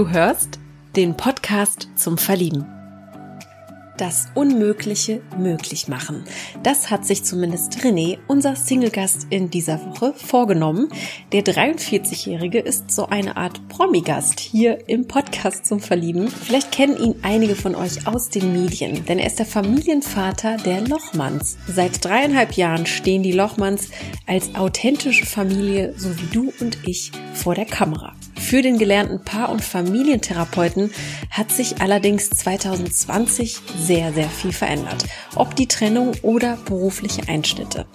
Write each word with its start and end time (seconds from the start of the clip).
Du 0.00 0.08
hörst 0.08 0.58
den 0.96 1.14
Podcast 1.14 1.90
zum 1.94 2.16
Verlieben. 2.16 2.64
Das 3.98 4.28
Unmögliche 4.34 5.20
möglich 5.36 5.88
machen. 5.88 6.24
Das 6.62 6.90
hat 6.90 7.04
sich 7.04 7.22
zumindest 7.22 7.80
René, 7.80 8.16
unser 8.26 8.56
Single-Gast 8.56 9.26
in 9.28 9.50
dieser 9.50 9.78
Woche, 9.84 10.14
vorgenommen. 10.14 10.88
Der 11.32 11.42
43-Jährige 11.42 12.60
ist 12.60 12.90
so 12.90 13.08
eine 13.08 13.36
Art 13.36 13.68
Promi-Gast 13.68 14.40
hier 14.40 14.88
im 14.88 15.06
Podcast 15.06 15.66
zum 15.66 15.80
Verlieben. 15.80 16.28
Vielleicht 16.28 16.72
kennen 16.72 16.96
ihn 16.96 17.16
einige 17.20 17.54
von 17.54 17.74
euch 17.74 18.06
aus 18.06 18.30
den 18.30 18.54
Medien, 18.54 19.04
denn 19.04 19.18
er 19.18 19.26
ist 19.26 19.38
der 19.38 19.44
Familienvater 19.44 20.56
der 20.56 20.80
Lochmanns. 20.80 21.58
Seit 21.68 22.02
dreieinhalb 22.02 22.54
Jahren 22.54 22.86
stehen 22.86 23.22
die 23.22 23.32
Lochmanns 23.32 23.90
als 24.26 24.54
authentische 24.54 25.26
Familie, 25.26 25.92
so 25.98 26.08
wie 26.18 26.32
du 26.32 26.54
und 26.58 26.78
ich, 26.86 27.12
vor 27.34 27.54
der 27.54 27.66
Kamera. 27.66 28.14
Für 28.40 28.62
den 28.62 28.78
gelernten 28.78 29.22
Paar- 29.22 29.50
und 29.50 29.62
Familientherapeuten 29.62 30.90
hat 31.30 31.52
sich 31.52 31.80
allerdings 31.80 32.30
2020 32.30 33.58
sehr, 33.78 34.12
sehr 34.12 34.28
viel 34.28 34.50
verändert. 34.50 35.04
Ob 35.36 35.54
die 35.54 35.68
Trennung 35.68 36.12
oder 36.22 36.56
berufliche 36.64 37.28
Einschnitte. 37.28 37.86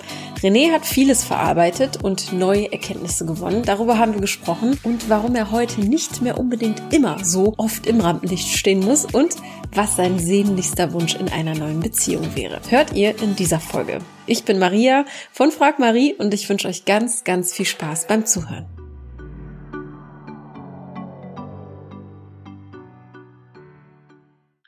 René 0.41 0.72
hat 0.72 0.86
vieles 0.86 1.23
verarbeitet 1.23 2.03
und 2.03 2.31
neue 2.31 2.72
Erkenntnisse 2.72 3.26
gewonnen. 3.26 3.63
Darüber 3.66 3.98
haben 3.98 4.13
wir 4.13 4.22
gesprochen 4.22 4.80
und 4.84 5.09
warum 5.09 5.36
er 5.36 5.52
heute 5.52 5.81
nicht 5.81 6.22
mehr 6.22 6.39
unbedingt 6.39 6.94
immer 6.94 7.25
so 7.25 7.53
oft 7.58 7.88
im 7.88 8.00
Rampenlicht 8.00 8.55
stehen 8.55 8.80
muss 8.80 9.05
und 9.05 9.36
was 9.73 9.98
sein 9.98 10.20
sehnlichster 10.20 10.94
Wunsch 10.94 11.16
in 11.16 11.27
einer 11.27 11.55
neuen 11.55 11.81
Beziehung 11.81 12.36
wäre. 12.36 12.62
Hört 12.70 12.94
ihr 12.94 13.20
in 13.22 13.36
dieser 13.36 13.59
Folge. 13.59 14.00
Ich 14.27 14.45
bin 14.45 14.59
Maria 14.59 15.05
von 15.31 15.52
Frag 15.52 15.80
Marie 15.80 16.14
und 16.14 16.34
ich 16.34 16.48
wünsche 16.48 16.67
euch 16.67 16.86
ganz, 16.86 17.23
ganz 17.23 17.52
viel 17.52 17.66
Spaß 17.66 18.08
beim 18.08 18.25
Zuhören. 18.25 18.75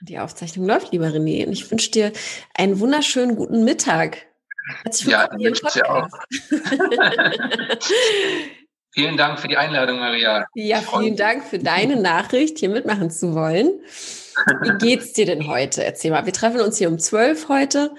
Die 0.07 0.19
Aufzeichnung 0.19 0.67
läuft, 0.67 0.93
lieber 0.93 1.07
René, 1.07 1.45
und 1.45 1.51
ich 1.51 1.69
wünsche 1.69 1.91
dir 1.91 2.13
einen 2.53 2.79
wunderschönen 2.79 3.35
guten 3.35 3.65
Mittag. 3.65 4.25
Herzlich 4.83 5.09
ja, 5.09 5.29
wünsche 5.31 5.63
ich 5.65 5.73
dir 5.73 5.89
auch. 5.89 6.07
vielen 8.93 9.17
Dank 9.17 9.39
für 9.39 9.49
die 9.49 9.57
Einladung, 9.57 9.99
Maria. 9.99 10.45
Ja, 10.55 10.81
vielen 10.81 11.17
Dank 11.17 11.43
für 11.43 11.59
deine 11.59 11.97
Nachricht, 11.97 12.59
hier 12.59 12.69
mitmachen 12.69 13.11
zu 13.11 13.35
wollen. 13.35 13.81
Wie 14.61 14.77
geht's 14.77 15.11
dir 15.11 15.25
denn 15.25 15.47
heute? 15.47 15.83
Erzähl 15.83 16.11
mal, 16.11 16.25
wir 16.25 16.33
treffen 16.33 16.61
uns 16.61 16.77
hier 16.77 16.87
um 16.87 16.99
zwölf 16.99 17.49
heute. 17.49 17.93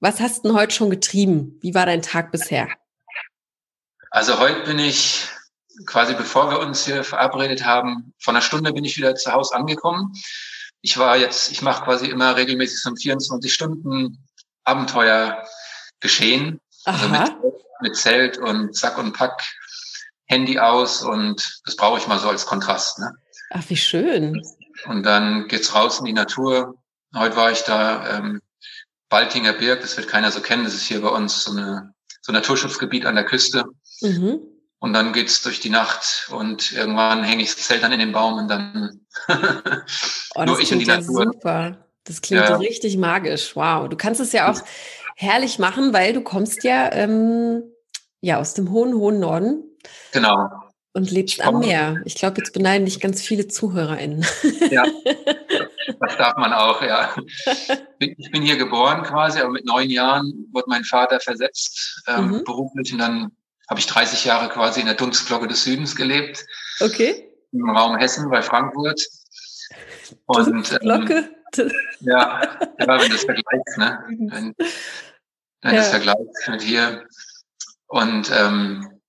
Was 0.00 0.18
hast 0.20 0.38
du 0.38 0.48
denn 0.48 0.58
heute 0.58 0.74
schon 0.74 0.90
getrieben? 0.90 1.60
Wie 1.60 1.74
war 1.74 1.86
dein 1.86 2.02
Tag 2.02 2.32
bisher? 2.32 2.66
Also 4.10 4.40
heute 4.40 4.64
bin 4.64 4.80
ich 4.80 5.28
quasi, 5.86 6.14
bevor 6.14 6.50
wir 6.50 6.58
uns 6.58 6.84
hier 6.84 7.04
verabredet 7.04 7.64
haben, 7.64 8.12
vor 8.18 8.34
einer 8.34 8.42
Stunde 8.42 8.72
bin 8.72 8.84
ich 8.84 8.96
wieder 8.96 9.14
zu 9.14 9.32
Hause 9.32 9.54
angekommen 9.54 10.12
ich 10.82 10.98
war 10.98 11.16
jetzt, 11.16 11.50
ich 11.52 11.62
mache 11.62 11.84
quasi 11.84 12.06
immer 12.06 12.36
regelmäßig 12.36 12.82
so 12.82 12.90
ein 12.90 12.96
24 12.96 13.52
Stunden 13.52 14.18
Abenteuer 14.64 15.44
geschehen. 16.00 16.60
Also 16.84 17.08
mit, 17.08 17.32
mit 17.80 17.96
Zelt 17.96 18.38
und 18.38 18.76
Sack 18.76 18.98
und 18.98 19.12
Pack, 19.12 19.40
Handy 20.26 20.58
aus 20.58 21.02
und 21.02 21.60
das 21.64 21.76
brauche 21.76 21.98
ich 21.98 22.08
mal 22.08 22.18
so 22.18 22.28
als 22.28 22.46
Kontrast. 22.46 22.98
Ne? 22.98 23.12
Ach, 23.50 23.62
wie 23.68 23.76
schön. 23.76 24.42
Und 24.86 25.04
dann 25.04 25.46
geht's 25.46 25.74
raus 25.74 26.00
in 26.00 26.06
die 26.06 26.12
Natur. 26.12 26.74
Heute 27.14 27.36
war 27.36 27.52
ich 27.52 27.62
da, 27.62 28.18
ähm, 28.18 28.40
Baltinger 29.08 29.52
Berg, 29.52 29.82
das 29.82 29.96
wird 29.98 30.08
keiner 30.08 30.32
so 30.32 30.40
kennen, 30.40 30.64
das 30.64 30.72
ist 30.72 30.84
hier 30.84 31.02
bei 31.02 31.10
uns 31.10 31.44
so, 31.44 31.50
eine, 31.50 31.92
so 32.22 32.32
ein 32.32 32.34
Naturschutzgebiet 32.34 33.04
an 33.04 33.14
der 33.14 33.26
Küste. 33.26 33.66
Mhm. 34.00 34.40
Und 34.82 34.94
dann 34.94 35.12
geht's 35.12 35.42
durch 35.42 35.60
die 35.60 35.70
Nacht 35.70 36.28
und 36.32 36.72
irgendwann 36.72 37.22
hänge 37.22 37.44
ich 37.44 37.54
das 37.54 37.66
Zelt 37.66 37.84
dann 37.84 37.92
in 37.92 38.00
den 38.00 38.10
Baum 38.10 38.34
und 38.34 38.48
dann 38.48 39.06
oh, 40.34 40.42
nur 40.44 40.58
ich 40.58 40.72
und 40.72 40.80
die 40.80 40.86
ja 40.86 40.96
Natur. 40.96 41.26
Super. 41.32 41.86
Das 42.02 42.20
klingt 42.20 42.42
ja. 42.42 42.56
richtig 42.56 42.96
magisch. 42.96 43.54
Wow. 43.54 43.88
Du 43.88 43.96
kannst 43.96 44.20
es 44.20 44.32
ja 44.32 44.50
auch 44.50 44.60
herrlich 45.14 45.60
machen, 45.60 45.92
weil 45.92 46.12
du 46.12 46.20
kommst 46.20 46.64
ja, 46.64 46.90
ähm, 46.90 47.62
ja 48.22 48.40
aus 48.40 48.54
dem 48.54 48.72
hohen, 48.72 48.94
hohen 48.94 49.20
Norden. 49.20 49.62
Genau. 50.10 50.50
Und 50.94 51.12
lebst 51.12 51.46
am 51.46 51.60
Meer. 51.60 52.02
Ich 52.04 52.16
glaube, 52.16 52.38
jetzt 52.38 52.52
beneiden 52.52 52.84
dich 52.84 52.98
ganz 52.98 53.22
viele 53.22 53.46
ZuhörerInnen. 53.46 54.26
Ja, 54.68 54.82
das 56.00 56.16
darf 56.16 56.36
man 56.36 56.52
auch, 56.52 56.82
ja. 56.82 57.14
Ich 58.00 58.32
bin 58.32 58.42
hier 58.42 58.56
geboren 58.56 59.04
quasi, 59.04 59.38
aber 59.38 59.50
mit 59.50 59.64
neun 59.64 59.90
Jahren 59.90 60.48
wurde 60.52 60.66
mein 60.66 60.82
Vater 60.82 61.20
versetzt, 61.20 62.02
ähm, 62.08 62.30
mhm. 62.30 62.44
beruflich, 62.44 62.92
und 62.92 62.98
dann 62.98 63.30
habe 63.72 63.80
ich 63.80 63.86
30 63.86 64.26
Jahre 64.26 64.50
quasi 64.50 64.80
in 64.80 64.86
der 64.86 64.96
Dunstglocke 64.96 65.48
des 65.48 65.64
Südens 65.64 65.96
gelebt. 65.96 66.44
Okay. 66.80 67.32
Im 67.52 67.70
Raum 67.70 67.96
Hessen 67.96 68.28
bei 68.28 68.42
Frankfurt. 68.42 69.00
Und 70.26 70.78
ähm, 70.82 71.30
ja, 72.00 72.42
ja, 72.78 72.86
wenn 72.86 73.08
du 73.08 73.08
das 73.08 73.24
vergleichst, 73.24 73.78
ne? 73.78 74.04
Wenn, 74.08 74.54
wenn 75.62 75.74
ja. 75.74 75.80
das 75.80 75.88
vergleichst 75.88 76.48
mit 76.50 76.60
hier. 76.60 77.06
Und 77.86 78.30
ähm, 78.30 79.00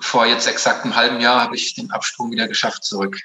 vor 0.00 0.26
jetzt 0.26 0.48
exakt 0.48 0.82
einem 0.82 0.96
halben 0.96 1.20
Jahr 1.20 1.40
habe 1.42 1.54
ich 1.54 1.76
den 1.76 1.92
Absprung 1.92 2.32
wieder 2.32 2.48
geschafft 2.48 2.82
zurück 2.82 3.20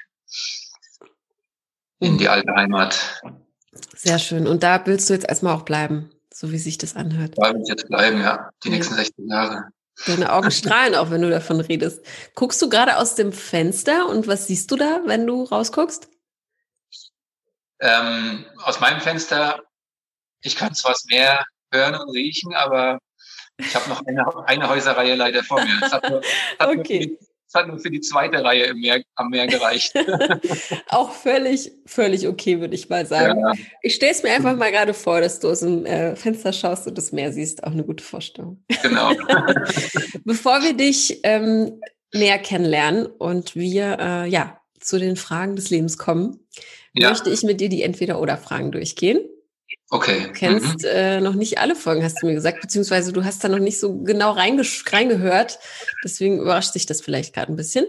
in 1.98 2.18
die 2.18 2.28
alte 2.28 2.54
Heimat. 2.54 3.20
Sehr 3.96 4.20
schön. 4.20 4.46
Und 4.46 4.62
da 4.62 4.86
willst 4.86 5.10
du 5.10 5.14
jetzt 5.14 5.28
erstmal 5.28 5.56
auch 5.56 5.62
bleiben, 5.62 6.12
so 6.32 6.52
wie 6.52 6.58
sich 6.58 6.78
das 6.78 6.94
anhört. 6.94 7.34
Da 7.36 7.52
will 7.52 7.62
ich 7.62 7.68
jetzt 7.68 7.88
bleiben, 7.88 8.20
ja. 8.20 8.50
Die 8.62 8.68
ja. 8.68 8.74
nächsten 8.76 8.94
16 8.94 9.26
Jahre. 9.26 9.72
Deine 10.06 10.32
Augen 10.32 10.50
strahlen 10.50 10.94
auch, 10.94 11.10
wenn 11.10 11.22
du 11.22 11.30
davon 11.30 11.60
redest. 11.60 12.04
Guckst 12.34 12.60
du 12.60 12.68
gerade 12.68 12.96
aus 12.96 13.14
dem 13.14 13.32
Fenster 13.32 14.08
und 14.08 14.26
was 14.26 14.46
siehst 14.46 14.70
du 14.70 14.76
da, 14.76 15.00
wenn 15.06 15.26
du 15.26 15.44
rausguckst? 15.44 16.08
Ähm, 17.80 18.44
aus 18.62 18.80
meinem 18.80 19.00
Fenster, 19.00 19.62
ich 20.40 20.56
kann 20.56 20.74
zwar 20.74 20.94
Meer 21.08 21.44
hören 21.72 21.94
und 21.94 22.10
riechen, 22.10 22.54
aber 22.54 22.98
ich 23.56 23.74
habe 23.74 23.88
noch 23.88 24.04
eine, 24.06 24.24
eine 24.46 24.68
Häuserreihe 24.68 25.14
leider 25.14 25.42
vor 25.44 25.62
mir. 25.62 25.78
Das 25.80 25.92
hat 25.92 26.04
hat 26.04 26.22
okay. 26.60 27.18
Das 27.52 27.62
hat 27.62 27.68
nur 27.68 27.78
für 27.78 27.90
die 27.90 28.00
zweite 28.00 28.42
Reihe 28.42 28.72
Meer, 28.74 29.02
am 29.16 29.28
Meer 29.28 29.46
gereicht. 29.46 29.92
Auch 30.88 31.12
völlig, 31.12 31.70
völlig 31.84 32.26
okay, 32.26 32.60
würde 32.60 32.74
ich 32.74 32.88
mal 32.88 33.04
sagen. 33.04 33.40
Ja. 33.40 33.52
Ich 33.82 33.94
stelle 33.94 34.12
es 34.12 34.22
mir 34.22 34.30
einfach 34.30 34.56
mal 34.56 34.70
gerade 34.70 34.94
vor, 34.94 35.20
dass 35.20 35.38
du 35.40 35.50
aus 35.50 35.60
dem 35.60 35.84
äh, 35.84 36.16
Fenster 36.16 36.52
schaust 36.52 36.86
und 36.86 36.96
das 36.96 37.12
Meer 37.12 37.30
siehst. 37.30 37.64
Auch 37.64 37.72
eine 37.72 37.84
gute 37.84 38.02
Vorstellung. 38.02 38.64
Genau. 38.82 39.10
Bevor 40.24 40.62
wir 40.62 40.72
dich 40.72 41.20
ähm, 41.24 41.80
näher 42.14 42.38
kennenlernen 42.38 43.04
und 43.06 43.54
wir 43.54 43.98
äh, 44.00 44.28
ja 44.28 44.58
zu 44.80 44.98
den 44.98 45.16
Fragen 45.16 45.54
des 45.54 45.68
Lebens 45.68 45.98
kommen, 45.98 46.40
ja. 46.94 47.10
möchte 47.10 47.28
ich 47.28 47.42
mit 47.42 47.60
dir 47.60 47.68
die 47.68 47.82
Entweder-Oder-Fragen 47.82 48.72
durchgehen. 48.72 49.20
Okay. 49.92 50.22
Du 50.22 50.32
kennst 50.32 50.84
mhm. 50.84 50.88
äh, 50.88 51.20
noch 51.20 51.34
nicht 51.34 51.58
alle 51.58 51.76
Folgen, 51.76 52.02
hast 52.02 52.22
du 52.22 52.26
mir 52.26 52.32
gesagt, 52.32 52.62
beziehungsweise 52.62 53.12
du 53.12 53.26
hast 53.26 53.44
da 53.44 53.48
noch 53.50 53.58
nicht 53.58 53.78
so 53.78 53.98
genau 53.98 54.30
reingehört. 54.30 55.58
Deswegen 56.02 56.40
überrascht 56.40 56.72
sich 56.72 56.86
das 56.86 57.02
vielleicht 57.02 57.34
gerade 57.34 57.52
ein 57.52 57.56
bisschen. 57.56 57.84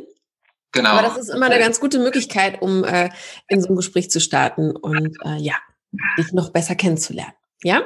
Genau. 0.74 0.90
Aber 0.90 1.08
das 1.08 1.18
ist 1.18 1.30
immer 1.30 1.46
eine 1.46 1.59
ganz 1.59 1.80
gute 1.80 2.00
Möglichkeit, 2.00 2.62
um 2.62 2.84
äh, 2.84 3.09
in 3.47 3.62
so 3.62 3.69
ein 3.69 3.78
Gespräch 3.78 4.12
zu 4.12 4.19
starten 4.19 4.75
und 4.75 5.16
äh, 5.24 5.38
ja, 5.38 5.53
dich 6.18 6.34
noch 6.34 6.50
besser 6.50 6.75
kennenzulernen. 6.75 7.36
Ja? 7.64 7.84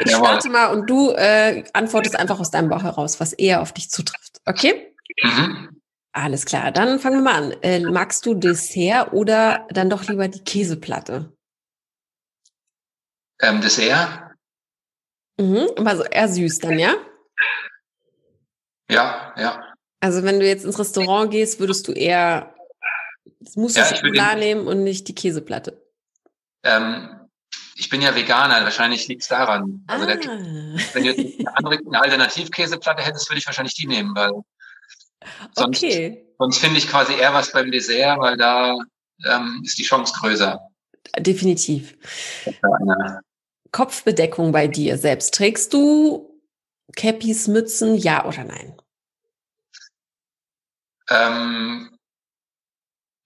Ich 0.00 0.10
Jawohl. 0.10 0.26
starte 0.26 0.50
mal 0.50 0.66
und 0.66 0.90
du 0.90 1.12
äh, 1.12 1.64
antwortest 1.72 2.16
einfach 2.16 2.40
aus 2.40 2.50
deinem 2.50 2.68
Bauch 2.68 2.82
heraus, 2.82 3.18
was 3.18 3.32
eher 3.32 3.62
auf 3.62 3.72
dich 3.72 3.88
zutrifft. 3.88 4.42
Okay? 4.44 4.94
Mhm. 5.22 5.80
Alles 6.12 6.44
klar, 6.44 6.70
dann 6.70 6.98
fangen 6.98 7.24
wir 7.24 7.32
mal 7.32 7.42
an. 7.44 7.54
Äh, 7.62 7.80
magst 7.80 8.26
du 8.26 8.34
Dessert 8.34 9.14
oder 9.14 9.66
dann 9.70 9.88
doch 9.88 10.06
lieber 10.06 10.28
die 10.28 10.44
Käseplatte? 10.44 11.33
Ähm, 13.44 13.60
Dessert. 13.60 14.08
Mhm, 15.38 15.68
also 15.84 16.04
eher 16.04 16.28
süß 16.28 16.60
dann, 16.60 16.78
ja? 16.78 16.94
Ja, 18.90 19.34
ja. 19.36 19.74
Also 20.00 20.22
wenn 20.22 20.40
du 20.40 20.46
jetzt 20.46 20.64
ins 20.64 20.78
Restaurant 20.78 21.30
gehst, 21.30 21.60
würdest 21.60 21.88
du 21.88 21.92
eher 21.92 22.54
das 23.40 23.56
Mousse 23.56 23.80
ja, 23.80 23.86
Schokolade 23.86 24.40
nehmen 24.40 24.66
und 24.66 24.84
nicht 24.84 25.08
die 25.08 25.14
Käseplatte? 25.14 25.82
Ähm, 26.62 27.28
ich 27.76 27.88
bin 27.90 28.00
ja 28.00 28.14
Veganer, 28.14 28.62
wahrscheinlich 28.64 29.08
liegt 29.08 29.22
es 29.22 29.28
daran. 29.28 29.84
Also 29.88 30.06
der, 30.06 30.16
ah. 30.16 30.78
wenn 30.92 31.04
du 31.04 31.10
eine, 31.38 31.56
andere, 31.56 31.78
eine 31.86 32.00
Alternativkäseplatte 32.00 33.02
hättest, 33.02 33.28
würde 33.28 33.38
ich 33.38 33.46
wahrscheinlich 33.46 33.74
die 33.74 33.86
nehmen, 33.86 34.14
weil 34.14 34.30
sonst, 35.54 35.82
okay. 35.82 36.26
sonst 36.38 36.58
finde 36.58 36.78
ich 36.78 36.88
quasi 36.88 37.14
eher 37.14 37.34
was 37.34 37.52
beim 37.52 37.70
Dessert, 37.70 38.18
weil 38.20 38.36
da 38.36 38.76
ähm, 39.26 39.60
ist 39.64 39.78
die 39.78 39.84
Chance 39.84 40.14
größer. 40.18 40.60
Definitiv. 41.18 41.96
Kopfbedeckung 43.74 44.52
bei 44.52 44.68
dir 44.68 44.96
selbst. 44.98 45.34
Trägst 45.34 45.74
du 45.74 46.40
Cappies, 46.94 47.48
Mützen, 47.48 47.96
ja 47.96 48.24
oder 48.24 48.44
nein? 48.44 48.80
Ähm, 51.10 51.98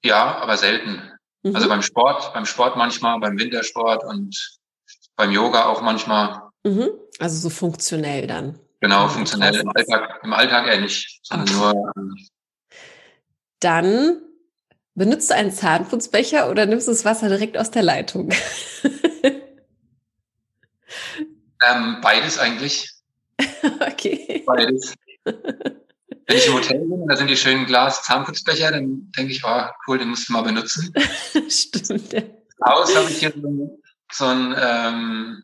ja, 0.02 0.38
aber 0.38 0.56
selten. 0.56 1.02
Mhm. 1.42 1.54
Also 1.54 1.68
beim 1.68 1.82
Sport, 1.82 2.32
beim 2.32 2.46
Sport 2.46 2.76
manchmal, 2.76 3.20
beim 3.20 3.38
Wintersport 3.38 4.02
und 4.04 4.58
beim 5.16 5.32
Yoga 5.32 5.66
auch 5.66 5.82
manchmal. 5.82 6.40
Mhm. 6.64 6.88
Also 7.18 7.38
so 7.38 7.50
funktionell 7.50 8.26
dann. 8.26 8.58
Genau, 8.80 9.06
funktionell. 9.08 9.54
Im 9.54 9.68
Alltag, 9.68 10.20
Im 10.22 10.32
Alltag 10.32 10.66
eher 10.66 10.80
nicht, 10.80 11.20
sondern 11.24 11.48
okay. 11.48 11.58
nur. 11.58 11.92
Ähm, 11.96 12.26
dann 13.60 14.22
Benutzt 14.98 15.30
du 15.30 15.34
einen 15.36 15.52
Zahnputzbecher 15.52 16.50
oder 16.50 16.66
nimmst 16.66 16.88
du 16.88 16.90
das 16.90 17.04
Wasser 17.04 17.28
direkt 17.28 17.56
aus 17.56 17.70
der 17.70 17.84
Leitung? 17.84 18.30
ähm, 21.66 21.98
beides 22.02 22.38
eigentlich. 22.38 22.90
okay. 23.80 24.42
Beides. 24.46 24.94
Wenn 25.24 26.36
ich 26.36 26.46
im 26.46 26.54
Hotel 26.54 26.78
bin, 26.80 27.06
da 27.08 27.16
sind 27.16 27.28
die 27.28 27.36
schönen 27.36 27.64
Glas-Zahnputzbecher, 27.66 28.70
dann 28.70 29.10
denke 29.16 29.32
ich, 29.32 29.42
oh, 29.44 29.62
cool, 29.86 29.98
den 29.98 30.08
musst 30.08 30.28
du 30.28 30.32
mal 30.34 30.42
benutzen. 30.42 30.92
Stimmt. 31.48 32.12
Ja. 32.12 32.22
Haus 32.66 32.94
habe 32.94 33.10
ich 33.10 33.18
hier 33.18 33.32
so, 33.40 33.80
so 34.12 34.24
ein, 34.26 34.54
ähm, 34.60 35.42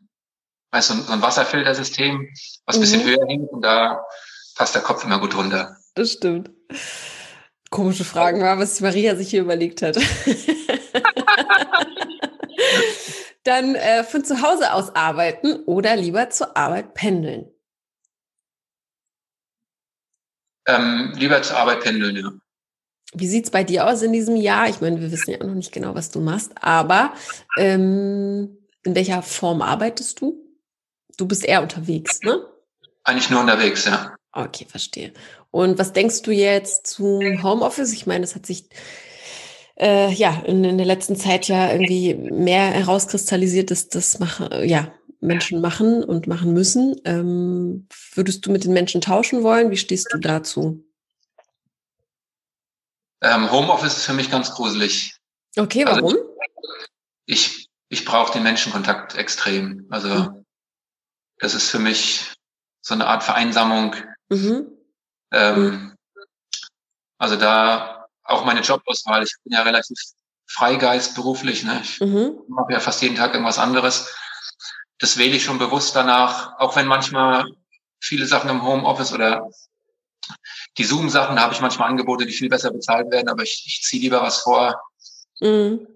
weißt, 0.71 0.89
so 0.89 0.93
ein, 0.95 1.01
so 1.03 1.13
ein 1.13 1.21
Wasserfiltersystem, 1.21 2.27
was 2.65 2.75
ein 2.75 2.81
bisschen 2.81 3.01
Mhm. 3.01 3.07
höher 3.07 3.25
hängt 3.27 3.49
und 3.51 3.61
da 3.61 4.03
passt 4.55 4.75
der 4.75 4.81
Kopf 4.83 5.03
immer 5.03 5.19
gut 5.19 5.35
runter. 5.35 5.75
Das 5.95 6.11
stimmt. 6.11 6.51
Komische 7.71 8.03
Fragen 8.05 8.41
war, 8.41 8.59
was 8.59 8.79
Maria 8.81 9.15
sich 9.15 9.29
hier 9.29 9.41
überlegt 9.41 9.81
hat. 9.81 9.97
Dann 13.45 13.75
äh, 13.75 14.03
von 14.03 14.25
zu 14.25 14.41
Hause 14.41 14.73
aus 14.73 14.95
arbeiten 14.95 15.63
oder 15.65 15.95
lieber 15.95 16.29
zur 16.29 16.57
Arbeit 16.57 16.95
pendeln. 16.95 17.51
Ähm, 20.67 21.13
lieber 21.15 21.41
zur 21.43 21.57
Arbeit 21.57 21.81
pendeln, 21.81 22.15
ja. 22.15 22.31
Wie 23.13 23.27
sieht's 23.27 23.51
bei 23.51 23.63
dir 23.63 23.87
aus 23.87 24.01
in 24.01 24.11
diesem 24.11 24.35
Jahr? 24.35 24.67
Ich 24.67 24.81
meine, 24.81 24.99
wir 24.99 25.11
wissen 25.11 25.31
ja 25.31 25.37
noch 25.37 25.53
nicht 25.53 25.71
genau, 25.71 25.93
was 25.93 26.09
du 26.09 26.19
machst, 26.19 26.51
aber 26.59 27.13
ähm, 27.57 28.57
in 28.83 28.95
welcher 28.95 29.21
Form 29.21 29.61
arbeitest 29.61 30.19
du? 30.21 30.43
Du 31.17 31.27
bist 31.27 31.45
eher 31.45 31.61
unterwegs, 31.61 32.21
ne? 32.23 32.45
Eigentlich 33.03 33.29
nur 33.29 33.41
unterwegs, 33.41 33.85
ja. 33.85 34.15
Okay, 34.31 34.65
verstehe. 34.67 35.13
Und 35.51 35.79
was 35.79 35.93
denkst 35.93 36.23
du 36.23 36.31
jetzt 36.31 36.87
zum 36.87 37.43
Homeoffice? 37.43 37.93
Ich 37.93 38.07
meine, 38.07 38.25
es 38.25 38.35
hat 38.35 38.45
sich 38.45 38.67
äh, 39.79 40.11
ja 40.11 40.41
in, 40.45 40.63
in 40.63 40.77
der 40.77 40.87
letzten 40.87 41.15
Zeit 41.15 41.47
ja 41.47 41.71
irgendwie 41.71 42.13
mehr 42.15 42.71
herauskristallisiert, 42.71 43.71
dass 43.71 43.89
das 43.89 44.19
machen, 44.19 44.49
ja, 44.63 44.93
Menschen 45.19 45.61
machen 45.61 46.03
und 46.03 46.27
machen 46.27 46.53
müssen. 46.53 46.99
Ähm, 47.05 47.87
würdest 48.13 48.45
du 48.45 48.51
mit 48.51 48.63
den 48.63 48.73
Menschen 48.73 49.01
tauschen 49.01 49.43
wollen? 49.43 49.71
Wie 49.71 49.77
stehst 49.77 50.11
du 50.11 50.19
dazu? 50.19 50.83
Ähm, 53.21 53.51
Homeoffice 53.51 53.97
ist 53.97 54.05
für 54.05 54.13
mich 54.13 54.29
ganz 54.29 54.51
gruselig. 54.51 55.17
Okay, 55.57 55.83
Also 55.85 56.01
warum? 56.01 56.15
Ich, 57.25 57.67
ich 57.89 58.05
brauche 58.05 58.33
den 58.33 58.43
Menschenkontakt 58.43 59.15
extrem. 59.15 59.87
Also 59.89 60.09
Mhm. 60.09 60.45
das 61.39 61.55
ist 61.55 61.69
für 61.69 61.79
mich 61.79 62.33
so 62.81 62.93
eine 62.93 63.07
Art 63.07 63.23
Vereinsamung. 63.23 63.95
Mhm. 64.29 64.67
Ähm, 65.31 65.95
also 67.17 67.35
da 67.35 68.04
auch 68.25 68.45
meine 68.45 68.61
Jobauswahl. 68.61 69.23
Ich 69.23 69.33
bin 69.43 69.53
ja 69.53 69.61
relativ 69.63 69.97
Freigeist 70.47 71.15
beruflich. 71.15 71.63
Ne? 71.63 71.79
Ich 71.83 71.99
Mhm. 72.01 72.39
mache 72.47 72.73
ja 72.73 72.79
fast 72.79 73.01
jeden 73.01 73.15
Tag 73.15 73.33
irgendwas 73.33 73.57
anderes. 73.59 74.13
Das 74.99 75.17
wähle 75.17 75.35
ich 75.35 75.43
schon 75.43 75.57
bewusst 75.57 75.95
danach, 75.95 76.57
auch 76.59 76.75
wenn 76.75 76.87
manchmal 76.87 77.45
viele 77.99 78.25
Sachen 78.25 78.49
im 78.49 78.63
Homeoffice 78.63 79.13
oder 79.13 79.49
die 80.77 80.83
Zoom-Sachen, 80.83 81.35
da 81.35 81.43
habe 81.43 81.53
ich 81.53 81.61
manchmal 81.61 81.89
Angebote, 81.89 82.25
die 82.25 82.31
viel 82.33 82.49
besser 82.49 82.71
bezahlt 82.71 83.11
werden, 83.11 83.29
aber 83.29 83.43
ich, 83.43 83.63
ich 83.65 83.81
ziehe 83.83 84.01
lieber 84.01 84.21
was 84.21 84.41
vor, 84.41 84.79
Mhm. 85.41 85.87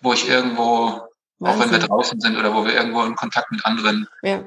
wo 0.00 0.12
ich 0.12 0.28
irgendwo, 0.28 0.62
auch 0.62 1.08
wenn 1.40 1.58
wir 1.58 1.72
Wahnsinn. 1.72 1.80
draußen 1.80 2.20
sind 2.20 2.36
oder 2.36 2.54
wo 2.54 2.64
wir 2.64 2.74
irgendwo 2.74 3.02
in 3.04 3.16
Kontakt 3.16 3.50
mit 3.50 3.64
anderen 3.64 4.08
Ja. 4.22 4.44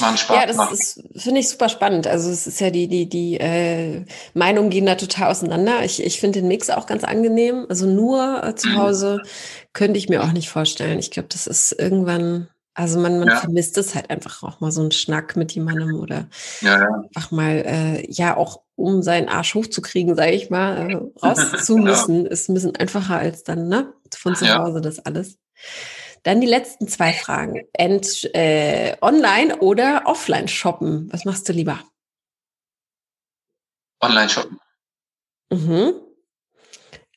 Ja, 0.00 0.46
das 0.46 0.56
machen. 0.56 0.74
ist, 0.74 1.02
finde 1.16 1.40
ich 1.40 1.48
super 1.48 1.68
spannend. 1.68 2.06
Also 2.06 2.30
es 2.30 2.46
ist 2.46 2.60
ja 2.60 2.70
die, 2.70 2.88
die, 2.88 3.08
die 3.08 3.38
äh, 3.40 4.04
Meinungen 4.34 4.70
gehen 4.70 4.86
da 4.86 4.94
total 4.94 5.30
auseinander. 5.30 5.84
Ich, 5.84 6.02
ich 6.02 6.20
finde 6.20 6.40
den 6.40 6.48
Mix 6.48 6.70
auch 6.70 6.86
ganz 6.86 7.04
angenehm. 7.04 7.66
Also 7.68 7.86
nur 7.86 8.42
äh, 8.44 8.54
zu 8.54 8.68
Mhm. 8.70 8.76
Hause 8.76 9.22
könnte 9.72 9.98
ich 9.98 10.08
mir 10.08 10.22
auch 10.24 10.32
nicht 10.32 10.48
vorstellen. 10.50 10.98
Ich 10.98 11.10
glaube, 11.10 11.28
das 11.30 11.46
ist 11.46 11.72
irgendwann, 11.72 12.48
also 12.74 12.98
man, 13.00 13.18
man 13.18 13.28
Ja. 13.28 13.36
vermisst 13.36 13.76
es 13.78 13.94
halt 13.94 14.10
einfach 14.10 14.42
auch 14.42 14.60
mal 14.60 14.70
so 14.72 14.80
einen 14.82 14.92
Schnack 14.92 15.36
mit 15.36 15.52
jemandem 15.52 15.94
oder 15.96 16.28
Ja, 16.60 16.78
ja. 16.78 17.02
einfach 17.14 17.30
mal, 17.30 17.64
äh, 17.66 18.10
ja, 18.10 18.36
auch 18.36 18.62
um 18.76 19.02
seinen 19.02 19.28
Arsch 19.28 19.54
hochzukriegen, 19.56 20.14
sage 20.14 20.32
ich 20.32 20.50
mal, 20.50 20.90
äh, 20.92 20.96
raus 21.26 21.40
zu 21.64 21.76
müssen, 21.78 22.26
ist 22.26 22.48
ein 22.48 22.54
bisschen 22.54 22.76
einfacher 22.76 23.16
als 23.18 23.42
dann, 23.42 23.68
ne, 23.68 23.92
von 24.14 24.34
zu. 24.36 24.46
Hause 24.46 24.80
das 24.80 25.00
alles. 25.00 25.38
Dann 26.22 26.40
die 26.40 26.46
letzten 26.46 26.88
zwei 26.88 27.12
Fragen. 27.12 27.66
Ent, 27.72 28.24
äh, 28.34 28.96
online 29.00 29.58
oder 29.58 30.02
offline 30.04 30.48
shoppen? 30.48 31.08
Was 31.12 31.24
machst 31.24 31.48
du 31.48 31.52
lieber? 31.52 31.82
Online-Shoppen. 34.00 34.58
Mhm. 35.50 35.94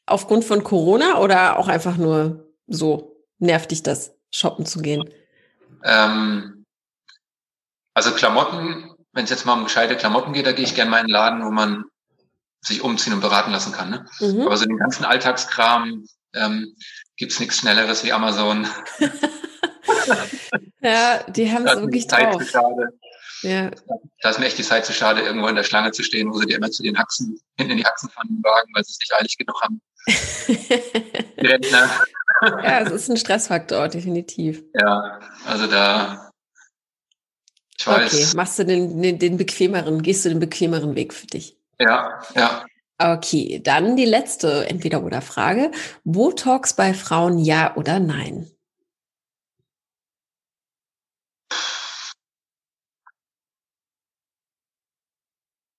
Aufgrund 0.05 0.45
von 0.45 0.63
Corona 0.63 1.19
oder 1.19 1.57
auch 1.57 1.67
einfach 1.67 1.97
nur 1.97 2.51
so 2.67 3.25
nervt 3.37 3.71
dich 3.71 3.83
das, 3.83 4.13
shoppen 4.31 4.65
zu 4.65 4.81
gehen? 4.81 5.09
Ähm, 5.83 6.65
also 7.93 8.11
Klamotten, 8.11 8.95
wenn 9.13 9.25
es 9.25 9.29
jetzt 9.29 9.45
mal 9.45 9.53
um 9.53 9.65
gescheite 9.65 9.97
Klamotten 9.97 10.33
geht, 10.33 10.45
da 10.45 10.53
gehe 10.53 10.65
ich 10.65 10.75
gerne 10.75 10.89
mal 10.89 10.97
in 10.97 11.05
einen 11.05 11.13
Laden, 11.13 11.45
wo 11.45 11.51
man 11.51 11.85
sich 12.61 12.81
umziehen 12.81 13.13
und 13.13 13.21
beraten 13.21 13.51
lassen 13.51 13.73
kann. 13.73 13.89
Ne? 13.89 14.05
Mhm. 14.19 14.41
Aber 14.41 14.57
so 14.57 14.65
den 14.65 14.77
ganzen 14.77 15.05
Alltagskram 15.05 16.05
ähm, 16.33 16.75
gibt's 17.21 17.39
nichts 17.39 17.57
Schnelleres 17.57 18.03
wie 18.03 18.11
Amazon. 18.11 18.67
Ja, 20.81 21.23
die 21.29 21.51
haben 21.51 21.67
es 21.67 21.79
wirklich 21.79 22.09
Zeit 22.09 22.33
drauf. 22.33 22.41
zu 22.41 22.47
schade. 22.49 22.89
Ja, 23.43 23.69
Da 24.21 24.29
ist 24.31 24.39
mir 24.39 24.45
echt 24.47 24.57
die 24.57 24.63
Zeit 24.63 24.83
zu 24.85 24.93
schade, 24.93 25.21
irgendwo 25.21 25.47
in 25.47 25.55
der 25.55 25.63
Schlange 25.63 25.91
zu 25.91 26.01
stehen, 26.03 26.29
wo 26.31 26.37
sie 26.39 26.47
dir 26.47 26.57
immer 26.57 26.71
zu 26.71 26.81
den 26.83 26.97
Haxen, 26.97 27.39
hinten 27.57 27.73
in 27.73 27.77
die 27.77 27.85
Achsenpfannen 27.85 28.41
wagen, 28.43 28.71
weil 28.73 28.83
sie 28.83 28.91
es 28.91 28.99
nicht 28.99 29.13
eilig 29.13 29.37
genug 29.37 29.61
haben. 29.61 29.81
Die 31.41 31.45
Rentner. 31.47 31.89
ja, 32.63 32.79
es 32.81 32.91
ist 32.91 33.09
ein 33.09 33.17
Stressfaktor, 33.17 33.87
definitiv. 33.89 34.63
Ja, 34.79 35.19
also 35.45 35.67
da, 35.67 36.31
ich 37.79 37.87
Okay, 37.87 37.97
weiß, 38.01 38.33
machst 38.35 38.57
du 38.59 38.65
den, 38.65 39.01
den, 39.01 39.19
den 39.19 39.37
bequemeren, 39.37 40.01
gehst 40.01 40.25
du 40.25 40.29
den 40.29 40.39
bequemeren 40.39 40.95
Weg 40.95 41.13
für 41.13 41.27
dich? 41.27 41.57
ja, 41.79 42.19
ja. 42.35 42.65
Okay, 43.03 43.59
dann 43.63 43.95
die 43.95 44.05
letzte 44.05 44.67
Entweder-Oder-Frage. 44.69 45.71
Botox 46.03 46.75
bei 46.75 46.93
Frauen 46.93 47.39
ja 47.39 47.75
oder 47.75 47.99
nein? 47.99 48.47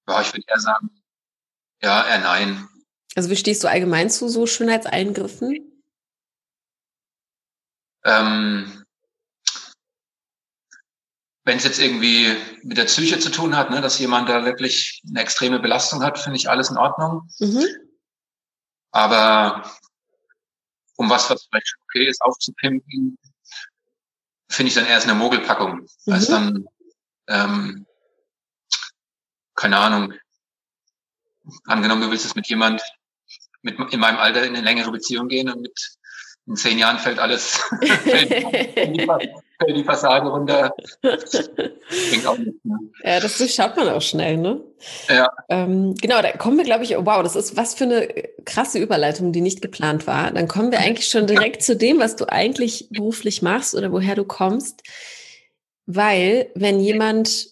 Ja, 0.08 0.20
ich 0.20 0.32
würde 0.32 0.44
eher 0.48 0.58
sagen, 0.60 0.90
ja, 1.82 2.06
eher 2.08 2.20
nein. 2.20 2.68
Also 3.16 3.30
wie 3.30 3.36
stehst 3.36 3.64
du 3.64 3.68
allgemein 3.68 4.10
zu 4.10 4.28
so 4.28 4.46
Schönheitseingriffen? 4.46 5.82
Ähm, 8.04 8.81
wenn 11.44 11.58
es 11.58 11.64
jetzt 11.64 11.80
irgendwie 11.80 12.36
mit 12.62 12.76
der 12.76 12.84
Psyche 12.84 13.18
zu 13.18 13.30
tun 13.30 13.56
hat, 13.56 13.70
ne, 13.70 13.80
dass 13.80 13.98
jemand 13.98 14.28
da 14.28 14.44
wirklich 14.44 15.02
eine 15.08 15.20
extreme 15.20 15.58
Belastung 15.58 16.02
hat, 16.02 16.18
finde 16.18 16.36
ich 16.36 16.48
alles 16.48 16.70
in 16.70 16.76
Ordnung. 16.76 17.28
Mhm. 17.40 17.64
Aber 18.92 19.68
um 20.96 21.10
was, 21.10 21.28
was 21.30 21.46
vielleicht 21.46 21.68
schon 21.68 21.82
okay 21.82 22.06
ist, 22.06 22.22
aufzupimpen, 22.22 23.18
finde 24.48 24.68
ich 24.68 24.74
dann 24.74 24.86
erst 24.86 25.08
eine 25.08 25.18
Mogelpackung. 25.18 25.86
Mhm. 26.06 26.12
Als 26.12 26.28
dann, 26.28 26.66
ähm, 27.26 27.86
keine 29.54 29.78
Ahnung, 29.78 30.14
angenommen, 31.64 32.02
du 32.02 32.10
willst 32.10 32.24
es 32.24 32.36
mit 32.36 32.46
jemand 32.48 32.82
mit, 33.62 33.78
in 33.92 34.00
meinem 34.00 34.18
Alter 34.18 34.44
in 34.44 34.54
eine 34.54 34.64
längere 34.64 34.90
Beziehung 34.92 35.28
gehen 35.28 35.48
und 35.48 35.62
mit 35.62 35.96
in 36.46 36.56
zehn 36.56 36.78
Jahren 36.78 36.98
fällt 36.98 37.20
alles, 37.20 37.60
die, 39.64 39.84
Fassade 39.84 40.28
runter. 40.28 40.74
Ja, 43.04 43.20
das 43.20 43.38
durchschaut 43.38 43.76
man 43.76 43.88
auch 43.88 44.00
schnell, 44.00 44.36
ne? 44.36 44.60
Ja. 45.08 45.28
Ähm, 45.48 45.94
genau, 46.00 46.22
da 46.22 46.32
kommen 46.32 46.56
wir, 46.56 46.64
glaube 46.64 46.84
ich, 46.84 46.96
oh, 46.96 47.04
wow, 47.04 47.22
das 47.22 47.36
ist 47.36 47.56
was 47.56 47.74
für 47.74 47.84
eine 47.84 48.08
krasse 48.44 48.78
Überleitung, 48.78 49.32
die 49.32 49.40
nicht 49.40 49.60
geplant 49.60 50.06
war. 50.06 50.30
Dann 50.30 50.48
kommen 50.48 50.70
wir 50.70 50.78
eigentlich 50.78 51.08
schon 51.08 51.26
direkt 51.26 51.62
zu 51.62 51.76
dem, 51.76 51.98
was 51.98 52.16
du 52.16 52.26
eigentlich 52.26 52.88
beruflich 52.90 53.42
machst 53.42 53.74
oder 53.74 53.92
woher 53.92 54.14
du 54.14 54.24
kommst. 54.24 54.82
Weil, 55.86 56.50
wenn 56.54 56.80
jemand 56.80 57.48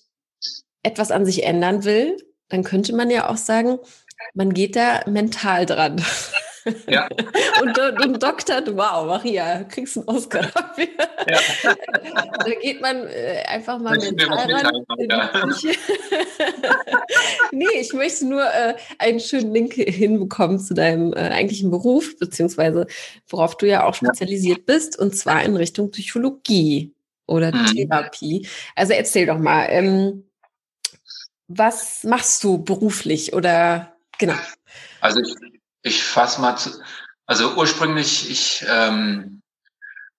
etwas 0.83 1.11
an 1.11 1.27
sich 1.27 1.45
ändern 1.45 1.85
will, 1.85 2.17
dann 2.49 2.65
könnte 2.65 2.95
man 2.95 3.11
ja 3.11 3.29
auch 3.29 3.37
sagen, 3.37 3.79
man 4.35 4.55
geht 4.55 4.77
da 4.77 5.03
mental 5.07 5.67
dran. 5.67 6.03
Ja. 6.89 7.09
und, 7.63 7.79
und 7.79 8.23
doktert, 8.23 8.69
wow, 8.77 9.07
Maria, 9.07 9.65
kriegst 9.65 9.97
einen 9.97 10.09
Oscar 10.09 10.43
dafür. 10.43 10.87
Ja. 11.29 11.75
da 12.45 12.51
geht 12.61 12.81
man 12.81 13.07
äh, 13.07 13.43
einfach 13.47 13.79
mal 13.79 13.97
mental 13.99 14.29
was 14.29 14.49
ran. 14.49 14.85
ja. 15.09 15.31
nee, 17.53 17.67
ich 17.81 17.93
möchte 17.93 18.27
nur 18.27 18.43
äh, 18.43 18.75
einen 18.99 19.21
schönen 19.21 19.53
Link 19.53 19.75
hinbekommen 19.75 20.59
zu 20.59 20.75
deinem 20.75 21.13
äh, 21.13 21.31
eigentlichen 21.31 21.71
Beruf, 21.71 22.17
beziehungsweise 22.19 22.87
worauf 23.29 23.57
du 23.57 23.67
ja 23.67 23.85
auch 23.85 23.95
spezialisiert 23.95 24.67
bist, 24.67 24.99
und 24.99 25.17
zwar 25.17 25.43
in 25.45 25.57
Richtung 25.57 25.91
Psychologie 25.91 26.95
oder 27.27 27.53
Mhm. 27.53 27.67
Therapie. 27.67 28.49
Also 28.75 28.93
erzähl 28.93 29.27
doch 29.27 29.39
mal, 29.39 29.67
ähm, 29.71 30.25
was 31.49 32.05
machst 32.05 32.45
du 32.45 32.59
beruflich 32.63 33.33
oder 33.33 33.95
genau? 34.19 34.35
Also 35.01 35.21
ich, 35.21 35.35
ich 35.83 36.03
fasse 36.03 36.41
mal 36.41 36.57
zu, 36.57 36.71
also 37.27 37.55
ursprünglich, 37.55 38.31
ich, 38.31 38.65
ähm, 38.69 39.43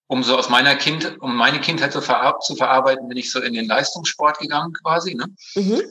um 0.07 0.23
so 0.23 0.37
aus 0.37 0.49
meiner 0.49 0.75
Kind, 0.75 1.21
um 1.21 1.35
meine 1.35 1.61
Kindheit 1.61 1.93
zu, 1.93 2.01
verar 2.01 2.39
zu 2.39 2.55
verarbeiten, 2.55 3.07
bin 3.07 3.17
ich 3.17 3.31
so 3.31 3.41
in 3.41 3.53
den 3.53 3.67
Leistungssport 3.67 4.39
gegangen 4.39 4.73
quasi. 4.73 5.15
Ne? 5.15 5.25
Mhm. 5.55 5.81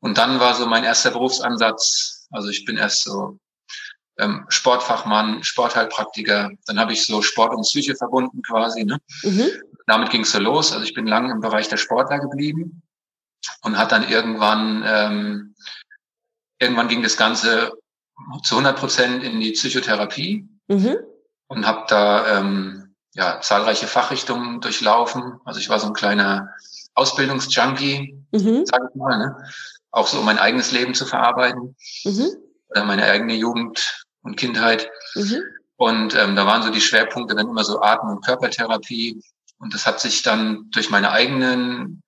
Und 0.00 0.18
dann 0.18 0.40
war 0.40 0.54
so 0.54 0.66
mein 0.66 0.84
erster 0.84 1.10
Berufsansatz, 1.10 2.26
also 2.30 2.48
ich 2.48 2.64
bin 2.64 2.76
erst 2.76 3.04
so 3.04 3.38
ähm, 4.18 4.46
Sportfachmann, 4.48 5.42
Sportheilpraktiker, 5.42 6.50
dann 6.66 6.78
habe 6.78 6.92
ich 6.92 7.06
so 7.06 7.22
Sport 7.22 7.54
und 7.54 7.62
Psyche 7.62 7.94
verbunden 7.94 8.42
quasi. 8.42 8.84
Ne? 8.84 8.98
Mhm. 9.22 9.50
Damit 9.86 10.10
ging 10.10 10.22
es 10.22 10.32
so 10.32 10.38
los. 10.38 10.72
Also 10.72 10.84
ich 10.84 10.94
bin 10.94 11.06
lange 11.06 11.32
im 11.32 11.40
Bereich 11.40 11.68
der 11.68 11.76
Sportler 11.76 12.18
geblieben 12.18 12.82
und 13.62 13.78
hat 13.78 13.92
dann 13.92 14.08
irgendwann, 14.08 14.84
ähm, 14.86 15.54
irgendwann 16.58 16.88
ging 16.88 17.02
das 17.02 17.16
Ganze 17.16 17.72
zu 18.42 18.56
100 18.56 18.78
Prozent 18.78 19.22
in 19.22 19.40
die 19.40 19.52
Psychotherapie 19.52 20.48
mhm. 20.68 20.96
und 21.48 21.66
habe 21.66 21.84
da 21.88 22.38
ähm, 22.38 22.94
ja 23.14 23.40
zahlreiche 23.40 23.86
Fachrichtungen 23.86 24.60
durchlaufen. 24.60 25.40
Also 25.44 25.60
ich 25.60 25.68
war 25.68 25.78
so 25.78 25.86
ein 25.86 25.92
kleiner 25.92 26.50
Ausbildungsjunkie, 26.94 28.16
mhm. 28.32 28.66
sage 28.66 28.88
ich 28.90 28.94
mal, 28.96 29.18
ne? 29.18 29.36
auch 29.90 30.06
so 30.06 30.18
um 30.18 30.24
mein 30.24 30.38
eigenes 30.38 30.72
Leben 30.72 30.94
zu 30.94 31.06
verarbeiten, 31.06 31.76
mhm. 32.04 32.28
oder 32.70 32.84
meine 32.84 33.04
eigene 33.04 33.34
Jugend 33.34 34.04
und 34.22 34.36
Kindheit. 34.36 34.90
Mhm. 35.14 35.42
Und 35.76 36.14
ähm, 36.14 36.36
da 36.36 36.46
waren 36.46 36.62
so 36.62 36.70
die 36.70 36.80
Schwerpunkte 36.80 37.34
dann 37.34 37.48
immer 37.48 37.64
so 37.64 37.80
Atem- 37.80 38.10
und 38.10 38.24
Körpertherapie. 38.24 39.22
Und 39.58 39.74
das 39.74 39.86
hat 39.86 40.00
sich 40.00 40.22
dann 40.22 40.70
durch 40.70 40.90
meine 40.90 41.10
eigenen 41.10 42.02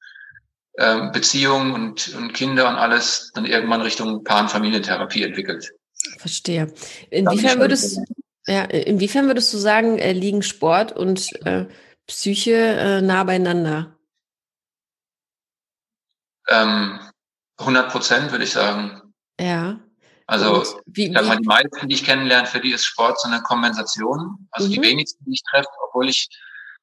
ähm, 0.79 1.13
Beziehungen 1.13 1.73
und, 1.73 2.15
und 2.15 2.33
Kinder 2.35 2.69
und 2.69 2.77
alles 2.77 3.31
dann 3.35 3.45
irgendwann 3.45 3.81
Richtung 3.81 4.25
Paar- 4.25 4.43
und 4.43 4.51
Familientherapie 4.51 5.23
entwickelt. 5.23 5.73
Verstehe. 6.19 6.73
Inwiefern 7.11 7.61
würdest, 7.61 8.01
ja, 8.47 8.65
inwiefern 8.65 9.27
würdest 9.27 9.53
du 9.53 9.59
sagen, 9.59 9.99
äh, 9.99 10.13
liegen 10.13 10.43
Sport 10.43 10.93
und 10.93 11.33
äh, 11.47 11.67
Psyche 12.07 12.55
äh, 12.55 13.01
nah 13.01 13.25
beieinander? 13.25 13.97
Ähm, 16.49 17.01
100 17.59 17.91
Prozent 17.91 18.31
würde 18.31 18.45
ich 18.45 18.53
sagen. 18.53 19.15
Ja. 19.41 19.81
Also 20.27 20.65
wie, 20.87 21.09
ich 21.09 21.19
sag 21.19 21.39
die 21.39 21.47
meisten, 21.47 21.89
die 21.89 21.95
ich 21.95 22.05
kennenlerne, 22.05 22.47
für 22.47 22.61
die 22.61 22.73
ist 22.73 22.87
Sport 22.87 23.21
so 23.21 23.29
eine 23.29 23.43
Kompensation. 23.43 24.49
Also 24.51 24.69
mhm. 24.69 24.73
die 24.73 24.83
wenigsten, 24.83 25.25
die 25.25 25.35
ich 25.35 25.43
treffe, 25.51 25.69
obwohl 25.87 26.09
ich 26.09 26.29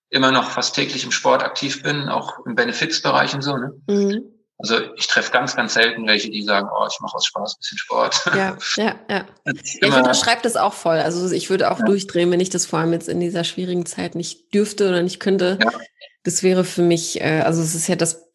immer 0.09 0.31
noch 0.31 0.51
fast 0.51 0.75
täglich 0.75 1.03
im 1.03 1.11
Sport 1.11 1.41
aktiv 1.41 1.81
bin, 1.81 2.09
auch 2.09 2.45
im 2.45 2.55
Benefits-Bereich 2.55 3.33
und 3.33 3.41
so. 3.41 3.57
Ne? 3.57 3.81
Mhm. 3.87 4.40
Also 4.61 4.77
ich 4.95 5.07
treffe 5.07 5.31
ganz, 5.31 5.55
ganz 5.55 5.73
selten 5.73 6.05
welche, 6.07 6.29
die 6.29 6.43
sagen, 6.43 6.69
oh, 6.71 6.85
ich 6.89 6.99
mache 6.99 7.15
aus 7.15 7.25
Spaß 7.25 7.55
ein 7.55 7.59
bisschen 7.59 7.77
Sport. 7.77 8.21
Ja, 8.35 8.57
ja, 8.75 8.95
ja. 9.09 9.25
ich 9.63 9.81
unterschreibe 9.83 10.41
das 10.43 10.55
auch 10.55 10.73
voll. 10.73 10.97
Also 10.97 11.31
ich 11.31 11.49
würde 11.49 11.71
auch 11.71 11.79
ja. 11.79 11.85
durchdrehen, 11.85 12.31
wenn 12.31 12.39
ich 12.39 12.49
das 12.49 12.65
vor 12.65 12.79
allem 12.79 12.93
jetzt 12.93 13.09
in 13.09 13.19
dieser 13.19 13.43
schwierigen 13.43 13.85
Zeit 13.85 14.15
nicht 14.15 14.53
dürfte 14.53 14.87
oder 14.89 15.01
nicht 15.01 15.19
könnte. 15.19 15.57
Ja. 15.61 15.71
Das 16.23 16.43
wäre 16.43 16.63
für 16.63 16.83
mich, 16.83 17.21
äh, 17.21 17.41
also 17.41 17.61
es 17.61 17.73
ist 17.73 17.87
ja 17.87 17.95
das, 17.95 18.29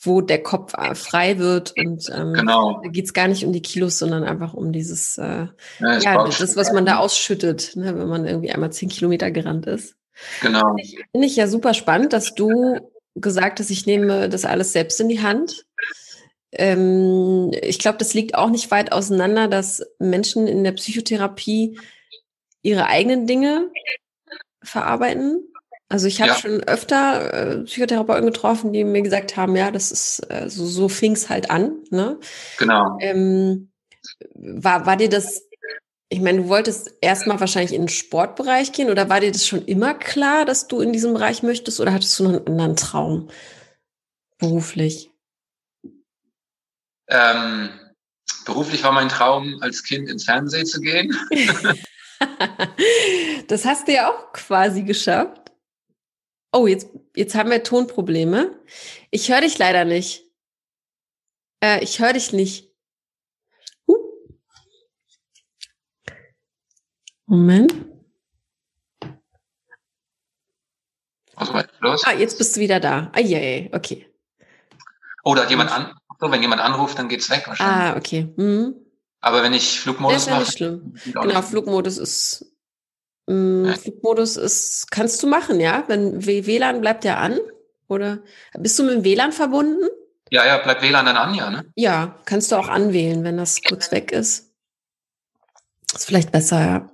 wo 0.00 0.20
der 0.20 0.42
Kopf 0.42 0.74
äh, 0.74 0.94
frei 0.94 1.38
wird 1.38 1.74
und 1.76 2.10
ähm, 2.12 2.32
genau. 2.32 2.80
da 2.82 2.88
geht 2.88 3.04
es 3.04 3.12
gar 3.12 3.28
nicht 3.28 3.44
um 3.44 3.52
die 3.52 3.62
Kilos, 3.62 3.98
sondern 3.98 4.24
einfach 4.24 4.54
um 4.54 4.72
dieses, 4.72 5.18
äh, 5.18 5.46
ja, 5.78 5.98
ja 5.98 6.24
das, 6.24 6.56
was 6.56 6.72
man 6.72 6.86
da 6.86 6.96
ausschüttet, 6.96 7.76
ne, 7.76 7.96
wenn 7.98 8.08
man 8.08 8.26
irgendwie 8.26 8.50
einmal 8.50 8.72
zehn 8.72 8.88
Kilometer 8.88 9.30
gerannt 9.30 9.66
ist. 9.66 9.94
Genau. 10.40 10.74
Finde 11.12 11.26
ich 11.26 11.36
ja 11.36 11.46
super 11.46 11.74
spannend, 11.74 12.12
dass 12.12 12.34
du 12.34 12.78
gesagt 13.14 13.60
hast, 13.60 13.70
ich 13.70 13.86
nehme 13.86 14.28
das 14.28 14.44
alles 14.44 14.72
selbst 14.72 15.00
in 15.00 15.08
die 15.08 15.22
Hand. 15.22 15.66
Ähm, 16.52 17.50
ich 17.62 17.78
glaube, 17.78 17.98
das 17.98 18.14
liegt 18.14 18.34
auch 18.34 18.50
nicht 18.50 18.70
weit 18.70 18.92
auseinander, 18.92 19.48
dass 19.48 19.82
Menschen 19.98 20.46
in 20.46 20.64
der 20.64 20.72
Psychotherapie 20.72 21.78
ihre 22.62 22.86
eigenen 22.86 23.26
Dinge 23.26 23.70
verarbeiten. 24.62 25.46
Also 25.88 26.06
ich 26.06 26.20
habe 26.20 26.30
ja. 26.30 26.36
schon 26.36 26.62
öfter 26.62 27.34
äh, 27.34 27.64
Psychotherapeuten 27.64 28.26
getroffen, 28.26 28.72
die 28.72 28.84
mir 28.84 29.02
gesagt 29.02 29.36
haben, 29.36 29.56
ja, 29.56 29.70
das 29.70 29.90
ist 29.90 30.20
äh, 30.30 30.48
so, 30.48 30.64
so 30.64 30.88
fing 30.88 31.12
es 31.12 31.28
halt 31.28 31.50
an. 31.50 31.78
Ne? 31.90 32.18
Genau. 32.58 32.96
Ähm, 33.00 33.70
war, 34.34 34.86
war 34.86 34.96
dir 34.96 35.08
das 35.08 35.49
ich 36.12 36.20
meine, 36.20 36.42
du 36.42 36.48
wolltest 36.48 36.92
erstmal 37.00 37.38
wahrscheinlich 37.38 37.72
in 37.72 37.82
den 37.82 37.88
Sportbereich 37.88 38.72
gehen 38.72 38.90
oder 38.90 39.08
war 39.08 39.20
dir 39.20 39.30
das 39.30 39.46
schon 39.46 39.64
immer 39.64 39.94
klar, 39.94 40.44
dass 40.44 40.66
du 40.66 40.80
in 40.80 40.92
diesem 40.92 41.14
Bereich 41.14 41.44
möchtest 41.44 41.78
oder 41.78 41.92
hattest 41.92 42.18
du 42.18 42.24
noch 42.24 42.32
einen 42.32 42.48
anderen 42.48 42.74
Traum 42.74 43.30
beruflich? 44.36 45.12
Ähm, 47.06 47.70
beruflich 48.44 48.82
war 48.82 48.90
mein 48.90 49.08
Traum, 49.08 49.62
als 49.62 49.84
Kind 49.84 50.08
ins 50.08 50.24
Fernsehen 50.24 50.66
zu 50.66 50.80
gehen. 50.80 51.16
das 53.46 53.64
hast 53.64 53.86
du 53.86 53.92
ja 53.92 54.10
auch 54.10 54.32
quasi 54.32 54.82
geschafft. 54.82 55.52
Oh, 56.52 56.66
jetzt, 56.66 56.88
jetzt 57.14 57.36
haben 57.36 57.50
wir 57.50 57.62
Tonprobleme. 57.62 58.58
Ich 59.12 59.30
höre 59.30 59.42
dich 59.42 59.58
leider 59.58 59.84
nicht. 59.84 60.24
Äh, 61.62 61.84
ich 61.84 62.00
höre 62.00 62.14
dich 62.14 62.32
nicht. 62.32 62.69
Moment. 67.30 67.72
Was 71.36 71.52
war 71.52 71.64
los? 71.78 72.02
Ah, 72.04 72.12
jetzt 72.12 72.36
bist 72.38 72.56
du 72.56 72.60
wieder 72.60 72.80
da. 72.80 73.12
Ah, 73.14 73.20
yeah, 73.20 73.68
okay. 73.72 74.08
Oder 75.22 75.42
hat 75.42 75.50
jemand 75.50 75.70
an, 75.70 75.94
so, 76.18 76.28
wenn 76.32 76.42
jemand 76.42 76.60
anruft, 76.60 76.98
dann 76.98 77.08
geht's 77.08 77.30
weg 77.30 77.44
wahrscheinlich. 77.46 77.92
Ah, 77.92 77.96
okay. 77.96 78.34
Mhm. 78.36 78.74
Aber 79.20 79.44
wenn 79.44 79.52
ich 79.52 79.78
Flugmodus 79.78 80.26
mache. 80.26 80.40
Das 80.40 80.48
ist 80.48 80.58
ja 80.58 80.70
nicht 80.70 80.98
schlimm. 81.02 81.22
Genau, 81.22 81.42
Flugmodus 81.42 81.98
ist, 81.98 82.52
mh, 83.28 83.34
mm, 83.34 83.74
Flugmodus 83.76 84.36
ist, 84.36 84.90
kannst 84.90 85.22
du 85.22 85.28
machen, 85.28 85.60
ja? 85.60 85.84
Wenn 85.86 86.26
WLAN 86.26 86.80
bleibt 86.80 87.04
ja 87.04 87.18
an, 87.18 87.38
oder? 87.86 88.18
Bist 88.58 88.76
du 88.76 88.82
mit 88.82 88.94
dem 88.94 89.04
WLAN 89.04 89.30
verbunden? 89.30 89.88
Ja, 90.30 90.44
ja, 90.44 90.58
bleibt 90.58 90.82
WLAN 90.82 91.06
dann 91.06 91.16
an, 91.16 91.34
ja, 91.34 91.48
ne? 91.48 91.64
Ja, 91.76 92.18
kannst 92.24 92.50
du 92.50 92.56
auch 92.56 92.68
anwählen, 92.68 93.22
wenn 93.22 93.36
das 93.36 93.62
kurz 93.62 93.92
weg 93.92 94.10
ist. 94.10 94.52
Ist 95.94 96.06
vielleicht 96.06 96.32
besser, 96.32 96.60
ja. 96.60 96.90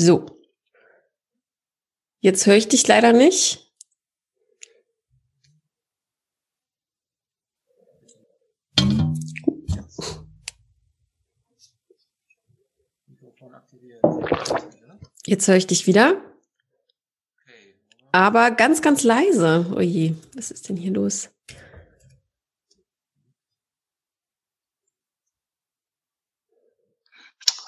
So. 0.00 0.24
Jetzt 2.20 2.46
höre 2.46 2.56
ich 2.56 2.68
dich 2.68 2.88
leider 2.88 3.12
nicht. 3.12 3.70
Jetzt 15.26 15.46
höre 15.46 15.56
ich 15.56 15.66
dich 15.66 15.86
wieder. 15.86 16.22
Aber 18.10 18.52
ganz, 18.52 18.80
ganz 18.80 19.02
leise. 19.02 19.66
Oje, 19.76 20.16
was 20.34 20.50
ist 20.50 20.70
denn 20.70 20.78
hier 20.78 20.92
los? 20.92 21.28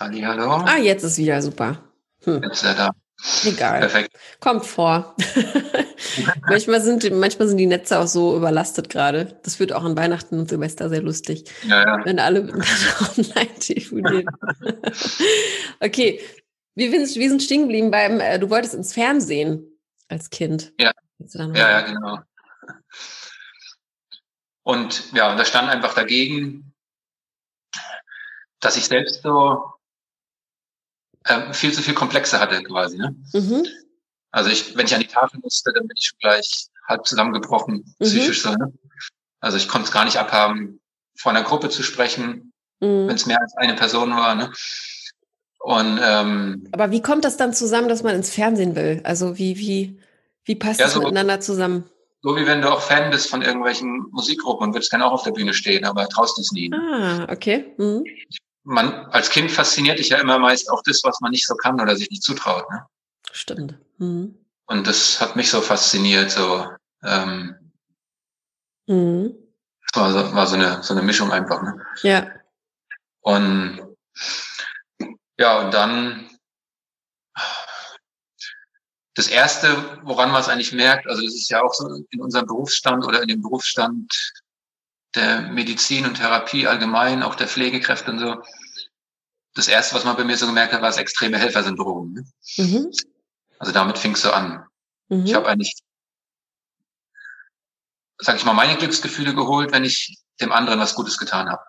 Hallo. 0.01 0.51
Ah, 0.65 0.79
jetzt 0.79 1.03
ist 1.03 1.19
wieder 1.19 1.43
super. 1.43 1.92
Hm. 2.25 2.43
Jetzt 2.43 2.63
ist 2.63 2.65
er 2.65 2.75
da. 2.75 2.91
Egal. 3.45 3.81
Perfekt. 3.81 4.19
Kommt 4.41 4.67
vor. 4.67 5.15
manchmal, 6.49 6.81
sind, 6.81 7.09
manchmal 7.13 7.47
sind 7.47 7.57
die 7.57 7.67
Netze 7.67 8.01
auch 8.01 8.09
so 8.09 8.37
überlastet 8.37 8.89
gerade. 8.89 9.39
Das 9.45 9.61
wird 9.61 9.73
auch 9.73 9.85
an 9.85 9.97
Weihnachten 9.97 10.41
und 10.41 10.49
Silvester 10.49 10.89
sehr 10.89 11.03
lustig. 11.03 11.45
Ja, 11.65 11.99
ja. 11.99 12.05
Wenn 12.05 12.19
alle 12.19 12.43
online 13.17 13.55
telefonieren. 13.61 14.27
okay. 15.81 16.21
Wir, 16.75 16.91
wir 16.91 17.07
sind 17.07 17.43
stehen 17.43 17.63
geblieben 17.63 17.91
beim, 17.91 18.19
äh, 18.19 18.39
du 18.39 18.51
wolltest 18.51 18.75
ins 18.75 18.93
Fernsehen 18.93 19.79
als 20.09 20.31
Kind. 20.31 20.73
Ja. 20.81 20.93
Ja, 21.19 21.53
ja, 21.55 21.81
genau. 21.83 22.19
Und 24.65 25.13
ja, 25.13 25.31
und 25.31 25.39
da 25.39 25.45
stand 25.45 25.69
einfach 25.69 25.95
dagegen, 25.95 26.75
dass 28.59 28.77
ich 28.77 28.87
selbst 28.87 29.23
so 29.23 29.63
äh, 31.25 31.53
viel 31.53 31.73
zu 31.73 31.83
viel 31.83 31.95
Komplexe 31.95 32.41
hatte 32.41 32.63
quasi. 32.63 32.99
Ne? 32.99 33.15
Mhm. 33.33 33.67
Also 34.31 34.51
ich, 34.51 34.77
wenn 34.77 34.87
ich 34.87 34.95
an 34.95 35.01
die 35.01 35.07
Tafel 35.07 35.41
musste, 35.43 35.73
dann 35.73 35.87
bin 35.87 35.97
ich 35.97 36.07
schon 36.07 36.19
gleich 36.19 36.67
halb 36.89 37.07
zusammengebrochen, 37.07 37.95
mhm. 37.99 38.05
psychisch 38.05 38.43
so. 38.43 38.51
Ne? 38.53 38.73
Also 39.41 39.57
ich 39.57 39.69
konnte 39.69 39.87
es 39.87 39.93
gar 39.93 40.05
nicht 40.05 40.17
abhaben, 40.17 40.81
vor 41.17 41.33
einer 41.33 41.43
Gruppe 41.43 41.69
zu 41.69 41.83
sprechen, 41.83 42.53
mhm. 42.81 43.09
wenn 43.09 43.17
es 43.17 43.27
mehr 43.27 43.41
als 43.41 43.55
eine 43.57 43.75
Person 43.75 44.11
war. 44.11 44.35
Ne? 44.35 44.53
Und 45.61 46.01
ähm, 46.03 46.69
aber 46.73 46.91
wie 46.91 47.03
kommt 47.03 47.25
das 47.25 47.37
dann 47.37 47.55
zusammen, 47.55 47.89
dass 47.89 48.03
man 48.03 48.17
ins 48.17 48.31
Fernsehen 48.31 48.75
will? 48.75 49.01
Also 49.05 49.39
wie 49.39 49.59
wie 49.59 50.01
wie 50.45 50.57
passt 50.57 50.81
ja, 50.81 50.87
das 50.87 50.95
so, 50.95 51.01
miteinander 51.01 51.39
zusammen? 51.39 51.85
So 52.21 52.37
wie 52.37 52.47
wenn 52.47 52.63
du 52.63 52.73
auch 52.73 52.81
Fan 52.81 53.11
bist 53.11 53.29
von 53.29 53.43
irgendwelchen 53.43 54.07
Musikgruppen 54.11 54.69
und 54.69 54.75
würdest 54.75 54.91
gerne 54.91 55.07
auch 55.07 55.13
auf 55.13 55.23
der 55.23 55.31
Bühne 55.31 55.55
stehen, 55.55 55.85
aber 55.85 56.09
traust 56.09 56.39
es 56.39 56.51
nie. 56.51 56.73
Ah, 56.73 57.27
okay. 57.31 57.75
Mhm 57.79 58.05
man 58.65 59.07
als 59.07 59.31
Kind 59.31 59.51
fasziniert 59.51 59.99
dich 59.99 60.11
ja 60.11 60.19
immer 60.19 60.39
meist 60.39 60.71
auch 60.71 60.83
das, 60.85 61.03
was 61.05 61.21
man 61.21 61.31
nicht 61.31 61.47
so 61.47 61.55
kann 61.55 61.81
oder 61.81 61.97
sich 61.97 62.11
nicht 62.11 62.23
zutraut. 62.23 62.69
Ne? 62.71 62.87
Stimmt. 63.33 63.79
Mhm. 63.99 64.39
Und 64.67 64.87
das 64.87 65.21
hat 65.21 65.37
mich 65.37 65.51
so 65.51 65.61
fasziniert, 65.61 66.31
so 66.31 66.69
ähm, 67.03 67.73
mhm. 68.87 69.35
das 69.93 70.01
war, 70.01 70.13
so, 70.13 70.35
war 70.35 70.47
so 70.47 70.55
eine 70.55 70.83
so 70.83 70.95
eine 70.95 71.03
Mischung 71.03 71.33
einfach. 71.33 71.63
Ne? 71.63 71.85
Ja. 72.03 72.31
Und 73.21 73.81
ja, 75.39 75.61
und 75.61 75.75
dann 75.75 76.29
das 79.15 79.29
erste, 79.29 80.01
woran 80.05 80.31
man 80.31 80.41
es 80.41 80.49
eigentlich 80.49 80.73
merkt, 80.73 81.07
also 81.07 81.23
das 81.23 81.35
ist 81.35 81.51
ja 81.51 81.63
auch 81.63 81.75
so 81.75 81.87
in 82.11 82.21
unserem 82.21 82.47
Berufsstand 82.47 83.05
oder 83.05 83.21
in 83.23 83.29
dem 83.29 83.43
Berufsstand 83.43 84.11
der 85.15 85.43
Medizin 85.43 86.07
und 86.07 86.15
Therapie 86.15 86.67
allgemein, 86.67 87.23
auch 87.23 87.35
der 87.35 87.49
Pflegekräfte 87.49 88.11
und 88.11 88.19
so. 88.19 88.43
Das 89.55 89.69
erste, 89.69 89.95
was 89.95 90.05
man 90.05 90.17
bei 90.17 90.25
mir 90.25 90.37
so 90.37 90.47
gemerkt 90.47 90.73
hat, 90.73 90.81
war 90.81 90.89
das 90.89 90.99
extreme 90.99 91.39
Helfersyndrom. 91.39 92.15
Ne? 92.15 92.25
Mhm. 92.57 92.91
Also 93.59 93.73
damit 93.73 93.99
fing 93.99 94.13
es 94.15 94.23
so 94.23 94.31
an. 94.33 94.65
Mhm. 95.09 95.27
Ich 95.27 95.35
habe 95.35 95.49
eigentlich, 95.49 95.75
sag 98.19 98.37
ich 98.37 98.45
mal, 98.45 98.55
meine 98.55 98.79
Glücksgefühle 98.79 99.35
geholt, 99.35 99.73
wenn 99.73 99.85
ich 99.85 100.19
dem 100.41 100.53
anderen 100.53 100.81
was 100.81 100.95
Gutes 100.95 101.19
getan 101.19 101.51
habe. 101.51 101.63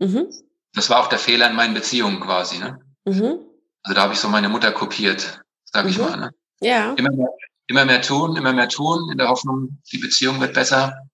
Mhm. 0.00 0.26
Das 0.74 0.90
war 0.90 1.00
auch 1.00 1.08
der 1.08 1.18
Fehler 1.18 1.48
in 1.48 1.56
meinen 1.56 1.74
Beziehungen 1.74 2.20
quasi. 2.20 2.58
Ne? 2.58 2.80
Mhm. 3.04 3.38
Also 3.82 3.94
da 3.94 4.02
habe 4.02 4.14
ich 4.14 4.20
so 4.20 4.28
meine 4.28 4.48
Mutter 4.48 4.72
kopiert, 4.72 5.40
sag 5.64 5.86
ich 5.86 5.98
mhm. 5.98 6.04
mal. 6.04 6.16
Ne? 6.16 6.30
Ja. 6.60 6.92
Immer 6.94 7.12
mehr, 7.12 7.28
immer 7.68 7.84
mehr 7.84 8.02
tun, 8.02 8.36
immer 8.36 8.52
mehr 8.52 8.68
tun, 8.68 9.10
in 9.10 9.18
der 9.18 9.28
Hoffnung, 9.28 9.80
die 9.92 9.98
Beziehung 9.98 10.40
wird 10.40 10.54
besser. 10.54 11.07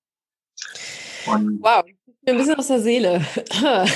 Und 1.26 1.60
wow, 1.62 1.84
ein 2.26 2.36
bisschen 2.36 2.54
aus 2.54 2.68
der 2.68 2.80
Seele. 2.80 3.24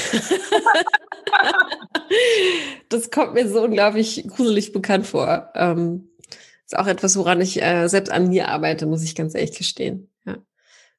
das 2.88 3.10
kommt 3.10 3.34
mir 3.34 3.48
so 3.48 3.62
unglaublich 3.62 4.26
gruselig 4.28 4.72
bekannt 4.72 5.06
vor. 5.06 5.50
Ähm, 5.54 6.10
ist 6.64 6.76
auch 6.78 6.86
etwas, 6.86 7.16
woran 7.16 7.40
ich 7.40 7.62
äh, 7.62 7.88
selbst 7.88 8.10
an 8.10 8.28
mir 8.28 8.48
arbeite, 8.48 8.86
muss 8.86 9.02
ich 9.02 9.14
ganz 9.14 9.34
ehrlich 9.34 9.56
gestehen. 9.56 10.10
Ja. 10.26 10.36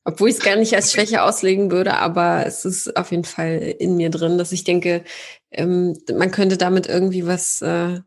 Obwohl 0.04 0.30
ich 0.30 0.38
es 0.38 0.44
gar 0.44 0.56
nicht 0.56 0.74
als 0.76 0.92
Schwäche 0.92 1.22
auslegen 1.22 1.70
würde, 1.72 1.98
aber 1.98 2.46
es 2.48 2.66
ist 2.66 2.98
auf 2.98 3.12
jeden 3.12 3.26
Fall 3.26 3.76
in 3.78 3.96
mir 3.96 4.10
drin, 4.10 4.40
dass 4.40 4.52
ich 4.52 4.64
denke, 4.64 5.04
ähm, 5.52 5.96
man 6.12 6.32
könnte 6.32 6.58
damit 6.58 6.88
irgendwie 6.88 7.28
was 7.28 7.62
äh, 7.62 8.00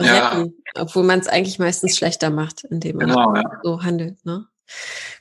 retten, 0.00 0.54
ja. 0.76 0.82
obwohl 0.82 1.02
man 1.02 1.18
es 1.18 1.26
eigentlich 1.26 1.58
meistens 1.58 1.96
schlechter 1.96 2.30
macht, 2.30 2.64
indem 2.64 2.96
man 2.96 3.08
genau, 3.08 3.34
ja. 3.34 3.60
so 3.62 3.82
handelt. 3.82 4.24
Ne? 4.24 4.46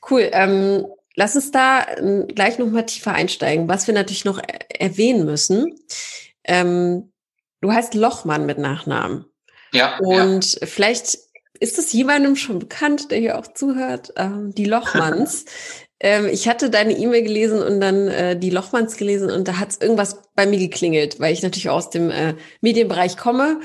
Cool. 0.10 0.30
Ähm, 0.32 0.86
lass 1.20 1.36
uns 1.36 1.52
da 1.52 1.86
ähm, 1.98 2.28
gleich 2.30 2.58
nochmal 2.60 2.86
tiefer 2.86 3.14
einsteigen. 3.14 3.68
Was 3.68 3.88
wir 3.88 3.94
natürlich 3.94 4.24
noch 4.24 4.42
erwähnen 4.70 5.26
müssen. 5.26 5.76
Ähm, 6.46 7.12
du 7.60 7.74
heißt 7.74 7.94
Lochmann 7.94 8.46
mit 8.46 8.58
Nachnamen. 8.58 9.26
Ja. 9.74 10.00
Und 10.00 10.60
ja. 10.60 10.66
vielleicht 10.66 11.20
ist 11.60 11.78
es 11.78 11.92
jemandem 11.92 12.38
schon 12.38 12.58
bekannt, 12.58 13.12
der 13.12 13.20
hier 13.20 13.38
auch 13.38 13.48
zuhört, 13.54 14.14
ähm, 14.16 14.56
die 14.56 14.64
Lochmanns. 14.64 15.44
ähm, 16.00 16.28
ich 16.28 16.48
hatte 16.48 16.70
deine 16.70 16.94
E-Mail 16.94 17.24
gelesen 17.24 17.62
und 17.62 17.82
dann 17.82 18.08
äh, 18.08 18.40
die 18.40 18.50
Lochmanns 18.50 18.96
gelesen 18.96 19.30
und 19.30 19.46
da 19.46 19.60
hat 19.60 19.72
es 19.72 19.82
irgendwas 19.82 20.22
bei 20.36 20.46
mir 20.46 20.58
geklingelt, 20.58 21.20
weil 21.20 21.34
ich 21.34 21.44
natürlich 21.44 21.70
aus 21.70 21.90
dem 21.90 22.12
äh, 22.12 22.36
Medienbereich 22.62 23.18
komme. 23.18 23.60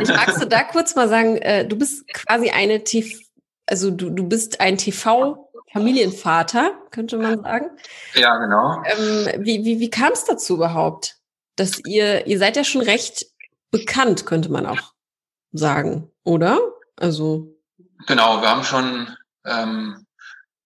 Ich 0.00 0.08
magst 0.08 0.40
du 0.40 0.46
da 0.46 0.62
kurz 0.72 0.96
mal 0.96 1.10
sagen, 1.10 1.36
äh, 1.36 1.66
du 1.66 1.76
bist 1.76 2.08
quasi 2.08 2.48
eine 2.48 2.84
TV, 2.84 3.18
also 3.66 3.90
du, 3.90 4.08
du 4.08 4.26
bist 4.26 4.62
ein 4.62 4.78
TV 4.78 5.45
Familienvater, 5.72 6.72
könnte 6.90 7.18
man 7.18 7.42
sagen. 7.42 7.70
Ja, 8.14 8.36
genau. 8.38 8.82
Ähm, 8.84 9.44
wie 9.44 9.64
wie, 9.64 9.80
wie 9.80 9.90
kam 9.90 10.12
es 10.12 10.24
dazu 10.24 10.54
überhaupt? 10.54 11.16
Dass 11.56 11.80
ihr, 11.84 12.26
ihr 12.26 12.38
seid 12.38 12.56
ja 12.56 12.64
schon 12.64 12.82
recht 12.82 13.26
bekannt, 13.70 14.26
könnte 14.26 14.50
man 14.50 14.66
auch 14.66 14.92
sagen, 15.52 16.10
oder? 16.24 16.58
Also. 16.96 17.54
Genau, 18.06 18.40
wir 18.40 18.48
haben 18.48 18.64
schon, 18.64 19.16
ähm, 19.44 20.06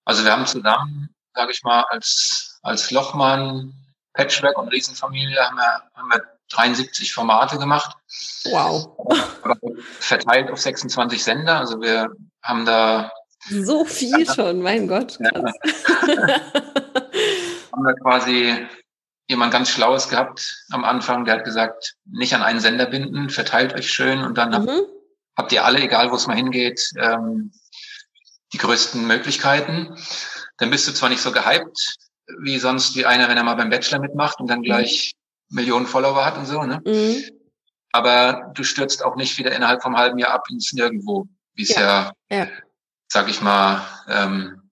also 0.04 0.24
wir 0.24 0.32
haben 0.32 0.46
zusammen, 0.46 1.14
sage 1.34 1.52
ich 1.52 1.62
mal, 1.62 1.84
als, 1.90 2.58
als 2.62 2.90
Lochmann, 2.90 3.72
Patchwork 4.14 4.58
und 4.58 4.68
Riesenfamilie 4.68 5.40
haben 5.40 5.56
wir, 5.56 5.82
haben 5.94 6.08
wir 6.10 6.22
73 6.50 7.12
Formate 7.12 7.58
gemacht. 7.58 7.96
Wow. 8.44 8.96
Verteilt 10.00 10.50
auf 10.50 10.60
26 10.60 11.22
Sender. 11.22 11.58
Also 11.58 11.80
wir 11.80 12.10
haben 12.42 12.64
da 12.64 13.10
so 13.48 13.84
viel 13.84 14.26
schon, 14.26 14.60
mein 14.60 14.86
Gott. 14.86 15.18
Ja. 15.20 15.30
haben 17.72 17.84
wir 17.84 17.94
quasi 18.02 18.54
jemand 19.28 19.52
ganz 19.52 19.70
Schlaues 19.70 20.08
gehabt 20.08 20.64
am 20.70 20.84
Anfang, 20.84 21.24
der 21.24 21.36
hat 21.36 21.44
gesagt, 21.44 21.94
nicht 22.04 22.34
an 22.34 22.42
einen 22.42 22.60
Sender 22.60 22.86
binden, 22.86 23.30
verteilt 23.30 23.74
euch 23.74 23.90
schön 23.90 24.22
und 24.22 24.36
dann 24.36 24.50
mhm. 24.50 24.82
habt, 25.36 25.52
ihr 25.52 25.64
alle, 25.64 25.80
egal 25.80 26.10
wo 26.10 26.16
es 26.16 26.26
mal 26.26 26.36
hingeht, 26.36 26.80
ähm, 26.98 27.52
die 28.52 28.58
größten 28.58 29.06
Möglichkeiten. 29.06 29.96
Dann 30.58 30.70
bist 30.70 30.88
du 30.88 30.92
zwar 30.92 31.08
nicht 31.08 31.22
so 31.22 31.32
gehypt 31.32 31.96
wie 32.42 32.58
sonst 32.58 32.96
wie 32.96 33.06
einer, 33.06 33.28
wenn 33.28 33.36
er 33.36 33.44
mal 33.44 33.54
beim 33.54 33.70
Bachelor 33.70 34.00
mitmacht 34.00 34.40
und 34.40 34.48
dann 34.48 34.60
mhm. 34.60 34.64
gleich 34.64 35.14
mhm. 35.48 35.56
Millionen 35.56 35.86
Follower 35.86 36.24
hat 36.24 36.38
und 36.38 36.46
so, 36.46 36.62
ne? 36.62 36.80
Mhm. 36.84 37.24
Aber 37.92 38.52
du 38.54 38.62
stürzt 38.62 39.04
auch 39.04 39.16
nicht 39.16 39.36
wieder 39.38 39.52
innerhalb 39.52 39.82
vom 39.82 39.96
halben 39.96 40.18
Jahr 40.18 40.32
ab 40.32 40.44
ins 40.48 40.72
Nirgendwo, 40.72 41.26
wie 41.54 41.62
es 41.62 41.70
ja, 41.70 42.12
ja, 42.30 42.38
ja 42.38 42.48
sag 43.10 43.28
ich 43.28 43.40
mal, 43.42 43.82
ähm, 44.08 44.62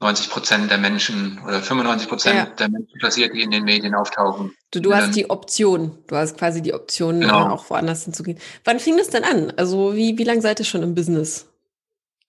90 0.00 0.30
Prozent 0.30 0.70
der 0.70 0.78
Menschen 0.78 1.38
oder 1.44 1.60
95 1.60 2.08
Prozent 2.08 2.36
ja. 2.36 2.46
der 2.46 2.70
Menschen 2.70 2.98
passiert, 3.00 3.34
die 3.34 3.42
in 3.42 3.50
den 3.50 3.64
Medien 3.64 3.94
auftauchen. 3.94 4.54
Du, 4.70 4.80
du 4.80 4.94
hast 4.94 5.14
die 5.14 5.28
Option, 5.28 5.98
du 6.06 6.16
hast 6.16 6.38
quasi 6.38 6.62
die 6.62 6.72
Option, 6.72 7.20
genau. 7.20 7.50
auch 7.50 7.68
woanders 7.68 8.04
hinzugehen. 8.04 8.38
Wann 8.64 8.80
fing 8.80 8.96
das 8.96 9.08
denn 9.08 9.24
an? 9.24 9.52
Also 9.58 9.94
wie, 9.94 10.16
wie 10.16 10.24
lange 10.24 10.40
seid 10.40 10.58
ihr 10.58 10.64
schon 10.64 10.82
im 10.82 10.94
Business? 10.94 11.46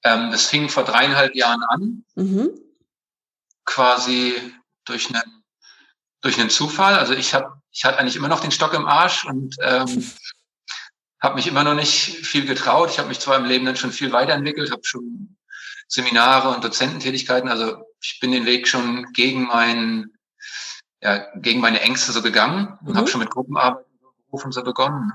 Ähm, 0.03 0.31
das 0.31 0.47
fing 0.47 0.67
vor 0.67 0.83
dreieinhalb 0.83 1.33
Jahren 1.33 1.63
an. 1.69 2.03
Mhm. 2.15 2.49
Quasi 3.63 4.33
durch 4.83 5.07
einen, 5.09 5.43
durch 6.19 6.39
einen 6.39 6.49
Zufall. 6.49 6.95
Also 6.95 7.13
ich 7.13 7.33
habe 7.33 7.61
ich 7.71 7.85
hatte 7.85 7.99
eigentlich 7.99 8.17
immer 8.17 8.27
noch 8.27 8.41
den 8.41 8.51
Stock 8.51 8.73
im 8.73 8.85
Arsch 8.85 9.25
und 9.25 9.55
ähm, 9.61 9.87
habe 11.21 11.35
mich 11.35 11.47
immer 11.47 11.63
noch 11.63 11.75
nicht 11.75 12.25
viel 12.25 12.45
getraut. 12.45 12.89
Ich 12.89 12.97
habe 12.97 13.07
mich 13.07 13.19
zwar 13.19 13.37
im 13.37 13.45
Leben 13.45 13.65
dann 13.65 13.75
schon 13.75 13.91
viel 13.91 14.11
weiterentwickelt, 14.11 14.71
habe 14.71 14.83
schon 14.83 15.37
Seminare 15.87 16.49
und 16.49 16.63
Dozententätigkeiten. 16.63 17.49
Also 17.49 17.83
ich 18.01 18.19
bin 18.19 18.31
den 18.31 18.45
Weg 18.45 18.67
schon 18.67 19.11
gegen 19.13 19.43
meinen, 19.43 20.17
ja, 21.01 21.27
gegen 21.35 21.61
meine 21.61 21.81
Ängste 21.81 22.11
so 22.11 22.21
gegangen 22.21 22.77
und 22.81 22.93
mhm. 22.93 22.97
habe 22.97 23.07
schon 23.07 23.19
mit 23.19 23.29
Gruppenarbeit 23.29 23.85
Berufen 24.31 24.51
so 24.51 24.63
begonnen. 24.63 25.11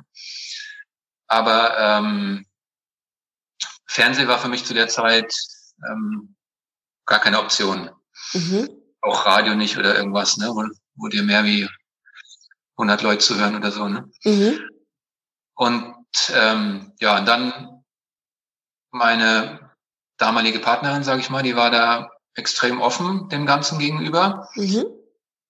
Aber 1.26 1.76
ähm, 1.78 2.46
Fernsehen 3.86 4.28
war 4.28 4.38
für 4.38 4.48
mich 4.48 4.64
zu 4.64 4.74
der 4.74 4.88
Zeit 4.88 5.34
ähm, 5.88 6.36
gar 7.06 7.18
keine 7.20 7.40
Option. 7.40 7.90
Mhm. 8.34 8.68
Auch 9.00 9.24
Radio 9.24 9.54
nicht 9.54 9.78
oder 9.78 9.96
irgendwas, 9.96 10.36
ne, 10.36 10.48
wo, 10.48 10.64
wo 10.96 11.08
dir 11.08 11.22
mehr 11.22 11.44
wie 11.44 11.68
100 12.76 13.02
Leute 13.02 13.24
zuhören 13.24 13.56
oder 13.56 13.72
so. 13.72 13.88
Ne? 13.88 14.10
Mhm. 14.24 14.60
Und 15.54 15.95
ähm, 16.34 16.92
ja, 17.00 17.18
und 17.18 17.26
dann 17.26 17.82
meine 18.90 19.70
damalige 20.16 20.58
Partnerin, 20.58 21.04
sage 21.04 21.20
ich 21.20 21.30
mal, 21.30 21.42
die 21.42 21.56
war 21.56 21.70
da 21.70 22.10
extrem 22.34 22.80
offen 22.80 23.28
dem 23.28 23.46
Ganzen 23.46 23.78
gegenüber. 23.78 24.48
Mhm. 24.54 24.86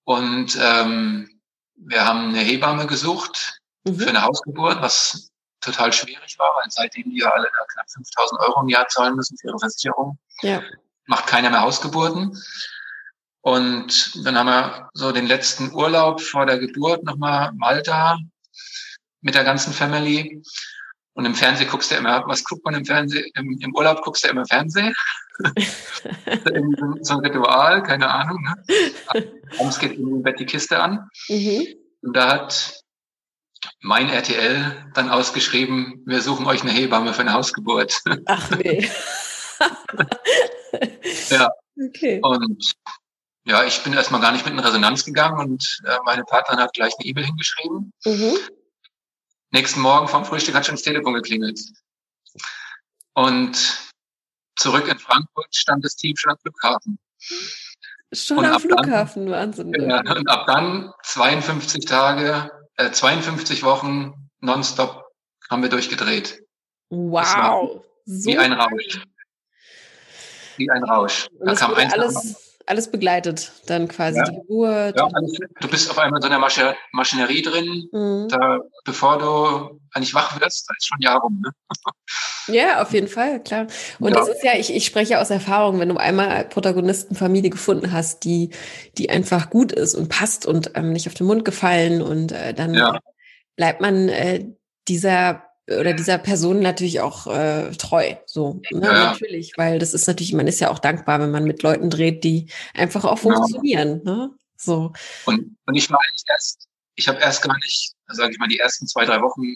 Und 0.03 0.57
ähm, 0.61 1.41
wir 1.75 2.05
haben 2.05 2.29
eine 2.29 2.39
Hebamme 2.39 2.87
gesucht 2.87 3.59
mhm. 3.83 3.95
für 3.95 4.09
eine 4.09 4.23
Hausgeburt, 4.23 4.81
was 4.81 5.29
total 5.61 5.91
schwierig 5.91 6.37
war, 6.39 6.53
weil 6.55 6.69
seitdem 6.69 7.09
die 7.09 7.19
ja 7.19 7.29
alle 7.29 7.49
da 7.51 7.65
knapp 7.73 7.89
5000 7.89 8.41
Euro 8.41 8.61
im 8.61 8.69
Jahr 8.69 8.87
zahlen 8.87 9.15
müssen 9.15 9.37
für 9.37 9.47
ihre 9.47 9.59
Versicherung, 9.59 10.17
ja. 10.41 10.61
macht 11.05 11.27
keiner 11.27 11.49
mehr 11.49 11.61
Hausgeburten. 11.61 12.37
Und 13.41 14.25
dann 14.25 14.37
haben 14.37 14.47
wir 14.47 14.89
so 14.93 15.11
den 15.11 15.25
letzten 15.25 15.73
Urlaub 15.73 16.21
vor 16.21 16.45
der 16.45 16.59
Geburt 16.59 17.03
nochmal 17.03 17.51
Malta 17.53 18.17
mit 19.27 19.35
der 19.35 19.43
ganzen 19.43 19.73
Family. 19.73 20.41
Und 21.13 21.25
im 21.25 21.35
Fernsehen 21.35 21.69
guckst 21.69 21.91
du 21.91 21.95
immer, 21.95 22.23
was 22.27 22.45
guckt 22.45 22.63
man 22.63 22.75
im 22.75 22.85
Fernsehen? 22.85 23.25
Im, 23.35 23.59
im 23.59 23.75
Urlaub 23.75 24.01
guckst 24.03 24.23
du 24.23 24.29
immer 24.29 24.45
Fernsehen. 24.45 24.93
so 27.01 27.15
ein 27.15 27.19
Ritual, 27.19 27.83
keine 27.83 28.09
Ahnung. 28.09 28.41
Ne? 28.41 29.31
Abends 29.59 29.79
geht 29.79 29.97
im 29.97 30.23
Bett 30.23 30.39
die 30.39 30.45
Kiste 30.45 30.79
an. 30.79 31.09
Mhm. 31.27 31.67
Und 32.03 32.15
da 32.15 32.29
hat 32.29 32.81
mein 33.81 34.07
RTL 34.07 34.91
dann 34.93 35.09
ausgeschrieben, 35.09 36.03
wir 36.05 36.21
suchen 36.21 36.45
euch 36.45 36.61
eine 36.61 36.71
Hebamme 36.71 37.13
für 37.13 37.21
eine 37.21 37.33
Hausgeburt. 37.33 37.99
Ach 38.27 38.49
nee. 38.51 38.89
ja. 41.29 41.49
Okay. 41.89 42.21
Und 42.21 42.73
ja, 43.43 43.65
ich 43.65 43.83
bin 43.83 43.91
erstmal 43.91 44.21
gar 44.21 44.31
nicht 44.31 44.45
mit 44.45 44.53
in 44.53 44.59
Resonanz 44.59 45.03
gegangen 45.03 45.39
und 45.39 45.79
äh, 45.85 45.97
meine 46.05 46.23
Partnerin 46.23 46.61
hat 46.61 46.73
gleich 46.73 46.93
eine 46.97 47.09
E-Mail 47.09 47.25
hingeschrieben. 47.25 47.91
Mhm. 48.05 48.37
Nächsten 49.51 49.81
Morgen 49.81 50.07
vom 50.07 50.25
Frühstück 50.25 50.55
hat 50.55 50.65
schon 50.65 50.75
das 50.75 50.83
Telefon 50.83 51.13
geklingelt. 51.13 51.59
Und 53.13 53.91
zurück 54.55 54.87
in 54.87 54.99
Frankfurt 54.99 55.55
stand 55.55 55.85
das 55.85 55.95
Team 55.95 56.15
schon 56.17 56.31
am 56.31 56.37
Flughafen. 56.39 56.99
Schon 58.13 58.39
und 58.39 58.45
am 58.45 58.59
Flughafen, 58.59 59.25
dann, 59.25 59.33
Wahnsinn. 59.33 59.73
Ja, 59.73 59.99
und 59.99 60.29
ab 60.29 60.45
dann 60.47 60.91
52 61.03 61.85
Tage 61.85 62.51
äh, 62.75 62.91
52 62.91 63.63
Wochen 63.63 64.29
nonstop 64.39 65.05
haben 65.49 65.61
wir 65.61 65.69
durchgedreht. 65.69 66.41
Wow. 66.89 67.83
So 68.05 68.29
wie 68.29 68.37
ein 68.37 68.53
Rausch. 68.53 69.01
Wie 70.57 70.69
ein 70.69 70.83
Rausch. 70.83 71.27
Da 71.39 71.55
kam 71.55 71.73
eins 71.73 71.93
alles 71.93 72.46
alles 72.67 72.91
begleitet, 72.91 73.51
dann 73.65 73.87
quasi 73.87 74.19
ja. 74.19 74.25
die 74.25 74.35
Geburt. 74.35 74.97
Ja, 74.97 75.07
du 75.61 75.67
bist 75.69 75.89
auf 75.89 75.97
einmal 75.97 76.19
in 76.19 76.21
so 76.21 76.27
einer 76.27 76.39
Maschi 76.39 76.61
Maschinerie 76.91 77.41
drin, 77.41 77.87
mhm. 77.91 78.27
da, 78.29 78.59
bevor 78.83 79.17
du 79.17 79.79
eigentlich 79.93 80.13
wach 80.13 80.39
wirst, 80.39 80.69
da 80.69 80.73
ist 80.77 80.87
schon 80.87 80.97
ein 80.99 81.01
Jahr 81.01 81.19
rum. 81.19 81.41
Ne? 81.41 81.51
Ja, 82.49 82.81
auf 82.81 82.93
jeden 82.93 83.07
Fall, 83.07 83.41
klar. 83.41 83.67
Und 83.99 84.13
ja. 84.13 84.19
das 84.19 84.29
ist 84.29 84.43
ja, 84.43 84.53
ich, 84.55 84.73
ich 84.73 84.85
spreche 84.85 85.19
aus 85.19 85.29
Erfahrung, 85.29 85.79
wenn 85.79 85.89
du 85.89 85.97
einmal 85.97 86.45
Protagonistenfamilie 86.45 87.49
gefunden 87.49 87.91
hast, 87.91 88.23
die, 88.23 88.51
die 88.97 89.09
einfach 89.09 89.49
gut 89.49 89.71
ist 89.71 89.95
und 89.95 90.09
passt 90.09 90.45
und 90.45 90.71
ähm, 90.75 90.93
nicht 90.93 91.07
auf 91.07 91.13
den 91.13 91.27
Mund 91.27 91.45
gefallen 91.45 92.01
und 92.01 92.31
äh, 92.31 92.53
dann 92.53 92.73
ja. 92.73 92.99
bleibt 93.55 93.81
man 93.81 94.09
äh, 94.09 94.45
dieser 94.87 95.46
oder 95.69 95.93
dieser 95.93 96.17
Person 96.17 96.59
natürlich 96.61 97.01
auch 97.01 97.27
äh, 97.27 97.71
treu. 97.71 98.15
So, 98.25 98.61
ne? 98.71 98.85
ja. 98.85 99.11
natürlich, 99.11 99.51
weil 99.57 99.79
das 99.79 99.93
ist 99.93 100.07
natürlich, 100.07 100.33
man 100.33 100.47
ist 100.47 100.59
ja 100.59 100.69
auch 100.69 100.79
dankbar, 100.79 101.19
wenn 101.19 101.31
man 101.31 101.43
mit 101.43 101.61
Leuten 101.61 101.89
dreht, 101.89 102.23
die 102.23 102.47
einfach 102.73 103.03
auch 103.03 103.19
funktionieren. 103.19 104.01
Ja. 104.05 104.15
Ne? 104.15 104.31
So. 104.55 104.93
Und, 105.25 105.57
und 105.65 105.75
ich 105.75 105.91
war 105.91 105.99
eigentlich 105.99 106.23
erst, 106.29 106.67
ich 106.95 107.07
habe 107.07 107.19
erst 107.19 107.41
gar 107.43 107.57
nicht, 107.57 107.93
sage 108.07 108.31
ich 108.31 108.39
mal, 108.39 108.47
die 108.47 108.59
ersten 108.59 108.87
zwei, 108.87 109.05
drei 109.05 109.21
Wochen 109.21 109.55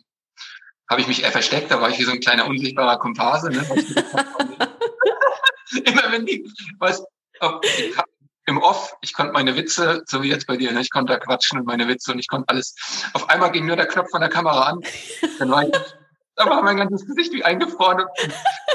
habe 0.90 1.02
ich 1.02 1.08
mich 1.08 1.24
eher 1.24 1.32
versteckt, 1.32 1.72
da 1.72 1.82
war 1.82 1.90
ich 1.90 1.98
wie 2.00 2.04
so 2.04 2.12
ein 2.12 2.20
kleiner 2.20 2.46
unsichtbarer 2.48 3.00
Komparse. 3.00 3.50
Ne? 3.50 3.66
Immer 5.86 6.12
wenn 6.12 6.26
die, 6.26 6.46
was, 6.80 7.02
im 8.46 8.58
Off, 8.58 8.94
ich 9.02 9.14
konnte 9.14 9.32
meine 9.32 9.56
Witze, 9.56 10.04
so 10.06 10.22
wie 10.22 10.30
jetzt 10.30 10.48
bei 10.48 10.58
dir, 10.58 10.74
ne? 10.74 10.82
ich 10.82 10.90
konnte 10.90 11.14
da 11.14 11.20
quatschen 11.20 11.60
und 11.60 11.66
meine 11.66 11.88
Witze 11.88 12.12
und 12.12 12.20
ich 12.20 12.28
konnte 12.28 12.50
alles. 12.50 12.76
Auf 13.14 13.30
einmal 13.30 13.52
ging 13.52 13.66
nur 13.66 13.78
der 13.78 13.88
Knopf 13.88 14.10
von 14.12 14.20
der 14.20 14.30
Kamera 14.30 14.64
an. 14.64 14.82
Dann 15.40 15.50
war 15.50 15.64
ich 15.64 15.72
da 16.36 16.50
war 16.50 16.64
mein 16.64 16.78
ganzes 16.78 17.06
Gesicht 17.06 17.34
wie 17.34 17.44
eingefroren. 17.44 18.06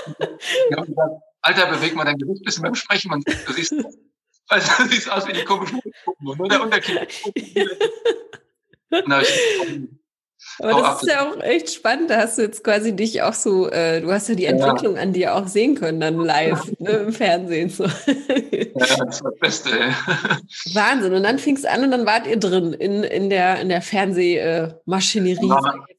Und, 0.07 0.79
und 0.79 0.87
gesagt, 0.87 1.13
Alter, 1.41 1.67
beweg 1.67 1.97
mal 1.97 2.05
dein 2.05 2.17
Gesicht 2.19 2.43
ein 2.43 2.45
bisschen 2.45 2.63
beim 2.63 2.75
Sprechen. 2.77 3.13
Und 3.13 3.27
du 3.27 3.53
siehst, 3.53 3.75
also, 4.49 4.83
du 4.83 4.89
siehst 4.89 5.11
aus 5.11 5.27
wie 5.27 5.33
die 5.33 5.45
komischen 5.45 5.81
Puppen, 6.05 6.37
nur 6.37 6.49
der 6.49 6.63
Unterkiefer. 6.63 7.07
aber 10.59 10.81
das 10.81 11.03
ist 11.03 11.11
ja 11.11 11.29
auch 11.29 11.41
echt 11.41 11.73
spannend. 11.73 12.11
Da 12.11 12.19
hast 12.19 12.39
du 12.39 12.43
jetzt 12.43 12.65
quasi 12.65 12.95
dich 12.95 13.23
auch 13.23 13.35
so, 13.35 13.71
äh, 13.71 14.01
du 14.01 14.11
hast 14.11 14.29
ja 14.29 14.35
die 14.35 14.47
Entwicklung 14.47 14.97
ja. 14.97 15.03
an 15.03 15.13
dir 15.13 15.35
auch 15.35 15.47
sehen 15.47 15.75
können, 15.75 16.01
dann 16.01 16.19
live 16.19 16.63
ne, 16.79 16.91
im 16.91 17.13
Fernsehen. 17.13 17.69
So. 17.69 17.85
Ja, 17.85 17.91
das 18.75 19.23
war 19.23 19.31
das 19.31 19.41
Beste. 19.41 19.71
Wahnsinn. 20.75 21.15
Und 21.15 21.23
dann 21.23 21.39
fing 21.39 21.57
es 21.57 21.65
an 21.65 21.85
und 21.85 21.91
dann 21.91 22.07
wart 22.07 22.27
ihr 22.27 22.39
drin 22.39 22.73
in, 22.73 23.03
in 23.03 23.31
der, 23.31 23.61
in 23.61 23.69
der 23.69 23.83
Fernsehmaschinerie. 23.83 25.51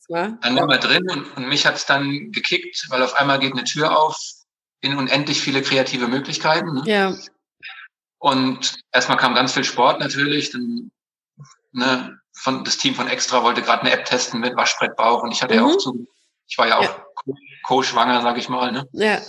Äh? 0.09 0.29
Dann 0.41 0.55
waren 0.55 0.69
wir 0.69 0.77
drin 0.77 1.05
und, 1.11 1.37
und 1.37 1.49
mich 1.49 1.65
hat 1.65 1.75
es 1.75 1.85
dann 1.85 2.31
gekickt, 2.31 2.87
weil 2.89 3.03
auf 3.03 3.15
einmal 3.19 3.39
geht 3.39 3.53
eine 3.53 3.63
Tür 3.63 3.97
auf 3.97 4.17
in 4.81 4.97
unendlich 4.97 5.41
viele 5.41 5.61
kreative 5.61 6.07
Möglichkeiten. 6.07 6.75
Ne? 6.75 6.83
Ja. 6.85 7.15
Und 8.19 8.79
erstmal 8.91 9.17
kam 9.17 9.35
ganz 9.35 9.53
viel 9.53 9.63
Sport 9.63 9.99
natürlich. 9.99 10.51
Dann, 10.51 10.91
ne, 11.71 12.19
von, 12.33 12.63
das 12.63 12.77
Team 12.77 12.95
von 12.95 13.07
Extra 13.07 13.43
wollte 13.43 13.61
gerade 13.61 13.81
eine 13.81 13.91
App 13.91 14.05
testen 14.05 14.39
mit 14.39 14.55
Waschbrettbauch 14.55 15.23
und 15.23 15.31
ich 15.31 15.41
hatte 15.41 15.55
mhm. 15.55 15.59
ja 15.59 15.65
auch 15.65 15.77
zu, 15.77 16.07
ich 16.47 16.57
war 16.57 16.67
ja 16.67 16.77
auch 16.77 16.83
ja. 16.83 17.33
co-schwanger, 17.63 18.21
sag 18.21 18.37
ich 18.37 18.49
mal. 18.49 18.71
Ne? 18.71 18.87
Ja. 18.93 19.19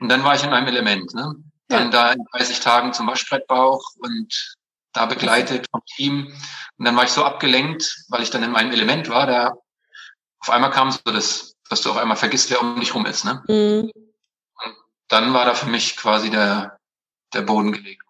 Und 0.00 0.08
dann 0.08 0.24
war 0.24 0.34
ich 0.34 0.44
in 0.44 0.50
meinem 0.50 0.68
Element. 0.68 1.14
Ne? 1.14 1.34
Dann 1.68 1.84
ja. 1.84 1.90
da 1.90 2.12
in 2.12 2.24
30 2.32 2.60
Tagen 2.60 2.92
zum 2.92 3.06
Waschbrettbauch 3.06 3.82
und 3.98 4.56
da 4.92 5.06
begleitet 5.06 5.66
vom 5.70 5.82
Team. 5.96 6.32
Und 6.76 6.84
dann 6.84 6.96
war 6.96 7.04
ich 7.04 7.10
so 7.10 7.24
abgelenkt, 7.24 8.04
weil 8.08 8.22
ich 8.22 8.30
dann 8.30 8.42
in 8.42 8.52
meinem 8.52 8.72
Element 8.72 9.08
war, 9.08 9.26
da 9.26 9.54
auf 10.40 10.50
einmal 10.50 10.70
kam 10.70 10.90
so 10.90 10.98
das, 11.06 11.56
dass 11.70 11.80
du 11.80 11.90
auf 11.90 11.96
einmal 11.96 12.16
vergisst, 12.16 12.50
wer 12.50 12.60
um 12.60 12.78
dich 12.78 12.94
rum 12.94 13.06
ist. 13.06 13.24
Ne? 13.24 13.42
Mhm. 13.48 13.90
Und 14.64 14.76
dann 15.08 15.32
war 15.32 15.46
da 15.46 15.54
für 15.54 15.68
mich 15.68 15.96
quasi 15.96 16.30
der, 16.30 16.78
der 17.32 17.42
Boden 17.42 17.72
gelegt. 17.72 18.02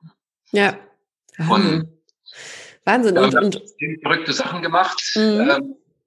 Ja. 0.50 0.77
Und 1.38 1.93
Wahnsinn. 2.85 3.18
Und, 3.18 3.35
und, 3.35 3.57
und 3.57 3.62
verrückte 4.03 4.33
Sachen 4.33 4.62
gemacht 4.62 5.01
mhm. 5.16 5.51
äh, 5.51 5.61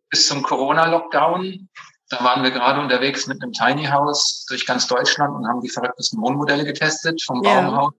bis 0.10 0.28
zum 0.28 0.44
Corona-Lockdown. 0.44 1.70
Da 2.10 2.24
waren 2.24 2.44
wir 2.44 2.52
gerade 2.52 2.80
unterwegs 2.80 3.28
mit 3.28 3.42
einem 3.42 3.52
Tiny 3.52 3.86
House 3.86 4.46
durch 4.48 4.66
ganz 4.66 4.88
Deutschland 4.88 5.36
und 5.36 5.48
haben 5.48 5.62
die 5.62 5.70
verrücktesten 5.70 6.22
Wohnmodelle 6.22 6.64
getestet, 6.64 7.22
vom 7.24 7.44
ja. 7.44 7.62
Baumhaus 7.62 7.94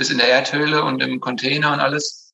bis 0.00 0.08
in 0.08 0.16
der 0.16 0.28
Erdhöhle 0.28 0.82
und 0.82 1.02
im 1.02 1.20
Container 1.20 1.74
und 1.74 1.80
alles. 1.80 2.32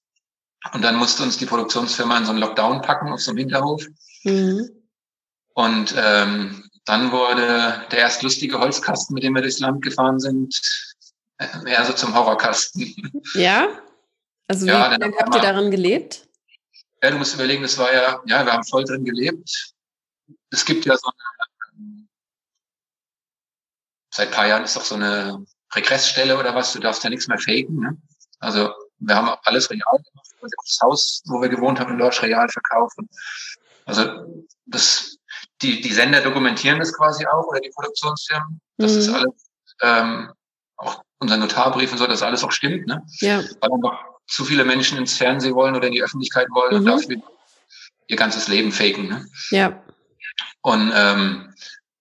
Und 0.73 0.83
dann 0.83 0.95
musste 0.95 1.25
uns 1.25 1.37
die 1.37 1.47
Produktionsfirma 1.47 2.19
in 2.19 2.25
so 2.25 2.31
einen 2.31 2.41
Lockdown 2.41 2.81
packen 2.81 3.13
auf 3.13 3.21
so 3.21 3.33
einem 3.33 3.39
Hinterhof. 3.39 3.85
Mhm. 4.23 4.71
Und 5.55 5.95
ähm, 5.99 6.71
dann 6.85 7.11
wurde 7.11 7.85
der 7.91 7.99
erst 7.99 8.23
lustige 8.23 8.61
Holzkasten, 8.61 9.15
mit 9.15 9.25
dem 9.25 9.35
wir 9.35 9.43
durchs 9.43 9.59
Land 9.59 9.83
gefahren 9.83 10.21
sind, 10.21 10.61
äh, 11.39 11.47
eher 11.67 11.85
so 11.85 11.93
zum 11.93 12.15
Horrorkasten. 12.15 12.95
Ja? 13.35 13.67
Also 14.49 14.67
wie 14.67 14.71
ja, 14.71 14.89
lange 14.97 15.15
habt 15.19 15.35
ihr 15.35 15.41
darin 15.41 15.71
gelebt? 15.71 16.29
Ja, 17.03 17.11
du 17.11 17.19
musst 17.19 17.35
überlegen, 17.35 17.63
das 17.63 17.79
war 17.79 17.93
ja, 17.93 18.21
ja, 18.27 18.45
wir 18.45 18.53
haben 18.53 18.65
voll 18.65 18.85
drin 18.85 19.05
gelebt. 19.05 19.75
Es 20.51 20.65
gibt 20.65 20.87
ja 20.87 20.97
so 20.97 21.09
eine, 21.09 22.07
seit 24.13 24.31
paar 24.31 24.47
Jahren 24.47 24.65
ist 24.65 24.77
doch 24.77 24.85
so 24.85 24.95
eine 24.95 25.45
Regressstelle 25.75 26.39
oder 26.39 26.55
was, 26.55 26.73
du 26.73 26.79
darfst 26.79 27.05
ja 27.05 27.11
nichts 27.11 27.29
mehr 27.29 27.39
faken. 27.39 27.81
Ne? 27.81 27.97
Also 28.39 28.73
wir 28.99 29.15
haben 29.15 29.37
alles 29.43 29.71
real 29.71 29.81
gemacht. 29.83 30.27
Das 30.41 30.79
Haus, 30.83 31.23
wo 31.27 31.41
wir 31.41 31.49
gewohnt 31.49 31.81
haben, 31.81 31.93
in 31.93 31.99
Lodge 31.99 32.23
real 32.23 32.49
verkauft. 32.49 32.99
Also 33.85 34.45
das 34.67 35.17
die, 35.63 35.81
die 35.81 35.93
Sender 35.93 36.21
dokumentieren 36.21 36.79
das 36.79 36.93
quasi 36.93 37.27
auch 37.27 37.47
oder 37.47 37.61
die 37.61 37.71
Produktionsfirmen. 37.71 38.61
Das 38.77 38.93
mhm. 38.93 38.99
ist 38.99 39.09
alles, 39.09 39.51
ähm, 39.83 40.33
auch 40.77 41.03
unser 41.19 41.37
Notarbrief 41.39 41.93
und 41.93 41.99
so, 41.99 42.07
dass 42.07 42.23
alles 42.23 42.45
auch 42.45 42.53
stimmt, 42.53 42.87
ne? 42.87 43.03
Ja. 43.21 43.43
Weil 43.61 43.71
zu 44.27 44.45
viele 44.45 44.65
Menschen 44.65 44.99
ins 44.99 45.17
Fernsehen 45.17 45.55
wollen 45.55 45.77
oder 45.77 45.87
in 45.87 45.93
die 45.93 46.03
Öffentlichkeit 46.03 46.49
wollen 46.51 46.73
mhm. 46.73 46.79
und 46.79 46.87
dafür 46.87 47.23
ihr 48.09 48.17
ganzes 48.17 48.49
Leben 48.49 48.73
faken, 48.73 49.09
ne? 49.09 49.27
Ja. 49.51 49.83
Und 50.63 50.93
ähm, 50.95 51.55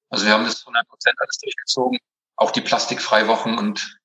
also 0.09 0.25
wir 0.25 0.33
haben 0.33 0.45
das 0.45 0.61
100 0.61 0.87
Prozent 0.87 1.15
alles 1.19 1.37
durchgezogen, 1.39 1.99
auch 2.35 2.51
die 2.51 2.61
plastikfrei 2.61 3.27
Wochen 3.27 3.57
und 3.57 3.99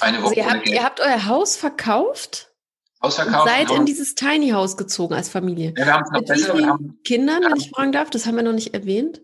eine 0.00 0.22
Woche. 0.22 0.30
Also 0.30 0.40
ihr, 0.40 0.50
habt, 0.50 0.68
ihr 0.68 0.82
habt 0.82 1.00
euer 1.00 1.26
Haus 1.26 1.56
verkauft? 1.56 2.52
Ausverkauft. 3.00 3.48
Seid 3.48 3.70
in 3.70 3.84
dieses 3.84 4.14
Tiny 4.14 4.50
House 4.50 4.76
gezogen 4.76 5.14
als 5.14 5.28
Familie. 5.28 5.74
Ja, 5.76 5.86
wir 5.86 5.92
haben 5.92 6.04
es 6.04 6.10
noch 6.10 6.20
Mit 6.20 6.28
besser. 6.28 6.56
Wie 6.56 6.66
haben, 6.66 7.00
Kindern, 7.02 7.42
wenn 7.42 7.56
ich 7.56 7.70
fragen 7.70 7.90
darf, 7.90 8.10
das 8.10 8.26
haben 8.26 8.36
wir 8.36 8.44
noch 8.44 8.52
nicht 8.52 8.74
erwähnt. 8.74 9.20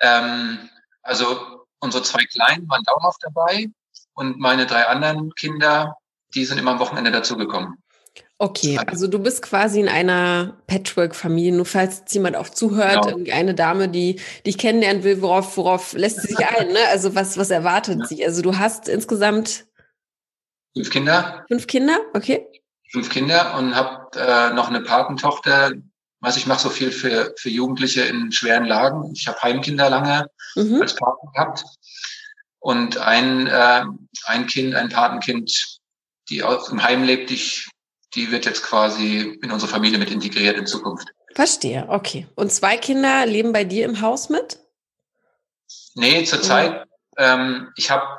Ähm, 0.00 0.70
also 1.02 1.66
unsere 1.80 2.02
zwei 2.02 2.24
Kleinen 2.24 2.68
waren 2.68 2.82
dauerhaft 2.84 3.20
dabei 3.22 3.66
und 4.14 4.38
meine 4.38 4.66
drei 4.66 4.86
anderen 4.86 5.34
Kinder, 5.34 5.96
die 6.34 6.44
sind 6.44 6.58
immer 6.58 6.72
am 6.72 6.78
Wochenende 6.78 7.10
dazugekommen. 7.10 7.74
Okay, 8.40 8.78
also 8.86 9.08
du 9.08 9.18
bist 9.18 9.42
quasi 9.42 9.80
in 9.80 9.88
einer 9.88 10.58
Patchwork-Familie. 10.68 11.52
Nur 11.52 11.66
falls 11.66 11.98
jetzt 11.98 12.14
jemand 12.14 12.36
auch 12.36 12.48
zuhört, 12.48 13.02
genau. 13.02 13.08
irgendeine 13.08 13.54
Dame, 13.54 13.88
die 13.88 14.20
dich 14.46 14.58
kennenlernen 14.58 15.02
will, 15.02 15.22
worauf, 15.22 15.56
worauf 15.56 15.92
lässt 15.94 16.22
sie 16.22 16.28
sich 16.28 16.46
ein? 16.56 16.68
Ne? 16.68 16.78
Also 16.90 17.14
was, 17.14 17.36
was 17.36 17.50
erwartet 17.50 17.98
ja. 18.00 18.06
sie? 18.06 18.24
Also 18.24 18.42
du 18.42 18.56
hast 18.56 18.88
insgesamt 18.88 19.66
fünf 20.76 20.90
Kinder. 20.90 21.44
Fünf 21.48 21.66
Kinder, 21.66 21.98
okay 22.14 22.46
fünf 22.90 23.10
Kinder 23.10 23.56
und 23.56 23.74
habe 23.74 24.08
äh, 24.18 24.52
noch 24.54 24.68
eine 24.68 24.80
Patentochter. 24.80 25.72
Weiß 26.20 26.36
ich 26.36 26.46
mache 26.46 26.60
so 26.60 26.70
viel 26.70 26.90
für, 26.90 27.32
für 27.36 27.48
Jugendliche 27.48 28.02
in 28.02 28.32
schweren 28.32 28.64
Lagen. 28.64 29.12
Ich 29.14 29.28
habe 29.28 29.40
Heimkinder 29.40 29.88
lange 29.88 30.28
mhm. 30.56 30.82
als 30.82 30.94
Paten 30.94 31.28
gehabt. 31.32 31.64
Und 32.58 32.98
ein, 32.98 33.46
äh, 33.46 33.84
ein 34.24 34.46
Kind, 34.46 34.74
ein 34.74 34.88
Patenkind, 34.88 35.77
die 36.28 36.42
auch 36.42 36.70
im 36.70 36.82
Heim 36.82 37.04
lebt, 37.04 37.30
ich, 37.30 37.68
die 38.14 38.30
wird 38.30 38.46
jetzt 38.46 38.62
quasi 38.62 39.38
in 39.42 39.50
unsere 39.50 39.70
Familie 39.70 39.98
mit 39.98 40.10
integriert 40.10 40.56
in 40.56 40.66
Zukunft. 40.66 41.08
Verstehe, 41.34 41.86
okay. 41.88 42.26
Und 42.34 42.52
zwei 42.52 42.76
Kinder 42.76 43.26
leben 43.26 43.52
bei 43.52 43.64
dir 43.64 43.84
im 43.84 44.00
Haus 44.00 44.28
mit? 44.28 44.58
Nee, 45.94 46.24
zurzeit. 46.24 46.84
Mhm. 46.84 46.88
Ähm, 47.18 47.72
ich 47.76 47.90
habe, 47.90 48.18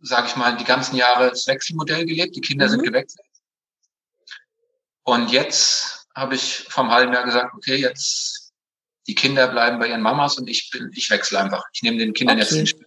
sage 0.00 0.28
ich 0.28 0.36
mal, 0.36 0.56
die 0.56 0.64
ganzen 0.64 0.96
Jahre 0.96 1.30
das 1.30 1.46
Wechselmodell 1.46 2.04
gelebt. 2.04 2.36
Die 2.36 2.40
Kinder 2.40 2.66
mhm. 2.66 2.70
sind 2.70 2.82
gewechselt. 2.82 3.26
Und 5.04 5.32
jetzt 5.32 6.06
habe 6.14 6.34
ich 6.34 6.66
vom 6.68 6.90
halben 6.90 7.12
Jahr 7.12 7.24
gesagt, 7.24 7.54
okay, 7.54 7.76
jetzt 7.76 8.52
die 9.06 9.14
Kinder 9.14 9.48
bleiben 9.48 9.78
bei 9.78 9.88
ihren 9.88 10.02
Mamas 10.02 10.38
und 10.38 10.48
ich 10.48 10.70
bin, 10.70 10.90
ich 10.94 11.10
wechsle 11.10 11.40
einfach. 11.40 11.64
Ich 11.72 11.82
nehme 11.82 11.98
den 11.98 12.12
Kindern 12.12 12.36
okay. 12.36 12.44
jetzt 12.44 12.54
den 12.54 12.66
Spiel. 12.66 12.86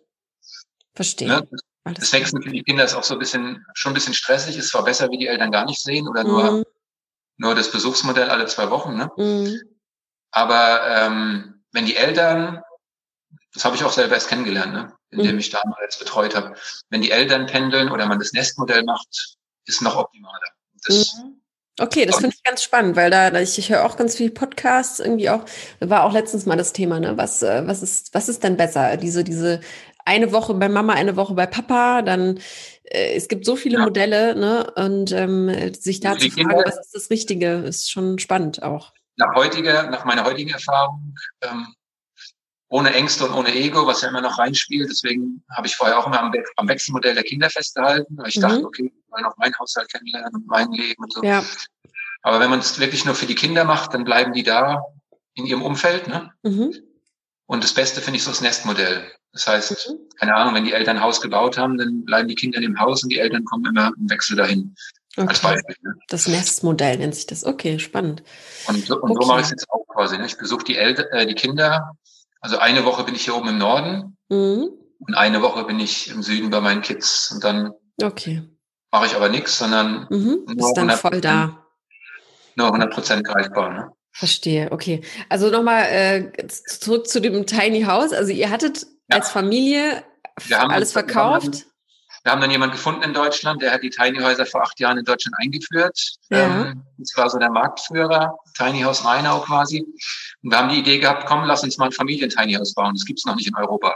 Verstehe. 0.93 1.27
Ne? 1.27 1.47
Das 1.93 2.11
Wechseln 2.13 2.41
für 2.41 2.49
die 2.49 2.63
Kinder 2.63 2.83
ist 2.83 2.95
auch 2.95 3.03
so 3.03 3.13
ein 3.13 3.19
bisschen, 3.19 3.65
schon 3.73 3.91
ein 3.91 3.93
bisschen 3.93 4.13
stressig. 4.13 4.57
Ist 4.57 4.69
zwar 4.69 4.83
besser, 4.83 5.09
wie 5.11 5.17
die 5.17 5.27
Eltern 5.27 5.51
gar 5.51 5.65
nicht 5.65 5.81
sehen 5.81 6.07
oder 6.07 6.23
nur, 6.23 6.51
mhm. 6.51 6.63
nur 7.37 7.53
das 7.53 7.71
Besuchsmodell 7.71 8.29
alle 8.29 8.47
zwei 8.47 8.69
Wochen, 8.71 8.95
ne? 8.95 9.11
Mhm. 9.15 9.61
Aber 10.31 10.81
ähm, 10.89 11.63
wenn 11.71 11.85
die 11.85 11.95
Eltern, 11.95 12.61
das 13.53 13.63
habe 13.63 13.75
ich 13.75 13.83
auch 13.83 13.91
selber 13.91 14.15
erst 14.15 14.27
kennengelernt, 14.27 14.73
ne? 14.73 14.93
indem 15.11 15.33
mhm. 15.33 15.39
ich 15.39 15.49
damals 15.49 15.97
betreut 15.97 16.35
habe, 16.35 16.55
wenn 16.89 17.01
die 17.01 17.11
Eltern 17.11 17.45
pendeln 17.45 17.89
oder 17.89 18.07
man 18.07 18.19
das 18.19 18.33
Nestmodell 18.33 18.83
macht, 18.83 19.37
ist 19.65 19.81
noch 19.81 19.95
optimaler. 19.95 20.47
Das, 20.83 21.15
mhm 21.17 21.41
Okay, 21.77 22.05
das 22.05 22.17
finde 22.17 22.33
ich 22.33 22.43
ganz 22.43 22.63
spannend, 22.63 22.95
weil 22.95 23.11
da, 23.11 23.33
ich, 23.41 23.57
ich 23.59 23.69
höre 23.69 23.83
auch 23.83 23.97
ganz 23.97 24.15
viele 24.15 24.31
Podcasts, 24.31 25.01
irgendwie 25.01 25.29
auch, 25.29 25.43
war 25.81 26.05
auch 26.05 26.13
letztens 26.13 26.45
mal 26.45 26.55
das 26.55 26.71
Thema, 26.71 27.01
ne? 27.01 27.17
Was, 27.17 27.43
äh, 27.43 27.67
was 27.67 27.83
ist, 27.83 28.13
was 28.13 28.29
ist 28.29 28.43
denn 28.45 28.55
besser? 28.55 28.95
Diese, 28.95 29.25
diese 29.25 29.59
eine 30.05 30.31
Woche 30.31 30.53
bei 30.53 30.69
Mama, 30.69 30.93
eine 30.93 31.15
Woche 31.15 31.33
bei 31.33 31.47
Papa, 31.47 32.01
dann 32.01 32.39
äh, 32.83 33.15
es 33.15 33.27
gibt 33.27 33.45
so 33.45 33.55
viele 33.55 33.79
ja. 33.79 33.83
Modelle, 33.83 34.35
ne? 34.35 34.71
Und 34.75 35.11
ähm, 35.11 35.73
sich 35.73 35.99
da 35.99 36.17
zu 36.17 36.29
fragen, 36.29 36.63
was 36.65 36.79
ist 36.79 36.95
das 36.95 37.09
Richtige, 37.09 37.55
ist 37.55 37.91
schon 37.91 38.19
spannend 38.19 38.63
auch. 38.63 38.93
Nach 39.17 39.33
heutiger, 39.35 39.89
nach 39.89 40.05
meiner 40.05 40.23
heutigen 40.25 40.51
Erfahrung, 40.51 41.15
ähm, 41.41 41.73
ohne 42.67 42.93
Ängste 42.93 43.25
und 43.25 43.33
ohne 43.33 43.53
Ego, 43.53 43.87
was 43.87 44.01
ja 44.01 44.09
immer 44.09 44.21
noch 44.21 44.37
reinspielt. 44.37 44.89
Deswegen 44.89 45.43
habe 45.55 45.67
ich 45.67 45.75
vorher 45.75 45.97
auch 45.97 46.07
immer 46.07 46.19
am, 46.19 46.33
We 46.33 46.43
am 46.57 46.67
Wechselmodell 46.67 47.13
der 47.13 47.23
Kinder 47.23 47.49
festgehalten, 47.49 48.17
weil 48.17 48.27
ich 48.27 48.37
mhm. 48.37 48.41
dachte, 48.41 48.65
okay, 48.65 48.91
ich 48.93 49.13
will 49.13 49.25
auch 49.25 49.37
meinen 49.37 49.57
Haushalt 49.57 49.91
kennenlernen 49.91 50.35
und 50.35 50.47
mein 50.47 50.71
Leben 50.71 51.03
und 51.03 51.13
so. 51.13 51.23
Ja. 51.23 51.43
Aber 52.21 52.39
wenn 52.39 52.49
man 52.49 52.59
es 52.59 52.79
wirklich 52.79 53.05
nur 53.05 53.15
für 53.15 53.27
die 53.27 53.35
Kinder 53.35 53.63
macht, 53.65 53.93
dann 53.93 54.03
bleiben 54.03 54.33
die 54.33 54.43
da 54.43 54.83
in 55.35 55.45
ihrem 55.45 55.61
Umfeld. 55.61 56.07
Ne? 56.07 56.31
Mhm. 56.43 56.75
Und 57.45 57.63
das 57.63 57.73
Beste 57.73 58.01
finde 58.01 58.17
ich 58.17 58.23
so 58.23 58.31
das 58.31 58.41
Nestmodell. 58.41 59.11
Das 59.35 59.45
heißt, 59.45 59.89
mhm. 59.89 59.99
keine 60.17 60.35
Ahnung, 60.35 60.55
wenn 60.55 60.65
die 60.65 60.73
Eltern 60.73 60.97
ein 60.97 61.03
Haus 61.03 61.21
gebaut 61.21 61.57
haben, 61.57 61.77
dann 61.77 62.03
bleiben 62.05 62.27
die 62.27 62.35
Kinder 62.35 62.57
in 62.57 62.63
dem 62.63 62.79
Haus 62.79 63.03
und 63.03 63.09
die 63.09 63.19
Eltern 63.19 63.45
kommen 63.45 63.65
immer 63.65 63.91
im 63.97 64.09
Wechsel 64.09 64.35
dahin. 64.35 64.75
Okay. 65.17 65.27
Als 65.27 65.39
Beispiel. 65.39 65.75
Ne? 65.83 65.95
Das 66.07 66.27
Nestmodell 66.27 66.97
nennt 66.97 67.15
sich 67.15 67.27
das. 67.27 67.45
Okay, 67.45 67.77
spannend. 67.77 68.23
Und, 68.67 68.89
und 68.89 69.11
okay. 69.11 69.17
so 69.21 69.27
mache 69.27 69.39
ich 69.41 69.45
es 69.45 69.51
jetzt 69.51 69.69
auch 69.69 69.85
quasi. 69.87 70.17
Ne? 70.17 70.25
Ich 70.25 70.37
besuche 70.37 70.63
die, 70.65 70.75
äh, 70.75 71.25
die 71.25 71.35
Kinder 71.35 71.95
also 72.45 72.59
eine 72.59 72.85
Woche 72.85 73.03
bin 73.03 73.15
ich 73.15 73.23
hier 73.23 73.35
oben 73.35 73.49
im 73.49 73.57
Norden 73.57 74.17
mhm. 74.29 74.69
und 74.99 75.15
eine 75.15 75.41
Woche 75.41 75.63
bin 75.63 75.79
ich 75.79 76.11
im 76.11 76.21
Süden 76.21 76.51
bei 76.51 76.61
meinen 76.61 76.83
Kids 76.83 77.31
und 77.31 77.43
dann 77.43 77.71
okay. 78.03 78.43
mache 78.91 79.07
ich 79.07 79.15
aber 79.15 79.29
nichts, 79.29 79.57
sondern 79.57 80.05
mhm. 80.11 80.45
nur 80.55 80.71
dann 80.75 80.91
voll 80.91 81.21
da. 81.21 81.65
Nur 82.55 82.67
100 82.67 82.93
Prozent 82.93 83.25
greifbar. 83.25 83.73
Ne? 83.73 83.91
Verstehe, 84.11 84.71
okay. 84.71 85.01
Also 85.27 85.49
nochmal 85.49 85.85
äh, 85.89 86.47
zurück 86.47 87.07
zu 87.07 87.19
dem 87.19 87.47
Tiny 87.47 87.81
House. 87.81 88.13
Also 88.13 88.31
ihr 88.31 88.51
hattet 88.51 88.85
ja. 89.09 89.17
als 89.17 89.29
Familie 89.29 90.03
alles 90.51 90.91
verkauft? 90.91 91.65
Wir 92.23 92.31
haben 92.31 92.41
dann 92.41 92.49
jemanden 92.49 92.75
gefunden 92.75 93.03
in 93.03 93.13
Deutschland, 93.13 93.61
der 93.61 93.71
hat 93.71 93.83
die 93.83 93.91
Tiny 93.91 94.17
Häuser 94.19 94.47
vor 94.47 94.63
acht 94.63 94.79
Jahren 94.79 94.97
in 94.97 95.05
Deutschland 95.05 95.35
eingeführt. 95.39 96.15
Ja. 96.31 96.45
Ähm, 96.45 96.83
das 96.97 97.15
war 97.15 97.29
so 97.29 97.37
der 97.37 97.51
Marktführer, 97.51 98.35
Tiny 98.57 98.81
House 98.81 99.05
Rheinau 99.05 99.41
quasi. 99.41 99.85
Und 100.41 100.49
wir 100.49 100.57
haben 100.57 100.69
die 100.69 100.79
Idee 100.79 100.97
gehabt, 100.97 101.27
komm, 101.27 101.43
lass 101.43 101.63
uns 101.63 101.77
mal 101.77 101.85
ein 101.85 101.91
Familien-Tiny 101.91 102.53
House 102.53 102.73
bauen. 102.73 102.95
Das 102.95 103.05
gibt's 103.05 103.25
noch 103.25 103.35
nicht 103.35 103.47
in 103.47 103.55
Europa. 103.55 103.95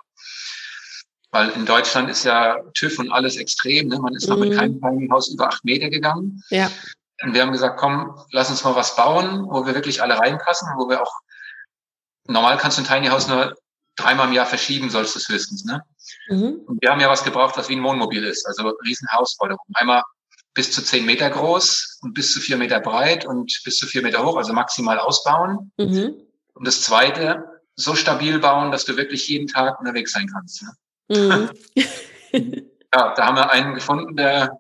Weil 1.32 1.50
in 1.50 1.66
Deutschland 1.66 2.08
ist 2.08 2.24
ja 2.24 2.58
TÜV 2.76 3.00
und 3.00 3.12
alles 3.12 3.36
extrem. 3.38 3.88
Ne? 3.88 3.98
Man 3.98 4.14
ist 4.14 4.28
mhm. 4.28 4.30
noch 4.30 4.40
mit 4.40 4.52
mhm. 4.52 4.58
keinem 4.58 4.80
Tiny 4.80 5.08
House 5.10 5.30
über 5.30 5.48
acht 5.48 5.66
Meter 5.66 5.90
gegangen. 5.90 6.44
Ja. 6.50 6.70
Und 7.24 7.34
wir 7.34 7.42
haben 7.42 7.52
gesagt, 7.52 7.80
komm, 7.80 8.16
lass 8.32 8.52
uns 8.52 8.64
mal 8.64 8.76
was 8.76 8.96
bauen, 8.96 9.48
wo 9.50 9.66
wir 9.66 9.74
wirklich 9.74 10.04
alle 10.04 10.20
reinpassen, 10.20 10.70
wo 10.78 10.88
wir 10.88 11.02
auch 11.02 11.14
normal 12.28 12.58
kannst 12.58 12.78
du 12.78 12.84
ein 12.84 12.88
Tiny 12.88 13.08
House 13.08 13.28
nur 13.28 13.56
dreimal 14.00 14.28
im 14.28 14.34
Jahr 14.34 14.46
verschieben 14.46 14.90
sollst 14.90 15.16
du 15.16 15.20
es 15.20 15.30
höchstens. 15.30 15.66
Ne? 15.66 15.84
Mhm. 16.30 16.62
Und 16.66 16.82
wir 16.82 16.90
haben 16.90 17.02
ja 17.02 17.10
was 17.10 17.24
gebraucht, 17.24 17.58
was 17.58 17.70
wie 17.70 17.76
ein 17.76 17.84
Wohnmobil 17.84 18.24
ist. 18.24 18.46
Also 18.46 18.74
Riesenhausforderung. 18.86 19.66
Einmal 19.74 20.04
bis 20.54 20.72
zu 20.72 20.84
zehn 20.84 21.06
Meter 21.06 21.30
groß 21.30 22.00
und 22.02 22.14
bis 22.14 22.34
zu 22.34 22.40
vier 22.40 22.58
Meter 22.58 22.80
breit 22.80 23.26
und 23.26 23.62
bis 23.64 23.78
zu 23.78 23.88
vier 23.88 24.02
Meter 24.02 24.26
hoch, 24.26 24.38
also 24.38 24.54
maximal 24.54 25.00
ausbauen. 25.00 25.72
Mhm. 25.78 26.16
Und 26.54 26.68
das 26.68 26.82
zweite, 26.82 27.62
so 27.76 27.96
stabil 27.96 28.40
bauen, 28.40 28.72
dass 28.72 28.86
du 28.86 28.98
wirklich 28.98 29.28
jeden 29.28 29.48
Tag 29.48 29.80
unterwegs 29.80 30.12
sein 30.12 30.30
kannst. 30.32 30.64
Ne? 30.64 30.72
Mhm. 31.10 31.50
ja, 32.94 33.14
da 33.14 33.26
haben 33.26 33.38
wir 33.38 33.52
einen 33.52 33.74
gefunden, 33.74 34.16
der 34.16 34.60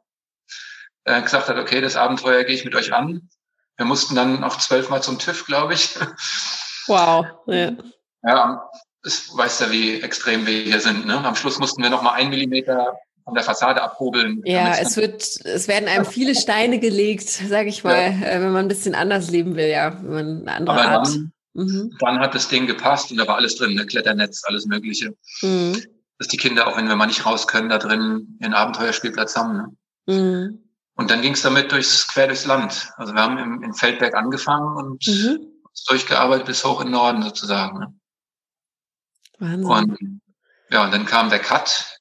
äh, 1.04 1.21
gesagt 1.21 1.49
hat, 1.49 1.58
okay, 1.58 1.82
das 1.82 1.95
Abenteuer 1.95 2.43
gehe 2.43 2.56
ich 2.56 2.65
mit 2.65 2.75
euch 2.75 2.93
an. 2.93 3.30
Wir 3.78 3.86
mussten 3.86 4.15
dann 4.15 4.43
auch 4.43 4.58
zwölfmal 4.58 5.02
zum 5.02 5.19
TÜV, 5.19 5.45
glaube 5.45 5.73
ich. 5.73 5.95
Wow. 6.88 7.25
Ja. 7.45 7.71
ja, 8.23 8.69
es 9.03 9.35
weiß 9.35 9.62
ja, 9.62 9.71
wie 9.71 10.01
extrem 10.01 10.45
wir 10.45 10.62
hier 10.62 10.79
sind. 10.79 11.05
Ne? 11.05 11.23
Am 11.23 11.35
Schluss 11.35 11.59
mussten 11.59 11.81
wir 11.81 11.89
noch 11.89 12.01
mal 12.01 12.13
ein 12.13 12.29
Millimeter 12.29 12.97
von 13.23 13.33
der 13.33 13.43
Fassade 13.43 13.81
abhobeln. 13.81 14.41
Ja, 14.45 14.75
es 14.75 14.97
wird, 14.97 15.23
es 15.45 15.67
werden 15.67 15.88
einem 15.88 16.05
viele 16.05 16.35
Steine 16.35 16.79
gelegt, 16.79 17.29
sage 17.29 17.69
ich 17.69 17.83
mal, 17.83 17.95
ja. 17.95 18.27
Äh, 18.27 18.41
wenn 18.41 18.51
man 18.51 18.65
ein 18.65 18.67
bisschen 18.67 18.95
anders 18.95 19.29
leben 19.29 19.55
will, 19.55 19.67
ja, 19.67 19.95
wenn 20.01 20.12
man 20.12 20.41
eine 20.41 20.51
andere 20.53 20.81
Aber 20.81 20.89
Art. 20.89 21.07
Dann, 21.07 21.31
mhm. 21.53 21.95
dann 21.99 22.19
hat 22.19 22.35
das 22.35 22.47
Ding 22.47 22.67
gepasst 22.67 23.12
und 23.12 23.17
da 23.17 23.27
war 23.27 23.35
alles 23.35 23.55
drin, 23.55 23.75
ne? 23.75 23.85
Kletternetz, 23.85 24.43
alles 24.45 24.65
Mögliche. 24.65 25.13
Mhm. 25.41 25.81
Dass 26.17 26.27
die 26.27 26.38
Kinder, 26.38 26.67
auch 26.67 26.75
wenn 26.75 26.88
wir 26.88 26.95
mal 26.95 27.05
nicht 27.05 27.25
raus 27.25 27.47
können, 27.47 27.69
da 27.69 27.77
drin 27.77 28.38
ihren 28.41 28.53
Abenteuerspielplatz 28.53 29.35
haben. 29.35 29.57
Ne? 30.07 30.13
Mhm. 30.13 30.63
Und 30.95 31.12
dann 31.12 31.21
ging 31.21 31.33
es 31.33 31.41
damit 31.41 31.71
durchs, 31.71 32.07
quer 32.09 32.27
durchs 32.27 32.45
Land. 32.45 32.91
Also 32.97 33.13
wir 33.13 33.21
haben 33.21 33.38
im, 33.38 33.63
in 33.63 33.73
Feldberg 33.73 34.15
angefangen 34.15 34.75
und 34.75 35.07
mhm. 35.07 35.39
durchgearbeitet 35.88 36.45
bis 36.45 36.65
hoch 36.65 36.81
in 36.81 36.88
den 36.88 36.93
Norden 36.93 37.21
sozusagen. 37.23 37.79
Ne? 37.79 37.93
Wahnsinn. 39.39 39.65
Und 39.65 40.21
ja, 40.71 40.86
und 40.86 40.93
dann 40.93 41.06
kam 41.06 41.30
der 41.30 41.39
Cut 41.39 41.99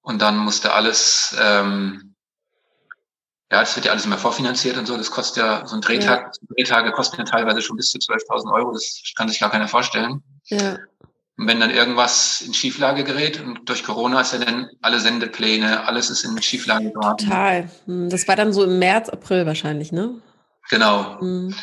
und 0.00 0.20
dann 0.20 0.38
musste 0.38 0.72
alles, 0.72 1.36
ähm, 1.40 2.14
ja, 3.50 3.60
das 3.60 3.76
wird 3.76 3.86
ja 3.86 3.92
alles 3.92 4.06
immer 4.06 4.18
vorfinanziert 4.18 4.76
und 4.76 4.86
so. 4.86 4.96
Das 4.96 5.10
kostet 5.10 5.42
ja, 5.42 5.66
so 5.66 5.76
ein 5.76 5.80
Drehtag, 5.80 6.34
ja. 6.34 6.54
Drehtage 6.54 6.92
kosten 6.92 7.16
ja 7.18 7.24
teilweise 7.24 7.62
schon 7.62 7.76
bis 7.76 7.90
zu 7.90 7.98
12.000 7.98 8.52
Euro. 8.52 8.72
Das 8.72 9.02
kann 9.16 9.28
sich 9.28 9.38
gar 9.38 9.50
keiner 9.50 9.68
vorstellen. 9.68 10.22
Ja. 10.44 10.78
Und 11.36 11.46
wenn 11.46 11.60
dann 11.60 11.70
irgendwas 11.70 12.40
in 12.40 12.52
Schieflage 12.52 13.04
gerät 13.04 13.40
und 13.40 13.68
durch 13.68 13.84
Corona 13.84 14.20
ist 14.20 14.32
ja 14.32 14.40
dann 14.40 14.70
alle 14.82 14.98
Sendepläne, 14.98 15.86
alles 15.86 16.10
ist 16.10 16.24
in 16.24 16.40
Schieflage 16.42 16.90
geraten. 16.90 17.26
Total. 17.26 17.70
Hm, 17.86 18.10
das 18.10 18.26
war 18.26 18.34
dann 18.34 18.52
so 18.52 18.64
im 18.64 18.80
März, 18.80 19.08
April 19.08 19.46
wahrscheinlich, 19.46 19.92
ne? 19.92 20.20
Genau. 20.68 21.22
Mhm. 21.22 21.54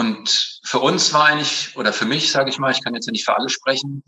Und 0.00 0.58
für 0.64 0.78
uns 0.78 1.12
war 1.12 1.26
eigentlich, 1.26 1.76
oder 1.76 1.92
für 1.92 2.06
mich, 2.06 2.32
sage 2.32 2.48
ich 2.48 2.58
mal, 2.58 2.70
ich 2.70 2.82
kann 2.82 2.94
jetzt 2.94 3.04
ja 3.04 3.12
nicht 3.12 3.26
für 3.26 3.36
alle 3.36 3.50
sprechen, 3.50 4.02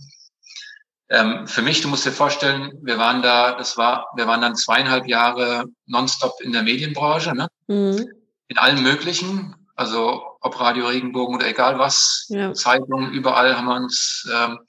ähm, 1.10 1.46
für 1.46 1.60
mich, 1.60 1.82
du 1.82 1.88
musst 1.88 2.06
dir 2.06 2.12
vorstellen, 2.12 2.72
wir 2.80 2.96
waren 2.96 3.20
da, 3.20 3.52
das 3.52 3.76
war, 3.76 4.06
wir 4.16 4.26
waren 4.26 4.40
dann 4.40 4.56
zweieinhalb 4.56 5.06
Jahre 5.06 5.66
nonstop 5.84 6.40
in 6.40 6.52
der 6.52 6.62
Medienbranche, 6.62 7.34
ne? 7.34 7.46
Mhm. 7.66 8.08
In 8.48 8.56
allen 8.56 8.82
möglichen, 8.82 9.54
also 9.76 10.22
ob 10.40 10.58
Radio 10.58 10.86
Regenbogen 10.86 11.36
oder 11.36 11.46
egal 11.46 11.78
was, 11.78 12.24
ja. 12.30 12.54
Zeitungen, 12.54 13.12
überall 13.12 13.54
haben 13.54 13.66
wir 13.66 13.76
uns, 13.76 14.26
ähm, 14.34 14.60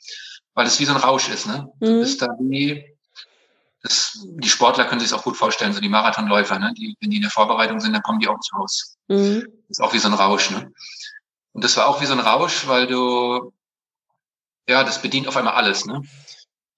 weil 0.55 0.67
es 0.67 0.77
wie 0.81 0.85
so 0.85 0.93
ein 0.93 0.99
Rausch 0.99 1.29
ist, 1.29 1.47
ne? 1.47 1.69
Mhm. 1.79 1.85
Du 1.85 1.99
bist 2.01 2.21
da 2.21 2.27
wie, 2.41 2.83
das, 3.81 4.19
die 4.25 4.49
Sportler 4.49 4.83
können 4.83 4.99
sich 4.99 5.11
es 5.11 5.13
auch 5.13 5.23
gut 5.23 5.37
vorstellen, 5.37 5.71
so 5.71 5.79
die 5.79 5.87
Marathonläufer, 5.87 6.59
ne? 6.59 6.73
Die, 6.77 6.97
wenn 6.99 7.11
die 7.11 7.17
in 7.17 7.23
der 7.23 7.31
Vorbereitung 7.31 7.79
sind, 7.79 7.93
dann 7.93 8.03
kommen 8.03 8.19
die 8.19 8.27
auch 8.27 8.35
nicht 8.35 8.53
raus. 8.53 8.97
Mhm. 9.07 9.47
Das 9.69 9.79
ist 9.79 9.81
auch 9.81 9.93
wie 9.93 9.99
so 9.99 10.09
ein 10.09 10.13
Rausch, 10.15 10.51
ne? 10.51 10.69
Und 11.53 11.63
das 11.63 11.77
war 11.77 11.87
auch 11.87 12.01
wie 12.01 12.05
so 12.05 12.13
ein 12.13 12.19
Rausch, 12.19 12.67
weil 12.67 12.87
du, 12.87 13.53
ja, 14.67 14.83
das 14.83 15.01
bedient 15.01 15.27
auf 15.27 15.37
einmal 15.37 15.53
alles, 15.53 15.85
ne? 15.85 16.01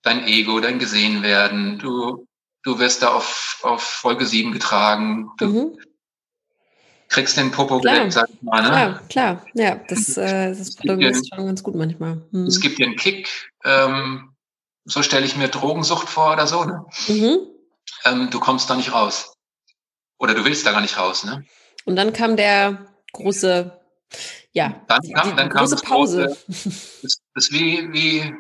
Dein 0.01 0.27
Ego, 0.27 0.59
dein 0.59 0.79
gesehen 0.79 1.23
werden, 1.23 1.79
du, 1.79 2.27
du 2.61 2.77
wirst 2.77 3.01
da 3.01 3.13
auf, 3.13 3.59
auf 3.63 3.81
Folge 3.81 4.25
7 4.25 4.51
getragen, 4.51 5.31
du 5.37 5.47
mhm. 5.47 5.79
kriegst 7.07 7.37
den 7.37 7.51
Popo 7.51 7.79
klar. 7.79 8.11
sag 8.11 8.29
ich 8.29 8.41
mal, 8.41 8.61
ne? 8.61 8.69
Klar, 8.69 9.07
klar, 9.07 9.45
ja, 9.53 9.75
das, 9.87 10.17
äh, 10.17 10.49
das 10.49 10.75
Produkt 10.75 11.03
ist 11.03 11.33
schon 11.33 11.45
ganz 11.45 11.63
gut 11.63 11.75
manchmal. 11.75 12.21
Mhm. 12.31 12.45
Es 12.45 12.59
gibt 12.59 12.77
dir 12.77 12.85
einen 12.85 12.97
Kick, 12.97 13.51
ähm, 13.63 14.35
so 14.83 15.01
stelle 15.01 15.25
ich 15.25 15.35
mir 15.35 15.47
Drogensucht 15.47 16.09
vor 16.09 16.33
oder 16.33 16.47
so, 16.47 16.65
ne? 16.65 16.85
Mhm. 17.07 17.39
Ähm, 18.03 18.29
du 18.29 18.39
kommst 18.39 18.69
da 18.69 18.75
nicht 18.75 18.93
raus. 18.93 19.33
Oder 20.17 20.33
du 20.33 20.45
willst 20.45 20.65
da 20.65 20.71
gar 20.71 20.81
nicht 20.81 20.97
raus, 20.97 21.23
ne? 21.23 21.45
Und 21.85 21.95
dann 21.95 22.13
kam 22.13 22.35
der 22.35 22.87
große 23.13 23.79
ja, 24.55 24.73
dann 24.87 25.01
kam, 25.13 25.35
dann 25.35 25.49
kam 25.49 25.65
große 25.65 25.75
Pause. 25.83 26.25
Große, 26.27 27.01
das, 27.03 27.21
das 27.33 27.51
wie, 27.51 27.91
wie 27.91 28.33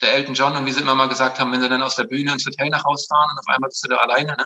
der 0.00 0.14
Elton 0.14 0.34
John 0.34 0.56
und 0.56 0.64
wie 0.64 0.72
sie 0.72 0.80
immer 0.80 0.94
mal 0.94 1.08
gesagt 1.08 1.38
haben, 1.38 1.52
wenn 1.52 1.60
sie 1.60 1.68
dann 1.68 1.82
aus 1.82 1.96
der 1.96 2.04
Bühne 2.04 2.32
ins 2.32 2.46
Hotel 2.46 2.70
nach 2.70 2.84
Hause 2.84 3.06
fahren 3.06 3.28
und 3.30 3.38
auf 3.38 3.54
einmal 3.54 3.68
bist 3.68 3.84
du 3.84 3.88
da 3.88 3.96
alleine 3.98 4.34
ne? 4.34 4.44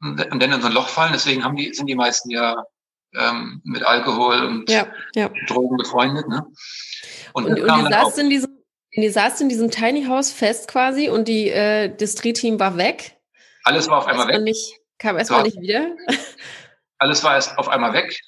und, 0.00 0.32
und 0.32 0.40
dann 0.40 0.52
in 0.52 0.62
so 0.62 0.68
ein 0.68 0.72
Loch 0.72 0.88
fallen. 0.88 1.12
Deswegen 1.12 1.44
haben 1.44 1.56
die, 1.56 1.74
sind 1.74 1.86
die 1.86 1.96
meisten 1.96 2.30
ja 2.30 2.64
ähm, 3.16 3.60
mit 3.64 3.82
Alkohol 3.82 4.44
und 4.44 4.70
ja, 4.70 4.86
ja. 5.16 5.28
Drogen 5.48 5.76
befreundet. 5.76 6.28
Ne? 6.28 6.46
Und, 7.32 7.46
und, 7.46 7.60
und 7.60 7.82
ihr 7.82 7.90
saßt 7.90 8.18
in 8.18 8.30
diesem 8.30 8.58
Ihr 8.92 9.12
saßt 9.12 9.42
in 9.42 9.50
diesem 9.50 9.70
Tiny 9.70 10.06
House 10.06 10.32
fest 10.32 10.66
quasi 10.66 11.10
und 11.10 11.28
die, 11.28 11.50
äh, 11.50 11.94
das 11.94 12.14
Drehteam 12.14 12.58
war 12.58 12.78
weg. 12.78 13.18
Alles 13.64 13.86
war 13.86 13.98
auf 13.98 14.06
einmal 14.06 14.28
weg. 14.28 14.40
Nicht, 14.40 14.80
kam 14.98 15.18
erstmal 15.18 15.42
nicht 15.42 15.60
wieder. 15.60 15.94
Alles 16.98 17.22
war 17.22 17.34
erst 17.34 17.58
auf 17.58 17.68
einmal 17.68 17.92
weg 17.92 18.18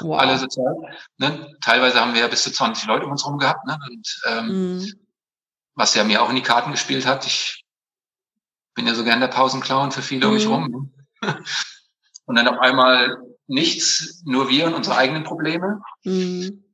wow. 0.00 0.18
alle 0.18 0.38
sozial. 0.38 0.74
Ne? 1.18 1.54
Teilweise 1.60 2.00
haben 2.00 2.14
wir 2.14 2.20
ja 2.20 2.28
bis 2.28 2.42
zu 2.42 2.52
20 2.52 2.86
Leute 2.86 3.06
um 3.06 3.12
uns 3.12 3.24
herum 3.24 3.38
gehabt. 3.38 3.64
Ne? 3.66 3.78
Und 3.88 4.20
ähm, 4.26 4.78
mhm. 4.78 4.92
was 5.74 5.94
ja 5.94 6.04
mir 6.04 6.22
auch 6.22 6.30
in 6.30 6.36
die 6.36 6.42
Karten 6.42 6.72
gespielt 6.72 7.06
hat, 7.06 7.26
ich 7.26 7.64
bin 8.74 8.86
ja 8.86 8.94
so 8.94 9.04
gern 9.04 9.20
der 9.20 9.28
Pausenclown 9.28 9.92
für 9.92 10.02
viele 10.02 10.26
mhm. 10.26 10.30
um 10.30 10.34
mich 10.34 10.46
rum. 10.46 10.92
Ne? 11.22 11.44
Und 12.26 12.34
dann 12.34 12.48
auf 12.48 12.58
einmal 12.58 13.16
nichts, 13.46 14.22
nur 14.24 14.48
wir 14.48 14.66
und 14.66 14.74
unsere 14.74 14.96
eigenen 14.96 15.22
Probleme. 15.22 15.80
Mhm. 16.02 16.64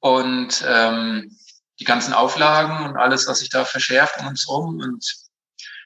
Und 0.00 0.62
ähm, 0.68 1.34
die 1.80 1.84
ganzen 1.84 2.12
Auflagen 2.12 2.84
und 2.84 2.98
alles, 2.98 3.26
was 3.26 3.38
sich 3.38 3.48
da 3.48 3.64
verschärft 3.64 4.20
um 4.20 4.26
uns 4.26 4.46
rum 4.46 4.78
und 4.78 5.24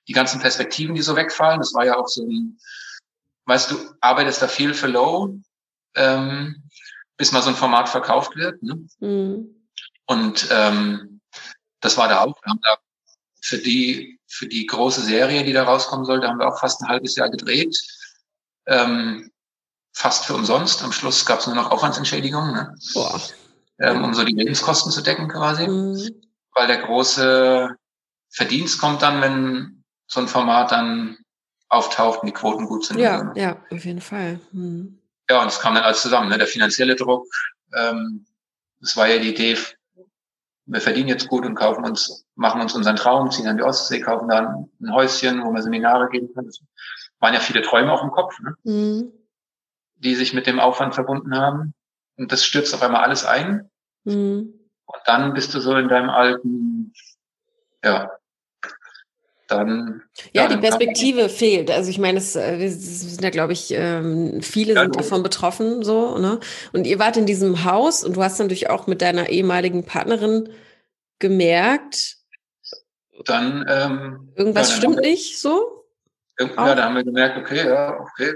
die 0.09 0.13
ganzen 0.13 0.41
Perspektiven, 0.41 0.95
die 0.95 1.03
so 1.03 1.15
wegfallen. 1.15 1.61
Das 1.61 1.73
war 1.75 1.87
ja 1.87 1.97
auch 1.97 2.09
so 2.09 2.25
ein, 2.25 2.59
weißt 3.45 3.71
du, 3.71 3.77
arbeitest 4.01 4.43
da 4.43 4.49
viel 4.49 4.75
für 4.75 4.89
Low 4.89 5.39
ähm, 5.99 6.63
bis 7.17 7.33
mal 7.33 7.43
so 7.43 7.51
ein 7.51 7.57
Format 7.57 7.89
verkauft 7.89 8.37
wird. 8.37 8.63
Ne? 8.63 8.87
Mhm. 9.01 9.55
Und 10.07 10.49
ähm, 10.51 11.21
das 11.81 11.97
war 11.97 12.09
da 12.09 12.21
auch. 12.23 12.35
Wir 12.43 12.51
haben 12.51 12.61
da 12.63 12.79
für 13.43 13.59
die, 13.59 14.19
für 14.27 14.47
die 14.47 14.67
große 14.67 15.03
Serie, 15.03 15.45
die 15.45 15.53
da 15.53 15.65
rauskommen 15.65 16.05
sollte, 16.05 16.29
haben 16.29 16.39
wir 16.39 16.49
auch 16.49 16.59
fast 16.59 16.81
ein 16.83 16.89
halbes 16.89 17.17
Jahr 17.17 17.31
gedreht. 17.31 17.77
Ähm, 18.67 19.31
fast 19.93 20.25
für 20.25 20.35
umsonst. 20.35 20.83
Am 20.83 20.93
Schluss 20.93 21.27
gab 21.27 21.41
es 21.41 21.47
nur 21.47 21.57
noch 21.57 21.71
Aufwandsentschädigungen, 21.71 22.53
ne? 22.53 22.75
Boah. 22.95 23.21
Ähm, 23.81 24.05
um 24.05 24.15
so 24.15 24.25
die 24.25 24.35
Lebenskosten 24.35 24.91
zu 24.91 25.03
decken 25.03 25.29
quasi. 25.29 25.67
Mhm. 25.67 26.23
Weil 26.55 26.67
der 26.67 26.83
große 26.83 27.69
Verdienst 28.31 28.81
kommt 28.81 29.03
dann, 29.03 29.21
wenn 29.21 29.85
so 30.07 30.21
ein 30.21 30.29
Format 30.29 30.73
dann 30.73 31.19
auftaucht 31.69 32.21
und 32.21 32.27
die 32.27 32.33
Quoten 32.33 32.67
gut 32.67 32.85
sind. 32.85 32.99
Ja, 32.99 33.33
ja, 33.35 33.63
auf 33.71 33.85
jeden 33.85 34.01
Fall. 34.01 34.41
Mhm. 34.53 34.98
Ja, 35.31 35.43
und 35.43 35.49
es 35.49 35.61
kam 35.61 35.75
dann 35.75 35.85
alles 35.85 36.03
zusammen. 36.03 36.31
Ne? 36.31 36.39
Der 36.39 36.47
finanzielle 36.47 36.97
Druck, 36.97 37.27
ähm, 37.75 38.27
das 38.81 38.97
war 38.97 39.09
ja 39.09 39.19
die 39.19 39.31
Idee, 39.31 39.57
wir 40.67 40.81
verdienen 40.81 41.09
jetzt 41.09 41.29
gut 41.29 41.47
und 41.47 41.55
kaufen 41.55 41.85
uns, 41.85 42.27
machen 42.35 42.61
uns 42.61 42.75
unseren 42.75 42.97
Traum, 42.97 43.31
ziehen 43.31 43.49
an 43.49 43.57
die 43.57 43.63
Ostsee, 43.63 44.01
kaufen 44.01 44.29
dann 44.29 44.71
ein 44.81 44.93
Häuschen, 44.93 45.43
wo 45.43 45.51
wir 45.53 45.63
Seminare 45.63 46.09
geben 46.11 46.33
können. 46.35 46.47
Das 46.47 46.61
waren 47.21 47.35
ja 47.35 47.41
viele 47.41 47.63
Träume 47.63 47.93
auch 47.93 48.03
im 48.03 48.11
Kopf, 48.11 48.39
ne? 48.41 48.55
Mhm. 48.65 49.13
die 49.97 50.15
sich 50.15 50.35
mit 50.35 50.47
dem 50.47 50.61
Aufwand 50.61 50.95
verbunden 50.95 51.37
haben. 51.37 51.75
Und 52.17 52.33
das 52.33 52.45
stürzt 52.45 52.75
auf 52.75 52.83
einmal 52.83 53.03
alles 53.03 53.25
ein. 53.25 53.71
Mhm. 54.05 54.55
Und 54.85 55.03
dann 55.07 55.35
bist 55.35 55.55
du 55.55 55.61
so 55.61 55.77
in 55.77 55.89
deinem 55.89 56.11
alten, 56.11 56.93
ja, 57.83 58.11
dann. 59.49 60.03
Ja, 60.33 60.43
ja 60.43 60.49
die 60.49 60.59
Perspektive 60.59 61.29
fehlt. 61.29 61.71
Also 61.71 61.91
ich 61.91 61.99
meine, 61.99 62.19
es, 62.19 62.37
äh, 62.37 62.69
sind 62.69 63.23
ja, 63.23 63.31
glaube 63.31 63.53
ich, 63.53 63.73
ähm, 63.73 64.41
viele 64.43 64.75
ja, 64.75 64.83
sind 64.83 64.97
davon 64.97 65.23
betroffen, 65.23 65.83
so, 65.83 66.19
ne? 66.19 66.39
Und 66.73 66.87
ihr 66.87 66.99
wart 66.99 67.17
in 67.17 67.27
diesem 67.27 67.65
Haus 67.65 68.05
und 68.05 68.17
du 68.17 68.23
hast 68.23 68.39
natürlich 68.39 68.71
auch 68.71 68.87
mit 68.87 69.03
deiner 69.03 69.29
ehemaligen 69.29 69.85
Partnerin 69.85 70.51
gemerkt, 71.19 72.19
dann 73.25 73.65
ähm, 73.69 74.33
irgendwas 74.37 74.71
ja, 74.71 74.77
stimmt 74.77 74.97
wir, 74.97 75.03
nicht 75.03 75.41
so. 75.41 75.85
Ja, 76.39 76.75
da 76.75 76.85
haben 76.85 76.95
wir 76.95 77.05
gemerkt, 77.05 77.37
okay, 77.39 77.67
ja, 77.67 77.99
okay. 77.99 78.33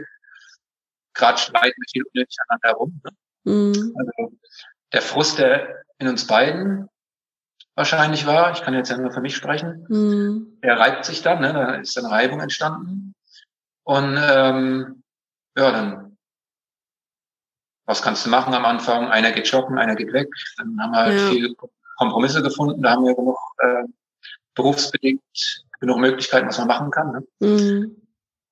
Gerade 1.14 1.38
streiten 1.38 1.76
wir 1.76 1.88
viel 1.92 2.02
unnötig 2.12 2.36
aneinander 2.48 2.68
herum. 2.68 3.00
Ne? 3.04 3.52
Mhm. 3.52 3.94
Also 3.96 4.36
der 4.92 5.02
Frust, 5.02 5.38
der 5.38 5.84
in 5.98 6.08
uns 6.08 6.26
beiden 6.26 6.88
wahrscheinlich 7.74 8.26
war. 8.26 8.52
Ich 8.52 8.62
kann 8.62 8.74
jetzt 8.74 8.90
ja 8.90 8.96
nur 8.96 9.12
für 9.12 9.20
mich 9.20 9.36
sprechen. 9.36 9.86
Mhm. 9.88 10.58
Er 10.60 10.78
reibt 10.78 11.04
sich 11.04 11.22
dann, 11.22 11.40
ne? 11.40 11.52
da 11.52 11.74
ist 11.76 11.96
dann 11.96 12.06
Reibung 12.06 12.40
entstanden. 12.40 13.14
Und 13.84 14.18
ähm, 14.20 15.02
ja, 15.56 15.70
dann, 15.70 16.16
was 17.86 18.02
kannst 18.02 18.24
du 18.24 18.30
machen 18.30 18.54
am 18.54 18.64
Anfang? 18.64 19.08
Einer 19.08 19.32
geht 19.32 19.48
shoppen, 19.48 19.78
einer 19.78 19.96
geht 19.96 20.12
weg. 20.12 20.28
Dann 20.56 20.78
haben 20.80 20.92
wir 20.92 20.98
halt 20.98 21.20
ja. 21.20 21.28
viel 21.28 21.54
Kompromisse 21.96 22.42
gefunden. 22.42 22.82
Da 22.82 22.92
haben 22.92 23.04
wir 23.04 23.14
genug 23.14 23.38
äh, 23.58 23.84
berufsbedingt 24.54 25.64
genug 25.80 25.98
Möglichkeiten, 25.98 26.46
was 26.46 26.58
man 26.58 26.68
machen 26.68 26.90
kann. 26.90 27.12
Ne? 27.12 27.26
Mhm. 27.40 27.96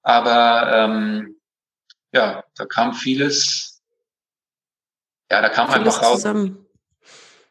Aber 0.03 0.73
ähm, 0.73 1.37
ja, 2.13 2.43
da 2.57 2.65
kam 2.65 2.93
vieles, 2.93 3.81
ja, 5.31 5.41
da 5.41 5.49
kam 5.49 5.71
vieles 5.71 5.95
einfach 5.95 6.03
raus. 6.09 6.17
Zusammen 6.17 6.60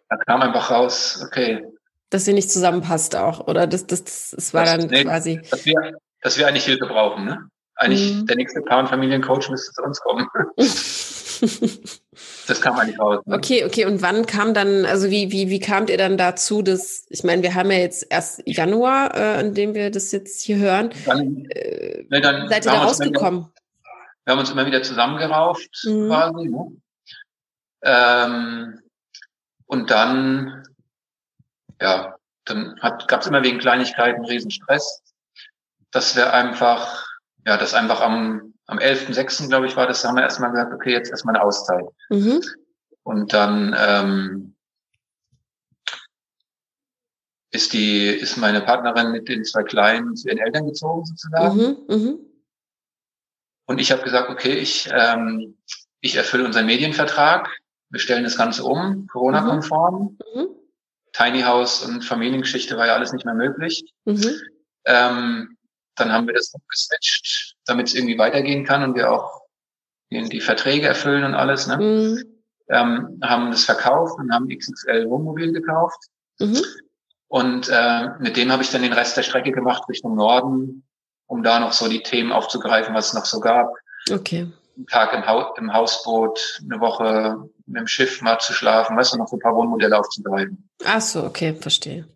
da 0.09 0.17
kam 0.17 0.41
einfach 0.41 0.71
raus, 0.71 1.23
okay. 1.25 1.63
Dass 2.09 2.25
sie 2.25 2.33
nicht 2.33 2.51
zusammenpasst 2.51 3.15
auch, 3.15 3.47
oder? 3.47 3.67
Das, 3.67 3.85
das, 3.85 4.03
das, 4.03 4.31
das 4.35 4.53
war 4.53 4.65
dann 4.65 4.87
nee, 4.87 5.03
quasi. 5.03 5.41
Dass 5.49 5.65
wir, 5.65 5.93
dass 6.21 6.37
wir 6.37 6.47
eigentlich 6.47 6.65
Hilfe 6.65 6.87
brauchen, 6.87 7.25
ne? 7.25 7.49
Eigentlich 7.75 8.13
mhm. 8.13 8.25
der 8.25 8.35
nächste 8.35 8.61
Paar- 8.61 8.79
und 8.79 8.89
Familiencoach 8.89 9.49
müsste 9.49 9.71
zu 9.71 9.83
uns 9.83 10.01
kommen. 10.01 10.27
das 12.47 12.61
kam 12.61 12.77
eigentlich 12.77 12.99
raus. 12.99 13.21
Ne? 13.25 13.35
Okay, 13.35 13.63
okay. 13.63 13.85
Und 13.85 14.01
wann 14.01 14.25
kam 14.25 14.53
dann, 14.53 14.85
also 14.85 15.09
wie, 15.09 15.31
wie, 15.31 15.49
wie 15.49 15.61
kamt 15.61 15.89
ihr 15.89 15.97
dann 15.97 16.17
dazu, 16.17 16.61
dass, 16.61 17.05
ich 17.09 17.23
meine, 17.23 17.41
wir 17.41 17.55
haben 17.55 17.71
ja 17.71 17.77
jetzt 17.77 18.05
erst 18.09 18.41
Januar, 18.45 19.15
äh, 19.15 19.37
an 19.39 19.53
dem 19.53 19.75
wir 19.75 19.91
das 19.91 20.11
jetzt 20.11 20.41
hier 20.41 20.57
hören. 20.57 20.89
Dann, 21.05 21.45
äh, 21.51 22.03
ne, 22.09 22.19
dann 22.19 22.49
seid 22.49 22.65
ihr 22.65 22.71
da 22.71 22.83
rausgekommen? 22.83 23.47
wir 24.25 24.33
haben 24.33 24.39
uns 24.39 24.51
immer 24.51 24.65
wieder 24.65 24.83
zusammengerauft, 24.83 25.85
mhm. 25.85 26.07
quasi. 26.07 26.49
Ne? 26.49 26.71
Ähm, 27.81 28.79
und 29.69 29.91
dann, 29.91 30.67
ja, 31.79 32.17
dann 32.45 32.75
gab 33.07 33.21
es 33.21 33.27
immer 33.27 33.43
wegen 33.43 33.59
Kleinigkeiten 33.59 34.25
riesen 34.25 34.49
Stress, 34.49 35.03
dass 35.91 36.15
wir 36.15 36.33
einfach, 36.33 37.05
ja, 37.45 37.55
das 37.55 37.75
einfach 37.75 38.01
am, 38.01 38.55
am 38.65 38.79
11.6., 38.79 39.47
glaube 39.47 39.67
ich, 39.67 39.75
war 39.75 39.85
das, 39.85 40.03
haben 40.03 40.15
wir 40.15 40.23
erstmal 40.23 40.49
gesagt, 40.49 40.73
okay, 40.73 40.91
jetzt 40.91 41.11
erstmal 41.11 41.35
eine 41.35 41.43
Auszeit. 41.43 41.85
Mhm. 42.09 42.41
Und 43.03 43.31
dann 43.31 43.75
ähm, 43.77 44.55
ist 47.51 47.73
die, 47.73 48.07
ist 48.07 48.37
meine 48.37 48.61
Partnerin 48.61 49.11
mit 49.11 49.29
den 49.29 49.45
zwei 49.45 49.61
Kleinen 49.61 50.15
zu 50.15 50.29
ihren 50.29 50.39
Eltern 50.39 50.65
gezogen 50.65 51.05
sozusagen. 51.05 51.57
Mhm, 51.57 51.77
mh. 51.87 52.13
Und 53.67 53.79
ich 53.79 53.91
habe 53.91 54.01
gesagt, 54.01 54.31
okay, 54.31 54.53
ich, 54.53 54.89
ähm, 54.91 55.59
ich 56.01 56.15
erfülle 56.15 56.45
unseren 56.45 56.65
Medienvertrag 56.65 57.47
wir 57.89 57.99
stellen 57.99 58.23
das 58.23 58.37
Ganze 58.37 58.63
um, 58.63 59.07
Corona-konform. 59.07 60.17
Mhm. 60.33 60.41
mhm. 60.41 60.47
Tiny 61.11 61.41
House 61.41 61.83
und 61.83 62.03
Familiengeschichte 62.03 62.77
war 62.77 62.85
ja 62.85 62.93
alles 62.93 63.13
nicht 63.13 63.25
mehr 63.25 63.33
möglich. 63.33 63.83
Mhm. 64.05 64.39
Ähm, 64.85 65.57
dann 65.95 66.11
haben 66.11 66.27
wir 66.27 66.33
das 66.33 66.53
geswitcht, 66.69 67.55
damit 67.65 67.87
es 67.87 67.95
irgendwie 67.95 68.17
weitergehen 68.17 68.63
kann 68.63 68.83
und 68.83 68.95
wir 68.95 69.11
auch 69.11 69.41
die 70.11 70.41
Verträge 70.41 70.87
erfüllen 70.87 71.23
und 71.23 71.35
alles. 71.35 71.67
Ne? 71.67 71.77
Mhm. 71.77 72.23
Ähm, 72.69 73.19
haben 73.23 73.51
das 73.51 73.65
verkauft 73.65 74.19
und 74.19 74.31
haben 74.31 74.47
XXL 74.47 75.09
Wohnmobil 75.09 75.51
gekauft. 75.51 75.97
Mhm. 76.39 76.61
Und 77.27 77.69
äh, 77.69 78.09
mit 78.19 78.37
dem 78.37 78.51
habe 78.51 78.63
ich 78.63 78.71
dann 78.71 78.81
den 78.81 78.93
Rest 78.93 79.17
der 79.17 79.23
Strecke 79.23 79.51
gemacht 79.51 79.83
Richtung 79.89 80.15
Norden, 80.15 80.87
um 81.27 81.43
da 81.43 81.59
noch 81.59 81.73
so 81.73 81.87
die 81.87 82.01
Themen 82.01 82.31
aufzugreifen, 82.31 82.95
was 82.95 83.07
es 83.07 83.13
noch 83.13 83.25
so 83.25 83.39
gab. 83.39 83.73
Okay. 84.11 84.51
Einen 84.75 84.87
Tag 84.87 85.13
im, 85.13 85.25
ha 85.25 85.53
im 85.57 85.73
Hausboot, 85.73 86.61
eine 86.63 86.79
Woche 86.79 87.49
mit 87.69 87.79
dem 87.79 87.87
Schiff 87.87 88.21
mal 88.21 88.39
zu 88.39 88.53
schlafen, 88.53 88.97
weißt 88.97 89.13
du, 89.13 89.17
noch 89.17 89.27
so 89.27 89.37
ein 89.37 89.39
paar 89.39 89.55
Wohnmodelle 89.55 89.97
aufzugreifen. 89.97 90.69
Ach 90.85 91.01
so, 91.01 91.23
okay, 91.23 91.53
verstehe. 91.53 92.07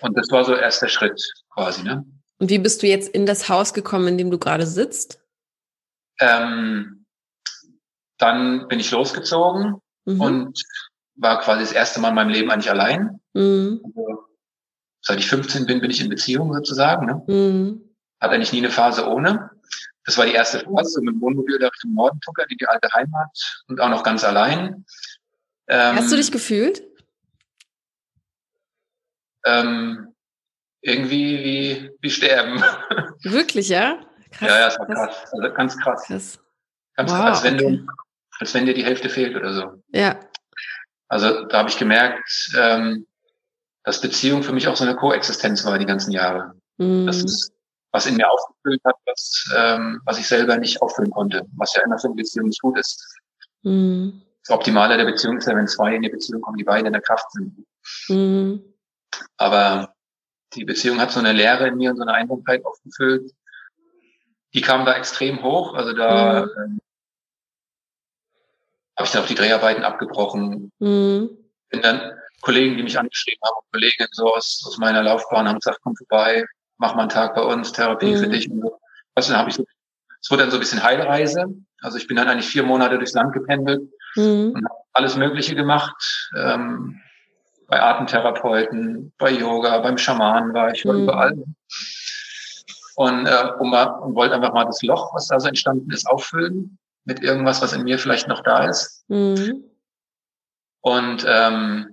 Und 0.00 0.16
das 0.16 0.30
war 0.30 0.44
so 0.44 0.54
erst 0.54 0.82
der 0.82 0.88
Schritt 0.88 1.22
quasi, 1.54 1.82
ne? 1.82 2.04
Und 2.38 2.50
wie 2.50 2.58
bist 2.58 2.82
du 2.82 2.88
jetzt 2.88 3.08
in 3.08 3.26
das 3.26 3.48
Haus 3.48 3.72
gekommen, 3.72 4.08
in 4.08 4.18
dem 4.18 4.30
du 4.30 4.38
gerade 4.38 4.66
sitzt? 4.66 5.22
Ähm, 6.18 7.04
dann 8.18 8.66
bin 8.68 8.80
ich 8.80 8.90
losgezogen 8.90 9.76
mhm. 10.06 10.20
und 10.20 10.62
war 11.14 11.40
quasi 11.40 11.60
das 11.60 11.72
erste 11.72 12.00
Mal 12.00 12.08
in 12.08 12.14
meinem 12.14 12.30
Leben 12.30 12.50
eigentlich 12.50 12.70
allein. 12.70 13.20
Mhm. 13.34 13.80
Also, 13.84 14.24
seit 15.02 15.20
ich 15.20 15.28
15 15.28 15.66
bin, 15.66 15.80
bin 15.80 15.90
ich 15.90 16.00
in 16.00 16.08
Beziehung 16.08 16.52
sozusagen. 16.52 17.06
Ne? 17.06 17.22
Mhm. 17.26 17.94
Hatte 18.18 18.34
eigentlich 18.34 18.52
nie 18.52 18.58
eine 18.58 18.70
Phase 18.70 19.06
ohne. 19.08 19.51
Das 20.04 20.18
war 20.18 20.26
die 20.26 20.32
erste 20.32 20.60
Phase, 20.60 21.00
mit 21.00 21.14
dem 21.14 21.20
Wohnmobil 21.20 21.58
da 21.58 21.68
Richtung 21.68 21.94
Norden 21.94 22.20
tuckern, 22.20 22.46
in 22.48 22.58
die 22.58 22.66
alte 22.66 22.88
Heimat 22.92 23.28
und 23.68 23.80
auch 23.80 23.88
noch 23.88 24.02
ganz 24.02 24.24
allein. 24.24 24.84
Ähm, 25.68 25.96
Hast 25.96 26.10
du 26.10 26.16
dich 26.16 26.32
gefühlt? 26.32 26.82
Ähm, 29.44 30.14
irgendwie 30.80 31.44
wie, 31.44 31.90
wie 32.00 32.10
sterben. 32.10 32.62
Wirklich, 33.22 33.68
ja? 33.68 34.00
Krass, 34.32 34.48
ja, 34.48 34.58
ja, 34.58 34.64
das 34.66 34.78
war 34.78 34.86
krass. 34.86 35.32
Also 35.32 35.54
ganz 35.54 35.78
krass. 35.78 36.04
krass. 36.06 36.40
Ganz 36.96 37.10
wow, 37.10 37.18
krass, 37.18 37.42
als 37.42 37.44
wenn, 37.44 37.54
okay. 37.54 37.76
du, 37.76 37.86
als 38.40 38.54
wenn 38.54 38.66
dir 38.66 38.74
die 38.74 38.84
Hälfte 38.84 39.08
fehlt 39.08 39.36
oder 39.36 39.52
so. 39.52 39.82
Ja. 39.92 40.18
Also 41.08 41.44
da 41.46 41.58
habe 41.58 41.68
ich 41.68 41.78
gemerkt, 41.78 42.50
ähm, 42.56 43.06
dass 43.84 44.00
Beziehung 44.00 44.42
für 44.42 44.52
mich 44.52 44.68
auch 44.68 44.76
so 44.76 44.84
eine 44.84 44.96
Koexistenz 44.96 45.64
war 45.64 45.78
die 45.78 45.86
ganzen 45.86 46.12
Jahre. 46.12 46.54
Mm. 46.78 47.06
Das 47.06 47.22
ist 47.22 47.52
was 47.92 48.06
in 48.06 48.16
mir 48.16 48.30
aufgefüllt 48.30 48.80
hat, 48.84 48.96
was, 49.06 49.52
ähm, 49.56 50.00
was 50.04 50.18
ich 50.18 50.26
selber 50.26 50.56
nicht 50.56 50.80
auffüllen 50.82 51.10
konnte, 51.10 51.46
was 51.56 51.74
ja 51.74 51.82
in 51.82 51.92
einer 51.92 52.14
Beziehung 52.14 52.48
nicht 52.48 52.62
gut 52.62 52.78
ist. 52.78 53.18
Mhm. 53.62 54.22
Das 54.44 54.56
Optimale 54.56 54.96
der 54.96 55.04
Beziehung 55.04 55.36
ist 55.36 55.46
ja, 55.46 55.54
wenn 55.54 55.68
zwei 55.68 55.94
in 55.94 56.02
die 56.02 56.08
Beziehung 56.08 56.40
kommen, 56.40 56.56
die 56.56 56.64
beide 56.64 56.86
in 56.86 56.92
der 56.92 57.02
Kraft 57.02 57.30
sind. 57.32 57.64
Mhm. 58.08 58.64
Aber 59.36 59.94
die 60.54 60.64
Beziehung 60.64 61.00
hat 61.00 61.12
so 61.12 61.20
eine 61.20 61.32
Leere 61.32 61.68
in 61.68 61.76
mir 61.76 61.90
und 61.90 61.96
so 61.96 62.02
eine 62.02 62.14
Einsamkeit 62.14 62.64
aufgefüllt. 62.64 63.30
Die 64.54 64.60
kam 64.60 64.84
da 64.84 64.94
extrem 64.94 65.42
hoch. 65.42 65.74
Also 65.74 65.92
da 65.92 66.46
mhm. 66.46 66.50
ähm, 66.56 66.80
habe 68.96 69.06
ich 69.06 69.12
dann 69.12 69.22
auch 69.22 69.28
die 69.28 69.34
Dreharbeiten 69.34 69.84
abgebrochen. 69.84 70.72
Mhm. 70.78 71.30
Bin 71.68 71.82
dann 71.82 72.18
Kollegen, 72.40 72.76
die 72.76 72.82
mich 72.82 72.98
angeschrieben 72.98 73.40
haben, 73.44 73.56
und 73.56 73.72
Kolleginnen 73.72 74.08
so 74.12 74.34
aus, 74.34 74.64
aus 74.66 74.78
meiner 74.78 75.02
Laufbahn, 75.02 75.46
haben 75.48 75.60
gesagt, 75.60 75.78
komm 75.82 75.94
vorbei, 75.94 76.44
mach 76.82 76.94
mal 76.96 77.02
einen 77.02 77.10
Tag 77.10 77.34
bei 77.36 77.42
uns, 77.42 77.72
Therapie 77.72 78.14
mhm. 78.14 78.18
für 78.18 78.28
dich. 78.28 78.50
Und 78.50 78.60
so. 78.60 78.78
Weißt 79.14 79.28
du, 79.28 79.32
dann 79.32 79.40
habe 79.40 79.50
ich 79.50 79.56
so, 79.56 79.64
es 80.20 80.30
wurde 80.30 80.42
dann 80.42 80.50
so 80.50 80.56
ein 80.56 80.60
bisschen 80.60 80.82
Heilreise. 80.82 81.46
Also 81.80 81.96
ich 81.96 82.08
bin 82.08 82.16
dann 82.16 82.28
eigentlich 82.28 82.48
vier 82.48 82.64
Monate 82.64 82.98
durchs 82.98 83.14
Land 83.14 83.32
gependelt 83.32 83.88
mhm. 84.16 84.52
und 84.54 84.64
habe 84.64 84.80
alles 84.92 85.16
Mögliche 85.16 85.54
gemacht. 85.54 85.96
Ähm, 86.36 87.00
bei 87.68 87.80
Atemtherapeuten, 87.80 89.12
bei 89.16 89.30
Yoga, 89.30 89.78
beim 89.78 89.96
Schamanen 89.96 90.52
war 90.52 90.72
ich, 90.74 90.84
war 90.84 90.94
mhm. 90.94 91.02
überall. 91.04 91.44
Und, 92.96 93.26
äh, 93.26 93.52
um 93.58 93.72
und 93.72 94.14
wollte 94.16 94.34
einfach 94.34 94.52
mal 94.52 94.64
das 94.64 94.82
Loch, 94.82 95.14
was 95.14 95.28
da 95.28 95.40
so 95.40 95.48
entstanden 95.48 95.90
ist, 95.92 96.06
auffüllen. 96.06 96.78
mit 97.04 97.22
irgendwas, 97.22 97.62
was 97.62 97.72
in 97.72 97.84
mir 97.84 97.98
vielleicht 97.98 98.28
noch 98.28 98.42
da 98.42 98.68
ist. 98.68 99.04
Mhm. 99.08 99.64
Und 100.80 101.24
ähm, 101.26 101.91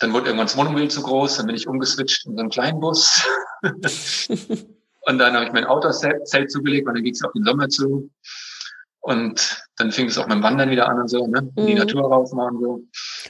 dann 0.00 0.12
wurde 0.12 0.26
irgendwann 0.26 0.46
das 0.46 0.56
Wohnmobil 0.56 0.88
zu 0.88 1.02
groß, 1.02 1.36
dann 1.36 1.46
bin 1.46 1.56
ich 1.56 1.68
umgeswitcht 1.68 2.26
in 2.26 2.34
so 2.34 2.40
einen 2.40 2.50
kleinen 2.50 2.80
Bus. 2.80 3.26
und 3.62 5.18
dann 5.18 5.34
habe 5.34 5.44
ich 5.44 5.52
mein 5.52 5.64
Autozelt 5.64 6.50
zugelegt 6.50 6.86
und 6.86 6.94
dann 6.94 7.04
ging 7.04 7.14
es 7.14 7.22
auf 7.22 7.32
den 7.32 7.44
Sommer 7.44 7.68
zu. 7.68 8.10
Und 9.00 9.62
dann 9.76 9.92
fing 9.92 10.06
es 10.06 10.18
auch 10.18 10.26
mit 10.26 10.36
dem 10.36 10.42
Wandern 10.42 10.70
wieder 10.70 10.88
an 10.88 11.00
und 11.00 11.08
so, 11.08 11.26
ne? 11.26 11.50
In 11.56 11.66
die 11.66 11.72
mhm. 11.72 11.78
Natur 11.78 12.02
rausmachen 12.02 12.56
und 12.56 12.62
so. 12.62 12.82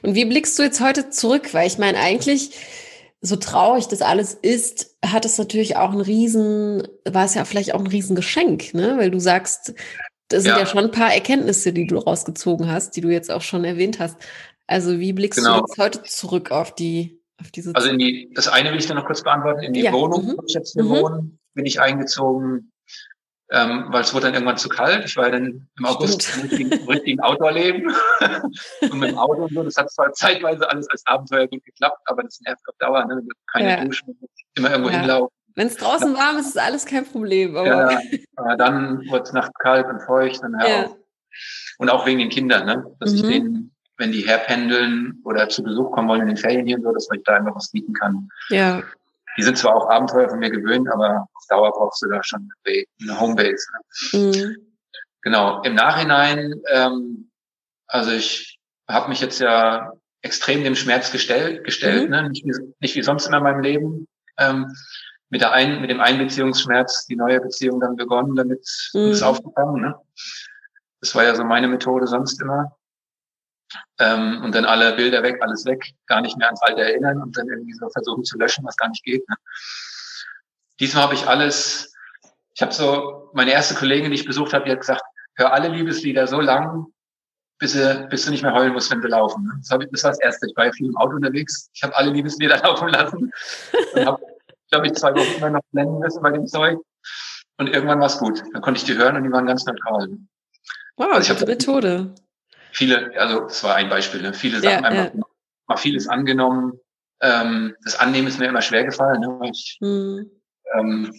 Und 0.03 0.15
wie 0.15 0.25
blickst 0.25 0.59
du 0.59 0.63
jetzt 0.63 0.81
heute 0.81 1.11
zurück? 1.11 1.55
Weil 1.55 1.67
ich 1.67 1.79
meine, 1.79 1.99
eigentlich, 1.99 2.51
so 3.21 3.37
traurig 3.37 3.89
das 3.89 4.01
alles 4.01 4.35
ist, 4.35 4.97
hat 5.05 5.25
es 5.25 5.39
natürlich 5.39 5.77
auch 5.77 5.93
ein 5.93 6.01
Riesen, 6.01 6.87
war 7.05 7.25
es 7.25 7.35
ja 7.35 7.45
vielleicht 7.45 7.75
auch 7.75 7.81
ein 7.81 7.87
Riesengeschenk, 7.87 8.75
ne? 8.75 8.97
Weil 8.99 9.11
du 9.11 9.21
sagst, 9.21 9.75
das 10.29 10.43
sind 10.43 10.53
ja. 10.53 10.61
ja 10.61 10.67
schon 10.67 10.85
ein 10.85 10.91
paar 10.91 11.13
Erkenntnisse, 11.13 11.73
die 11.73 11.87
du 11.87 11.99
rausgezogen 11.99 12.71
hast, 12.71 12.97
die 12.97 13.01
du 13.01 13.09
jetzt 13.09 13.31
auch 13.31 13.43
schon 13.43 13.65
erwähnt 13.65 13.99
hast. 13.99 14.17
Also 14.69 15.01
wie 15.01 15.15
blickst 15.15 15.39
genau. 15.39 15.61
du 15.61 15.67
jetzt 15.67 15.79
heute 15.79 16.03
zurück 16.05 16.51
auf 16.53 16.75
die, 16.75 17.21
auf 17.41 17.51
diese 17.51 17.75
Also 17.75 17.89
in 17.89 17.99
die, 17.99 18.31
das 18.35 18.49
eine 18.49 18.71
will 18.71 18.79
ich 18.79 18.87
dann 18.87 18.99
noch 18.99 19.07
kurz 19.07 19.23
beantworten. 19.23 19.63
In 19.63 19.73
die 19.73 19.81
ja. 19.81 19.93
Wohnung, 19.93 20.27
mhm. 20.27 20.35
wo 20.37 20.43
ich 20.47 20.55
jetzt 20.55 20.75
hier 20.75 20.85
mhm. 20.85 20.91
wohne, 20.91 21.31
bin 21.55 21.65
ich 21.65 21.81
eingezogen, 21.81 22.71
ähm, 23.51 23.87
weil 23.89 24.03
es 24.03 24.13
wurde 24.13 24.27
dann 24.27 24.35
irgendwann 24.35 24.59
zu 24.59 24.69
kalt. 24.69 25.07
Ich 25.07 25.17
war 25.17 25.25
ja 25.25 25.31
dann 25.31 25.69
im 25.79 25.87
August 25.87 26.37
im 26.37 26.43
richtigen, 26.43 26.73
im 26.73 26.87
richtigen 26.87 27.21
Outdoor-Leben 27.21 27.91
und 28.83 28.99
mit 28.99 29.11
dem 29.11 29.19
Auto 29.19 29.45
und 29.45 29.55
so. 29.55 29.63
Das 29.63 29.77
hat 29.77 29.91
zwar 29.91 30.13
zeitweise 30.13 30.69
alles 30.69 30.87
als 30.91 31.03
Abenteuer 31.07 31.49
gut 31.49 31.65
geklappt, 31.65 32.03
aber 32.05 32.23
das 32.23 32.39
nervt 32.41 32.61
auf 32.69 32.77
Dauer. 32.79 33.07
Ne? 33.07 33.23
Keine 33.51 33.71
ja. 33.71 33.85
Duschen, 33.85 34.19
immer 34.55 34.71
irgendwo 34.71 34.91
ja. 34.91 34.99
hinlaufen. 34.99 35.35
Wenn 35.55 35.69
es 35.69 35.77
draußen 35.77 36.15
warm 36.15 36.37
ist, 36.37 36.49
ist 36.49 36.59
alles 36.59 36.85
kein 36.85 37.07
Problem. 37.07 37.57
Aber 37.57 37.91
ja, 37.91 38.01
aber 38.37 38.57
dann 38.57 39.01
wird 39.11 39.27
es 39.27 39.33
nachts 39.33 39.59
kalt 39.59 39.87
und 39.87 40.01
feucht. 40.03 40.43
Und, 40.43 40.61
ja. 40.61 40.91
und 41.79 41.89
auch 41.89 42.05
wegen 42.05 42.19
den 42.19 42.29
Kindern, 42.29 42.67
ne? 42.67 42.97
dass 43.01 43.13
mhm. 43.13 43.17
ich 43.17 43.23
denen, 43.23 43.75
wenn 43.99 44.13
die 44.13 44.27
herpendeln 44.27 45.21
oder 45.25 45.49
zu 45.49 45.63
Besuch 45.63 45.91
kommen 45.91 46.09
wollen 46.09 46.23
in 46.23 46.29
den 46.29 46.37
Ferien 46.37 46.67
hier 46.67 46.77
und 46.77 46.85
so, 46.85 46.93
dass 46.93 47.09
ich 47.13 47.23
da 47.25 47.37
immer 47.37 47.55
was 47.55 47.71
bieten 47.71 47.93
kann. 47.93 48.29
Ja. 48.49 48.83
Die 49.37 49.43
sind 49.43 49.59
zwar 49.59 49.77
auch 49.77 49.89
Abenteuer 49.91 50.29
von 50.29 50.39
mir 50.39 50.51
gewöhnt, 50.51 50.89
aber 50.91 51.29
auf 51.35 51.45
Dauer 51.49 51.71
brauchst 51.73 52.03
du 52.03 52.09
da 52.09 52.23
schon 52.23 52.49
eine 52.65 53.21
Homebase. 53.21 53.67
Ne? 54.13 54.19
Mhm. 54.19 54.57
Genau. 55.23 55.63
Im 55.63 55.75
Nachhinein, 55.75 56.55
ähm, 56.73 57.31
also 57.87 58.13
ich 58.13 58.59
habe 58.89 59.09
mich 59.09 59.21
jetzt 59.21 59.41
ja 59.41 59.93
extrem 60.23 60.65
dem 60.65 60.75
Schmerz 60.75 61.13
gestellt, 61.13 61.65
gestellt 61.65 62.05
mhm. 62.05 62.11
ne? 62.11 62.29
nicht, 62.31 62.45
wie, 62.45 62.75
nicht 62.81 62.97
wie 62.97 63.03
sonst 63.03 63.27
immer 63.27 63.39
in 63.39 63.45
meinem 63.45 63.61
Leben. 63.61 64.09
Ähm, 64.39 64.75
mit, 65.31 65.41
der 65.41 65.53
ein, 65.53 65.81
mit 65.81 65.91
dem 65.91 66.01
Einbeziehungsschmerz 66.01 67.07
die 67.07 67.17
neue 67.17 67.41
Beziehung 67.41 67.81
dann 67.81 67.97
begonnen, 67.97 68.35
damit 68.35 68.67
mhm. 68.95 69.11
ist 69.11 69.23
aufgegangen. 69.23 69.83
Ne? 69.83 69.95
Das 71.01 71.15
war 71.15 71.25
ja 71.25 71.35
so 71.35 71.45
meine 71.45 71.69
Methode 71.69 72.07
sonst 72.07 72.41
immer. 72.41 72.77
Ähm, 73.99 74.43
und 74.43 74.55
dann 74.55 74.65
alle 74.65 74.95
Bilder 74.95 75.23
weg, 75.23 75.39
alles 75.41 75.65
weg, 75.65 75.93
gar 76.07 76.21
nicht 76.21 76.37
mehr 76.39 76.47
ans 76.47 76.63
Alte 76.63 76.83
erinnern 76.83 77.21
und 77.21 77.37
dann 77.37 77.49
irgendwie 77.49 77.75
so 77.75 77.89
versuchen 77.91 78.25
zu 78.25 78.39
löschen, 78.39 78.65
was 78.65 78.77
gar 78.77 78.89
nicht 78.89 79.05
geht. 79.05 79.29
Ne? 79.29 79.37
Diesmal 80.81 81.05
habe 81.05 81.15
ich 81.15 81.27
alles, 81.27 81.93
ich 82.55 82.63
habe 82.63 82.73
so, 82.73 83.31
meine 83.35 83.53
erste 83.53 83.75
Kollegin, 83.75 84.11
die 84.11 84.17
ich 84.17 84.27
besucht 84.27 84.53
habe, 84.53 84.65
die 84.65 84.71
hat 84.71 84.81
gesagt, 84.81 85.03
hör 85.35 85.53
alle 85.53 85.69
Liebeslieder 85.69 86.27
so 86.27 86.41
lang, 86.41 86.87
bis, 87.59 87.73
du, 87.73 88.07
bis 88.11 88.25
du 88.25 88.31
nicht 88.31 88.43
mehr 88.43 88.55
heulen 88.55 88.73
musst, 88.73 88.91
wenn 88.91 89.03
wir 89.03 89.11
laufen. 89.11 89.45
Ne? 89.45 89.53
Das, 89.59 89.79
ich, 89.81 89.89
das 89.91 90.05
war 90.05 90.11
das 90.13 90.21
Erste. 90.21 90.47
Ich 90.47 90.57
war 90.57 90.67
ja 90.67 90.73
viel 90.73 90.87
im 90.87 90.97
Auto 90.97 91.17
unterwegs. 91.17 91.69
Ich 91.75 91.83
habe 91.83 91.97
alle 91.97 92.11
Liebeslieder 92.11 92.59
laufen 92.63 92.89
lassen 92.89 93.33
und 93.95 94.07
habe 94.07 94.23
glaube 94.71 94.87
ich, 94.87 94.95
zwei 94.95 95.15
Wochen 95.15 95.39
immer 95.39 95.51
noch 95.51 95.63
blenden 95.73 95.99
müssen 95.99 96.23
bei 96.23 96.31
dem 96.31 96.47
Zeug. 96.47 96.79
Und 97.59 97.69
irgendwann 97.69 98.01
war 98.01 98.07
es 98.07 98.19
gut. 98.19 98.43
Dann 98.53 98.63
konnte 98.63 98.79
ich 98.79 98.85
die 98.85 98.97
hören 98.97 99.17
und 99.17 99.25
die 99.25 99.33
waren 99.33 99.47
ganz 99.47 99.65
neutral. 99.65 100.09
Wow, 100.97 101.13
also 101.13 101.33
ich 101.33 101.41
habe 101.41 101.51
Methode. 101.51 102.15
Viele, 102.73 103.19
also 103.19 103.47
es 103.47 103.63
war 103.65 103.75
ein 103.75 103.89
Beispiel, 103.89 104.23
ne? 104.23 104.35
viele 104.35 104.61
Sachen 104.61 104.85
ja, 104.85 104.89
einfach 104.89 105.15
ja. 105.15 105.23
mal 105.67 105.77
vieles 105.77 106.09
angenommen. 106.09 106.79
Ähm, 107.21 107.75
das 107.85 107.99
Annehmen 107.99 108.29
ist 108.29 108.39
mir 108.39 108.47
immer 108.47 108.63
schwer 108.63 108.85
gefallen. 108.85 109.21
Ne? 109.21 109.51
Ich, 109.51 109.79
hm. 109.81 110.31
ähm, 110.75 111.13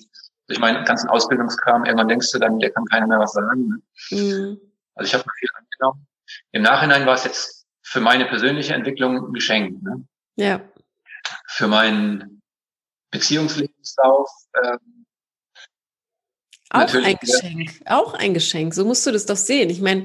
durch 0.47 0.59
meinen 0.59 0.85
ganzen 0.85 1.09
Ausbildungskram, 1.09 1.85
irgendwann 1.85 2.07
denkst 2.07 2.31
du 2.31 2.39
dann, 2.39 2.59
der 2.59 2.71
kann 2.71 2.85
keiner 2.85 3.07
mehr 3.07 3.19
was 3.19 3.33
sagen. 3.33 3.67
Ne? 3.67 3.81
Hm. 4.09 4.61
Also 4.95 5.07
ich 5.07 5.13
habe 5.13 5.23
mal 5.25 5.33
viel 5.37 5.49
angenommen. 5.53 6.07
Im 6.51 6.61
Nachhinein 6.61 7.05
war 7.05 7.15
es 7.15 7.23
jetzt 7.23 7.67
für 7.81 8.01
meine 8.01 8.25
persönliche 8.25 8.73
Entwicklung 8.73 9.17
ein 9.17 9.33
Geschenk. 9.33 9.81
Ne? 9.81 10.05
Ja. 10.35 10.61
Für 11.47 11.67
meinen 11.67 12.41
Beziehungslebenslauf. 13.11 14.29
Ähm, 14.63 15.05
auch 16.71 16.93
ein 16.93 17.17
Geschenk, 17.19 17.81
auch 17.85 18.13
ein 18.13 18.33
Geschenk. 18.33 18.75
So 18.75 18.85
musst 18.85 19.05
du 19.07 19.11
das 19.11 19.25
doch 19.25 19.37
sehen. 19.37 19.71
Ich 19.71 19.81
meine, 19.81 20.03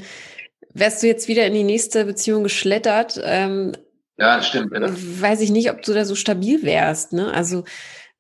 wärst 0.75 1.03
du 1.03 1.07
jetzt 1.07 1.29
wieder 1.29 1.47
in 1.47 1.55
die 1.55 1.65
nächste 1.65 2.05
Beziehung 2.05 2.43
geschlettert, 2.43 3.21
ähm, 3.25 3.73
ja, 4.17 4.37
das 4.37 4.49
stimmt. 4.49 4.73
Ja. 4.73 4.89
Weiß 5.21 5.41
ich 5.41 5.51
nicht, 5.51 5.71
ob 5.71 5.83
du 5.83 5.93
da 5.93 6.05
so 6.05 6.15
stabil 6.15 6.63
wärst. 6.63 7.13
Ne? 7.13 7.33
Also 7.33 7.65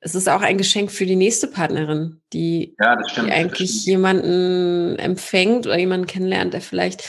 es 0.00 0.14
ist 0.14 0.28
auch 0.28 0.42
ein 0.42 0.58
Geschenk 0.58 0.90
für 0.90 1.06
die 1.06 1.16
nächste 1.16 1.46
Partnerin, 1.46 2.20
die, 2.32 2.74
ja, 2.80 2.96
das 2.96 3.12
stimmt, 3.12 3.28
die 3.28 3.32
eigentlich 3.32 3.86
jemanden 3.86 4.98
empfängt 4.98 5.66
oder 5.66 5.78
jemanden 5.78 6.06
kennenlernt, 6.06 6.52
der 6.52 6.60
vielleicht 6.60 7.04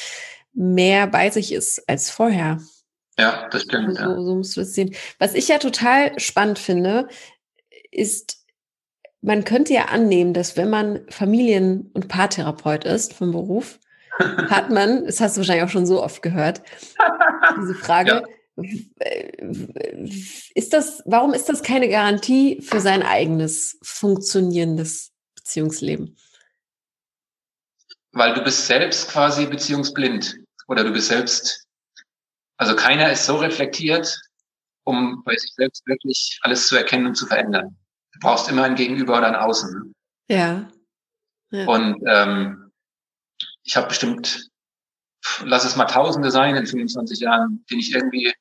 mehr 0.53 1.07
bei 1.07 1.29
sich 1.29 1.51
ist 1.51 1.87
als 1.89 2.09
vorher. 2.09 2.59
Ja, 3.17 3.47
das 3.49 3.63
stimmt. 3.63 3.97
So, 3.97 4.03
ja. 4.03 4.15
so 4.15 4.35
musst 4.35 4.55
du 4.55 4.61
das 4.61 4.73
sehen. 4.73 4.95
Was 5.19 5.33
ich 5.33 5.47
ja 5.47 5.57
total 5.57 6.17
spannend 6.19 6.59
finde, 6.59 7.07
ist, 7.91 8.45
man 9.21 9.43
könnte 9.43 9.73
ja 9.73 9.85
annehmen, 9.85 10.33
dass 10.33 10.55
wenn 10.55 10.69
man 10.69 11.01
Familien- 11.09 11.89
und 11.93 12.07
Paartherapeut 12.07 12.85
ist 12.85 13.13
vom 13.13 13.31
Beruf, 13.31 13.79
hat 14.19 14.69
man, 14.69 15.05
das 15.05 15.19
hast 15.19 15.35
du 15.35 15.41
wahrscheinlich 15.41 15.65
auch 15.65 15.69
schon 15.69 15.85
so 15.85 16.01
oft 16.03 16.21
gehört, 16.21 16.61
diese 17.59 17.75
Frage, 17.75 18.23
ja. 18.57 18.63
ist 20.55 20.73
das, 20.73 21.03
warum 21.05 21.33
ist 21.33 21.49
das 21.49 21.63
keine 21.63 21.89
Garantie 21.89 22.61
für 22.61 22.79
sein 22.79 23.03
eigenes 23.03 23.77
funktionierendes 23.83 25.11
Beziehungsleben? 25.35 26.17
Weil 28.11 28.33
du 28.33 28.43
bist 28.43 28.65
selbst 28.67 29.09
quasi 29.09 29.45
beziehungsblind 29.45 30.37
oder 30.67 30.83
du 30.83 30.91
bist 30.91 31.09
selbst, 31.09 31.67
also 32.57 32.75
keiner 32.75 33.11
ist 33.11 33.25
so 33.25 33.35
reflektiert, 33.35 34.17
um 34.85 35.23
bei 35.25 35.35
sich 35.35 35.51
selbst 35.55 35.85
wirklich 35.85 36.39
alles 36.43 36.67
zu 36.67 36.77
erkennen 36.77 37.07
und 37.07 37.15
zu 37.15 37.25
verändern. 37.25 37.75
Du 38.13 38.19
brauchst 38.19 38.49
immer 38.49 38.63
ein 38.63 38.75
Gegenüber 38.75 39.17
oder 39.17 39.27
ein 39.27 39.35
Außen. 39.35 39.73
Ne? 39.73 39.91
Ja. 40.29 40.69
ja. 41.51 41.67
Und 41.67 42.01
ähm, 42.07 42.64
ich 43.65 43.75
habe 43.75 43.87
bestimmt, 43.87 44.49
lass 45.43 45.65
es 45.65 45.75
mal 45.75 45.85
Tausende 45.85 46.31
sein 46.31 46.55
in 46.55 46.65
25 46.65 47.19
Jahren, 47.19 47.65
denen 47.69 47.81
ich 47.81 47.93
irgendwie 47.93 48.33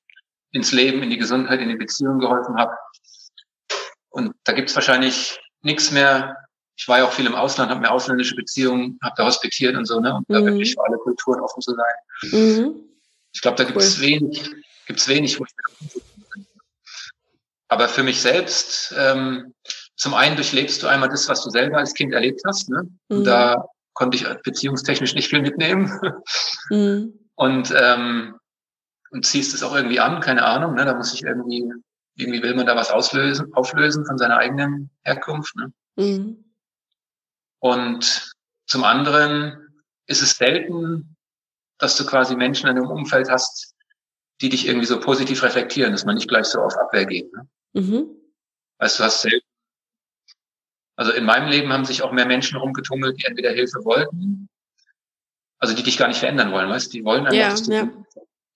ins 0.52 0.70
Leben, 0.70 1.02
in 1.02 1.10
die 1.10 1.18
Gesundheit, 1.18 1.60
in 1.60 1.70
die 1.70 1.76
Beziehung 1.76 2.20
geholfen 2.20 2.56
habe. 2.56 2.76
Und 4.10 4.34
da 4.44 4.52
gibt's 4.52 4.74
wahrscheinlich 4.76 5.40
nichts 5.62 5.90
mehr. 5.90 6.36
Ich 6.76 6.86
war 6.86 6.98
ja 6.98 7.04
auch 7.04 7.12
viel 7.12 7.26
im 7.26 7.34
Ausland, 7.34 7.70
habe 7.70 7.80
mir 7.80 7.90
ausländische 7.90 8.36
Beziehungen, 8.36 8.98
habe 9.02 9.14
da 9.16 9.24
hospitiert 9.24 9.76
und 9.76 9.86
so, 9.86 9.98
ne? 9.98 10.14
Und 10.14 10.28
mhm. 10.28 10.34
da 10.34 10.44
wirklich 10.44 10.74
für 10.74 10.84
alle 10.84 10.98
Kulturen 10.98 11.40
offen 11.40 11.60
zu 11.60 11.74
sein. 11.74 12.30
Mhm. 12.30 12.74
Ich 13.32 13.40
glaube, 13.40 13.56
da 13.56 13.64
gibt's 13.64 13.96
cool. 13.96 14.02
wenig, 14.04 14.50
gibt's 14.86 15.08
wenig, 15.08 15.40
wo 15.40 15.44
ich 15.44 15.50
mir 15.56 16.02
aber 17.68 17.88
für 17.88 18.04
mich 18.04 18.20
selbst, 18.20 18.94
ähm, 18.96 19.52
zum 19.96 20.14
einen 20.14 20.36
durchlebst 20.36 20.82
du 20.82 20.86
einmal 20.86 21.08
das, 21.08 21.28
was 21.28 21.42
du 21.42 21.50
selber 21.50 21.78
als 21.78 21.94
Kind 21.94 22.12
erlebt 22.12 22.42
hast. 22.46 22.68
Ne? 22.68 22.88
Mhm. 23.08 23.24
Da 23.24 23.64
konnte 23.94 24.16
ich 24.16 24.26
beziehungstechnisch 24.42 25.14
nicht 25.14 25.28
viel 25.28 25.42
mitnehmen. 25.42 25.90
Mhm. 26.70 27.18
Und, 27.34 27.74
ähm, 27.76 28.36
und 29.10 29.26
ziehst 29.26 29.52
es 29.52 29.62
auch 29.62 29.76
irgendwie 29.76 30.00
an, 30.00 30.20
keine 30.20 30.46
Ahnung. 30.46 30.74
Ne? 30.74 30.86
Da 30.86 30.94
muss 30.94 31.12
ich 31.12 31.22
irgendwie, 31.22 31.70
irgendwie 32.14 32.42
will 32.42 32.54
man 32.54 32.64
da 32.64 32.74
was 32.74 32.90
auslösen, 32.90 33.52
auflösen 33.52 34.06
von 34.06 34.16
seiner 34.16 34.38
eigenen 34.38 34.88
Herkunft. 35.02 35.54
Ne? 35.56 35.72
Mhm. 35.96 36.44
Und 37.58 38.32
zum 38.66 38.84
anderen 38.84 39.84
ist 40.06 40.22
es 40.22 40.38
selten, 40.38 41.16
dass 41.76 41.98
du 41.98 42.06
quasi 42.06 42.34
Menschen 42.34 42.66
in 42.68 42.76
deinem 42.76 42.88
Umfeld 42.88 43.28
hast, 43.28 43.74
die 44.40 44.48
dich 44.48 44.66
irgendwie 44.66 44.86
so 44.86 45.00
positiv 45.00 45.42
reflektieren, 45.42 45.92
dass 45.92 46.06
man 46.06 46.14
nicht 46.14 46.28
gleich 46.28 46.46
so 46.46 46.60
auf 46.60 46.76
Abwehr 46.78 47.04
geht. 47.04 47.30
Ne? 47.32 47.48
Mhm. 47.74 48.06
Weißt 48.78 48.98
du, 48.98 49.04
hast 49.04 49.20
selten. 49.20 49.46
Also 50.96 51.12
in 51.12 51.24
meinem 51.24 51.48
Leben 51.48 51.72
haben 51.72 51.84
sich 51.84 52.02
auch 52.02 52.12
mehr 52.12 52.26
Menschen 52.26 52.56
rumgetummelt, 52.56 53.20
die 53.20 53.26
entweder 53.26 53.50
Hilfe 53.50 53.84
wollten, 53.84 54.48
also 55.58 55.74
die 55.74 55.82
dich 55.82 55.98
gar 55.98 56.08
nicht 56.08 56.20
verändern 56.20 56.52
wollen, 56.52 56.68
weißt 56.68 56.88
du? 56.88 56.98
Die 56.98 57.04
wollen 57.04 57.26
einfach, 57.26 57.38
ja, 57.38 57.50
dass 57.50 57.62
du, 57.64 57.72
ja. 57.72 57.88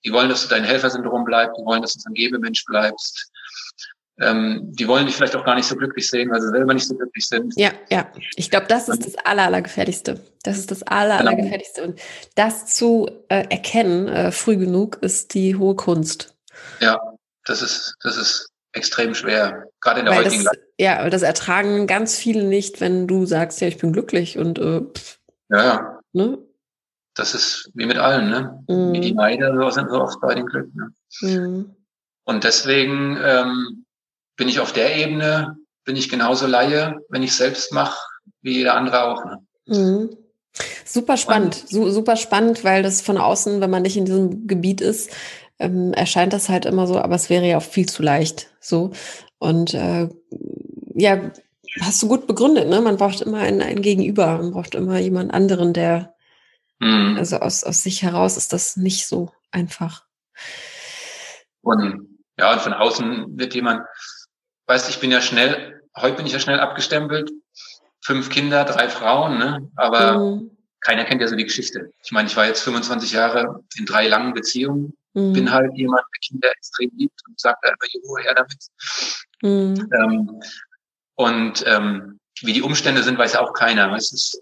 die 0.05 0.13
wollen, 0.13 0.29
dass 0.29 0.43
du 0.43 0.49
dein 0.49 0.65
Helfersyndrom 0.65 1.25
bleibst, 1.25 1.59
die 1.59 1.65
wollen, 1.65 1.83
dass 1.83 1.95
du 1.95 2.09
ein 2.09 2.15
Gebemensch 2.15 2.65
bleibst. 2.65 3.31
Ähm, 4.21 4.73
die 4.73 4.89
wollen 4.89 5.07
dich 5.07 5.15
vielleicht 5.15 5.37
auch 5.37 5.45
gar 5.45 5.55
nicht 5.55 5.67
so 5.67 5.77
glücklich 5.77 6.09
sehen, 6.09 6.31
weil 6.31 6.41
sie 6.41 6.51
selber 6.51 6.75
nicht 6.75 6.89
so 6.89 6.97
glücklich 6.97 7.25
sind. 7.25 7.55
Ja, 7.57 7.71
ja. 7.89 8.11
Ich 8.35 8.51
glaube, 8.51 8.67
das 8.67 8.89
ist 8.89 9.07
das 9.07 9.15
aller, 9.25 9.45
allergefährlichste. 9.45 10.21
Das 10.43 10.59
ist 10.59 10.73
das 10.73 10.83
aller, 10.83 11.19
genau. 11.19 11.31
allergefährlichste. 11.31 11.85
Und 11.85 12.01
das 12.35 12.67
zu 12.67 13.09
äh, 13.29 13.47
erkennen, 13.49 14.09
äh, 14.09 14.33
früh 14.33 14.57
genug, 14.57 14.99
ist 15.03 15.35
die 15.35 15.55
hohe 15.55 15.77
Kunst. 15.77 16.37
Ja, 16.81 17.01
das 17.45 17.63
ist, 17.63 17.95
das 18.03 18.17
ist 18.17 18.51
extrem 18.73 19.15
schwer, 19.15 19.69
gerade 19.81 20.01
in 20.01 20.07
der 20.07 20.15
Weil 20.17 20.25
heutigen 20.25 20.45
das, 20.45 20.57
Ja, 20.81 21.09
das 21.11 21.23
ertragen 21.23 21.87
ganz 21.87 22.17
viele 22.17 22.45
nicht, 22.45 22.81
wenn 22.81 23.07
du 23.07 23.27
sagst, 23.27 23.61
ja, 23.61 23.69
ich 23.69 23.79
bin 23.79 23.93
glücklich 23.93 24.39
und 24.39 24.59
äh, 24.59 24.83
pff, 24.83 25.19
ja, 25.51 25.65
ja. 25.65 26.01
Ne? 26.13 26.39
das 27.19 27.35
ist 27.35 27.71
wie 27.75 27.87
mit 27.87 27.99
allen, 27.99 28.31
ne? 28.31 28.65
Mhm. 28.69 28.93
Wie 28.93 29.01
die 29.01 29.13
Neide 29.13 29.53
so 29.59 29.71
sind 29.71 29.91
so 29.91 30.01
oft 30.01 30.21
bei 30.21 30.35
den 30.35 30.47
Glück. 30.47 30.69
Ne? 30.75 30.91
Mhm. 31.21 31.75
Und 32.25 32.45
deswegen 32.45 33.19
ähm, 33.23 33.85
bin 34.37 34.49
ich 34.49 34.61
auf 34.61 34.73
der 34.73 34.97
Ebene, 34.97 35.57
bin 35.85 35.97
ich 35.97 36.09
genauso 36.09 36.47
Laie, 36.47 36.97
wenn 37.09 37.23
ich 37.23 37.35
selbst 37.35 37.73
mache, 37.73 37.99
wie 38.43 38.59
jeder 38.59 38.75
andere 38.75 39.05
auch. 39.05 39.25
Ne? 39.25 39.39
Mhm. 39.67 40.17
Super 40.85 41.17
spannend, 41.17 41.67
und, 41.73 41.93
super 41.93 42.17
spannend, 42.17 42.65
weil 42.65 42.83
das 42.83 43.01
von 43.01 43.19
außen, 43.19 43.61
wenn 43.61 43.71
man 43.71 43.83
nicht 43.83 43.97
in 43.97 44.05
diesem 44.05 44.47
Gebiet 44.47 44.81
ist, 44.81 45.11
ähm, 45.59 45.93
erscheint 45.93 46.33
das 46.33 46.49
halt 46.49 46.67
immer 46.67 46.87
so, 46.87 46.99
aber 46.99 47.15
es 47.15 47.31
wäre 47.31 47.47
ja 47.47 47.59
auch 47.59 47.63
viel 47.63 47.89
zu 47.89 48.03
leicht. 48.03 48.51
So. 48.61 48.93
Und 49.39 49.75
äh, 49.75 50.09
ja, 50.99 51.31
hast 51.81 52.03
du 52.03 52.09
gut 52.09 52.27
begründet, 52.27 52.69
ne? 52.69 52.81
Man 52.81 52.97
braucht 52.97 53.21
immer 53.21 53.39
einen, 53.39 53.63
einen 53.63 53.83
Gegenüber, 53.83 54.39
man 54.39 54.53
braucht 54.53 54.75
immer 54.75 54.99
jemand 54.99 55.33
anderen, 55.33 55.73
der 55.73 56.15
mhm. 56.81 57.17
also 57.19 57.37
aus, 57.39 57.65
aus 57.65 57.83
sich 57.83 58.03
heraus 58.03 58.37
ist 58.37 58.53
das 58.53 58.77
nicht 58.77 59.07
so 59.07 59.33
einfach. 59.51 60.05
Und 61.63 62.19
ja, 62.39 62.53
und 62.53 62.61
von 62.61 62.73
außen 62.73 63.39
wird 63.39 63.55
jemand, 63.55 63.87
weißt 64.67 64.91
ich 64.91 65.01
bin 65.01 65.11
ja 65.11 65.21
schnell, 65.21 65.83
heute 65.97 66.17
bin 66.17 66.27
ich 66.27 66.33
ja 66.33 66.39
schnell 66.41 66.61
abgestempelt, 66.61 67.31
fünf 68.01 68.31
Kinder, 68.31 68.65
drei 68.65 68.89
Frauen, 68.89 69.39
ne? 69.39 69.71
Aber 69.77 70.19
mhm. 70.19 70.51
keiner 70.81 71.05
kennt 71.05 71.21
ja 71.21 71.29
so 71.29 71.37
die 71.37 71.45
Geschichte. 71.45 71.93
Ich 72.03 72.13
meine, 72.13 72.29
ich 72.29 72.37
war 72.37 72.47
jetzt 72.47 72.63
25 72.63 73.13
Jahre 73.13 73.63
in 73.79 73.87
drei 73.87 74.09
langen 74.09 74.35
Beziehungen 74.35 74.95
Mhm. 75.19 75.33
Bin 75.33 75.51
halt 75.51 75.75
jemand, 75.75 76.03
der 76.13 76.21
Kinder 76.21 76.51
extrem 76.57 76.91
liebt 76.97 77.21
und 77.27 77.39
sagt 77.41 77.65
da 77.65 77.69
immer, 77.69 77.89
jo, 77.93 78.19
her 78.19 78.35
damit. 78.35 78.69
Mhm. 79.43 79.89
Ähm, 79.93 80.41
und 81.19 81.65
ähm, 81.67 82.21
wie 82.43 82.53
die 82.53 82.63
Umstände 82.63 83.03
sind, 83.03 83.19
weiß 83.19 83.35
auch 83.37 83.53
keiner. 83.53 83.93
Es 83.95 84.13
ist 84.13 84.41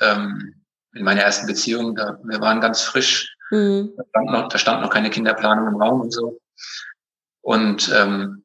ähm, 0.00 0.62
in 0.94 1.02
meiner 1.02 1.22
ersten 1.22 1.46
Beziehung, 1.46 1.96
da, 1.96 2.18
wir 2.22 2.40
waren 2.40 2.60
ganz 2.60 2.82
frisch, 2.82 3.34
mhm. 3.50 3.94
da, 3.96 4.04
stand 4.10 4.30
noch, 4.30 4.48
da 4.48 4.58
stand 4.58 4.82
noch 4.82 4.90
keine 4.90 5.08
Kinderplanung 5.08 5.68
im 5.68 5.80
Raum 5.80 6.02
und 6.02 6.12
so. 6.12 6.38
Und 7.40 7.90
ähm, 7.96 8.44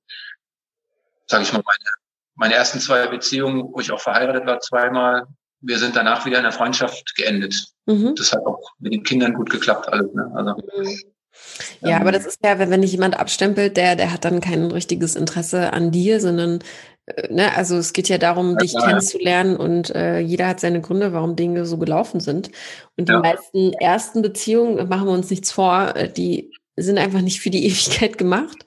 sage 1.28 1.44
ich 1.44 1.52
mal, 1.52 1.62
meine, 1.66 1.90
meine 2.36 2.54
ersten 2.54 2.80
zwei 2.80 3.06
Beziehungen, 3.08 3.64
wo 3.74 3.82
ich 3.82 3.92
auch 3.92 4.00
verheiratet 4.00 4.46
war, 4.46 4.62
zweimal, 4.62 5.28
wir 5.60 5.78
sind 5.78 5.98
danach 5.98 6.26
wieder 6.26 6.38
in 6.38 6.44
der 6.44 6.54
Freundschaft 6.54 7.14
geendet. 7.16 7.66
Mhm. 7.86 8.16
Das 8.16 8.32
hat 8.32 8.46
auch 8.46 8.62
mit 8.80 8.94
den 8.94 9.04
Kindern 9.04 9.34
gut 9.34 9.50
geklappt, 9.50 9.90
alles. 9.90 10.14
Ne? 10.14 10.32
Also, 10.34 10.56
mhm. 10.78 11.00
Ja, 11.82 12.00
aber 12.00 12.12
das 12.12 12.26
ist 12.26 12.40
ja, 12.44 12.60
wenn, 12.60 12.70
wenn 12.70 12.82
dich 12.82 12.92
jemand 12.92 13.20
abstempelt, 13.20 13.76
der, 13.76 13.96
der 13.96 14.14
hat 14.14 14.24
dann 14.24 14.40
kein 14.40 14.72
richtiges 14.72 15.16
Interesse 15.16 15.74
an 15.74 15.92
dir, 15.92 16.20
sondern 16.22 16.60
Ne, 17.30 17.54
also 17.54 17.76
es 17.76 17.92
geht 17.92 18.08
ja 18.08 18.18
darum, 18.18 18.52
ja, 18.52 18.58
dich 18.58 18.72
klar, 18.72 18.88
kennenzulernen 18.88 19.58
und 19.58 19.94
äh, 19.94 20.20
jeder 20.20 20.48
hat 20.48 20.62
seine 20.62 20.80
Gründe, 20.80 21.12
warum 21.12 21.36
Dinge 21.36 21.66
so 21.66 21.78
gelaufen 21.78 22.22
sind. 22.22 22.50
Und 22.96 23.10
die 23.10 23.14
ja. 23.14 23.20
meisten 23.20 23.74
ersten 23.74 24.22
Beziehungen, 24.22 24.88
machen 24.88 25.08
wir 25.08 25.14
uns 25.14 25.30
nichts 25.30 25.52
vor, 25.52 25.96
äh, 25.98 26.10
die 26.10 26.50
sind 26.78 26.98
einfach 26.98 27.20
nicht 27.20 27.42
für 27.42 27.50
die 27.50 27.66
Ewigkeit 27.68 28.18
gemacht. 28.18 28.66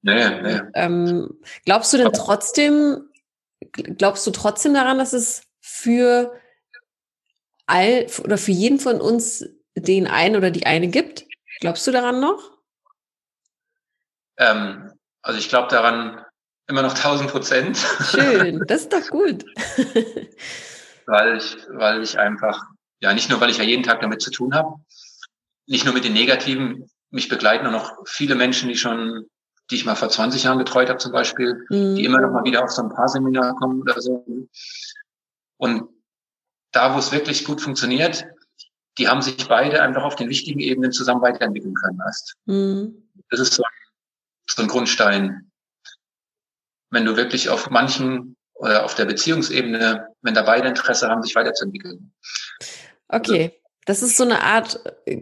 Nee, 0.00 0.40
nee. 0.40 0.60
Ähm, 0.74 1.38
glaubst 1.66 1.92
du 1.92 1.98
denn 1.98 2.12
trotzdem, 2.12 3.10
glaubst 3.72 4.26
du 4.26 4.30
trotzdem 4.30 4.72
daran, 4.72 4.96
dass 4.96 5.12
es 5.12 5.42
für 5.60 6.32
all 7.66 8.06
oder 8.24 8.38
für 8.38 8.52
jeden 8.52 8.78
von 8.78 8.98
uns 8.98 9.44
den 9.76 10.06
einen 10.06 10.36
oder 10.36 10.50
die 10.50 10.64
eine 10.64 10.88
gibt? 10.88 11.26
Glaubst 11.60 11.86
du 11.86 11.90
daran 11.90 12.20
noch? 12.20 12.58
Ähm, 14.38 14.90
also 15.20 15.38
ich 15.38 15.50
glaube 15.50 15.68
daran 15.68 16.24
immer 16.68 16.82
noch 16.82 16.94
1000 16.94 17.30
Prozent. 17.30 17.78
Schön, 18.10 18.62
das 18.66 18.82
ist 18.82 18.92
doch 18.92 19.08
gut. 19.08 19.44
weil 21.06 21.38
ich, 21.38 21.56
weil 21.70 22.02
ich 22.02 22.18
einfach, 22.18 22.62
ja, 23.00 23.12
nicht 23.12 23.30
nur, 23.30 23.40
weil 23.40 23.50
ich 23.50 23.58
ja 23.58 23.64
jeden 23.64 23.82
Tag 23.82 24.00
damit 24.00 24.22
zu 24.22 24.30
tun 24.30 24.54
habe, 24.54 24.76
nicht 25.66 25.84
nur 25.84 25.94
mit 25.94 26.04
den 26.04 26.12
Negativen, 26.12 26.88
mich 27.10 27.28
begleiten 27.28 27.66
auch 27.66 27.72
noch 27.72 27.96
viele 28.06 28.34
Menschen, 28.34 28.68
die 28.68 28.76
schon, 28.76 29.26
die 29.70 29.76
ich 29.76 29.86
mal 29.86 29.94
vor 29.94 30.10
20 30.10 30.44
Jahren 30.44 30.58
betreut 30.58 30.88
habe 30.88 30.98
zum 30.98 31.12
Beispiel, 31.12 31.66
mhm. 31.70 31.94
die 31.96 32.04
immer 32.04 32.20
noch 32.20 32.30
mal 32.30 32.44
wieder 32.44 32.62
auf 32.62 32.70
so 32.70 32.82
ein 32.82 32.90
paar 32.90 33.08
Seminar 33.08 33.54
kommen 33.56 33.80
oder 33.80 34.00
so. 34.00 34.24
Und 35.56 35.88
da, 36.72 36.94
wo 36.94 36.98
es 36.98 37.12
wirklich 37.12 37.44
gut 37.44 37.60
funktioniert, 37.60 38.26
die 38.98 39.08
haben 39.08 39.22
sich 39.22 39.48
beide 39.48 39.82
einfach 39.82 40.02
auf 40.02 40.16
den 40.16 40.28
wichtigen 40.28 40.60
Ebenen 40.60 40.92
zusammen 40.92 41.22
weiterentwickeln 41.22 41.74
können. 41.74 41.98
Weißt? 41.98 42.34
Mhm. 42.46 43.08
Das 43.30 43.40
ist 43.40 43.54
so 43.54 43.62
so 44.58 44.62
ein 44.62 44.68
Grundstein. 44.68 45.47
Wenn 46.90 47.04
du 47.04 47.16
wirklich 47.16 47.48
auf 47.48 47.70
manchen 47.70 48.36
oder 48.54 48.84
auf 48.84 48.94
der 48.94 49.04
Beziehungsebene, 49.04 50.08
wenn 50.22 50.34
da 50.34 50.42
beide 50.42 50.68
Interesse 50.68 51.08
haben, 51.08 51.22
sich 51.22 51.34
weiterzuentwickeln. 51.34 52.12
Okay, 53.08 53.42
also, 53.44 53.54
das 53.86 54.02
ist 54.02 54.16
so 54.16 54.24
eine 54.24 54.42
Art, 54.42 54.80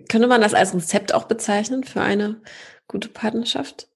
könnte 0.09 0.27
man 0.27 0.41
das 0.41 0.55
als 0.55 0.75
Rezept 0.75 1.13
auch 1.15 1.25
bezeichnen 1.25 1.85
für 1.85 2.01
eine 2.01 2.41
gute 2.89 3.09
Partnerschaft? 3.09 3.89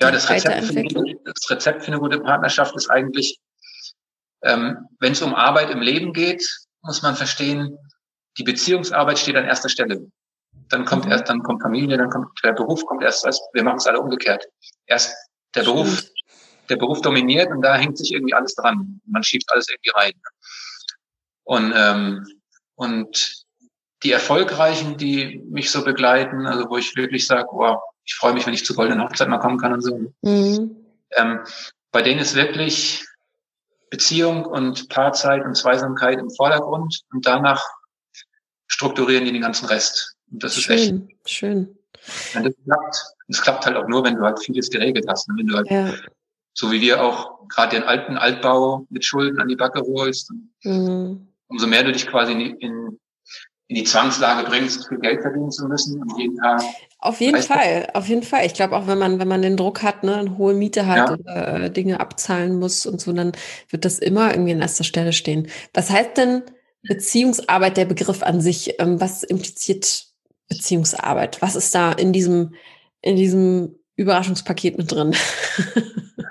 Ja, 0.00 0.10
das 0.10 0.28
Rezept, 0.28 0.64
für, 0.64 0.84
das 1.24 1.50
Rezept 1.50 1.82
für 1.82 1.88
eine 1.88 2.00
gute 2.00 2.20
Partnerschaft 2.20 2.74
ist 2.76 2.90
eigentlich, 2.90 3.40
ähm, 4.42 4.88
wenn 4.98 5.12
es 5.12 5.22
um 5.22 5.34
Arbeit 5.34 5.70
im 5.70 5.80
Leben 5.80 6.12
geht, 6.12 6.44
muss 6.82 7.02
man 7.02 7.14
verstehen, 7.14 7.78
die 8.38 8.42
Beziehungsarbeit 8.42 9.18
steht 9.18 9.36
an 9.36 9.44
erster 9.44 9.68
Stelle. 9.68 10.10
Dann 10.68 10.84
kommt 10.84 11.04
mhm. 11.04 11.12
erst, 11.12 11.28
dann 11.28 11.42
kommt 11.42 11.62
Familie, 11.62 11.98
dann 11.98 12.10
kommt 12.10 12.28
der 12.42 12.52
Beruf, 12.52 12.84
kommt 12.86 13.02
erst, 13.02 13.24
wir 13.52 13.62
machen 13.62 13.76
es 13.76 13.86
alle 13.86 14.00
umgekehrt. 14.00 14.46
Erst 14.86 15.14
der 15.54 15.62
Stimmt. 15.62 15.76
Der 16.68 16.76
Beruf 16.76 17.00
dominiert 17.00 17.50
und 17.50 17.62
da 17.62 17.76
hängt 17.76 17.98
sich 17.98 18.12
irgendwie 18.12 18.34
alles 18.34 18.54
dran. 18.54 19.00
Man 19.06 19.22
schiebt 19.22 19.50
alles 19.52 19.68
irgendwie 19.68 19.90
rein. 19.90 20.12
Und, 21.44 21.72
ähm, 21.76 22.26
und 22.76 23.44
die 24.02 24.12
Erfolgreichen, 24.12 24.96
die 24.96 25.42
mich 25.50 25.70
so 25.70 25.84
begleiten, 25.84 26.46
also 26.46 26.68
wo 26.68 26.76
ich 26.76 26.96
wirklich 26.96 27.26
sage, 27.26 27.48
wow, 27.52 27.80
ich 28.04 28.14
freue 28.14 28.32
mich, 28.32 28.46
wenn 28.46 28.54
ich 28.54 28.64
zur 28.64 28.76
goldenen 28.76 29.02
Hochzeit 29.02 29.28
mal 29.28 29.38
kommen 29.38 29.58
kann 29.58 29.72
und 29.72 29.80
so. 29.82 30.12
Mhm. 30.22 30.76
Ähm, 31.16 31.40
bei 31.90 32.02
denen 32.02 32.20
ist 32.20 32.34
wirklich 32.34 33.04
Beziehung 33.90 34.46
und 34.46 34.88
Paarzeit 34.88 35.44
und 35.44 35.54
Zweisamkeit 35.54 36.18
im 36.18 36.30
Vordergrund 36.30 37.02
und 37.12 37.26
danach 37.26 37.62
strukturieren 38.66 39.24
die 39.26 39.32
den 39.32 39.42
ganzen 39.42 39.66
Rest. 39.66 40.16
Und 40.30 40.42
das 40.42 40.56
schön, 40.56 40.74
ist 40.74 40.82
echt. 40.82 41.30
Schön. 41.30 41.78
Und 42.34 42.44
das 42.44 42.54
klappt. 42.64 42.96
Das 43.28 43.42
klappt 43.42 43.66
halt 43.66 43.76
auch 43.76 43.86
nur, 43.86 44.04
wenn 44.04 44.16
du 44.16 44.22
halt 44.22 44.42
vieles 44.42 44.70
geregelt 44.70 45.06
hast. 45.08 45.28
Und 45.28 45.38
wenn 45.38 45.46
du 45.46 45.56
halt, 45.56 45.70
ja. 45.70 45.92
So 46.54 46.70
wie 46.70 46.80
wir 46.80 47.02
auch 47.02 47.48
gerade 47.48 47.76
den 47.76 47.84
alten 47.84 48.16
Altbau 48.16 48.86
mit 48.90 49.04
Schulden 49.04 49.40
an 49.40 49.48
die 49.48 49.56
Backe 49.56 49.82
holst, 49.82 50.32
mhm. 50.62 51.28
umso 51.48 51.66
mehr 51.66 51.84
du 51.84 51.92
dich 51.92 52.06
quasi 52.06 52.32
in, 52.32 52.40
in, 52.40 52.98
in 53.68 53.76
die 53.76 53.84
Zwangslage 53.84 54.48
bringst, 54.48 54.88
viel 54.88 54.98
Geld 54.98 55.22
verdienen 55.22 55.50
zu 55.50 55.66
müssen 55.66 56.00
und 56.00 56.18
jeden 56.18 56.36
Tag. 56.36 56.62
Auf 56.98 57.20
jeden 57.20 57.42
Fall, 57.42 57.88
auf 57.94 58.08
jeden 58.08 58.22
Fall. 58.22 58.46
Ich 58.46 58.54
glaube 58.54 58.76
auch, 58.76 58.86
wenn 58.86 58.98
man, 58.98 59.18
wenn 59.18 59.28
man 59.28 59.42
den 59.42 59.56
Druck 59.56 59.82
hat, 59.82 60.04
ne, 60.04 60.16
eine 60.16 60.38
hohe 60.38 60.54
Miete 60.54 60.86
hat 60.86 61.08
ja. 61.08 61.14
oder 61.14 61.64
äh, 61.64 61.70
Dinge 61.70 62.00
abzahlen 62.00 62.58
muss 62.58 62.86
und 62.86 63.00
so, 63.00 63.12
dann 63.12 63.32
wird 63.70 63.84
das 63.84 63.98
immer 63.98 64.30
irgendwie 64.30 64.52
an 64.52 64.60
erster 64.60 64.84
Stelle 64.84 65.12
stehen. 65.12 65.48
Was 65.74 65.90
heißt 65.90 66.16
denn, 66.16 66.42
Beziehungsarbeit, 66.84 67.76
der 67.76 67.84
Begriff 67.84 68.22
an 68.22 68.40
sich, 68.40 68.80
ähm, 68.80 69.00
was 69.00 69.22
impliziert 69.22 70.06
Beziehungsarbeit? 70.48 71.40
Was 71.40 71.54
ist 71.54 71.74
da 71.74 71.92
in 71.92 72.12
diesem, 72.12 72.54
in 73.00 73.16
diesem 73.16 73.76
Überraschungspaket 73.96 74.78
mit 74.78 74.90
drin? 74.90 75.14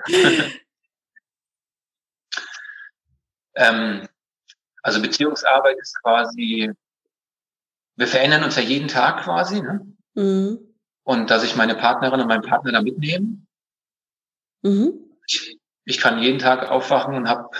ähm, 3.54 4.08
also 4.82 5.00
Beziehungsarbeit 5.00 5.78
ist 5.80 6.00
quasi, 6.02 6.72
wir 7.96 8.08
verändern 8.08 8.44
uns 8.44 8.56
ja 8.56 8.62
jeden 8.62 8.88
Tag 8.88 9.22
quasi, 9.24 9.62
ne? 9.62 9.86
Mhm. 10.14 10.58
Und 11.04 11.30
dass 11.30 11.44
ich 11.44 11.56
meine 11.56 11.74
Partnerin 11.74 12.20
und 12.20 12.28
meinen 12.28 12.42
Partner 12.42 12.72
da 12.72 12.82
mitnehme. 12.82 13.38
Mhm. 14.62 14.92
Ich, 15.26 15.58
ich 15.84 15.98
kann 15.98 16.20
jeden 16.20 16.38
Tag 16.38 16.70
aufwachen 16.70 17.14
und 17.14 17.28
habe 17.28 17.50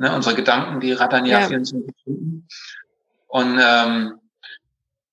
Ne, 0.00 0.14
unsere 0.14 0.34
Gedanken, 0.34 0.80
die 0.80 0.94
rattern 0.94 1.26
ja, 1.26 1.40
ja. 1.40 1.48
24 1.48 1.94
Stunden. 2.00 2.48
Und, 3.26 3.60
ähm, 3.62 4.18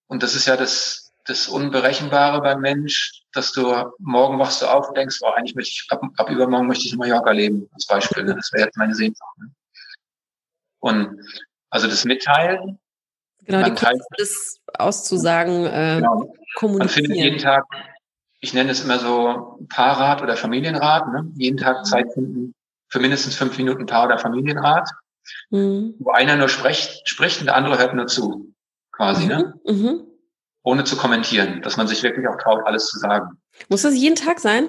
und 0.07 0.23
das 0.23 0.33
ist 0.33 0.45
ja 0.45 0.55
das, 0.55 1.06
das 1.27 1.47
Unberechenbare 1.47 2.41
beim 2.41 2.61
Mensch, 2.61 3.23
dass 3.33 3.51
du 3.51 3.73
morgen 3.99 4.39
wachst 4.39 4.61
du 4.61 4.65
auf 4.65 4.87
und 4.87 4.97
denkst, 4.97 5.19
oh, 5.21 5.29
eigentlich 5.29 5.55
möchte 5.55 5.71
ich, 5.71 5.85
ab, 5.89 6.01
ab 6.17 6.29
übermorgen 6.29 6.67
möchte 6.67 6.85
ich 6.85 6.93
in 6.93 6.99
Mallorca 6.99 7.31
leben, 7.31 7.69
als 7.73 7.85
Beispiel. 7.85 8.23
Ne? 8.23 8.35
Das 8.35 8.51
wäre 8.53 8.65
jetzt 8.65 8.77
meine 8.77 8.95
Sehnsucht. 8.95 9.37
Ne? 9.37 9.51
Und 10.79 11.19
also 11.69 11.87
das 11.87 12.05
Mitteilen. 12.05 12.79
Genau, 13.45 13.63
die 13.63 13.75
Kunst, 13.75 14.07
das 14.17 14.59
auszusagen, 14.77 15.65
äh, 15.65 15.95
genau. 15.97 16.33
kommunizieren. 16.55 16.79
Man 16.79 16.89
findet 16.89 17.17
jeden 17.17 17.37
Tag, 17.37 17.65
ich 18.39 18.53
nenne 18.53 18.71
es 18.71 18.83
immer 18.83 18.99
so 18.99 19.59
Paarrat 19.69 20.21
oder 20.21 20.35
Familienrat, 20.35 21.07
ne? 21.07 21.31
jeden 21.35 21.57
Tag 21.57 21.85
Zeit 21.85 22.11
finden, 22.13 22.53
für 22.89 22.99
mindestens 22.99 23.35
fünf 23.35 23.57
Minuten 23.57 23.85
Paar- 23.85 24.05
oder 24.05 24.17
Familienrat, 24.17 24.89
mhm. 25.49 25.95
wo 25.99 26.11
einer 26.11 26.35
nur 26.35 26.49
spricht, 26.49 27.07
spricht 27.07 27.39
und 27.39 27.45
der 27.47 27.55
andere 27.55 27.77
hört 27.77 27.93
nur 27.93 28.07
zu, 28.07 28.53
quasi, 28.91 29.23
mhm. 29.23 29.29
ne? 29.29 29.53
Mhm. 29.65 30.07
Ohne 30.67 30.83
zu 30.83 30.97
kommentieren, 30.97 31.61
dass 31.61 31.77
man 31.77 31.87
sich 31.87 32.03
wirklich 32.03 32.27
auch 32.27 32.35
traut, 32.35 32.65
alles 32.65 32.87
zu 32.87 32.99
sagen. 32.99 33.41
Muss 33.69 33.83
das 33.83 33.95
jeden 33.95 34.17
Tag 34.17 34.41
sein? 34.41 34.67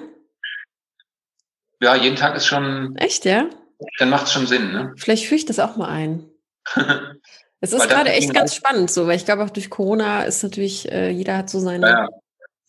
Ja, 1.81 1.93
jeden 1.93 2.15
Tag 2.15 2.37
ist 2.37 2.45
schon. 2.45 2.95
Echt, 2.95 3.25
ja? 3.25 3.49
Dann 3.97 4.09
macht 4.09 4.27
es 4.27 4.31
schon 4.31 4.47
Sinn, 4.47 4.71
ne? 4.71 4.93
Vielleicht 4.95 5.25
führe 5.25 5.39
ich 5.39 5.45
das 5.45 5.59
auch 5.59 5.75
mal 5.75 5.89
ein. 5.89 6.25
Es 7.61 7.73
ist 7.73 7.89
gerade 7.89 8.11
echt 8.11 8.33
ganz 8.33 8.55
spannend 8.55 8.89
so, 8.89 9.05
weil 9.05 9.17
ich 9.17 9.25
glaube 9.25 9.43
auch 9.43 9.49
durch 9.49 9.69
Corona 9.69 10.23
ist 10.23 10.43
natürlich, 10.43 10.89
äh, 10.89 11.09
jeder 11.09 11.35
hat 11.35 11.49
so 11.49 11.59
seine, 11.59 11.89
ja, 11.89 12.07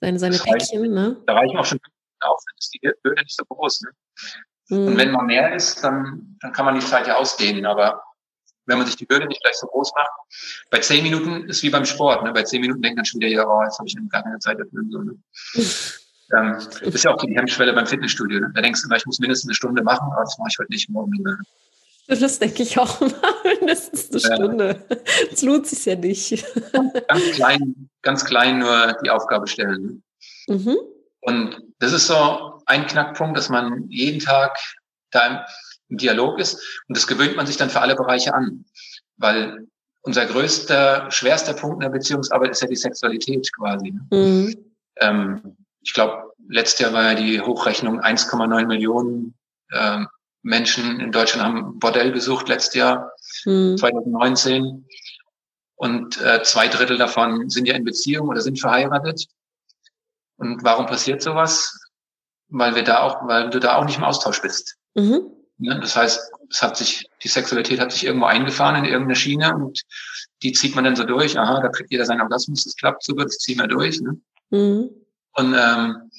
seine, 0.01 0.19
seine 0.19 0.37
Päckchen, 0.37 0.81
reicht, 0.81 0.91
ne? 0.91 1.17
Da 1.29 1.35
reichen 1.35 1.57
auch 1.57 1.65
schon 1.65 1.79
auf, 2.19 2.41
dann 2.45 2.57
ist 2.59 2.75
die 2.75 2.81
Hürde 3.05 3.23
nicht 3.23 3.37
so 3.37 3.45
groß. 3.45 3.83
Ne? 3.83 3.91
Mhm. 4.71 4.87
Und 4.89 4.99
wenn 4.99 5.13
man 5.13 5.27
mehr 5.27 5.55
ist, 5.55 5.85
dann, 5.85 6.37
dann 6.41 6.53
kann 6.53 6.65
man 6.65 6.75
die 6.75 6.85
Zeit 6.85 7.07
ja 7.07 7.15
ausdehnen, 7.15 7.67
aber 7.67 8.03
wenn 8.67 8.79
man 8.79 8.87
sich 8.87 8.97
die 8.97 9.07
Hürde 9.11 9.27
nicht 9.27 9.43
gleich 9.43 9.57
so 9.57 9.67
groß 9.67 9.93
macht. 9.95 10.11
Bei 10.71 10.79
zehn 10.79 11.03
Minuten 11.03 11.49
ist 11.49 11.63
wie 11.63 11.71
beim 11.71 11.85
Sport. 11.85 12.25
Ne? 12.25 12.33
Bei 12.33 12.43
zehn 12.43 12.61
Minuten 12.61 12.83
denkt 12.83 12.97
man 12.97 13.05
schon 13.05 13.21
wieder, 13.21 13.31
ja, 13.31 13.47
oh, 13.47 13.63
jetzt 13.63 13.79
habe 13.79 13.89
ich 13.89 13.97
gar 14.11 14.23
keine 14.23 14.39
Zeit 14.39 14.59
dafür. 14.59 14.83
So, 14.91 14.99
ne? 15.01 15.15
ähm, 16.37 16.57
das 16.85 16.95
ist 16.95 17.05
ja 17.05 17.13
auch 17.13 17.19
die 17.19 17.35
Hemmschwelle 17.35 17.73
beim 17.73 17.87
Fitnessstudio. 17.87 18.41
Ne? 18.41 18.53
Da 18.55 18.63
denkst 18.63 18.83
du 18.83 18.89
immer, 18.89 18.97
ich 18.97 19.07
muss 19.07 19.19
mindestens 19.19 19.49
eine 19.49 19.55
Stunde 19.55 19.83
machen, 19.83 20.09
aber 20.13 20.23
das 20.23 20.39
mache 20.39 20.49
ich 20.51 20.59
heute 20.59 20.73
nicht 20.73 20.89
morgen. 20.91 21.13
Ne? 21.23 21.39
Das 22.07 22.39
denke 22.39 22.63
ich 22.63 22.79
auch 22.79 23.01
immer, 23.01 23.15
mindestens 23.61 24.25
eine 24.25 24.37
Stunde. 24.37 24.87
Es 25.33 25.43
lohnt 25.43 25.67
sich 25.67 25.85
ja 25.85 25.97
nicht. 25.97 26.45
Ganz 27.09 27.31
klein, 27.33 27.89
ganz 28.03 28.25
klein 28.25 28.59
nur 28.59 28.97
die 29.05 29.11
Aufgabe 29.11 29.47
stellen. 29.47 30.03
Ne? 30.49 30.57
Mhm. 30.57 30.77
Und 31.21 31.63
das 31.79 31.93
ist 31.93 32.07
so 32.07 32.63
ein 32.67 32.87
Knackpunkt, 32.87 33.37
dass 33.37 33.49
man 33.49 33.85
jeden 33.89 34.21
Tag 34.21 34.59
da 35.11 35.45
im 35.91 35.99
Dialog 35.99 36.39
ist. 36.39 36.55
Und 36.89 36.97
das 36.97 37.07
gewöhnt 37.07 37.37
man 37.37 37.47
sich 37.47 37.57
dann 37.57 37.71
für 37.71 37.81
alle 37.81 37.97
Bereiche 37.97 38.35
an. 38.35 38.65
Weil 39.17 39.67
unser 40.03 40.25
größter, 40.25 41.11
schwerster 41.11 41.53
Punkt 41.53 41.77
in 41.77 41.81
der 41.81 41.99
Beziehungsarbeit 41.99 42.53
ist 42.53 42.63
ja 42.63 42.69
die 42.69 42.77
Sexualität 42.77 43.51
quasi. 43.55 43.93
Ne? 43.93 44.07
Mhm. 44.11 44.57
Ähm, 44.97 45.57
ich 45.83 45.93
glaube, 45.93 46.33
letztes 46.49 46.81
Jahr 46.81 46.93
war 46.93 47.13
ja 47.13 47.15
die 47.15 47.41
Hochrechnung 47.41 48.01
1,9 48.01 48.67
Millionen 48.67 49.35
ähm, 49.73 50.09
Menschen 50.43 51.01
in 51.01 51.13
Deutschland 51.13 51.45
haben 51.45 51.79
Bordell 51.79 52.13
besucht 52.13 52.49
letztes 52.49 52.75
Jahr, 52.75 53.13
mhm. 53.45 53.77
2019. 53.77 54.87
Und 55.77 56.21
äh, 56.21 56.43
zwei 56.43 56.69
Drittel 56.69 56.99
davon 56.99 57.49
sind 57.49 57.67
ja 57.67 57.75
in 57.75 57.85
Beziehung 57.85 58.29
oder 58.29 58.41
sind 58.41 58.61
verheiratet. 58.61 59.27
Und 60.37 60.63
warum 60.65 60.87
passiert 60.87 61.23
sowas? 61.23 61.79
Weil 62.49 62.75
wir 62.75 62.85
da 62.85 63.01
auch, 63.01 63.27
weil 63.27 63.51
du 63.51 63.61
da 63.61 63.77
auch 63.77 63.85
nicht 63.85 63.99
im 63.99 64.05
Austausch 64.05 64.43
bist. 64.43 64.77
Mhm. 64.95 65.31
Ja, 65.61 65.79
das 65.79 65.95
heißt, 65.95 66.33
es 66.51 66.63
hat 66.63 66.77
sich, 66.77 67.07
die 67.23 67.29
Sexualität 67.29 67.81
hat 67.81 67.93
sich 67.93 68.05
irgendwo 68.05 68.27
eingefahren 68.27 68.77
in 68.77 68.85
irgendeine 68.87 69.15
Schiene 69.15 69.55
und 69.55 69.83
die 70.43 70.53
zieht 70.53 70.75
man 70.75 70.85
dann 70.85 70.97
so 70.97 71.05
durch. 71.05 71.39
Aha, 71.39 71.61
da 71.61 71.69
kriegt 71.69 71.91
jeder 71.91 72.07
seinen 72.07 72.23
Orgasmus, 72.23 72.65
das 72.65 72.77
klappt 72.77 73.05
super, 73.05 73.25
das 73.25 73.37
ziehen 73.39 73.59
wir 73.59 73.69
durch. 73.69 74.01
Ne? 74.01 74.19
Mhm. 74.51 74.91
Und, 75.35 75.55
ähm, 75.55 76.11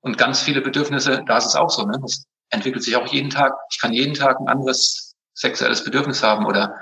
und 0.00 0.18
ganz 0.18 0.42
viele 0.42 0.60
Bedürfnisse, 0.60 1.22
da 1.26 1.38
ist 1.38 1.46
es 1.46 1.54
auch 1.54 1.70
so, 1.70 1.86
ne? 1.86 1.98
Das 2.02 2.24
entwickelt 2.50 2.82
sich 2.82 2.96
auch 2.96 3.06
jeden 3.06 3.30
Tag. 3.30 3.54
Ich 3.70 3.80
kann 3.80 3.92
jeden 3.92 4.14
Tag 4.14 4.38
ein 4.38 4.48
anderes 4.48 5.14
sexuelles 5.34 5.82
Bedürfnis 5.82 6.22
haben 6.22 6.44
oder 6.44 6.74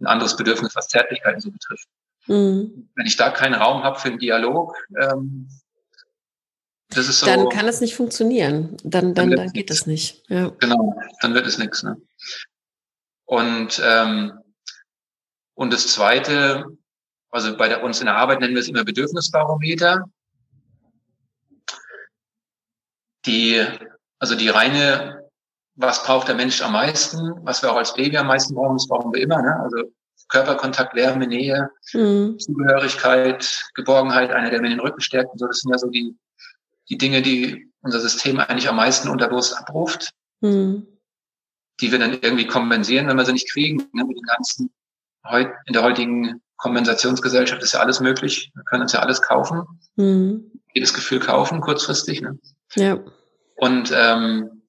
ein 0.00 0.06
anderes 0.06 0.36
Bedürfnis, 0.36 0.74
was 0.74 0.88
Zärtlichkeiten 0.88 1.40
so 1.40 1.50
betrifft. 1.50 1.86
Mhm. 2.26 2.88
Wenn 2.94 3.06
ich 3.06 3.16
da 3.16 3.30
keinen 3.30 3.54
Raum 3.54 3.84
habe 3.84 3.98
für 3.98 4.08
einen 4.08 4.18
Dialog, 4.18 4.74
ähm, 5.00 5.48
so, 6.92 7.26
dann 7.26 7.48
kann 7.48 7.68
es 7.68 7.80
nicht 7.80 7.94
funktionieren. 7.94 8.76
Dann, 8.82 9.14
dann, 9.14 9.30
dann, 9.30 9.38
dann 9.38 9.52
geht 9.52 9.70
es 9.70 9.86
nicht. 9.86 10.22
Ja. 10.28 10.50
Genau, 10.58 10.94
dann 11.20 11.34
wird 11.34 11.46
es 11.46 11.58
nichts. 11.58 11.82
Ne? 11.82 12.00
Und, 13.26 13.80
ähm, 13.84 14.32
und 15.54 15.72
das 15.72 15.88
Zweite, 15.88 16.64
also 17.30 17.56
bei 17.56 17.68
der, 17.68 17.82
uns 17.82 18.00
in 18.00 18.06
der 18.06 18.16
Arbeit 18.16 18.40
nennen 18.40 18.54
wir 18.54 18.60
es 18.60 18.68
immer 18.68 18.84
Bedürfnisbarometer. 18.84 20.04
Die, 23.26 23.66
also 24.18 24.34
die 24.34 24.48
reine, 24.48 25.28
was 25.74 26.04
braucht 26.04 26.28
der 26.28 26.36
Mensch 26.36 26.62
am 26.62 26.72
meisten, 26.72 27.18
was 27.44 27.62
wir 27.62 27.70
auch 27.70 27.76
als 27.76 27.92
Baby 27.92 28.16
am 28.16 28.28
meisten 28.28 28.54
brauchen, 28.54 28.76
das 28.76 28.88
brauchen 28.88 29.12
wir 29.12 29.20
immer. 29.20 29.42
Ne? 29.42 29.60
Also 29.60 29.92
Körperkontakt, 30.28 30.94
Wärme, 30.94 31.26
Nähe, 31.26 31.70
mhm. 31.92 32.38
Zugehörigkeit, 32.38 33.66
Geborgenheit, 33.74 34.30
einer, 34.30 34.50
der 34.50 34.60
mir 34.60 34.70
den 34.70 34.80
Rücken 34.80 35.00
stärkt. 35.00 35.32
Und 35.32 35.38
so, 35.38 35.46
das 35.46 35.58
sind 35.58 35.70
ja 35.70 35.78
so 35.78 35.88
die, 35.88 36.16
die 36.90 36.98
Dinge, 36.98 37.22
die 37.22 37.70
unser 37.80 38.00
System 38.00 38.40
eigentlich 38.40 38.68
am 38.68 38.76
meisten 38.76 39.08
unterbewusst 39.08 39.56
abruft, 39.56 40.12
mhm. 40.40 40.86
die 41.80 41.92
wir 41.92 41.98
dann 41.98 42.18
irgendwie 42.20 42.46
kompensieren, 42.46 43.06
wenn 43.06 43.16
wir 43.16 43.24
sie 43.24 43.32
nicht 43.32 43.50
kriegen. 43.50 43.76
Ne, 43.92 44.04
mit 44.04 44.16
den 44.16 44.24
ganzen, 44.24 44.70
in 45.66 45.72
der 45.72 45.82
heutigen 45.82 46.40
Kompensationsgesellschaft 46.56 47.62
ist 47.62 47.72
ja 47.72 47.80
alles 47.80 48.00
möglich. 48.00 48.50
Wir 48.54 48.64
können 48.64 48.82
uns 48.82 48.92
ja 48.92 49.00
alles 49.00 49.22
kaufen. 49.22 49.62
Mhm. 49.96 50.50
Jedes 50.74 50.92
Gefühl 50.92 51.20
kaufen, 51.20 51.60
kurzfristig. 51.60 52.20
Ne? 52.20 52.38
Ja. 52.74 52.98
Und, 53.56 53.92
ähm, 53.94 54.62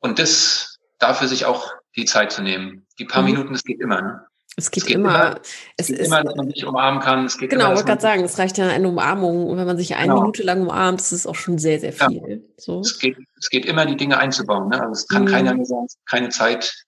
und 0.00 0.18
das, 0.18 0.78
dafür 0.98 1.28
sich 1.28 1.44
auch 1.44 1.72
die 1.96 2.06
Zeit 2.06 2.32
zu 2.32 2.42
nehmen. 2.42 2.86
Die 2.98 3.04
paar 3.04 3.22
mhm. 3.22 3.30
Minuten, 3.30 3.52
das 3.52 3.64
geht 3.64 3.80
immer. 3.80 4.00
Ne? 4.00 4.26
Es 4.56 4.70
geht, 4.70 4.82
es 4.82 4.86
geht 4.86 4.96
immer, 4.96 5.08
immer, 5.08 5.40
es, 5.78 5.88
es 5.88 5.98
ist 5.98 6.06
immer, 6.08 6.22
dass 6.22 6.36
man 6.36 6.50
sich 6.50 6.66
umarmen 6.66 7.00
kann. 7.00 7.24
Es 7.24 7.38
geht 7.38 7.50
genau, 7.50 7.70
ich 7.70 7.76
wollte 7.76 7.84
gerade 7.84 8.02
sagen, 8.02 8.24
es 8.24 8.38
reicht 8.38 8.58
ja 8.58 8.68
eine 8.68 8.86
Umarmung. 8.86 9.46
Und 9.46 9.56
wenn 9.56 9.66
man 9.66 9.78
sich 9.78 9.94
eine 9.94 10.08
genau. 10.08 10.20
Minute 10.20 10.42
lang 10.42 10.62
umarmt, 10.62 11.00
das 11.00 11.12
ist 11.12 11.26
auch 11.26 11.34
schon 11.34 11.58
sehr, 11.58 11.80
sehr 11.80 11.92
viel. 11.92 12.22
Ja. 12.28 12.36
So. 12.58 12.80
Es, 12.80 12.98
geht, 12.98 13.16
es 13.38 13.48
geht 13.48 13.64
immer, 13.64 13.86
die 13.86 13.96
Dinge 13.96 14.18
einzubauen. 14.18 14.68
Ne? 14.68 14.80
Also 14.80 14.92
es 14.92 15.08
kann 15.08 15.22
mhm. 15.22 15.28
keiner 15.28 15.54
mehr 15.54 15.64
sagen, 15.64 15.86
keine 16.08 16.28
Zeit. 16.28 16.84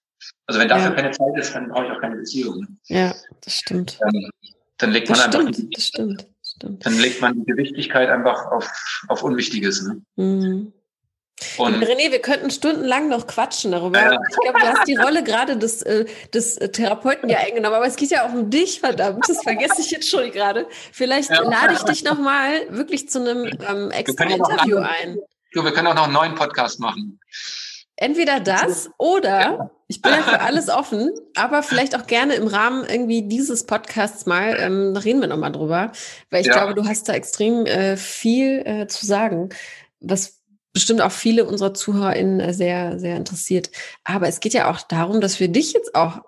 Also 0.46 0.60
wenn 0.60 0.68
dafür 0.68 0.90
ja. 0.90 0.94
keine 0.94 1.10
Zeit 1.12 1.38
ist, 1.38 1.54
dann 1.54 1.68
brauche 1.68 1.86
ich 1.86 1.90
auch 1.92 2.00
keine 2.00 2.16
Beziehung. 2.16 2.60
Ne? 2.60 2.66
Ja, 2.88 3.14
das 3.42 3.54
stimmt. 3.54 3.98
Dann, 4.00 4.30
dann 4.76 4.90
legt 4.90 5.08
das 5.08 5.18
man 5.20 5.32
stimmt, 5.32 5.56
einfach. 5.56 5.70
Das 5.72 5.86
stimmt, 5.86 6.20
das 6.22 6.50
stimmt. 6.50 6.86
Dann 6.86 6.98
legt 6.98 7.22
man 7.22 7.34
die 7.34 7.44
Gewichtigkeit 7.46 8.10
einfach 8.10 8.44
auf, 8.52 8.70
auf 9.08 9.22
Unwichtiges. 9.22 9.82
Ne? 9.82 10.02
Mhm. 10.16 10.72
Und 11.58 11.82
René, 11.82 12.12
wir 12.12 12.20
könnten 12.20 12.50
stundenlang 12.50 13.08
noch 13.08 13.26
quatschen 13.26 13.72
darüber. 13.72 14.00
Ja. 14.00 14.18
Ich 14.28 14.36
glaube, 14.36 14.60
du 14.60 14.66
hast 14.66 14.86
die 14.86 14.94
Rolle 14.94 15.24
gerade 15.24 15.56
des, 15.56 15.82
äh, 15.82 16.04
des 16.32 16.56
Therapeuten 16.56 17.28
ja 17.28 17.38
eingenommen, 17.38 17.74
aber 17.74 17.86
es 17.86 17.96
geht 17.96 18.10
ja 18.10 18.26
auch 18.26 18.32
um 18.32 18.50
dich, 18.50 18.80
verdammt. 18.80 19.28
Das 19.28 19.42
vergesse 19.42 19.80
ich 19.80 19.90
jetzt 19.90 20.08
schon 20.08 20.30
gerade. 20.30 20.66
Vielleicht 20.92 21.30
ja. 21.30 21.42
lade 21.42 21.74
ich 21.74 21.82
dich 21.82 22.04
nochmal 22.04 22.66
wirklich 22.70 23.08
zu 23.08 23.20
einem 23.20 23.46
ähm, 23.68 23.90
extra 23.90 24.24
Interview 24.24 24.78
ein. 24.78 25.18
Du, 25.52 25.64
wir 25.64 25.72
können 25.72 25.88
auch 25.88 25.94
noch 25.94 26.04
einen 26.04 26.12
neuen 26.12 26.34
Podcast 26.34 26.80
machen. 26.80 27.20
Entweder 27.96 28.40
das 28.40 28.90
oder 28.98 29.70
ich 29.86 30.02
bin 30.02 30.12
ja 30.12 30.22
für 30.22 30.40
alles 30.40 30.68
offen, 30.68 31.12
aber 31.36 31.62
vielleicht 31.62 31.96
auch 31.96 32.06
gerne 32.08 32.34
im 32.34 32.48
Rahmen 32.48 32.84
irgendwie 32.84 33.22
dieses 33.22 33.66
Podcasts 33.66 34.26
mal 34.26 34.56
ähm, 34.58 34.96
reden 34.96 35.20
wir 35.20 35.28
nochmal 35.28 35.52
drüber, 35.52 35.92
weil 36.30 36.40
ich 36.40 36.48
ja. 36.48 36.54
glaube, 36.54 36.74
du 36.74 36.88
hast 36.88 37.08
da 37.08 37.12
extrem 37.12 37.66
äh, 37.66 37.96
viel 37.96 38.62
äh, 38.66 38.86
zu 38.88 39.06
sagen, 39.06 39.50
was 40.00 40.40
bestimmt 40.74 41.00
auch 41.00 41.12
viele 41.12 41.46
unserer 41.46 41.72
ZuhörerInnen 41.72 42.40
äh, 42.40 42.52
sehr, 42.52 42.98
sehr 42.98 43.16
interessiert. 43.16 43.70
Aber 44.02 44.28
es 44.28 44.40
geht 44.40 44.52
ja 44.52 44.70
auch 44.70 44.82
darum, 44.82 45.22
dass 45.22 45.40
wir 45.40 45.48
dich 45.48 45.72
jetzt 45.72 45.94
auch 45.94 46.20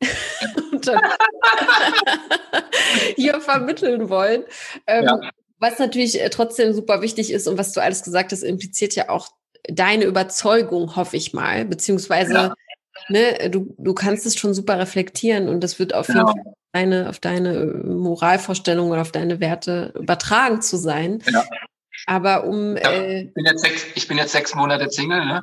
hier 3.16 3.40
vermitteln 3.40 4.08
wollen. 4.08 4.44
Ähm, 4.86 5.04
ja. 5.04 5.20
Was 5.58 5.78
natürlich 5.78 6.20
äh, 6.20 6.30
trotzdem 6.30 6.72
super 6.72 7.02
wichtig 7.02 7.32
ist 7.32 7.46
und 7.46 7.58
was 7.58 7.72
du 7.72 7.82
alles 7.82 8.02
gesagt 8.02 8.32
hast, 8.32 8.42
impliziert 8.42 8.94
ja 8.94 9.10
auch 9.10 9.28
deine 9.68 10.04
Überzeugung, 10.04 10.96
hoffe 10.96 11.16
ich 11.16 11.34
mal, 11.34 11.66
beziehungsweise 11.66 12.32
ja. 12.32 12.54
ne, 13.08 13.50
du, 13.50 13.74
du 13.76 13.92
kannst 13.92 14.24
es 14.24 14.38
schon 14.38 14.54
super 14.54 14.78
reflektieren 14.78 15.48
und 15.48 15.60
das 15.60 15.78
wird 15.78 15.94
auf 15.94 16.06
genau. 16.06 16.28
jeden 16.28 16.44
Fall 16.44 16.54
deine, 16.72 17.10
auf 17.10 17.18
deine 17.18 17.54
äh, 17.54 17.86
Moralvorstellung 17.86 18.90
oder 18.90 19.02
auf 19.02 19.12
deine 19.12 19.40
Werte 19.40 19.92
übertragen 19.98 20.62
zu 20.62 20.76
sein. 20.76 21.22
Ja. 21.30 21.44
Aber 22.06 22.44
um. 22.44 22.76
Ja, 22.76 22.90
äh, 22.90 23.22
ich, 23.22 23.34
bin 23.34 23.44
jetzt 23.44 23.62
sechs, 23.62 23.86
ich 23.94 24.08
bin 24.08 24.18
jetzt 24.18 24.32
sechs 24.32 24.54
Monate 24.54 24.90
Single, 24.90 25.24
ne? 25.24 25.42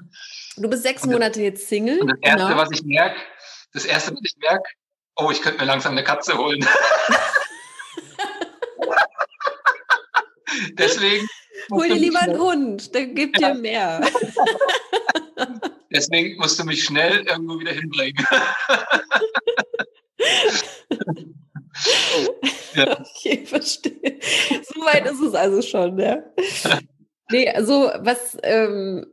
Du 0.57 0.69
bist 0.69 0.83
sechs 0.83 1.05
Monate 1.05 1.41
jetzt 1.41 1.67
Single. 1.67 1.99
Und 2.01 2.07
das 2.07 2.19
Erste, 2.21 2.47
genau. 2.47 2.57
was 2.57 2.71
ich 2.71 2.83
merke, 2.83 3.17
das 3.73 3.85
Erste, 3.85 4.11
was 4.11 4.19
ich 4.23 4.35
merke, 4.39 4.69
oh, 5.17 5.29
ich 5.31 5.41
könnte 5.41 5.59
mir 5.59 5.65
langsam 5.65 5.91
eine 5.93 6.03
Katze 6.03 6.37
holen. 6.37 6.59
Deswegen. 10.73 11.27
Hol 11.71 11.87
dir 11.87 11.95
lieber 11.95 12.19
einen 12.21 12.39
Hund, 12.39 12.93
der 12.95 13.07
gibt 13.07 13.39
ja. 13.41 13.53
dir 13.53 13.59
mehr. 13.59 14.01
Deswegen 15.91 16.37
musst 16.37 16.59
du 16.59 16.63
mich 16.63 16.83
schnell 16.83 17.25
irgendwo 17.25 17.59
wieder 17.59 17.71
hinbringen. 17.73 18.25
ja. 22.75 22.99
Okay, 22.99 23.45
verstehe. 23.45 24.19
So 24.63 24.81
weit 24.81 25.05
ist 25.05 25.21
es 25.21 25.33
also 25.33 25.61
schon, 25.61 25.99
ja. 25.99 26.23
Nee, 27.29 27.49
also 27.49 27.91
was, 27.99 28.37
ähm, 28.43 29.05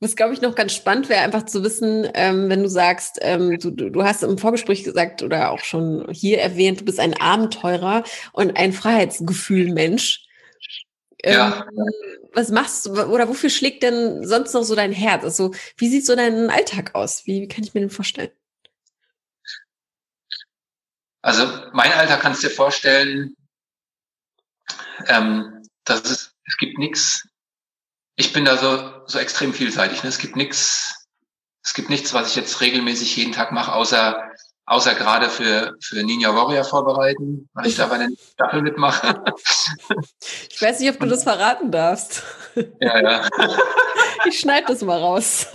was 0.00 0.16
glaube 0.16 0.34
ich 0.34 0.40
noch 0.40 0.56
ganz 0.56 0.74
spannend 0.74 1.08
wäre, 1.08 1.20
einfach 1.20 1.44
zu 1.44 1.62
wissen, 1.62 2.08
ähm, 2.14 2.48
wenn 2.48 2.64
du 2.64 2.68
sagst, 2.68 3.18
ähm, 3.20 3.58
du, 3.60 3.70
du 3.70 4.02
hast 4.02 4.24
im 4.24 4.38
Vorgespräch 4.38 4.82
gesagt 4.82 5.22
oder 5.22 5.52
auch 5.52 5.60
schon 5.60 6.08
hier 6.10 6.40
erwähnt, 6.40 6.80
du 6.80 6.84
bist 6.84 6.98
ein 6.98 7.14
Abenteurer 7.14 8.02
und 8.32 8.56
ein 8.56 8.72
Freiheitsgefühl-Mensch. 8.72 10.26
Ähm, 11.22 11.34
ja. 11.34 11.66
Was 12.32 12.50
machst 12.50 12.86
du 12.86 12.92
oder 12.92 13.28
wofür 13.28 13.50
schlägt 13.50 13.82
denn 13.82 14.26
sonst 14.26 14.54
noch 14.54 14.62
so 14.62 14.74
dein 14.74 14.92
Herz? 14.92 15.22
Also, 15.22 15.52
wie 15.76 15.88
sieht 15.88 16.06
so 16.06 16.16
dein 16.16 16.50
Alltag 16.50 16.94
aus? 16.94 17.26
Wie, 17.26 17.42
wie 17.42 17.48
kann 17.48 17.62
ich 17.62 17.74
mir 17.74 17.80
den 17.80 17.90
vorstellen? 17.90 18.30
Also 21.22 21.46
mein 21.72 21.92
Alter 21.92 22.16
kannst 22.16 22.42
du 22.42 22.48
dir 22.48 22.54
vorstellen, 22.54 23.36
ähm, 25.06 25.62
dass 25.84 26.02
es, 26.02 26.34
es 26.44 26.56
gibt 26.56 26.78
nichts. 26.78 27.28
Ich 28.16 28.32
bin 28.32 28.44
da 28.44 28.56
so, 28.56 29.06
so 29.06 29.18
extrem 29.18 29.52
vielseitig. 29.52 30.02
Ne? 30.02 30.08
Es 30.08 30.18
gibt 30.18 30.36
nichts, 30.36 31.06
es 31.62 31.74
gibt 31.74 31.90
nichts, 31.90 32.12
was 32.14 32.28
ich 32.28 32.36
jetzt 32.36 32.60
regelmäßig 32.60 33.16
jeden 33.16 33.32
Tag 33.32 33.52
mache, 33.52 33.72
außer 33.72 34.30
außer 34.70 34.94
gerade 34.94 35.28
für, 35.28 35.76
für 35.80 36.02
Ninja 36.04 36.32
Warrior 36.32 36.62
vorbereiten, 36.62 37.48
weil 37.54 37.66
ich 37.66 37.76
da 37.76 37.86
bei 37.86 37.98
den 37.98 38.16
Staffel 38.32 38.62
mitmache. 38.62 39.22
Ich 40.50 40.60
weiß 40.62 40.78
nicht, 40.80 40.90
ob 40.90 41.00
du 41.00 41.06
das 41.06 41.22
verraten 41.24 41.70
darfst. 41.72 42.22
Ja, 42.80 43.00
ja. 43.00 43.28
Ich 44.26 44.38
schneide 44.38 44.66
das 44.66 44.82
mal 44.82 44.98
raus. 44.98 45.46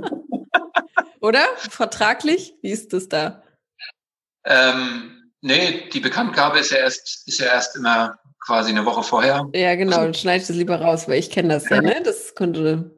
Oder? 1.20 1.44
Vertraglich? 1.56 2.54
Wie 2.62 2.70
ist 2.70 2.92
das 2.92 3.08
da? 3.08 3.42
Ähm, 4.46 5.32
nee, 5.40 5.88
die 5.92 6.00
Bekanntgabe 6.00 6.60
ist 6.60 6.70
ja 6.70 6.78
erst, 6.78 7.26
ist 7.26 7.40
ja 7.40 7.46
erst 7.46 7.76
immer 7.76 8.18
quasi 8.44 8.70
eine 8.70 8.84
Woche 8.84 9.02
vorher. 9.02 9.48
Ja, 9.52 9.74
genau, 9.74 9.98
dann 9.98 10.14
schneide 10.14 10.42
ich 10.42 10.46
das 10.46 10.56
lieber 10.56 10.80
raus, 10.80 11.08
weil 11.08 11.18
ich 11.18 11.30
kenne 11.30 11.54
das 11.54 11.68
ja, 11.68 11.80
ne? 11.80 12.00
Das 12.04 12.34
konnte. 12.34 12.92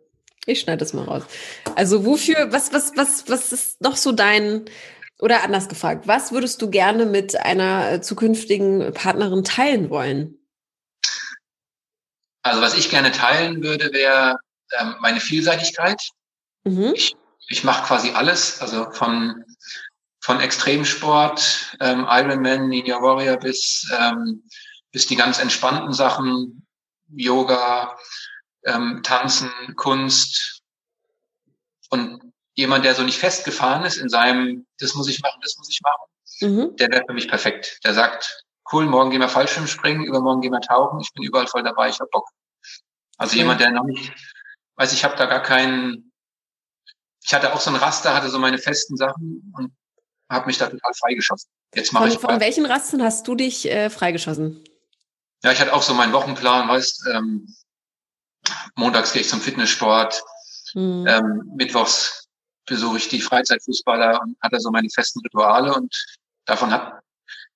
Ich 0.46 0.60
schneide 0.60 0.78
das 0.78 0.92
mal 0.92 1.04
raus. 1.04 1.24
Also 1.74 2.04
wofür, 2.06 2.52
was, 2.52 2.72
was, 2.72 2.92
was, 2.96 3.28
was 3.28 3.52
ist 3.52 3.80
noch 3.80 3.96
so 3.96 4.12
dein, 4.12 4.64
oder 5.20 5.42
anders 5.42 5.68
gefragt, 5.68 6.06
was 6.06 6.32
würdest 6.32 6.62
du 6.62 6.70
gerne 6.70 7.06
mit 7.06 7.36
einer 7.36 7.92
äh, 7.92 8.00
zukünftigen 8.00 8.92
Partnerin 8.92 9.44
teilen 9.44 9.90
wollen? 9.90 10.38
Also 12.42 12.62
was 12.62 12.78
ich 12.78 12.88
gerne 12.88 13.12
teilen 13.12 13.62
würde, 13.62 13.92
wäre 13.92 14.36
ähm, 14.78 14.94
meine 15.00 15.20
Vielseitigkeit. 15.20 16.00
Mhm. 16.64 16.92
Ich, 16.94 17.14
ich 17.48 17.64
mache 17.64 17.86
quasi 17.86 18.12
alles, 18.12 18.60
also 18.60 18.90
von 18.90 19.44
von 20.28 20.40
Extremsport, 20.40 21.74
ähm, 21.80 22.06
Ironman, 22.06 22.68
Ninja 22.68 23.00
Warrior 23.00 23.38
bis 23.38 23.90
ähm, 23.98 24.42
bis 24.92 25.06
die 25.06 25.16
ganz 25.16 25.38
entspannten 25.38 25.94
Sachen, 25.94 26.66
Yoga, 27.08 27.96
ähm, 28.66 29.00
Tanzen, 29.02 29.50
Kunst 29.76 30.60
und 31.88 32.20
jemand, 32.54 32.84
der 32.84 32.94
so 32.94 33.04
nicht 33.04 33.16
festgefahren 33.16 33.86
ist 33.86 33.96
in 33.96 34.10
seinem, 34.10 34.66
das 34.78 34.94
muss 34.94 35.08
ich 35.08 35.18
machen, 35.22 35.40
das 35.42 35.56
muss 35.56 35.70
ich 35.70 35.80
machen, 35.80 36.56
mhm. 36.56 36.76
der 36.76 36.90
wäre 36.90 37.04
für 37.06 37.14
mich 37.14 37.28
perfekt. 37.28 37.78
Der 37.84 37.94
sagt, 37.94 38.44
cool, 38.70 38.84
morgen 38.84 39.10
gehen 39.10 39.22
wir 39.22 39.30
Fallschirmspringen, 39.30 40.04
übermorgen 40.04 40.42
gehen 40.42 40.52
wir 40.52 40.60
tauchen, 40.60 41.00
ich 41.00 41.10
bin 41.14 41.22
überall 41.22 41.46
voll 41.46 41.62
dabei, 41.62 41.88
ich 41.88 42.00
hab 42.00 42.10
Bock. 42.10 42.28
Also 43.16 43.30
okay. 43.30 43.38
jemand, 43.38 43.62
der 43.62 43.70
noch 43.70 43.84
nicht, 43.84 44.12
weiß 44.76 44.92
ich, 44.92 45.04
habe 45.04 45.16
da 45.16 45.24
gar 45.24 45.42
keinen, 45.42 46.12
ich 47.24 47.32
hatte 47.32 47.54
auch 47.54 47.60
so 47.60 47.70
ein 47.70 47.76
Raster, 47.76 48.14
hatte 48.14 48.28
so 48.28 48.38
meine 48.38 48.58
festen 48.58 48.98
Sachen 48.98 49.54
und 49.56 49.72
habe 50.30 50.46
mich 50.46 50.58
da 50.58 50.66
total 50.68 50.92
freigeschossen. 50.94 51.50
Jetzt 51.74 51.92
mache 51.92 52.08
ich. 52.08 52.18
Von 52.18 52.40
welchen 52.40 52.66
Rasten 52.66 53.02
hast 53.02 53.26
du 53.26 53.34
dich 53.34 53.70
äh, 53.70 53.90
freigeschossen? 53.90 54.62
Ja, 55.42 55.52
ich 55.52 55.60
hatte 55.60 55.72
auch 55.72 55.82
so 55.82 55.94
meinen 55.94 56.12
Wochenplan, 56.12 56.68
weißt, 56.68 57.08
ähm, 57.14 57.54
montags 58.74 59.12
gehe 59.12 59.22
ich 59.22 59.28
zum 59.28 59.40
Fitnesssport, 59.40 60.22
mhm. 60.74 61.06
ähm, 61.06 61.52
mittwochs 61.54 62.28
besuche 62.66 62.98
ich 62.98 63.08
die 63.08 63.20
Freizeitfußballer 63.20 64.20
und 64.20 64.36
hatte 64.42 64.60
so 64.60 64.70
meine 64.70 64.90
festen 64.90 65.20
Rituale 65.20 65.74
und 65.74 65.94
davon 66.44 66.70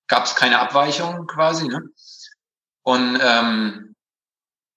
gab 0.07 0.25
es 0.25 0.35
keine 0.35 0.59
Abweichung 0.59 1.27
quasi. 1.27 1.67
Ne? 1.67 1.89
Und 2.83 3.19
ähm, 3.21 3.95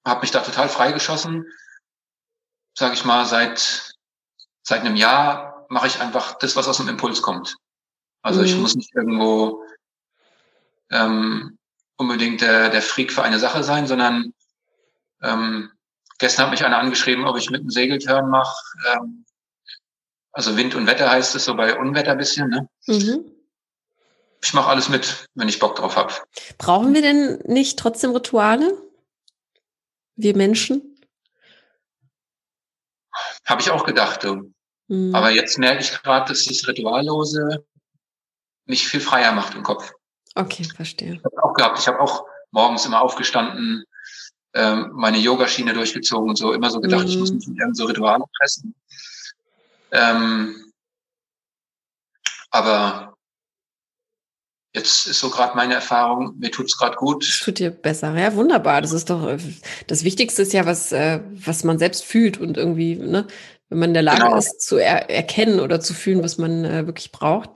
habe 0.05 0.21
mich 0.21 0.31
da 0.31 0.41
total 0.41 0.69
freigeschossen. 0.69 1.47
Sage 2.77 2.95
ich 2.95 3.05
mal, 3.05 3.25
seit 3.25 3.95
seit 4.63 4.81
einem 4.81 4.97
Jahr 4.97 5.67
mache 5.69 5.87
ich 5.87 6.01
einfach 6.01 6.39
das, 6.39 6.57
was 6.57 6.69
aus 6.69 6.77
dem 6.79 6.89
Impuls 6.89 7.23
kommt. 7.23 7.57
Also 8.27 8.41
mhm. 8.41 8.47
ich 8.47 8.57
muss 8.57 8.75
nicht 8.75 8.93
irgendwo 8.93 9.63
ähm, 10.91 11.59
unbedingt 11.97 12.41
der, 12.41 12.71
der 12.71 12.83
Freak 12.83 13.13
für 13.13 13.23
eine 13.23 13.39
Sache 13.39 13.63
sein, 13.63 13.87
sondern 13.87 14.35
ähm, 15.23 15.71
gestern 16.19 16.47
hat 16.47 16.51
mich 16.51 16.65
einer 16.65 16.79
angeschrieben, 16.79 17.25
ob 17.25 17.37
ich 17.37 17.51
mit 17.51 17.61
einem 17.61 17.71
Segeltörn 17.71 18.29
mache. 18.29 18.57
Ähm, 18.89 19.25
also 20.33 20.57
Wind 20.57 20.75
und 20.75 20.89
Wetter 20.89 21.09
heißt 21.09 21.37
es 21.37 21.45
so 21.45 21.55
bei 21.55 21.79
Unwetter 21.79 22.17
bisschen. 22.17 22.49
Ne? 22.49 22.69
Mhm. 22.89 23.31
Ich 24.43 24.53
mache 24.55 24.71
alles 24.71 24.89
mit, 24.89 25.29
wenn 25.35 25.49
ich 25.49 25.61
Bock 25.61 25.77
drauf 25.77 25.95
habe. 25.95 26.13
Brauchen 26.59 26.95
wir 26.95 27.03
denn 27.03 27.39
nicht 27.45 27.79
trotzdem 27.79 28.11
Rituale? 28.11 28.77
Wir 30.17 30.37
Menschen? 30.37 31.01
Habe 33.45 33.63
ich 33.63 33.71
auch 33.71 33.85
gedacht. 33.85 34.25
Du. 34.25 34.53
Mhm. 34.89 35.15
Aber 35.15 35.31
jetzt 35.31 35.59
merke 35.59 35.83
ich 35.83 35.93
gerade, 35.93 36.33
dass 36.33 36.45
das 36.45 36.67
Rituallose 36.67 37.65
mich 38.67 38.87
viel 38.87 39.01
freier 39.01 39.33
macht 39.33 39.55
im 39.55 39.63
Kopf. 39.63 39.93
Okay, 40.35 40.65
verstehe. 40.65 41.15
Ich 41.15 41.25
habe 41.25 41.43
auch 41.43 41.55
gehabt. 41.55 41.79
Ich 41.79 41.89
habe 41.89 42.01
auch 42.01 42.27
morgens 42.51 42.85
immer 42.85 43.01
aufgestanden, 43.01 43.85
ähm, 44.55 44.91
meine 44.95 45.19
Yogaschiene 45.19 45.73
durchgezogen 45.73 46.31
und 46.31 46.37
so, 46.37 46.53
immer 46.53 46.71
so 46.71 46.81
gedacht, 46.81 47.05
mhm. 47.05 47.09
ich 47.09 47.19
muss 47.19 47.31
mhm. 47.31 47.37
mich 47.37 47.47
in 47.47 47.75
so 47.75 47.85
Rituale 47.85 48.25
pressen. 48.39 48.75
Ähm, 49.93 50.73
aber 52.51 53.17
jetzt 54.75 55.07
ist 55.07 55.21
so 55.21 55.31
gerade 55.31 55.57
meine 55.57 55.75
Erfahrung, 55.75 56.37
mir 56.39 56.51
tut's 56.51 56.77
gerade 56.77 56.97
gut. 56.97 57.25
Es 57.25 57.41
tut 57.41 57.59
dir 57.59 57.71
besser. 57.71 58.17
Ja, 58.17 58.35
wunderbar. 58.35 58.83
Das 58.83 58.93
ist 58.93 59.11
doch 59.11 59.39
das 59.87 60.05
Wichtigste 60.05 60.43
ist 60.43 60.53
ja, 60.53 60.67
was, 60.67 60.93
äh, 60.93 61.21
was 61.31 61.65
man 61.65 61.79
selbst 61.79 62.05
fühlt 62.05 62.39
und 62.39 62.57
irgendwie, 62.57 62.97
ne, 62.97 63.27
wenn 63.69 63.79
man 63.79 63.91
in 63.91 63.95
der 63.95 64.03
Lage 64.03 64.23
genau. 64.23 64.37
ist, 64.37 64.61
zu 64.61 64.77
er 64.77 65.11
erkennen 65.11 65.61
oder 65.61 65.81
zu 65.81 65.95
fühlen, 65.95 66.23
was 66.23 66.39
man 66.39 66.65
äh, 66.65 66.87
wirklich 66.87 67.13
braucht. 67.13 67.51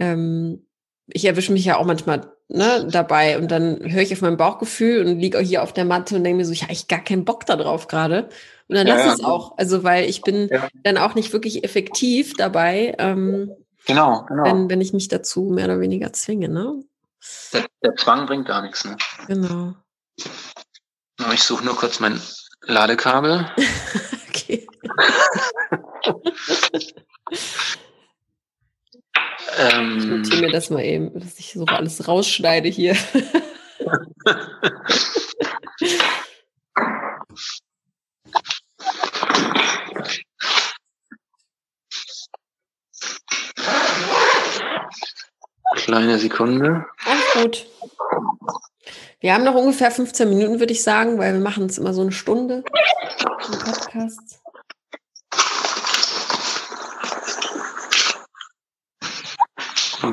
Ähm, 0.00 0.66
ich 1.06 1.24
erwische 1.24 1.52
mich 1.52 1.64
ja 1.64 1.76
auch 1.76 1.86
manchmal 1.86 2.32
ne, 2.48 2.86
dabei 2.90 3.38
und 3.38 3.50
dann 3.50 3.78
höre 3.80 4.02
ich 4.02 4.12
auf 4.12 4.20
mein 4.20 4.36
Bauchgefühl 4.36 5.06
und 5.06 5.18
liege 5.18 5.38
auch 5.38 5.42
hier 5.42 5.62
auf 5.62 5.72
der 5.72 5.84
Matte 5.84 6.16
und 6.16 6.24
denke 6.24 6.38
mir 6.38 6.44
so, 6.44 6.52
ich 6.52 6.62
habe 6.62 6.72
echt 6.72 6.88
gar 6.88 7.00
keinen 7.00 7.24
Bock 7.24 7.46
da 7.46 7.56
drauf 7.56 7.86
gerade. 7.88 8.28
Und 8.68 8.76
dann 8.76 8.86
ja, 8.86 8.94
lass 8.94 9.06
ja. 9.06 9.12
es 9.14 9.24
auch. 9.24 9.58
Also, 9.58 9.82
weil 9.82 10.08
ich 10.08 10.22
bin 10.22 10.48
ja. 10.48 10.68
dann 10.82 10.98
auch 10.98 11.14
nicht 11.14 11.32
wirklich 11.32 11.64
effektiv 11.64 12.34
dabei. 12.34 12.94
Ähm, 12.98 13.50
genau, 13.86 14.24
genau. 14.28 14.44
Wenn, 14.44 14.70
wenn 14.70 14.80
ich 14.80 14.92
mich 14.92 15.08
dazu 15.08 15.44
mehr 15.44 15.64
oder 15.64 15.80
weniger 15.80 16.12
zwinge, 16.12 16.48
ne? 16.48 16.82
Der, 17.52 17.66
der 17.82 17.96
Zwang 17.96 18.26
bringt 18.26 18.46
gar 18.46 18.62
nichts, 18.62 18.84
ne? 18.84 18.96
Genau. 19.26 19.74
Ich 21.34 21.42
suche 21.42 21.64
nur 21.64 21.76
kurz 21.76 22.00
mein 22.00 22.20
Ladekabel. 22.62 23.50
okay. 24.28 24.66
Ähm, 29.60 29.98
ich 29.98 30.04
notiere 30.06 30.40
mir 30.40 30.52
das 30.52 30.70
mal 30.70 30.82
eben, 30.82 31.12
dass 31.20 31.38
ich 31.38 31.52
so 31.52 31.66
alles 31.66 32.08
rausschneide 32.08 32.68
hier. 32.68 32.96
Kleine 45.76 46.18
Sekunde. 46.18 46.86
Ach 47.04 47.42
gut. 47.42 47.66
Wir 49.20 49.34
haben 49.34 49.44
noch 49.44 49.54
ungefähr 49.54 49.90
15 49.90 50.28
Minuten, 50.30 50.58
würde 50.58 50.72
ich 50.72 50.82
sagen, 50.82 51.18
weil 51.18 51.34
wir 51.34 51.40
machen 51.40 51.66
es 51.66 51.76
immer 51.76 51.92
so 51.92 52.00
eine 52.00 52.12
Stunde 52.12 52.64
im 53.52 53.58
Podcast. 53.58 54.39
So. 60.00 60.08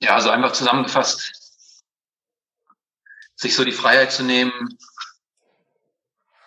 Ja, 0.00 0.14
also 0.14 0.30
einfach 0.30 0.52
zusammengefasst, 0.52 1.43
sich 3.44 3.54
so 3.54 3.64
die 3.64 3.72
Freiheit 3.72 4.10
zu 4.10 4.24
nehmen, 4.24 4.52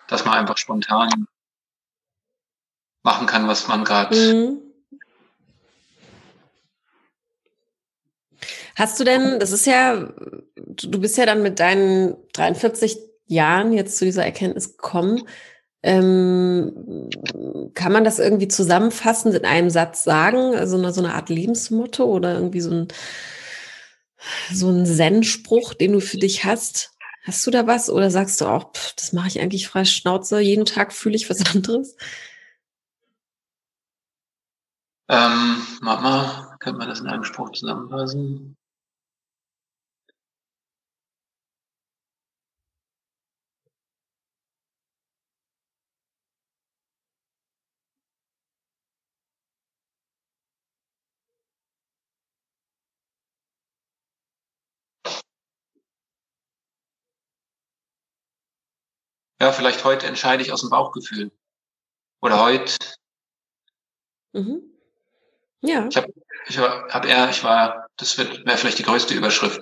dass 0.08 0.26
man 0.26 0.34
einfach 0.34 0.58
spontan 0.58 1.28
machen 3.04 3.28
kann, 3.28 3.48
was 3.48 3.68
man 3.68 3.86
gerade. 3.86 4.16
Mhm. 4.16 4.62
Hast 8.76 9.00
du 9.00 9.04
denn, 9.04 9.40
das 9.40 9.52
ist 9.52 9.66
ja, 9.66 10.14
du 10.56 11.00
bist 11.00 11.18
ja 11.18 11.26
dann 11.26 11.42
mit 11.42 11.60
deinen 11.60 12.16
43 12.34 12.98
Jahren 13.26 13.74
jetzt 13.74 13.98
zu 13.98 14.06
dieser 14.06 14.26
Erkenntnis 14.26 14.78
gekommen. 14.78 15.28
Ähm, 15.84 17.10
kann 17.74 17.92
man 17.92 18.04
das 18.04 18.20
irgendwie 18.20 18.48
zusammenfassend 18.48 19.36
in 19.36 19.46
einem 19.46 19.70
Satz 19.70 20.04
sagen? 20.04 20.56
Also 20.56 20.78
so 20.92 21.02
eine 21.02 21.14
Art 21.14 21.30
Lebensmotto 21.30 22.04
oder 22.04 22.34
irgendwie 22.34 22.62
so 22.62 22.72
ein, 22.72 22.88
so 24.52 24.70
ein 24.70 24.86
Zen-Spruch, 24.86 25.74
den 25.74 25.94
du 25.94 26.00
für 26.00 26.18
dich 26.18 26.46
hast? 26.46 26.92
Hast 27.24 27.46
du 27.46 27.52
da 27.52 27.68
was 27.68 27.90
oder 27.90 28.10
sagst 28.10 28.40
du 28.42 28.46
auch, 28.46 28.74
pff, 28.74 28.94
das 28.96 29.14
mache 29.14 29.28
ich 29.28 29.40
eigentlich 29.42 29.68
frei 29.68 29.86
Schnauze, 29.86 30.40
jeden 30.40 30.66
Tag 30.66 30.94
fühle 30.94 31.16
ich 31.16 31.30
was 31.30 31.46
anderes? 31.56 31.96
Ähm, 35.10 35.62
Mama, 35.82 36.58
könnte 36.60 36.80
man 36.80 36.90
das 36.90 37.00
in 37.00 37.08
einem 37.08 37.24
Spruch 37.24 37.52
zusammenfassen? 37.52 38.58
Ja, 59.40 59.52
vielleicht 59.52 59.84
heute 59.84 60.08
entscheide 60.08 60.44
ich 60.44 60.52
aus 60.52 60.62
dem 60.62 60.70
Bauchgefühl. 60.70 61.32
Oder 62.22 62.42
heute. 62.42 62.76
Mhm. 64.34 64.62
Ja. 65.62 65.88
Ich 65.88 65.98
habe 65.98 66.12
ich 66.48 66.60
war, 66.60 66.88
hab 66.90 67.06
eher, 67.06 67.30
ich 67.30 67.44
war, 67.44 67.88
das 67.98 68.18
wird 68.18 68.46
wäre 68.46 68.58
vielleicht 68.58 68.80
die 68.80 68.84
größte 68.84 69.14
Überschrift. 69.14 69.62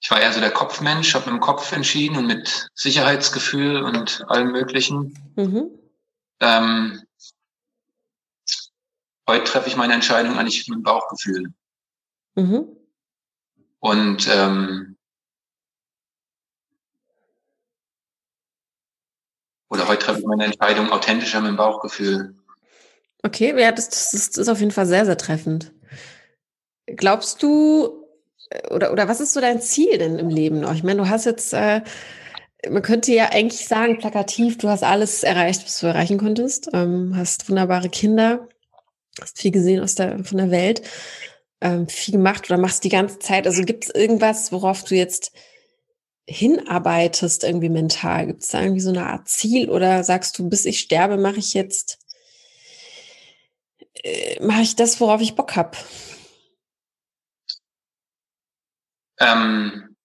Ich 0.00 0.10
war 0.10 0.20
eher 0.20 0.32
so 0.32 0.40
der 0.40 0.50
Kopfmensch, 0.50 1.14
habe 1.14 1.26
mit 1.26 1.34
dem 1.34 1.40
Kopf 1.40 1.72
entschieden 1.72 2.16
und 2.16 2.26
mit 2.26 2.68
Sicherheitsgefühl 2.74 3.82
und 3.82 4.24
allem 4.28 4.52
Möglichen. 4.52 5.18
Mhm. 5.36 5.70
Ähm, 6.40 7.02
heute 9.28 9.44
treffe 9.44 9.68
ich 9.68 9.76
meine 9.76 9.94
Entscheidung 9.94 10.38
eigentlich 10.38 10.66
mit 10.68 10.78
dem 10.78 10.82
Bauchgefühl. 10.82 11.52
Mhm. 12.34 12.76
Und 13.78 14.28
ähm, 14.28 14.89
oder 19.70 19.86
heute 19.88 20.04
treffe 20.04 20.20
ich 20.20 20.26
meine 20.26 20.44
Entscheidung 20.44 20.90
authentischer 20.90 21.40
mit 21.40 21.50
dem 21.50 21.56
Bauchgefühl. 21.56 22.34
Okay, 23.22 23.58
ja, 23.58 23.72
das, 23.72 23.88
das, 23.88 24.12
ist 24.12 24.48
auf 24.48 24.60
jeden 24.60 24.72
Fall 24.72 24.86
sehr, 24.86 25.06
sehr 25.06 25.16
treffend. 25.16 25.72
Glaubst 26.86 27.42
du, 27.42 28.06
oder, 28.70 28.92
oder 28.92 29.08
was 29.08 29.20
ist 29.20 29.32
so 29.32 29.40
dein 29.40 29.60
Ziel 29.60 29.98
denn 29.98 30.18
im 30.18 30.28
Leben 30.28 30.60
noch? 30.60 30.74
Ich 30.74 30.82
meine, 30.82 31.02
du 31.02 31.08
hast 31.08 31.24
jetzt, 31.24 31.52
äh, 31.52 31.82
man 32.68 32.82
könnte 32.82 33.12
ja 33.12 33.30
eigentlich 33.30 33.68
sagen, 33.68 33.98
plakativ, 33.98 34.58
du 34.58 34.68
hast 34.68 34.82
alles 34.82 35.22
erreicht, 35.22 35.64
was 35.64 35.78
du 35.78 35.86
erreichen 35.86 36.18
konntest, 36.18 36.70
ähm, 36.72 37.14
hast 37.16 37.48
wunderbare 37.48 37.90
Kinder, 37.90 38.48
hast 39.20 39.38
viel 39.38 39.52
gesehen 39.52 39.80
aus 39.80 39.94
der, 39.94 40.24
von 40.24 40.38
der 40.38 40.50
Welt, 40.50 40.82
ähm, 41.60 41.88
viel 41.88 42.12
gemacht 42.12 42.50
oder 42.50 42.58
machst 42.58 42.82
die 42.82 42.88
ganze 42.88 43.18
Zeit. 43.20 43.46
Also 43.46 43.62
gibt 43.62 43.84
es 43.84 43.94
irgendwas, 43.94 44.50
worauf 44.50 44.82
du 44.82 44.96
jetzt 44.96 45.32
hinarbeitest, 46.30 47.44
irgendwie 47.44 47.68
mental? 47.68 48.26
Gibt 48.26 48.42
es 48.42 48.48
da 48.48 48.60
irgendwie 48.60 48.80
so 48.80 48.90
eine 48.90 49.06
Art 49.06 49.28
Ziel 49.28 49.68
oder 49.68 50.04
sagst 50.04 50.38
du, 50.38 50.48
bis 50.48 50.64
ich 50.64 50.80
sterbe, 50.80 51.16
mache 51.16 51.38
ich 51.38 51.54
jetzt 51.54 52.00
äh, 54.02 54.42
mache 54.42 54.62
ich 54.62 54.76
das, 54.76 55.00
worauf 55.00 55.20
ich 55.20 55.34
Bock 55.34 55.56
habe. 55.56 55.76
Ähm, 59.18 59.96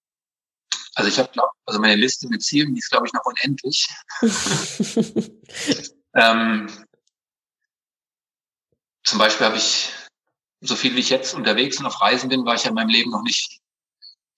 also 0.94 1.08
ich 1.08 1.18
habe, 1.18 1.30
also 1.64 1.80
meine 1.80 1.96
Liste 1.96 2.28
mit 2.28 2.42
Zielen, 2.42 2.74
die 2.74 2.80
ist, 2.80 2.90
glaube 2.90 3.06
ich, 3.06 3.12
noch 3.12 3.24
unendlich. 3.24 3.88
ähm, 6.14 6.86
zum 9.04 9.18
Beispiel 9.18 9.46
habe 9.46 9.56
ich, 9.56 9.92
so 10.60 10.74
viel 10.74 10.94
wie 10.94 11.00
ich 11.00 11.10
jetzt 11.10 11.34
unterwegs 11.34 11.78
und 11.78 11.86
auf 11.86 12.00
Reisen 12.00 12.28
bin, 12.28 12.44
war 12.44 12.54
ich 12.54 12.64
ja 12.64 12.70
in 12.70 12.74
meinem 12.74 12.88
Leben 12.88 13.10
noch 13.10 13.22
nicht. 13.22 13.60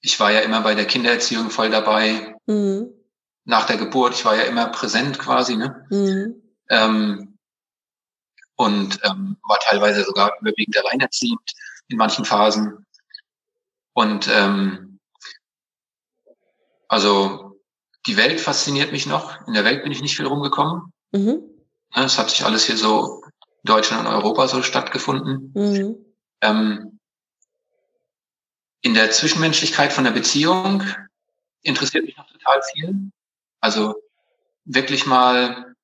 Ich 0.01 0.19
war 0.21 0.31
ja 0.31 0.41
immer 0.41 0.61
bei 0.61 0.75
der 0.75 0.87
Kindererziehung 0.87 1.51
voll 1.51 1.71
dabei. 1.71 2.37
Mhm. 2.47 2.93
Nach 3.45 3.67
der 3.67 3.77
Geburt, 3.77 4.15
ich 4.15 4.25
war 4.25 4.37
ja 4.37 4.43
immer 4.43 4.69
präsent 4.69 5.19
quasi. 5.19 5.57
Ne? 5.57 5.87
Mhm. 5.91 6.43
Ähm, 6.71 7.39
und 8.57 9.01
ähm, 9.05 9.37
war 9.47 9.59
teilweise 9.61 10.05
sogar 10.05 10.33
überwiegend 10.41 10.77
alleinerziehend 10.79 11.53
in 11.89 11.97
manchen 11.97 12.25
Phasen. 12.25 12.85
Und 13.93 14.29
ähm, 14.33 14.99
also 16.89 17.61
die 18.07 18.17
Welt 18.17 18.41
fasziniert 18.41 18.93
mich 18.93 19.07
noch. 19.07 19.47
In 19.47 19.55
der 19.55 19.65
Welt 19.65 19.83
bin 19.83 19.93
ich 19.93 20.03
nicht 20.03 20.17
viel 20.17 20.27
rumgekommen. 20.27 20.93
Mhm. 21.13 21.43
Es 21.95 22.19
hat 22.19 22.31
sich 22.31 22.45
alles 22.45 22.65
hier 22.65 22.77
so 22.77 23.23
in 23.63 23.67
Deutschland 23.67 24.07
und 24.07 24.15
Europa 24.15 24.49
so 24.49 24.63
stattgefunden. 24.63 25.53
Mhm. 25.55 25.97
Ähm, 26.41 26.98
in 28.81 28.95
der 28.95 29.11
Zwischenmenschlichkeit 29.11 29.93
von 29.93 30.05
der 30.05 30.13
Beziehung 30.13 30.83
interessiert 31.63 32.05
mich 32.05 32.17
noch 32.17 32.31
total 32.31 32.61
viel. 32.73 33.11
Also 33.61 33.95
wirklich 34.65 35.07
mal 35.07 35.75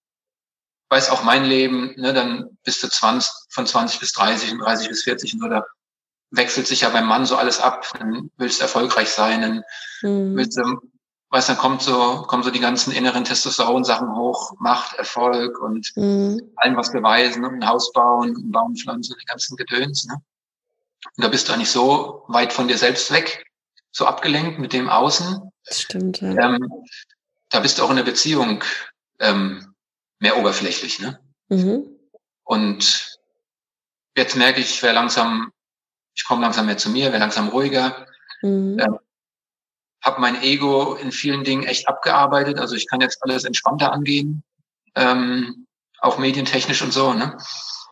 weiß 0.91 1.11
auch 1.11 1.25
mein 1.25 1.45
Leben, 1.45 1.95
ne, 1.97 2.13
dann 2.13 2.57
bist 2.63 2.83
du 2.83 2.89
20, 2.89 3.29
von 3.51 3.67
20 3.67 3.99
bis 3.99 4.13
30 4.13 4.53
und 4.53 4.59
30 4.61 4.89
bis 4.89 5.03
40 5.03 5.35
und 5.35 5.41
so, 5.41 5.49
da 5.49 5.65
wechselt 6.31 6.67
sich 6.67 6.83
ja 6.83 6.89
beim 6.91 7.07
Mann 7.07 7.27
so 7.27 7.37
alles 7.37 7.61
ab. 7.61 7.87
Dann 7.99 8.31
willst 8.37 8.61
du 8.61 8.63
erfolgreich 8.63 9.09
sein, 9.11 9.41
dann 9.43 9.63
mhm. 10.03 10.37
willst 10.37 10.57
du, 10.57 10.63
weißt, 11.31 11.49
dann 11.49 11.57
kommt 11.57 11.83
so, 11.83 12.23
kommen 12.29 12.43
so 12.43 12.51
die 12.51 12.61
ganzen 12.61 12.93
inneren 12.93 13.25
Testosteron-Sachen 13.25 14.15
hoch, 14.15 14.55
Macht, 14.59 14.95
Erfolg 14.97 15.59
und 15.61 15.91
mhm. 15.97 16.53
allem 16.57 16.77
was 16.77 16.93
beweisen, 16.93 17.45
ein 17.45 17.67
Haus 17.67 17.93
bauen, 17.93 18.37
ein 18.37 18.51
Baum 18.53 18.77
pflanzen, 18.77 19.17
die 19.21 19.27
ganzen 19.27 19.57
Gedöns, 19.57 20.07
ne? 20.07 20.17
Und 21.17 21.25
da 21.25 21.29
bist 21.29 21.49
du 21.49 21.53
eigentlich 21.53 21.71
so 21.71 22.25
weit 22.29 22.53
von 22.53 22.69
dir 22.69 22.79
selbst 22.79 23.13
weg, 23.13 23.47
so 23.91 24.07
abgelenkt 24.07 24.59
mit 24.59 24.73
dem 24.73 24.89
Außen. 24.89 25.51
Das 25.65 25.81
stimmt, 25.81 26.21
ja. 26.21 26.31
Ähm, 26.31 26.69
da 27.51 27.61
bist 27.61 27.79
du 27.79 27.83
auch 27.83 27.91
in 27.91 27.97
der 27.97 28.03
Beziehung 28.03 28.65
ähm, 29.21 29.75
mehr 30.19 30.37
oberflächlich. 30.37 31.01
Ne? 31.01 31.21
Mhm. 31.49 31.87
Und 32.43 33.19
jetzt 34.17 34.37
merke 34.37 34.61
ich, 34.61 34.71
ich 34.71 34.83
wäre 34.83 34.95
langsam, 34.95 35.53
ich 36.15 36.25
komme 36.25 36.43
langsam 36.43 36.67
mehr 36.67 36.79
zu 36.79 36.91
mir, 36.91 37.07
wäre 37.07 37.19
langsam 37.19 37.49
ruhiger. 37.49 38.07
Mhm. 38.43 38.79
Ähm, 38.79 38.99
habe 40.03 40.21
mein 40.21 40.43
Ego 40.43 40.95
in 40.95 41.13
vielen 41.13 41.45
Dingen 41.45 41.65
echt 41.65 41.89
abgearbeitet. 41.89 42.59
Also 42.59 42.75
ich 42.75 42.89
kann 42.89 43.01
jetzt 43.01 43.23
alles 43.23 43.45
entspannter 43.45 43.91
angehen, 43.93 44.43
ähm, 44.95 45.67
auch 46.01 46.19
medientechnisch 46.19 46.83
und 46.83 46.93
so. 46.93 47.15
Ne? 47.15 47.39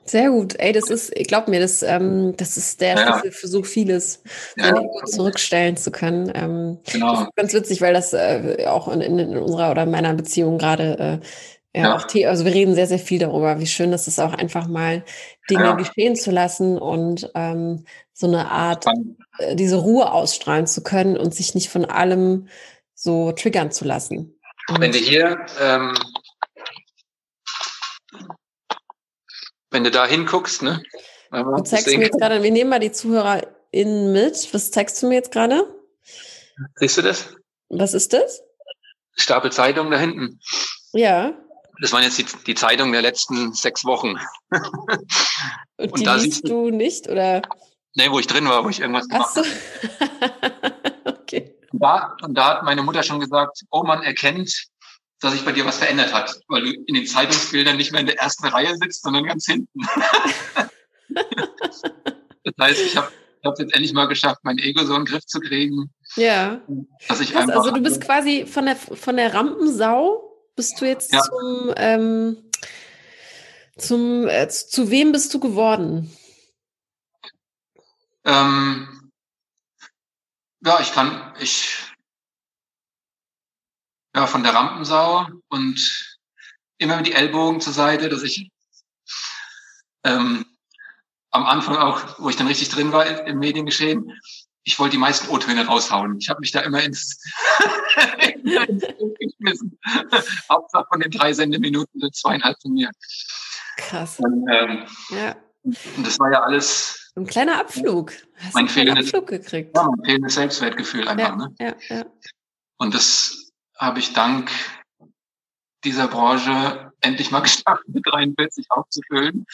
Sehr 0.05 0.30
gut. 0.30 0.59
Ey, 0.59 0.72
das 0.72 0.90
ist, 0.90 1.12
glaub 1.28 1.48
mir, 1.48 1.61
das, 1.61 1.82
ähm, 1.82 2.34
das 2.36 2.57
ist 2.57 2.80
der 2.80 2.96
ja. 2.96 3.20
Schlüssel 3.20 3.32
für 3.32 3.48
so 3.48 3.62
vieles, 3.62 4.22
ja. 4.57 4.74
zurückstellen 5.07 5.76
zu 5.76 5.90
können. 5.90 6.32
Ähm, 6.34 6.78
genau. 6.90 7.28
ganz 7.36 7.55
witzig, 7.55 7.80
weil 7.80 7.94
das 7.94 8.12
äh, 8.12 8.66
auch 8.66 8.88
in, 8.88 9.00
in, 9.00 9.36
unserer 9.36 9.70
oder 9.70 9.86
meiner 9.86 10.12
Beziehung 10.14 10.59
gerade 10.59 11.20
äh, 11.22 11.26
ja, 11.74 11.84
ja. 11.84 11.96
auch 11.96 12.09
The 12.09 12.26
also 12.26 12.44
wir 12.44 12.53
reden 12.53 12.74
sehr, 12.74 12.86
sehr 12.86 12.98
viel 12.98 13.18
darüber, 13.18 13.59
wie 13.59 13.66
schön 13.66 13.92
es 13.92 14.07
ist, 14.07 14.18
auch 14.18 14.34
einfach 14.34 14.66
mal 14.66 15.05
Dinge 15.48 15.64
ja. 15.64 15.74
geschehen 15.74 16.16
zu 16.16 16.30
lassen 16.30 16.78
und 16.78 17.30
ähm, 17.34 17.84
so 18.12 18.26
eine 18.26 18.50
Art, 18.50 18.86
äh, 19.38 19.57
diese 19.57 19.76
Ruhe 19.76 20.12
ausstrahlen 20.12 20.66
zu 20.66 20.82
können 20.82 21.16
und 21.16 21.34
sich 21.34 21.55
nicht 21.55 21.70
von 21.70 21.84
allem 21.86 22.48
so 22.94 23.32
triggern 23.32 23.70
zu 23.70 23.84
lassen. 23.84 24.38
Und 24.68 24.80
wenn 24.80 24.92
du 24.92 24.98
hier, 24.98 25.38
ähm, 25.61 25.94
wenn 29.72 29.84
du 29.84 29.90
da 29.90 30.06
hinguckst, 30.06 30.62
ne? 30.62 30.82
Du 31.30 31.62
zeigst 31.62 31.86
mir 31.86 32.04
jetzt 32.04 32.18
gerade, 32.18 32.42
wir 32.42 32.50
nehmen 32.50 32.70
mal 32.70 32.78
die 32.78 32.92
ZuhörerInnen 32.92 34.12
mit. 34.12 34.52
Was 34.52 34.70
zeigst 34.70 35.02
du 35.02 35.08
mir 35.08 35.14
jetzt 35.14 35.32
gerade? 35.32 35.64
Siehst 36.76 36.98
du 36.98 37.02
das? 37.02 37.34
Was 37.70 37.94
ist 37.94 38.12
das? 38.12 38.42
Stapel 39.16 39.50
Zeitung 39.50 39.90
da 39.90 39.98
hinten. 39.98 40.40
Ja. 40.92 41.32
Das 41.80 41.92
waren 41.92 42.02
jetzt 42.02 42.18
die, 42.18 42.26
die 42.46 42.54
Zeitungen 42.54 42.92
der 42.92 43.02
letzten 43.02 43.54
sechs 43.54 43.84
Wochen. 43.84 44.16
Und, 45.76 45.98
die 45.98 46.04
da 46.04 46.16
liest 46.16 46.46
du 46.46 46.70
nicht, 46.70 47.08
oder? 47.08 47.42
Nee, 47.94 48.10
wo 48.10 48.18
ich 48.18 48.26
drin 48.26 48.46
war, 48.46 48.64
wo 48.64 48.68
ich 48.68 48.80
irgendwas 48.80 49.08
gemacht 49.08 49.36
habe. 49.36 49.46
So. 49.46 51.10
okay. 51.10 51.58
Und 51.72 51.82
da, 51.82 52.16
und 52.22 52.34
da 52.34 52.48
hat 52.48 52.62
meine 52.62 52.82
Mutter 52.82 53.02
schon 53.02 53.20
gesagt, 53.20 53.62
oh, 53.70 53.82
man 53.82 54.02
erkennt, 54.02 54.66
dass 55.22 55.32
sich 55.32 55.44
bei 55.44 55.52
dir 55.52 55.64
was 55.64 55.78
verändert 55.78 56.12
hat, 56.12 56.40
weil 56.48 56.62
du 56.62 56.72
in 56.86 56.94
den 56.94 57.06
Zeitungsbildern 57.06 57.76
nicht 57.76 57.92
mehr 57.92 58.00
in 58.00 58.06
der 58.06 58.18
ersten 58.18 58.46
Reihe 58.46 58.76
sitzt, 58.76 59.02
sondern 59.02 59.24
ganz 59.24 59.46
hinten. 59.46 59.80
das 62.44 62.54
heißt, 62.60 62.80
ich 62.80 62.96
habe 62.96 63.12
ich 63.40 63.46
habe 63.46 63.60
jetzt 63.60 63.74
endlich 63.74 63.92
mal 63.92 64.06
geschafft, 64.06 64.38
mein 64.44 64.58
Ego 64.58 64.84
so 64.84 64.94
in 64.94 65.00
den 65.00 65.06
Griff 65.06 65.26
zu 65.26 65.40
kriegen. 65.40 65.92
Ja. 66.14 66.60
Dass 67.08 67.20
ich 67.20 67.32
Krass, 67.32 67.50
also 67.50 67.72
du 67.72 67.82
bist 67.82 68.00
quasi 68.00 68.46
von 68.46 68.66
der 68.66 68.76
von 68.76 69.16
der 69.16 69.34
Rampensau 69.34 70.32
bist 70.54 70.80
du 70.80 70.84
jetzt 70.86 71.12
ja. 71.12 71.22
zum, 71.22 71.74
ähm, 71.76 72.36
zum 73.76 74.28
äh, 74.28 74.48
zu 74.48 74.90
wem 74.90 75.10
bist 75.10 75.34
du 75.34 75.40
geworden? 75.40 76.16
Ähm, 78.24 79.10
ja, 80.64 80.80
ich 80.80 80.92
kann, 80.92 81.34
ich, 81.40 81.91
ja, 84.14 84.26
von 84.26 84.42
der 84.42 84.54
Rampensau 84.54 85.26
und 85.48 86.18
immer 86.78 86.96
mit 86.96 87.06
die 87.06 87.12
Ellbogen 87.12 87.60
zur 87.60 87.72
Seite, 87.72 88.08
dass 88.08 88.22
ich 88.22 88.50
ähm, 90.04 90.44
am 91.30 91.46
Anfang 91.46 91.76
auch, 91.76 92.18
wo 92.18 92.28
ich 92.28 92.36
dann 92.36 92.46
richtig 92.46 92.68
drin 92.68 92.92
war 92.92 93.26
im 93.26 93.38
Mediengeschehen, 93.38 94.12
ich 94.64 94.78
wollte 94.78 94.92
die 94.92 94.98
meisten 94.98 95.28
O-Töne 95.28 95.66
raushauen. 95.66 96.18
Ich 96.18 96.28
habe 96.28 96.40
mich 96.40 96.52
da 96.52 96.60
immer 96.60 96.82
ins, 96.82 97.20
geschmissen. 99.18 99.78
Hauptsache 100.48 100.86
von 100.88 101.00
den 101.00 101.10
drei 101.10 101.32
Sendeminuten 101.32 102.00
sind 102.00 102.14
zweieinhalb 102.14 102.56
von 102.62 102.72
mir. 102.72 102.90
Krass. 103.76 104.20
Und, 104.20 104.46
ähm, 104.52 104.86
ja. 105.10 105.34
und 105.62 106.06
das 106.06 106.18
war 106.20 106.30
ja 106.30 106.42
alles. 106.42 107.10
Ein 107.16 107.26
kleiner 107.26 107.58
Abflug. 107.58 108.12
Hast 108.38 108.54
mein 108.54 108.68
fehlendes, 108.68 109.06
Abflug 109.06 109.26
gekriegt. 109.28 109.76
Ja, 109.76 109.84
mein 109.84 110.04
fehlendes 110.04 110.34
Selbstwertgefühl 110.34 111.08
einfach. 111.08 111.30
Ja, 111.30 111.36
ne? 111.36 111.54
ja, 111.58 111.74
ja. 111.88 112.06
Und 112.78 112.94
das 112.94 113.41
habe 113.83 113.99
ich 113.99 114.12
dank 114.12 114.51
dieser 115.85 116.07
Branche 116.07 116.93
endlich 117.01 117.30
mal 117.30 117.41
geschafft, 117.43 117.83
mit 117.89 118.07
43 118.07 118.66
aufzufüllen. 118.70 119.45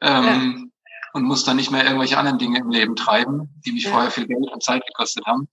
Ähm, 0.00 0.72
und 1.12 1.24
muss 1.24 1.44
dann 1.44 1.56
nicht 1.56 1.72
mehr 1.72 1.84
irgendwelche 1.84 2.16
anderen 2.18 2.38
Dinge 2.38 2.60
im 2.60 2.70
Leben 2.70 2.94
treiben, 2.94 3.60
die 3.66 3.72
mich 3.72 3.84
ja. 3.84 3.90
vorher 3.90 4.10
viel 4.12 4.28
Geld 4.28 4.48
und 4.48 4.62
Zeit 4.62 4.86
gekostet 4.86 5.26
haben. 5.26 5.48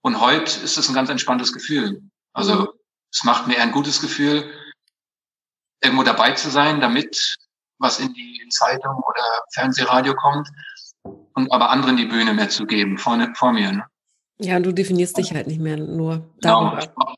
Und 0.00 0.20
heute 0.20 0.60
ist 0.60 0.78
es 0.78 0.88
ein 0.88 0.94
ganz 0.94 1.10
entspanntes 1.10 1.52
Gefühl. 1.52 2.02
Also 2.32 2.54
mhm. 2.54 2.68
es 3.12 3.24
macht 3.24 3.48
mir 3.48 3.56
eher 3.56 3.64
ein 3.64 3.72
gutes 3.72 4.00
Gefühl, 4.00 4.48
irgendwo 5.82 6.04
dabei 6.04 6.32
zu 6.32 6.50
sein, 6.50 6.80
damit 6.80 7.36
was 7.78 7.98
in 7.98 8.14
die 8.14 8.46
Zeitung 8.50 8.94
oder 8.94 9.24
Fernsehradio 9.52 10.14
kommt 10.14 10.48
und 11.02 11.52
aber 11.52 11.70
anderen 11.70 11.96
die 11.96 12.06
Bühne 12.06 12.32
mehr 12.32 12.48
zu 12.48 12.64
geben, 12.64 12.98
vorne, 12.98 13.34
vor 13.34 13.52
mir. 13.52 13.72
Ne? 13.72 13.84
Ja, 14.38 14.58
du 14.60 14.72
definierst 14.72 15.16
dich 15.18 15.32
halt 15.32 15.46
nicht 15.46 15.60
mehr 15.60 15.76
nur 15.76 16.28
darüber. 16.40 16.80
Genau, 16.80 17.16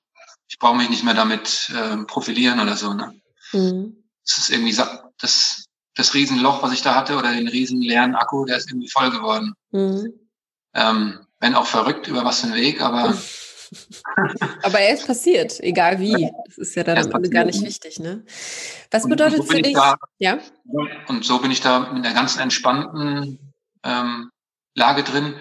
ich 0.48 0.58
brauche 0.58 0.76
mich 0.76 0.90
nicht 0.90 1.04
mehr 1.04 1.14
damit 1.14 1.72
äh, 1.74 1.96
profilieren 2.04 2.60
oder 2.60 2.76
so. 2.76 2.92
Ne? 2.92 3.14
Mhm. 3.52 3.96
Das 4.26 4.38
ist 4.38 4.50
irgendwie 4.50 4.76
das, 5.18 5.64
das 5.94 6.14
Riesenloch, 6.14 6.62
was 6.62 6.72
ich 6.72 6.82
da 6.82 6.94
hatte, 6.94 7.16
oder 7.16 7.32
den 7.32 7.48
riesen 7.48 7.80
leeren 7.80 8.14
Akku, 8.14 8.44
der 8.44 8.56
ist 8.56 8.70
irgendwie 8.70 8.90
voll 8.90 9.10
geworden. 9.10 9.54
Mhm. 9.70 10.12
Ähm, 10.74 11.26
wenn 11.40 11.54
auch 11.54 11.66
verrückt 11.66 12.08
über 12.08 12.24
was 12.24 12.40
für 12.40 12.46
einen 12.46 12.56
Weg, 12.56 12.80
aber. 12.80 13.16
aber 14.62 14.80
er 14.80 14.94
ist 14.94 15.06
passiert, 15.06 15.60
egal 15.60 15.98
wie. 16.00 16.30
Das 16.46 16.58
ist 16.58 16.74
ja 16.74 16.84
dann 16.84 17.10
gar 17.30 17.44
nicht 17.44 17.62
wichtig, 17.62 17.98
ne? 17.98 18.24
Was 18.90 19.08
bedeutet 19.08 19.38
so 19.38 19.44
für 19.44 19.62
dich? 19.62 19.74
Da, 19.74 19.96
ja. 20.18 20.38
Und 21.08 21.24
so 21.24 21.38
bin 21.38 21.50
ich 21.50 21.60
da 21.60 21.92
mit 21.92 22.04
einer 22.04 22.14
ganzen 22.14 22.40
entspannten 22.40 23.52
ähm, 23.82 24.30
Lage 24.74 25.02
drin. 25.02 25.34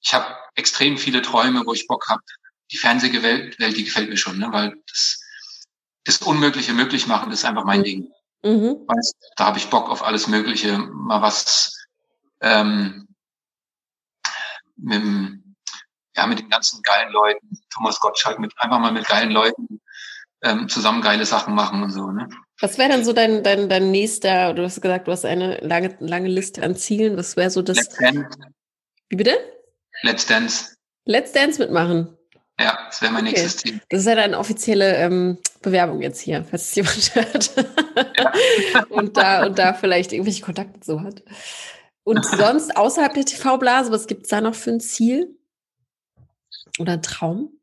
Ich 0.00 0.14
habe 0.14 0.26
extrem 0.54 0.98
viele 0.98 1.22
Träume, 1.22 1.64
wo 1.66 1.72
ich 1.72 1.86
Bock 1.86 2.08
habe. 2.08 2.22
Die 2.70 2.78
Fernsehwelt, 2.78 3.58
Welt, 3.58 3.76
die 3.76 3.84
gefällt 3.84 4.08
mir 4.08 4.16
schon, 4.16 4.38
ne? 4.38 4.48
weil 4.50 4.74
das, 4.88 5.20
das 6.04 6.18
Unmögliche 6.18 6.72
möglich 6.72 7.06
machen, 7.06 7.30
das 7.30 7.40
ist 7.40 7.44
einfach 7.44 7.64
mein. 7.64 7.82
Ding. 7.82 8.10
Mhm. 8.42 8.84
Weißt, 8.86 9.16
da 9.36 9.46
habe 9.46 9.58
ich 9.58 9.68
Bock 9.68 9.88
auf 9.88 10.02
alles 10.02 10.26
Mögliche, 10.26 10.76
mal 10.78 11.22
was 11.22 11.86
ähm, 12.42 13.08
mit, 14.76 15.02
ja, 16.14 16.26
mit 16.26 16.38
den 16.38 16.50
ganzen 16.50 16.82
geilen 16.82 17.10
Leuten, 17.12 17.58
Thomas 17.70 18.00
Gottschalk, 18.00 18.38
mit, 18.38 18.52
einfach 18.58 18.78
mal 18.78 18.92
mit 18.92 19.06
geilen 19.06 19.30
Leuten 19.30 19.80
ähm, 20.42 20.68
zusammen 20.68 21.00
geile 21.00 21.24
Sachen 21.24 21.54
machen 21.54 21.82
und 21.82 21.90
so. 21.90 22.10
Ne? 22.10 22.28
Was 22.60 22.76
wäre 22.76 22.90
denn 22.90 23.04
so 23.04 23.12
dein, 23.12 23.42
dein, 23.42 23.68
dein 23.68 23.90
nächster, 23.90 24.52
du 24.52 24.62
hast 24.62 24.82
gesagt, 24.82 25.08
du 25.08 25.12
hast 25.12 25.24
eine 25.24 25.58
lange, 25.60 25.96
lange 26.00 26.28
Liste 26.28 26.62
an 26.62 26.76
Zielen. 26.76 27.16
Was 27.16 27.36
wäre 27.36 27.50
so 27.50 27.62
das? 27.62 27.78
Wie 29.08 29.16
bitte? 29.16 29.53
Let's 30.04 30.26
Dance. 30.26 30.76
Let's 31.06 31.32
Dance 31.32 31.58
mitmachen. 31.58 32.14
Ja, 32.60 32.78
das 32.86 33.00
wäre 33.00 33.10
mein 33.10 33.26
okay. 33.26 33.32
nächstes 33.32 33.56
Ziel. 33.56 33.80
Das 33.88 34.00
ist 34.00 34.06
ja 34.06 34.16
eine 34.16 34.38
offizielle 34.38 34.96
ähm, 34.96 35.38
Bewerbung 35.62 36.02
jetzt 36.02 36.20
hier, 36.20 36.44
falls 36.44 36.68
es 36.68 36.74
jemand 36.74 37.14
hört. 37.14 37.56
Ja. 38.74 38.84
und, 38.90 39.16
da, 39.16 39.46
und 39.46 39.58
da 39.58 39.72
vielleicht 39.72 40.12
irgendwelche 40.12 40.42
Kontakte 40.42 40.78
so 40.84 41.00
hat. 41.00 41.22
Und 42.04 42.22
sonst 42.22 42.76
außerhalb 42.76 43.14
der 43.14 43.24
TV-Blase, 43.24 43.90
was 43.90 44.06
gibt 44.06 44.24
es 44.24 44.28
da 44.28 44.42
noch 44.42 44.54
für 44.54 44.72
ein 44.72 44.80
Ziel? 44.80 45.38
Oder 46.78 46.92
ein 46.94 47.02
Traum? 47.02 47.58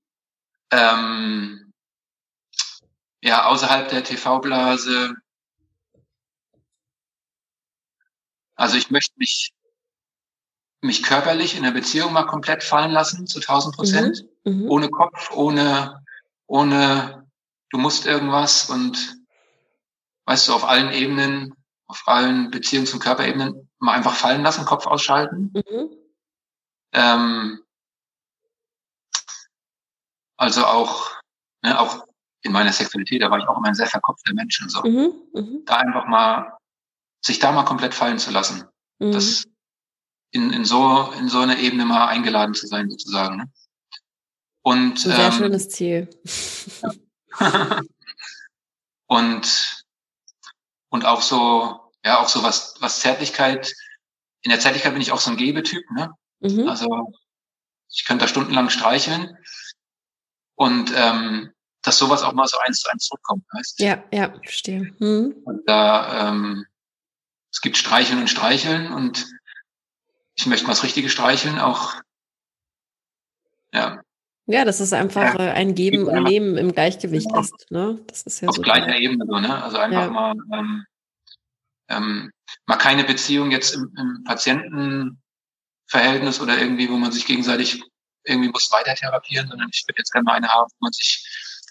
Ähm, 0.72 1.72
ja, 3.22 3.46
außerhalb 3.46 3.88
der 3.90 4.04
TV-Blase. 4.04 5.14
Also 8.56 8.78
ich 8.78 8.90
möchte 8.90 9.14
mich, 9.18 9.54
mich 10.82 11.04
körperlich 11.04 11.56
in 11.56 11.64
der 11.64 11.72
Beziehung 11.72 12.12
mal 12.12 12.26
komplett 12.26 12.64
fallen 12.64 12.92
lassen, 12.92 13.28
zu 13.28 13.40
1000 13.40 13.76
Prozent. 13.76 14.26
Mhm, 14.44 14.64
mhm. 14.64 14.70
Ohne 14.70 14.90
Kopf, 14.90 15.32
ohne, 15.32 16.04
ohne, 16.48 17.28
du 17.70 17.78
musst 17.78 18.06
irgendwas 18.06 18.70
und 18.70 19.18
weißt 20.26 20.48
du, 20.48 20.54
auf 20.54 20.68
allen 20.68 20.92
Ebenen, 20.92 21.54
auf 21.88 22.04
allen 22.08 22.52
Beziehungs- 22.52 22.94
und 22.94 23.00
Körperebenen 23.00 23.70
mal 23.80 23.94
einfach 23.94 24.16
fallen 24.16 24.44
lassen, 24.44 24.66
Kopf 24.66 24.88
ausschalten. 24.88 25.54
Mhm. 25.54 25.90
Ähm, 26.94 27.60
also 30.38 30.66
auch, 30.66 31.12
ne, 31.62 31.80
auch 31.80 32.06
in 32.42 32.52
meiner 32.52 32.74
Sexualität, 32.74 33.22
da 33.22 33.30
war 33.30 33.38
ich 33.38 33.48
auch 33.48 33.58
immer 33.58 33.68
ein 33.68 33.76
sehr 33.76 33.88
verkopfter 33.88 34.34
Mensch 34.34 34.60
und 34.62 34.70
so. 34.70 34.82
Mhm, 34.82 35.14
mh. 35.34 35.60
Da 35.66 35.78
einfach 35.78 36.08
mal, 36.08 36.58
sich 37.24 37.38
da 37.38 37.52
mal 37.52 37.66
komplett 37.66 37.94
fallen 37.94 38.18
zu 38.18 38.32
lassen. 38.32 38.64
Mhm. 38.98 39.12
Das 39.12 39.46
in, 40.32 40.52
in 40.52 40.66
so, 40.66 41.12
in 41.18 41.30
so 41.30 41.40
einer 41.40 41.58
Ebene 41.58 41.86
mal 41.86 42.08
eingeladen 42.08 42.54
zu 42.54 42.68
sein, 42.68 42.90
sozusagen. 42.90 43.38
Ne? 43.38 43.52
Und, 44.64 44.94
ein 44.94 45.12
sehr 45.12 45.26
ähm, 45.26 45.32
schönes 45.32 45.70
Ziel. 45.70 46.10
und, 49.08 49.86
und 50.90 51.06
auch 51.06 51.22
so, 51.22 51.92
ja, 52.04 52.20
auch 52.20 52.30
so 52.30 52.44
was, 52.44 52.76
was 52.80 53.00
Zärtlichkeit, 53.00 53.74
in 54.44 54.50
der 54.50 54.60
Zärtlichkeit 54.60 54.94
bin 54.94 55.02
ich 55.02 55.12
auch 55.12 55.20
so 55.20 55.32
ein 55.32 55.38
Gebetyp, 55.38 55.84
ne? 55.92 56.12
Mhm. 56.40 56.68
Also, 56.68 57.14
ich 57.90 58.06
könnte 58.06 58.26
da 58.26 58.28
stundenlang 58.28 58.70
streicheln. 58.70 59.38
Und 60.56 60.92
ähm, 60.96 61.52
dass 61.82 61.98
sowas 61.98 62.24
auch 62.24 62.34
mal 62.34 62.48
so 62.48 62.58
eins 62.60 62.80
zu 62.80 62.90
eins 62.90 63.06
zurückkommt. 63.06 63.44
Weißt? 63.52 63.80
Ja, 63.80 64.04
ja, 64.12 64.32
verstehe. 64.44 64.94
Hm. 65.00 65.36
Und 65.44 65.68
da, 65.68 66.30
ähm, 66.30 66.66
es 67.52 67.62
gibt 67.62 67.78
Streicheln 67.78 68.20
und 68.20 68.30
Streicheln 68.30 68.94
und 68.94 69.28
ich 70.42 70.48
möchte 70.48 70.66
mal 70.66 70.72
das 70.72 70.84
richtige 70.84 71.08
Streicheln 71.10 71.60
auch, 71.60 71.94
ja. 73.74 74.02
Ja, 74.48 74.66
dass 74.66 74.80
es 74.80 74.92
einfach 74.92 75.36
ja. 75.36 75.46
Äh, 75.48 75.52
ein 75.52 75.76
Geben 75.76 76.08
und 76.08 76.24
Nehmen 76.24 76.58
im 76.58 76.72
Gleichgewicht 76.74 77.30
genau. 77.30 77.42
ist. 77.42 77.70
Ne? 77.70 78.04
Das 78.08 78.24
ist 78.24 78.42
ja 78.42 78.50
Auf 78.50 78.56
so 78.56 78.64
gleicher 78.64 78.98
Ebene 78.98 79.24
so, 79.28 79.38
ne? 79.40 79.64
Also 79.64 79.78
einfach 79.78 80.06
ja. 80.06 80.10
mal, 80.10 80.34
ähm, 80.52 80.84
ähm, 81.90 82.32
mal 82.66 82.78
keine 82.78 83.04
Beziehung 83.04 83.52
jetzt 83.52 83.76
im, 83.76 83.94
im 83.98 84.24
Patientenverhältnis 84.26 86.42
oder 86.42 86.60
irgendwie, 86.60 86.90
wo 86.90 86.98
man 86.98 87.12
sich 87.12 87.28
gegenseitig 87.28 87.84
irgendwie 88.24 88.50
muss 88.50 88.72
weiter 88.72 88.96
therapieren, 88.96 89.48
sondern 89.48 89.70
ich 89.72 89.84
würde 89.88 90.00
jetzt 90.00 90.12
gerne 90.12 90.26
mal 90.26 90.34
eine 90.34 90.50
haben, 90.50 90.72
wo 90.72 90.86
man 90.86 90.92
sich 90.92 91.24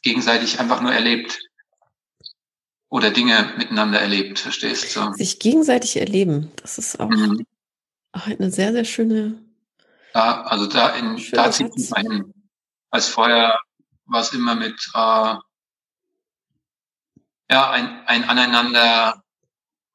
gegenseitig 0.03 0.61
einfach 0.61 0.81
nur 0.81 0.93
erlebt 0.93 1.41
oder 2.89 3.11
Dinge 3.11 3.53
miteinander 3.57 4.01
erlebt, 4.01 4.39
verstehst 4.39 4.97
du? 4.97 5.13
Sich 5.13 5.39
gegenseitig 5.39 5.97
erleben, 5.97 6.51
das 6.57 6.79
ist 6.79 6.99
auch, 6.99 7.09
mhm. 7.09 7.47
Auch 8.13 8.27
eine 8.27 8.51
sehr, 8.51 8.73
sehr 8.73 8.85
schöne. 8.85 9.43
Ja, 10.15 10.43
also 10.43 10.67
da, 10.67 10.91
in, 10.91 11.23
da 11.33 11.51
zieht 11.51 11.75
mich 11.75 11.91
mal 11.91 12.03
hin. 12.03 12.35
Als 12.91 13.09
vorher 13.09 13.59
war 14.07 14.21
es 14.21 14.33
immer 14.33 14.55
mit 14.55 14.75
äh, 14.95 15.35
ja, 17.51 17.71
ein, 17.71 18.07
ein 18.07 18.25
aneinander 18.25 19.23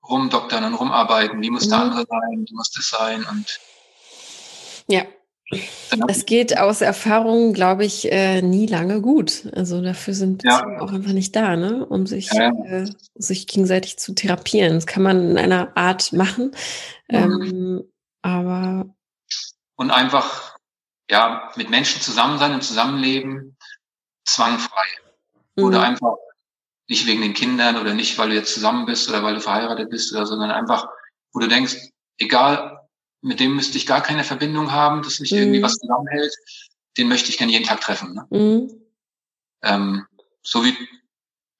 rumdoktern 0.07 0.63
und 0.63 0.75
rumarbeiten. 0.75 1.41
Wie 1.41 1.49
muss 1.49 1.65
mhm. 1.65 1.69
der 1.69 1.79
andere 1.79 2.05
sein? 2.07 2.45
Wie 2.47 2.53
muss 2.53 2.71
das 2.71 2.89
sein? 2.89 3.25
Und 3.29 3.59
ja. 4.87 5.03
Es 6.07 6.25
geht 6.25 6.57
aus 6.57 6.81
Erfahrung, 6.81 7.53
glaube 7.53 7.85
ich, 7.85 8.11
äh, 8.11 8.41
nie 8.41 8.65
lange 8.65 9.01
gut. 9.01 9.47
Also 9.53 9.79
dafür 9.81 10.15
sind 10.15 10.41
Beziehungen 10.41 10.77
ja. 10.77 10.81
auch 10.81 10.91
einfach 10.91 11.11
nicht 11.11 11.35
da, 11.35 11.55
ne? 11.55 11.85
um 11.85 12.07
sich, 12.07 12.31
ja. 12.33 12.49
äh, 12.65 12.87
sich 13.13 13.45
gegenseitig 13.45 13.97
zu 13.97 14.15
therapieren. 14.15 14.73
Das 14.73 14.87
kann 14.87 15.03
man 15.03 15.31
in 15.31 15.37
einer 15.37 15.77
Art 15.77 16.13
machen, 16.13 16.51
mhm. 17.07 17.15
ähm, 17.15 17.83
aber 18.25 18.85
und 19.75 19.91
einfach 19.91 20.57
ja 21.09 21.51
mit 21.55 21.69
Menschen 21.69 22.01
zusammen 22.01 22.39
sein 22.39 22.53
und 22.53 22.63
zusammenleben 22.63 23.55
zwangfrei 24.25 24.87
mhm. 25.55 25.63
oder 25.63 25.83
einfach 25.83 26.15
nicht 26.87 27.05
wegen 27.05 27.21
den 27.21 27.33
Kindern 27.33 27.77
oder 27.77 27.93
nicht, 27.93 28.17
weil 28.17 28.29
du 28.29 28.35
jetzt 28.35 28.53
zusammen 28.53 28.85
bist 28.85 29.09
oder 29.09 29.23
weil 29.23 29.35
du 29.35 29.41
verheiratet 29.41 29.89
bist 29.89 30.11
oder 30.13 30.25
sondern 30.25 30.51
einfach, 30.51 30.87
wo 31.33 31.39
du 31.39 31.47
denkst, 31.47 31.75
egal 32.17 32.79
mit 33.21 33.39
dem 33.39 33.55
müsste 33.55 33.77
ich 33.77 33.87
gar 33.87 34.01
keine 34.01 34.23
Verbindung 34.23 34.71
haben, 34.71 35.01
dass 35.01 35.19
mich 35.19 35.31
mhm. 35.31 35.37
irgendwie 35.39 35.61
was 35.61 35.77
zusammenhält, 35.77 36.33
den 36.97 37.07
möchte 37.07 37.29
ich 37.29 37.37
gerne 37.37 37.51
jeden 37.51 37.65
Tag 37.65 37.81
treffen. 37.81 38.13
Ne? 38.13 38.27
Mhm. 38.29 38.81
Ähm, 39.61 40.07
so 40.41 40.63
wie, 40.63 40.75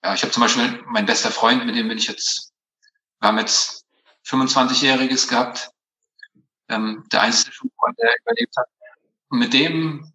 ja, 0.03 0.13
ich 0.13 0.21
habe 0.21 0.31
zum 0.31 0.41
Beispiel 0.41 0.83
mein 0.87 1.05
bester 1.05 1.31
Freund, 1.31 1.65
mit 1.65 1.75
dem 1.75 1.87
bin 1.87 1.97
ich 1.97 2.07
jetzt, 2.07 2.53
wir 3.19 3.29
haben 3.29 3.39
jetzt 3.39 3.85
25-Jähriges 4.25 5.27
gehabt, 5.27 5.71
ähm, 6.69 7.05
der 7.11 7.21
einzige 7.21 7.51
Schulfreund, 7.51 7.97
der 7.99 8.11
überlebt 8.21 8.55
hat. 8.57 8.67
Und 9.29 9.39
mit 9.39 9.53
dem 9.53 10.11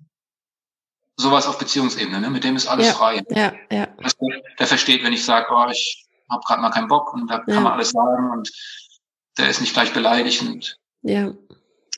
sowas 1.17 1.47
auf 1.47 1.59
Beziehungsebene, 1.59 2.21
ne? 2.21 2.31
mit 2.31 2.45
dem 2.45 2.57
ist 2.57 2.67
alles 2.67 2.87
ja, 2.87 2.93
frei. 2.95 3.23
Ja, 3.31 3.53
ja. 3.71 3.89
Also, 3.99 4.17
der 4.59 4.67
versteht, 4.67 5.05
wenn 5.05 5.13
ich 5.13 5.25
sage, 5.25 5.47
oh, 5.51 5.67
ich 5.71 6.09
habe 6.31 6.43
gerade 6.47 6.63
mal 6.63 6.71
keinen 6.71 6.89
Bock 6.89 7.13
und 7.13 7.31
da 7.31 7.39
kann 7.39 7.55
ja. 7.55 7.61
man 7.61 7.73
alles 7.73 7.91
sagen 7.91 8.31
und 8.31 8.51
der 9.39 9.49
ist 9.49 9.61
nicht 9.61 9.75
gleich 9.75 9.93
beleidigt 9.93 10.43
und 10.43 10.79
ja. 11.03 11.33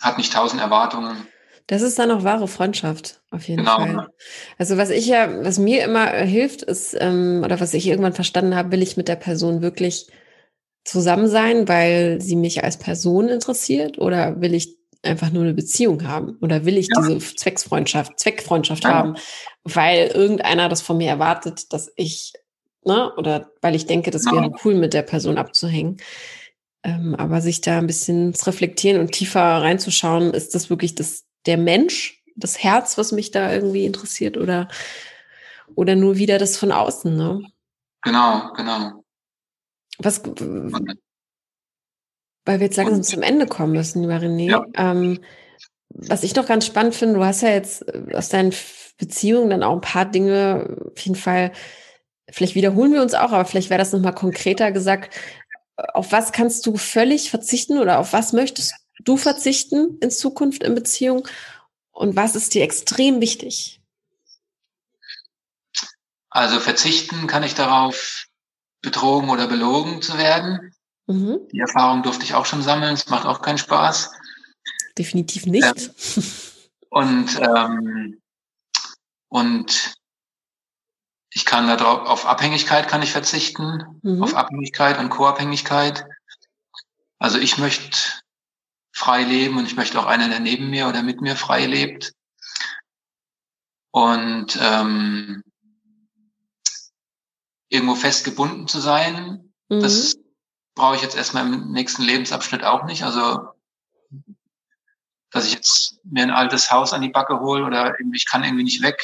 Hat 0.01 0.19
nicht 0.19 0.33
tausend 0.33 0.61
Erwartungen. 0.61 1.29
Das 1.69 1.81
ist 1.81 1.99
dann 1.99 2.11
auch 2.11 2.25
wahre 2.25 2.49
Freundschaft, 2.49 3.23
auf 3.31 3.47
jeden 3.47 3.65
genau. 3.65 3.77
Fall. 3.77 4.09
Also 4.59 4.77
was 4.77 4.91
ich 4.91 5.07
ja, 5.07 5.45
was 5.45 5.59
mir 5.59 5.85
immer 5.85 6.09
hilft, 6.09 6.63
ist, 6.63 6.97
ähm, 6.99 7.43
oder 7.45 7.61
was 7.61 7.73
ich 7.73 7.87
irgendwann 7.87 8.13
verstanden 8.13 8.57
habe, 8.57 8.73
will 8.73 8.83
ich 8.83 8.97
mit 8.97 9.07
der 9.07 9.17
Person 9.17 9.63
wirklich 9.63 10.09
zusammen 10.85 11.29
sein, 11.29 11.69
weil 11.69 12.21
sie 12.21 12.37
mich 12.37 12.65
als 12.65 12.77
Person 12.79 13.29
interessiert, 13.29 13.99
oder 13.99 14.41
will 14.41 14.55
ich 14.55 14.77
einfach 15.03 15.31
nur 15.31 15.43
eine 15.43 15.55
Beziehung 15.55 16.07
haben? 16.07 16.39
Oder 16.41 16.65
will 16.65 16.79
ich 16.79 16.89
ja. 16.95 17.01
diese 17.01 17.19
Zwecksfreundschaft, 17.37 18.19
Zweckfreundschaft 18.19 18.85
ja. 18.85 18.91
haben, 18.95 19.17
weil 19.65 20.09
irgendeiner 20.09 20.69
das 20.69 20.83
von 20.83 20.97
mir 20.97 21.09
erwartet, 21.09 21.73
dass 21.73 21.93
ich, 21.97 22.33
ne, 22.85 23.13
oder 23.17 23.51
weil 23.61 23.75
ich 23.75 23.87
denke, 23.87 24.11
das 24.11 24.27
wäre 24.27 24.53
cool, 24.65 24.75
mit 24.75 24.95
der 24.95 25.03
Person 25.03 25.39
abzuhängen. 25.39 25.99
Ähm, 26.85 27.15
aber 27.15 27.41
sich 27.41 27.61
da 27.61 27.79
ein 27.79 27.87
bisschen 27.87 28.35
zu 28.35 28.47
reflektieren 28.47 29.01
und 29.01 29.13
tiefer 29.13 29.41
reinzuschauen, 29.41 30.35
ist 30.35 30.55
das 30.55 30.69
wirklich 30.69 30.95
das, 30.95 31.25
der 31.47 31.57
Mensch, 31.57 32.23
das 32.35 32.63
Herz, 32.63 32.99
was 32.99 33.13
mich 33.13 33.31
da 33.31 33.53
irgendwie 33.53 33.85
interessiert 33.85 34.37
oder, 34.37 34.69
Oder 35.75 35.97
nur 35.97 36.17
wieder 36.17 36.39
das 36.39 36.57
von 36.57 36.73
außen, 36.73 37.17
ne? 37.17 37.43
Genau, 38.03 38.53
genau. 38.55 39.02
Was, 39.99 40.23
weil 42.45 42.61
wir 42.61 42.67
jetzt 42.67 42.77
langsam 42.77 43.03
zum 43.03 43.23
Ende 43.23 43.47
kommen 43.47 43.73
müssen, 43.73 44.03
lieber 44.03 44.17
René. 44.17 44.51
Ja. 44.51 44.67
Ähm, 44.75 45.21
was 45.95 46.23
ich 46.23 46.35
noch 46.35 46.47
ganz 46.47 46.67
spannend 46.67 46.95
finde, 46.95 47.15
du 47.17 47.25
hast 47.25 47.43
ja 47.43 47.51
jetzt 47.51 47.87
äh, 47.89 48.15
aus 48.15 48.29
deinen 48.29 48.55
Beziehungen 48.99 49.51
dann 49.51 49.63
auch 49.63 49.75
ein 49.75 49.81
paar 49.81 50.07
Dinge, 50.07 50.77
auf 50.93 51.01
jeden 51.01 51.17
Fall, 51.17 51.53
vielleicht 52.31 52.55
wiederholen 52.55 52.93
wir 52.93 53.03
uns 53.03 53.15
auch, 53.15 53.33
aber 53.33 53.45
vielleicht 53.45 53.71
wäre 53.71 53.79
das 53.79 53.93
nochmal 53.93 54.15
konkreter 54.15 54.73
gesagt. 54.73 55.15
Auf 55.77 56.13
was 56.13 56.33
kannst 56.33 56.67
du 56.67 56.77
völlig 56.77 57.31
verzichten 57.31 57.79
oder 57.79 57.99
auf 57.99 58.13
was 58.13 58.33
möchtest 58.33 58.75
du 59.05 59.17
verzichten 59.17 59.99
in 60.01 60.11
Zukunft 60.11 60.63
in 60.63 60.75
Beziehung 60.75 61.27
und 61.91 62.15
was 62.17 62.37
ist 62.37 62.55
dir 62.55 62.63
extrem 62.63 63.21
wichtig? 63.21 63.81
Also 66.31 66.61
verzichten 66.61 67.27
kann 67.27 67.43
ich 67.43 67.55
darauf, 67.55 68.27
betrogen 68.83 69.31
oder 69.31 69.47
belogen 69.47 70.03
zu 70.03 70.19
werden. 70.19 70.75
Mhm. 71.07 71.41
Die 71.53 71.61
Erfahrung 71.61 72.03
durfte 72.03 72.25
ich 72.25 72.35
auch 72.35 72.47
schon 72.47 72.63
sammeln. 72.63 72.95
Es 72.95 73.09
macht 73.09 73.27
auch 73.27 73.43
keinen 73.43 73.59
Spaß. 73.59 74.13
Definitiv 74.99 75.47
nicht. 75.47 75.65
Ähm, 76.17 76.25
und, 76.91 77.41
ähm, 77.41 78.21
und 79.29 79.95
ich 81.35 81.47
kann 81.47 81.67
darauf, 81.67 82.07
auf 82.07 82.27
Abhängigkeit 82.27 82.89
kann 82.89 83.03
ich 83.03 83.13
verzichten, 83.13 84.01
mhm. 84.03 84.23
auf 84.23 84.35
Abhängigkeit 84.35 84.99
und 84.99 85.09
Co-Abhängigkeit. 85.09 86.05
Also 87.19 87.39
ich 87.39 87.57
möchte 87.57 87.97
frei 88.93 89.23
leben 89.23 89.57
und 89.57 89.67
ich 89.67 89.77
möchte 89.77 89.99
auch 89.99 90.07
einen, 90.07 90.31
der 90.31 90.41
neben 90.41 90.69
mir 90.69 90.89
oder 90.89 91.03
mit 91.03 91.23
mir 91.23 91.37
frei 91.37 91.67
lebt. 91.67 92.13
Und 93.91 94.59
ähm, 94.61 95.43
irgendwo 97.73 97.95
festgebunden 97.95 98.69
zu 98.69 98.81
sein, 98.81 99.53
mhm. 99.69 99.81
das 99.81 100.17
brauche 100.75 100.97
ich 100.97 101.03
jetzt 101.03 101.17
erstmal 101.17 101.47
im 101.47 101.73
nächsten 101.73 102.03
Lebensabschnitt 102.03 102.65
auch 102.65 102.85
nicht. 102.85 103.03
Also 103.03 103.53
dass 105.33 105.47
ich 105.47 105.55
jetzt 105.55 105.99
mir 106.05 106.23
ein 106.23 106.31
altes 106.31 106.71
Haus 106.71 106.93
an 106.93 107.01
die 107.01 107.09
Backe 107.09 107.41
hole 107.41 107.65
oder 107.65 107.99
irgendwie, 107.99 108.19
ich 108.19 108.27
kann 108.27 108.45
irgendwie 108.45 108.65
nicht 108.65 108.83
weg. 108.83 109.01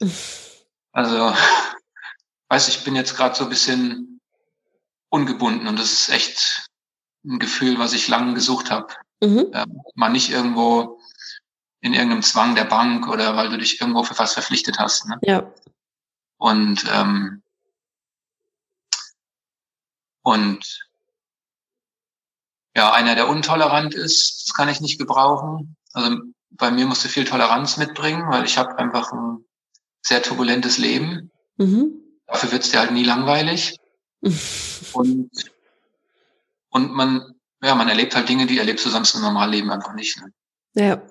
Also, 0.90 1.32
weiß 2.48 2.66
ich 2.68 2.82
bin 2.82 2.96
jetzt 2.96 3.14
gerade 3.14 3.36
so 3.36 3.44
ein 3.44 3.50
bisschen 3.50 4.20
ungebunden 5.10 5.68
und 5.68 5.78
das 5.78 5.92
ist 5.92 6.08
echt 6.08 6.70
ein 7.24 7.38
Gefühl, 7.38 7.78
was 7.78 7.92
ich 7.92 8.08
lange 8.08 8.34
gesucht 8.34 8.70
habe. 8.70 8.94
Mhm. 9.22 9.50
Ähm, 9.52 9.80
mal 9.94 10.08
nicht 10.08 10.30
irgendwo 10.30 10.98
in 11.82 11.92
irgendeinem 11.92 12.22
Zwang 12.22 12.56
der 12.56 12.64
Bank 12.64 13.06
oder 13.06 13.36
weil 13.36 13.50
du 13.50 13.58
dich 13.58 13.80
irgendwo 13.80 14.02
für 14.02 14.18
was 14.18 14.32
verpflichtet 14.32 14.78
hast. 14.80 15.06
Ne? 15.06 15.18
Ja. 15.22 15.52
Und 16.38 16.84
ähm, 16.90 17.42
und 20.28 20.86
ja, 22.76 22.92
einer, 22.92 23.14
der 23.14 23.28
untolerant 23.28 23.94
ist, 23.94 24.44
das 24.46 24.54
kann 24.54 24.68
ich 24.68 24.82
nicht 24.82 24.98
gebrauchen. 24.98 25.76
Also 25.94 26.18
bei 26.50 26.70
mir 26.70 26.84
musst 26.84 27.02
du 27.02 27.08
viel 27.08 27.24
Toleranz 27.24 27.78
mitbringen, 27.78 28.30
weil 28.30 28.44
ich 28.44 28.58
habe 28.58 28.76
einfach 28.76 29.10
ein 29.10 29.46
sehr 30.02 30.22
turbulentes 30.22 30.76
Leben. 30.76 31.30
Mhm. 31.56 31.94
Dafür 32.26 32.52
wird's 32.52 32.70
dir 32.70 32.80
halt 32.80 32.90
nie 32.90 33.04
langweilig. 33.04 33.78
und, 34.92 35.30
und 36.68 36.92
man, 36.92 37.34
ja, 37.62 37.74
man 37.74 37.88
erlebt 37.88 38.14
halt 38.14 38.28
Dinge, 38.28 38.44
die 38.44 38.58
erlebst 38.58 38.84
du 38.84 38.90
sonst 38.90 39.14
im 39.14 39.22
Normalleben 39.22 39.70
einfach 39.70 39.94
nicht. 39.94 40.20
Ne? 40.20 40.32
Ja. 40.74 41.02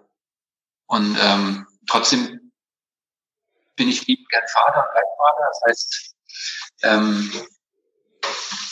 Und 0.86 1.18
ähm, 1.20 1.66
trotzdem 1.88 2.52
bin 3.76 3.90
ich 3.90 4.06
liebend 4.06 4.30
gern 4.30 4.44
Vater 4.54 4.88
und 4.88 4.94
Leitvater. 4.94 5.48
Das 5.50 5.62
heißt, 5.68 6.16
ähm, 6.84 7.32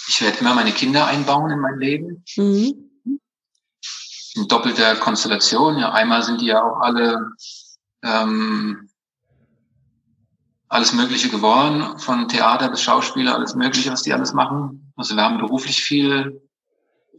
ich 0.07 0.21
werde 0.21 0.39
immer 0.39 0.53
meine 0.53 0.71
Kinder 0.71 1.07
einbauen 1.07 1.51
in 1.51 1.59
mein 1.59 1.79
Leben. 1.79 2.23
Mhm. 2.35 2.89
In 4.35 4.47
doppelter 4.47 4.95
Konstellation. 4.95 5.77
Ja, 5.77 5.91
einmal 5.93 6.23
sind 6.23 6.41
die 6.41 6.47
ja 6.47 6.61
auch 6.61 6.81
alle 6.81 7.31
ähm, 8.03 8.89
alles 10.67 10.93
Mögliche 10.93 11.29
geworden, 11.29 11.99
von 11.99 12.27
Theater 12.27 12.69
bis 12.69 12.81
Schauspieler, 12.81 13.35
alles 13.35 13.55
Mögliche, 13.55 13.91
was 13.91 14.01
die 14.01 14.13
alles 14.13 14.33
machen. 14.33 14.91
Also 14.95 15.15
wir 15.15 15.23
haben 15.23 15.37
beruflich 15.37 15.81
viel, 15.81 16.41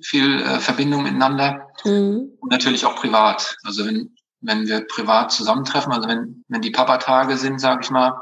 viel 0.02 0.42
äh, 0.42 0.58
Verbindung 0.58 1.04
miteinander 1.04 1.68
mhm. 1.84 2.32
und 2.40 2.50
natürlich 2.50 2.84
auch 2.84 2.96
privat. 2.96 3.56
Also 3.64 3.86
wenn, 3.86 4.14
wenn 4.40 4.66
wir 4.66 4.86
privat 4.86 5.32
zusammentreffen, 5.32 5.92
also 5.92 6.08
wenn, 6.08 6.44
wenn 6.48 6.60
die 6.60 6.70
Papatage 6.70 7.36
sind, 7.36 7.60
sage 7.60 7.80
ich 7.82 7.90
mal, 7.90 8.20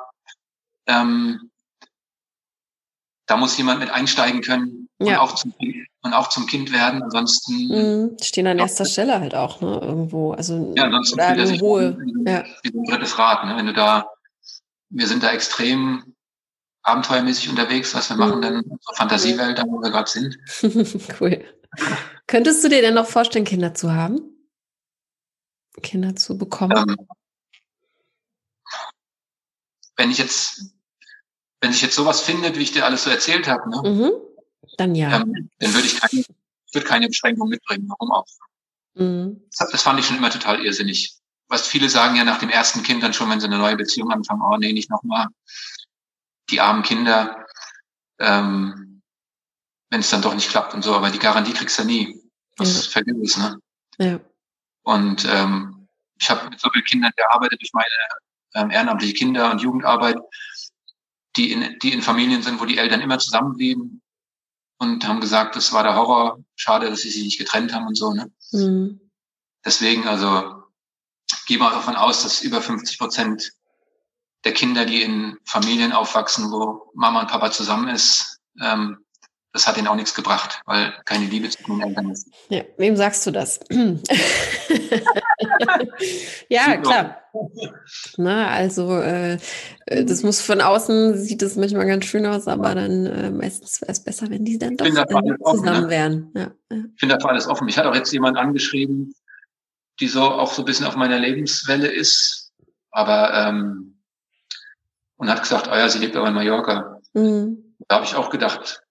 ähm, 0.86 1.50
da 3.26 3.36
muss 3.36 3.56
jemand 3.56 3.80
mit 3.80 3.90
einsteigen 3.90 4.42
können 4.42 4.88
und, 4.98 5.06
ja. 5.06 5.20
auch, 5.20 5.34
zum, 5.34 5.54
und 6.02 6.12
auch 6.12 6.28
zum 6.28 6.46
Kind 6.46 6.72
werden. 6.72 7.02
Ansonsten 7.02 7.68
mhm, 7.68 8.16
stehen 8.20 8.46
an 8.46 8.58
erster 8.58 8.84
Stelle 8.84 9.20
halt 9.20 9.34
auch, 9.34 9.60
ne? 9.60 9.80
Irgendwo. 9.82 10.32
Also 10.32 10.72
ja, 10.76 10.84
ansonsten 10.84 11.20
fühlt 11.20 11.38
er 11.38 11.46
sich 11.46 11.60
wohl. 11.60 11.98
Wie, 11.98 12.30
ja. 12.30 12.44
wie 12.62 12.70
so 12.70 12.78
ein 12.78 12.84
drittes 12.84 13.18
Rad, 13.18 13.44
ne? 13.44 13.56
Wenn 13.56 13.66
du 13.66 13.72
da, 13.72 14.06
wir 14.90 15.06
sind 15.06 15.22
da 15.22 15.32
extrem 15.32 16.14
abenteuermäßig 16.82 17.48
unterwegs, 17.48 17.94
was 17.94 18.10
wir 18.10 18.16
machen, 18.16 18.38
mhm. 18.38 18.42
dann 18.42 18.56
unsere 18.56 18.94
Fantasiewelt, 18.96 19.58
da 19.58 19.64
wo 19.64 19.80
wir 19.80 19.90
gerade 19.90 20.10
sind. 20.10 20.36
cool. 21.20 21.44
Könntest 22.26 22.62
du 22.62 22.68
dir 22.68 22.82
denn 22.82 22.94
noch 22.94 23.06
vorstellen, 23.06 23.44
Kinder 23.44 23.74
zu 23.74 23.92
haben? 23.92 24.20
Kinder 25.82 26.14
zu 26.14 26.38
bekommen? 26.38 26.76
Ähm, 26.76 27.08
wenn 29.96 30.10
ich 30.10 30.18
jetzt 30.18 30.73
wenn 31.64 31.72
sich 31.72 31.80
jetzt 31.80 31.94
sowas 31.96 32.20
findet, 32.20 32.58
wie 32.58 32.62
ich 32.62 32.72
dir 32.72 32.84
alles 32.84 33.04
so 33.04 33.10
erzählt 33.10 33.48
habe, 33.48 33.70
ne, 33.70 33.90
mhm. 33.90 34.12
dann 34.76 34.94
ja. 34.94 35.22
Ähm, 35.22 35.48
dann 35.58 35.72
würde 35.72 35.86
ich 35.86 35.98
keine, 35.98 36.24
würde 36.72 36.86
keine 36.86 37.08
Beschränkung 37.08 37.48
mitbringen. 37.48 37.88
Warum 37.88 38.12
auch? 38.12 38.26
Mhm. 38.92 39.40
Das, 39.58 39.70
das, 39.70 39.82
fand 39.82 39.98
ich 39.98 40.06
schon 40.06 40.18
immer 40.18 40.28
total 40.28 40.62
irrsinnig. 40.62 41.16
Was 41.48 41.66
viele 41.66 41.88
sagen 41.88 42.16
ja 42.16 42.24
nach 42.24 42.38
dem 42.38 42.50
ersten 42.50 42.82
Kind 42.82 43.02
dann 43.02 43.14
schon, 43.14 43.30
wenn 43.30 43.40
sie 43.40 43.46
eine 43.46 43.56
neue 43.56 43.76
Beziehung 43.76 44.10
anfangen, 44.10 44.42
oh 44.42 44.58
nee, 44.58 44.74
nicht 44.74 44.90
nochmal. 44.90 45.28
Die 46.50 46.60
armen 46.60 46.82
Kinder, 46.82 47.46
ähm, 48.18 49.00
wenn 49.88 50.00
es 50.00 50.10
dann 50.10 50.20
doch 50.20 50.34
nicht 50.34 50.50
klappt 50.50 50.74
und 50.74 50.82
so, 50.82 50.94
aber 50.94 51.10
die 51.10 51.18
Garantie 51.18 51.54
kriegst 51.54 51.78
du 51.78 51.84
nie. 51.84 52.20
Das 52.56 52.84
ja. 52.84 52.90
vergiss 52.90 53.16
es, 53.22 53.36
ne? 53.38 53.58
Ja. 53.98 54.20
Und 54.82 55.26
ähm, 55.30 55.88
ich 56.20 56.28
habe 56.28 56.50
mit 56.50 56.60
so 56.60 56.68
vielen 56.70 56.84
Kindern 56.84 57.12
gearbeitet 57.16 57.58
durch 57.62 57.72
meine 57.72 57.86
ähm, 58.54 58.70
ehrenamtliche 58.70 59.14
Kinder- 59.14 59.50
und 59.50 59.62
Jugendarbeit 59.62 60.18
die 61.36 61.52
in, 61.52 61.78
die 61.82 61.92
in 61.92 62.02
Familien 62.02 62.42
sind, 62.42 62.60
wo 62.60 62.64
die 62.64 62.78
Eltern 62.78 63.00
immer 63.00 63.18
zusammenblieben 63.18 64.02
und 64.78 65.06
haben 65.06 65.20
gesagt, 65.20 65.56
das 65.56 65.72
war 65.72 65.82
der 65.82 65.96
Horror, 65.96 66.38
schade, 66.56 66.90
dass 66.90 67.00
sie 67.00 67.10
sich 67.10 67.24
nicht 67.24 67.38
getrennt 67.38 67.72
haben 67.72 67.86
und 67.86 67.96
so. 67.96 68.12
Ne? 68.12 68.30
Mhm. 68.52 69.00
Deswegen, 69.64 70.06
also 70.06 70.62
gehe 71.46 71.58
mal 71.58 71.70
davon 71.70 71.96
aus, 71.96 72.22
dass 72.22 72.42
über 72.42 72.60
50 72.60 72.98
Prozent 72.98 73.52
der 74.44 74.52
Kinder, 74.52 74.84
die 74.84 75.02
in 75.02 75.38
Familien 75.44 75.92
aufwachsen, 75.92 76.50
wo 76.50 76.90
Mama 76.94 77.20
und 77.20 77.28
Papa 77.28 77.50
zusammen 77.50 77.88
ist, 77.88 78.40
ähm, 78.60 78.98
das 79.52 79.66
hat 79.66 79.78
ihnen 79.78 79.86
auch 79.86 79.94
nichts 79.94 80.14
gebracht, 80.14 80.60
weil 80.66 80.92
keine 81.04 81.26
Liebe 81.26 81.48
zu 81.48 81.62
den 81.62 81.80
Eltern 81.80 82.10
ist. 82.10 82.28
Ja, 82.48 82.64
wem 82.76 82.96
sagst 82.96 83.24
du 83.24 83.30
das? 83.30 83.60
ja, 86.48 86.76
klar. 86.76 87.20
Na, 88.16 88.48
also 88.48 88.96
äh, 88.98 89.38
äh, 89.86 90.04
das 90.04 90.22
muss 90.22 90.40
von 90.40 90.60
außen 90.60 91.16
sieht 91.18 91.42
es 91.42 91.56
manchmal 91.56 91.86
ganz 91.86 92.04
schön 92.04 92.26
aus, 92.26 92.46
aber 92.46 92.74
dann 92.74 93.06
äh, 93.06 93.30
meistens 93.30 93.80
wäre 93.80 93.92
es 93.92 94.02
besser, 94.02 94.30
wenn 94.30 94.44
die 94.44 94.58
dann 94.58 94.76
doch 94.76 94.86
zusammen 94.86 95.36
offen, 95.40 95.64
ne? 95.64 95.88
wären. 95.88 96.30
Ja. 96.34 96.52
Ich 96.70 97.00
finde 97.00 97.16
dafür 97.16 97.30
alles 97.30 97.48
offen. 97.48 97.64
Mich 97.64 97.76
hat 97.76 97.86
auch 97.86 97.94
jetzt 97.94 98.12
jemand 98.12 98.36
angeschrieben, 98.36 99.14
die 100.00 100.08
so 100.08 100.22
auch 100.22 100.52
so 100.52 100.62
ein 100.62 100.66
bisschen 100.66 100.86
auf 100.86 100.96
meiner 100.96 101.18
Lebenswelle 101.18 101.88
ist, 101.88 102.52
aber 102.90 103.34
ähm, 103.34 103.98
und 105.16 105.30
hat 105.30 105.42
gesagt, 105.42 105.68
oh 105.72 105.74
ja, 105.74 105.88
sie 105.88 105.98
lebt 105.98 106.16
aber 106.16 106.28
in 106.28 106.34
Mallorca. 106.34 107.00
Mhm. 107.14 107.76
Da 107.88 107.96
habe 107.96 108.04
ich 108.04 108.14
auch 108.14 108.30
gedacht, 108.30 108.82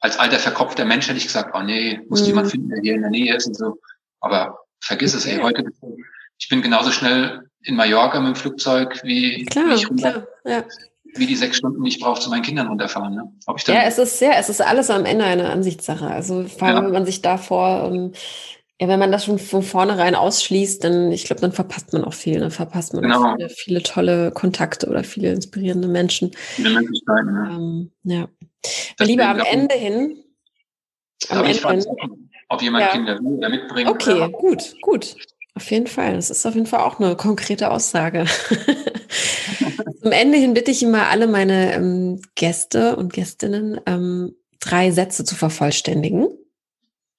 als 0.00 0.18
alter 0.18 0.38
verkopfter 0.38 0.84
Mensch 0.84 1.08
hätte 1.08 1.18
ich 1.18 1.26
gesagt, 1.26 1.54
oh 1.54 1.62
nee, 1.62 2.00
muss 2.08 2.22
mhm. 2.22 2.26
jemand 2.26 2.50
finden, 2.50 2.68
der 2.68 2.80
hier 2.80 2.94
in 2.94 3.02
der 3.02 3.10
Nähe 3.10 3.36
ist 3.36 3.46
und 3.46 3.56
so. 3.56 3.78
Aber 4.20 4.58
vergiss 4.82 5.14
es, 5.14 5.26
ey, 5.26 5.38
heute, 5.38 5.64
ich 6.38 6.48
bin 6.48 6.60
genauso 6.60 6.90
schnell 6.90 7.48
in 7.62 7.76
Mallorca 7.76 8.20
mit 8.20 8.34
dem 8.34 8.36
Flugzeug, 8.36 9.00
wie, 9.04 9.44
klar, 9.46 9.70
wie 9.70 9.74
ich 9.74 9.88
runter, 9.88 10.26
klar, 10.42 10.58
ja. 10.58 10.64
wie 11.14 11.26
die 11.26 11.36
sechs 11.36 11.56
Stunden, 11.56 11.82
die 11.84 11.90
ich 11.90 12.00
brauche, 12.00 12.20
zu 12.20 12.28
meinen 12.28 12.42
Kindern 12.42 12.66
runterfahren. 12.66 13.14
Ne? 13.14 13.32
Ob 13.46 13.58
ich 13.58 13.64
dann 13.64 13.76
ja, 13.76 13.82
es 13.84 13.98
ist 13.98 14.18
sehr, 14.18 14.36
es 14.38 14.48
ist 14.48 14.60
alles 14.60 14.90
am 14.90 15.04
Ende 15.04 15.24
eine 15.24 15.50
Ansichtssache. 15.50 16.08
Also 16.08 16.44
vor 16.44 16.68
allem, 16.68 16.76
ja. 16.78 16.84
wenn 16.84 16.92
man 16.92 17.06
sich 17.06 17.22
davor, 17.22 17.90
ähm, 17.92 18.12
ja, 18.80 18.88
wenn 18.88 18.98
man 18.98 19.12
das 19.12 19.26
schon 19.26 19.38
von 19.38 19.62
vornherein 19.62 20.16
ausschließt, 20.16 20.82
dann, 20.82 21.12
ich 21.12 21.24
glaube, 21.24 21.40
dann 21.40 21.52
verpasst 21.52 21.92
man 21.92 22.02
auch 22.02 22.14
viel. 22.14 22.40
Dann 22.40 22.50
verpasst 22.50 22.94
man 22.94 23.02
genau. 23.02 23.36
viele, 23.36 23.48
viele, 23.48 23.82
tolle 23.84 24.32
Kontakte 24.32 24.88
oder 24.88 25.04
viele 25.04 25.30
inspirierende 25.30 25.86
Menschen. 25.86 26.32
Viele 26.34 26.70
Möglichkeiten, 26.70 27.28
ja. 27.28 27.56
Ähm, 27.56 27.92
ja. 28.02 28.28
Lieber 28.98 29.28
am 29.28 29.38
Ende 29.38 29.76
hin. 29.76 30.24
Am 31.28 31.44
Ende 31.44 31.70
hin. 31.70 32.30
Ob 32.52 32.60
jemand 32.60 32.84
ja. 32.84 32.92
Kinder 32.92 33.18
will 33.18 33.38
oder 33.38 33.48
mitbringen. 33.48 33.88
Okay, 33.88 34.12
oder 34.12 34.28
gut, 34.28 34.76
gut. 34.82 35.16
Auf 35.54 35.70
jeden 35.70 35.86
Fall. 35.86 36.16
Das 36.16 36.28
ist 36.28 36.44
auf 36.44 36.54
jeden 36.54 36.66
Fall 36.66 36.80
auch 36.80 37.00
eine 37.00 37.16
konkrete 37.16 37.70
Aussage. 37.70 38.26
Zum 40.02 40.12
Ende 40.12 40.36
hin 40.36 40.52
bitte 40.52 40.70
ich 40.70 40.82
immer 40.82 41.08
alle 41.08 41.28
meine 41.28 41.72
ähm, 41.72 42.20
Gäste 42.34 42.96
und 42.96 43.14
Gästinnen, 43.14 43.80
ähm, 43.86 44.36
drei 44.60 44.90
Sätze 44.90 45.24
zu 45.24 45.34
vervollständigen. 45.34 46.28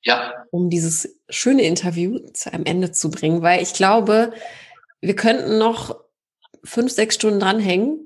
Ja. 0.04 0.34
Um 0.52 0.70
dieses 0.70 1.18
schöne 1.30 1.64
Interview 1.64 2.20
zu 2.34 2.54
einem 2.54 2.66
Ende 2.66 2.92
zu 2.92 3.10
bringen, 3.10 3.42
weil 3.42 3.64
ich 3.64 3.74
glaube, 3.74 4.34
wir 5.02 5.16
könnten 5.16 5.58
noch 5.58 6.00
fünf, 6.64 6.92
sechs 6.92 7.16
Stunden 7.16 7.40
dranhängen, 7.40 8.00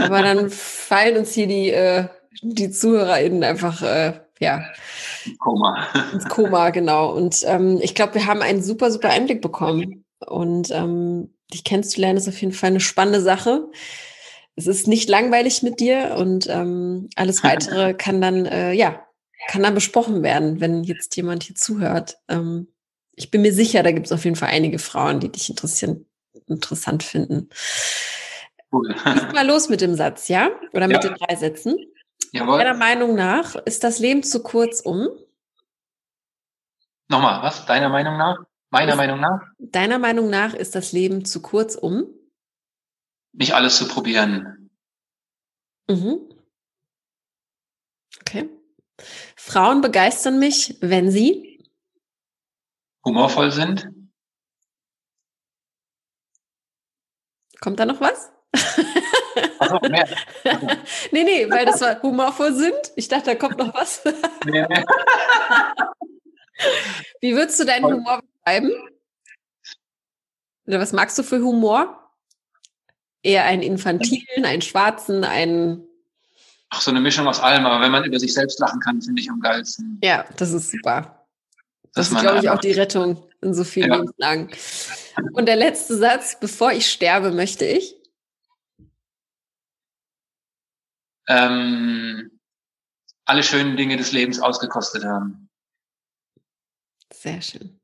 aber 0.00 0.22
dann 0.22 0.50
fallen 0.50 1.16
uns 1.16 1.32
hier 1.32 1.46
die, 1.46 1.70
äh, 1.70 2.08
die 2.42 2.72
ZuhörerInnen 2.72 3.44
einfach, 3.44 3.82
äh, 3.82 4.14
ja. 4.40 4.64
Koma. 5.38 5.86
Ins 6.12 6.28
Koma, 6.28 6.70
genau. 6.70 7.12
Und 7.12 7.42
ähm, 7.46 7.78
ich 7.82 7.94
glaube, 7.94 8.14
wir 8.14 8.26
haben 8.26 8.42
einen 8.42 8.62
super, 8.62 8.90
super 8.90 9.10
Einblick 9.10 9.40
bekommen. 9.40 10.04
Und 10.26 10.70
ähm, 10.70 11.34
dich 11.52 11.64
kennenzulernen 11.64 12.18
ist 12.18 12.28
auf 12.28 12.40
jeden 12.40 12.52
Fall 12.52 12.70
eine 12.70 12.80
spannende 12.80 13.20
Sache. 13.20 13.68
Es 14.56 14.66
ist 14.66 14.88
nicht 14.88 15.08
langweilig 15.08 15.62
mit 15.62 15.80
dir 15.80 16.16
und 16.18 16.48
ähm, 16.48 17.08
alles 17.16 17.44
weitere 17.44 17.94
kann 17.98 18.20
dann, 18.20 18.46
äh, 18.46 18.72
ja, 18.72 19.02
kann 19.48 19.62
dann 19.62 19.74
besprochen 19.74 20.22
werden, 20.22 20.60
wenn 20.60 20.82
jetzt 20.82 21.14
jemand 21.16 21.42
hier 21.42 21.54
zuhört. 21.54 22.18
Ähm, 22.28 22.68
ich 23.14 23.30
bin 23.30 23.42
mir 23.42 23.52
sicher, 23.52 23.82
da 23.82 23.92
gibt 23.92 24.06
es 24.06 24.12
auf 24.12 24.24
jeden 24.24 24.36
Fall 24.36 24.48
einige 24.48 24.78
Frauen, 24.78 25.20
die 25.20 25.30
dich 25.30 25.50
interessieren, 25.50 26.06
interessant 26.46 27.02
finden. 27.02 27.50
Cool. 28.72 28.94
mal 29.34 29.46
los 29.46 29.68
mit 29.68 29.80
dem 29.80 29.94
Satz, 29.94 30.28
ja? 30.28 30.50
Oder 30.72 30.88
mit 30.88 31.02
ja. 31.02 31.10
den 31.10 31.14
drei 31.14 31.36
Sätzen. 31.36 31.76
Jawohl. 32.32 32.58
Deiner 32.58 32.74
Meinung 32.74 33.14
nach 33.14 33.54
ist 33.54 33.84
das 33.84 33.98
Leben 33.98 34.22
zu 34.22 34.42
kurz 34.42 34.80
um? 34.80 35.08
Nochmal, 37.08 37.42
was? 37.42 37.66
Deiner 37.66 37.88
Meinung 37.88 38.16
nach? 38.16 38.38
Meiner 38.70 38.92
ist, 38.92 38.96
Meinung 38.96 39.20
nach? 39.20 39.40
Deiner 39.58 39.98
Meinung 39.98 40.28
nach 40.28 40.54
ist 40.54 40.74
das 40.74 40.92
Leben 40.92 41.24
zu 41.24 41.40
kurz 41.40 41.76
um? 41.76 42.06
Nicht 43.32 43.54
alles 43.54 43.76
zu 43.78 43.86
probieren. 43.86 44.70
Mhm. 45.88 46.28
Okay. 48.20 48.48
Frauen 49.36 49.82
begeistern 49.82 50.38
mich, 50.38 50.78
wenn 50.80 51.10
sie 51.10 51.64
humorvoll 53.04 53.52
sind. 53.52 53.88
Kommt 57.60 57.78
da 57.78 57.86
noch 57.86 58.00
was? 58.00 58.32
Achso, 59.58 59.80
mehr. 59.88 60.08
nee, 61.12 61.24
nee, 61.24 61.50
weil 61.50 61.64
das 61.66 61.80
war 61.80 62.00
humorvoll 62.02 62.54
sind. 62.54 62.92
Ich 62.96 63.08
dachte, 63.08 63.26
da 63.26 63.34
kommt 63.34 63.58
noch 63.58 63.74
was. 63.74 64.02
Wie 67.20 67.34
würdest 67.34 67.60
du 67.60 67.64
deinen 67.64 67.84
Humor 67.84 68.22
beschreiben? 68.22 68.72
Oder 70.66 70.80
was 70.80 70.92
magst 70.92 71.18
du 71.18 71.22
für 71.22 71.40
Humor? 71.40 72.02
Eher 73.22 73.44
einen 73.44 73.62
infantilen, 73.62 74.44
einen 74.44 74.62
schwarzen, 74.62 75.24
einen. 75.24 75.84
Ach, 76.70 76.80
so 76.80 76.90
eine 76.90 77.00
Mischung 77.00 77.28
aus 77.28 77.40
allem, 77.40 77.66
aber 77.66 77.80
wenn 77.80 77.92
man 77.92 78.04
über 78.04 78.18
sich 78.18 78.34
selbst 78.34 78.58
lachen 78.58 78.80
kann, 78.80 79.00
finde 79.00 79.22
ich 79.22 79.30
am 79.30 79.40
geilsten. 79.40 80.00
Ja, 80.02 80.24
das 80.36 80.52
ist 80.52 80.70
super. 80.70 81.26
Das 81.94 82.10
ist, 82.10 82.20
glaube 82.20 82.40
ich, 82.40 82.50
auch 82.50 82.58
die 82.58 82.72
Rettung 82.72 83.22
in 83.40 83.54
so 83.54 83.64
vielen 83.64 83.90
ja. 83.90 83.96
Lebenslagen. 83.96 84.50
Und 85.32 85.46
der 85.46 85.56
letzte 85.56 85.96
Satz, 85.96 86.38
bevor 86.38 86.72
ich 86.72 86.90
sterbe, 86.90 87.30
möchte 87.30 87.64
ich. 87.64 87.96
Ähm, 91.28 92.30
alle 93.24 93.42
schönen 93.42 93.76
Dinge 93.76 93.96
des 93.96 94.12
Lebens 94.12 94.40
ausgekostet 94.40 95.04
haben. 95.04 95.48
Sehr 97.12 97.42
schön. 97.42 97.80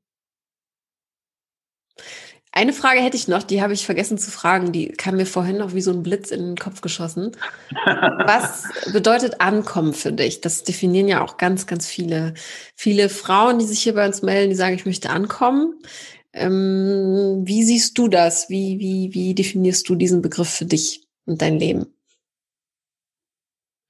Eine 2.55 2.71
Frage 2.71 2.99
hätte 2.99 3.17
ich 3.17 3.27
noch, 3.27 3.41
die 3.41 3.63
habe 3.63 3.73
ich 3.73 3.83
vergessen 3.83 4.19
zu 4.19 4.29
fragen, 4.29 4.71
die 4.71 4.89
kam 4.89 5.15
mir 5.15 5.25
vorhin 5.25 5.57
noch 5.57 5.73
wie 5.73 5.81
so 5.81 5.89
ein 5.89 6.03
Blitz 6.03 6.29
in 6.29 6.39
den 6.39 6.55
Kopf 6.55 6.81
geschossen. 6.81 7.31
Was 7.71 8.65
bedeutet 8.93 9.41
Ankommen 9.41 9.93
für 9.93 10.13
dich? 10.13 10.39
Das 10.41 10.63
definieren 10.63 11.07
ja 11.07 11.21
auch 11.23 11.37
ganz, 11.37 11.65
ganz 11.65 11.87
viele, 11.87 12.35
viele 12.75 13.09
Frauen, 13.09 13.57
die 13.57 13.65
sich 13.65 13.81
hier 13.81 13.95
bei 13.95 14.05
uns 14.05 14.21
melden, 14.21 14.51
die 14.51 14.55
sagen, 14.55 14.75
ich 14.75 14.85
möchte 14.85 15.09
ankommen. 15.09 15.79
Ähm, 16.31 17.41
wie 17.43 17.63
siehst 17.63 17.97
du 17.97 18.07
das? 18.07 18.49
Wie, 18.49 18.77
wie, 18.79 19.15
wie 19.15 19.33
definierst 19.33 19.89
du 19.89 19.95
diesen 19.95 20.21
Begriff 20.21 20.49
für 20.49 20.65
dich 20.65 21.07
und 21.25 21.41
dein 21.41 21.57
Leben? 21.57 21.92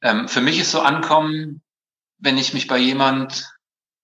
Ähm, 0.04 0.28
für 0.28 0.42
mich 0.42 0.60
ist 0.60 0.72
so 0.72 0.82
Ankommen, 0.82 1.62
wenn 2.20 2.38
ich 2.38 2.54
mich 2.54 2.68
bei 2.68 2.78
jemand 2.78 3.50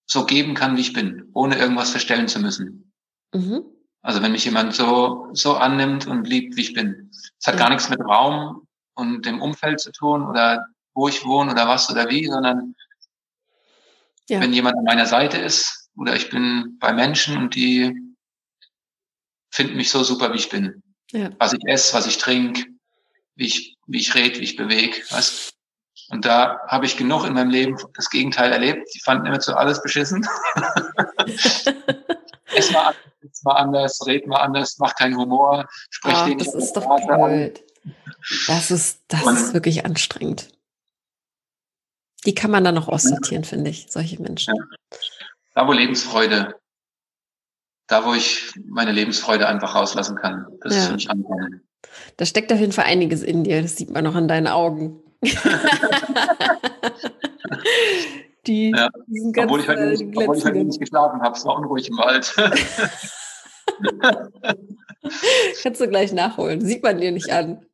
so 0.07 0.26
geben 0.26 0.55
kann, 0.55 0.76
wie 0.77 0.81
ich 0.81 0.93
bin, 0.93 1.30
ohne 1.34 1.59
irgendwas 1.59 1.91
verstellen 1.91 2.27
zu 2.27 2.39
müssen. 2.39 2.91
Mhm. 3.34 3.63
Also 4.01 4.23
wenn 4.23 4.31
mich 4.31 4.45
jemand 4.45 4.73
so, 4.73 5.27
so 5.34 5.55
annimmt 5.55 6.07
und 6.07 6.27
liebt, 6.27 6.55
wie 6.55 6.61
ich 6.61 6.73
bin. 6.73 7.11
Es 7.11 7.45
hat 7.45 7.55
ja. 7.55 7.59
gar 7.59 7.69
nichts 7.69 7.89
mit 7.89 7.99
Raum 7.99 8.65
und 8.95 9.26
dem 9.26 9.41
Umfeld 9.41 9.81
zu 9.81 9.91
tun 9.91 10.26
oder 10.26 10.65
wo 10.93 11.09
ich 11.09 11.26
wohne 11.26 11.51
oder 11.51 11.67
was 11.67 11.89
oder 11.91 12.09
wie, 12.09 12.26
sondern 12.26 12.76
ja. 14.30 14.39
wenn 14.39 14.53
jemand 14.53 14.77
an 14.77 14.85
meiner 14.85 15.05
Seite 15.05 15.38
ist 15.38 15.89
oder 15.97 16.15
ich 16.15 16.30
bin 16.30 16.77
bei 16.80 16.93
Menschen 16.93 17.38
und 17.38 17.55
die 17.55 17.93
finden 19.51 19.76
mich 19.76 19.89
so 19.89 20.03
super, 20.03 20.34
wie 20.34 20.38
ich 20.38 20.49
bin. 20.49 20.81
Ja. 21.11 21.30
Was 21.39 21.53
ich 21.53 21.65
esse, 21.65 21.93
was 21.93 22.07
ich 22.07 22.17
trinke, 22.17 22.65
wie 23.35 23.47
ich, 23.47 23.77
wie 23.85 23.99
ich 23.99 24.15
rede, 24.15 24.39
wie 24.39 24.43
ich 24.43 24.55
bewege. 24.55 25.01
Was? 25.09 25.53
Und 26.10 26.26
da 26.26 26.60
habe 26.68 26.86
ich 26.86 26.98
genug 26.98 27.26
in 27.26 27.34
meinem 27.34 27.52
Leben 27.52 27.77
das 27.95 28.10
Gegenteil 28.10 28.52
erlebt. 28.52 28.90
Die 28.94 28.99
fanden 28.99 29.27
immer 29.27 29.40
zu 29.40 29.56
alles 29.56 29.81
beschissen. 29.81 30.27
Ess 32.56 32.72
mal, 32.72 32.95
ess 33.22 33.44
mal 33.44 33.53
anders, 33.53 33.99
red 34.07 34.26
mal 34.26 34.38
anders, 34.38 34.77
mach 34.80 34.95
keinen 34.95 35.15
Humor, 35.15 35.68
sprich 35.91 36.15
oh, 36.19 36.26
den 36.26 36.40
Das 36.40 36.56
ist 36.56 36.73
doch 36.73 36.88
blöd. 37.06 37.64
Das 38.48 38.72
ist, 38.72 39.02
das 39.07 39.23
Und, 39.23 39.36
ist 39.36 39.53
wirklich 39.53 39.86
anstrengend. 39.86 40.49
Die 42.26 42.36
kann 42.36 42.52
man 42.52 42.64
dann 42.64 42.76
noch 42.76 42.88
aussortieren, 42.88 43.44
ja. 43.44 43.49
finde 43.49 43.69
ich, 43.69 43.88
solche 43.90 44.22
Menschen. 44.22 44.56
Ja. 44.56 44.64
Da, 45.53 45.68
wo 45.68 45.73
Lebensfreude, 45.73 46.56
da, 47.88 48.06
wo 48.06 48.14
ich 48.14 48.52
meine 48.65 48.91
Lebensfreude 48.91 49.48
einfach 49.48 49.76
rauslassen 49.76 50.15
kann, 50.15 50.48
das 50.61 50.73
ja. 50.73 50.80
ist 50.80 50.88
für 50.88 50.94
mich 50.94 51.10
angekommen. 51.10 51.61
Da 52.18 52.26
steckt 52.26 52.52
auf 52.52 52.60
jeden 52.60 52.73
Fall 52.73 52.86
einiges 52.86 53.23
in 53.23 53.44
dir, 53.44 53.61
das 53.61 53.77
sieht 53.77 53.90
man 53.90 54.03
noch 54.03 54.15
an 54.15 54.27
deinen 54.27 54.48
Augen. 54.48 55.02
die, 58.47 58.71
ja. 58.71 58.89
obwohl, 59.37 59.59
ich 59.59 59.67
heute 59.67 59.81
äh, 59.81 59.91
nicht, 59.91 60.05
obwohl 60.15 60.37
ich 60.37 60.45
heute 60.45 60.63
nicht 60.63 60.79
geschlafen 60.79 61.21
habe, 61.21 61.35
es 61.35 61.43
war 61.45 61.57
unruhig 61.57 61.89
im 61.89 61.97
Wald. 61.97 62.33
Kannst 65.61 65.81
du 65.81 65.87
gleich 65.87 66.13
nachholen. 66.13 66.61
Sieht 66.61 66.81
man 66.83 66.99
dir 66.99 67.11
nicht 67.11 67.31
an. 67.31 67.65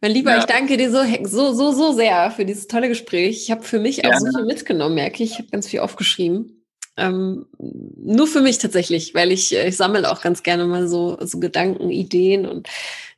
mein 0.00 0.12
Lieber, 0.12 0.30
ja. 0.32 0.38
ich 0.38 0.44
danke 0.44 0.76
dir 0.76 0.90
so, 0.90 1.02
so, 1.24 1.52
so, 1.52 1.72
so 1.72 1.92
sehr 1.92 2.30
für 2.30 2.44
dieses 2.44 2.68
tolle 2.68 2.88
Gespräch. 2.88 3.42
Ich 3.42 3.50
habe 3.50 3.64
für 3.64 3.80
mich 3.80 4.02
Gerne. 4.02 4.16
auch 4.16 4.20
so 4.20 4.26
viel 4.26 4.44
mitgenommen, 4.46 4.94
merke 4.94 5.24
ich. 5.24 5.32
Ich 5.32 5.38
habe 5.38 5.48
ganz 5.50 5.66
viel 5.68 5.80
aufgeschrieben. 5.80 6.64
Ähm, 6.96 7.46
nur 7.58 8.28
für 8.28 8.40
mich 8.40 8.58
tatsächlich, 8.58 9.14
weil 9.14 9.32
ich, 9.32 9.52
äh, 9.54 9.68
ich 9.68 9.76
sammle 9.76 10.10
auch 10.10 10.20
ganz 10.20 10.44
gerne 10.44 10.64
mal 10.66 10.86
so, 10.86 11.16
so 11.20 11.40
Gedanken, 11.40 11.90
Ideen 11.90 12.46
und 12.46 12.68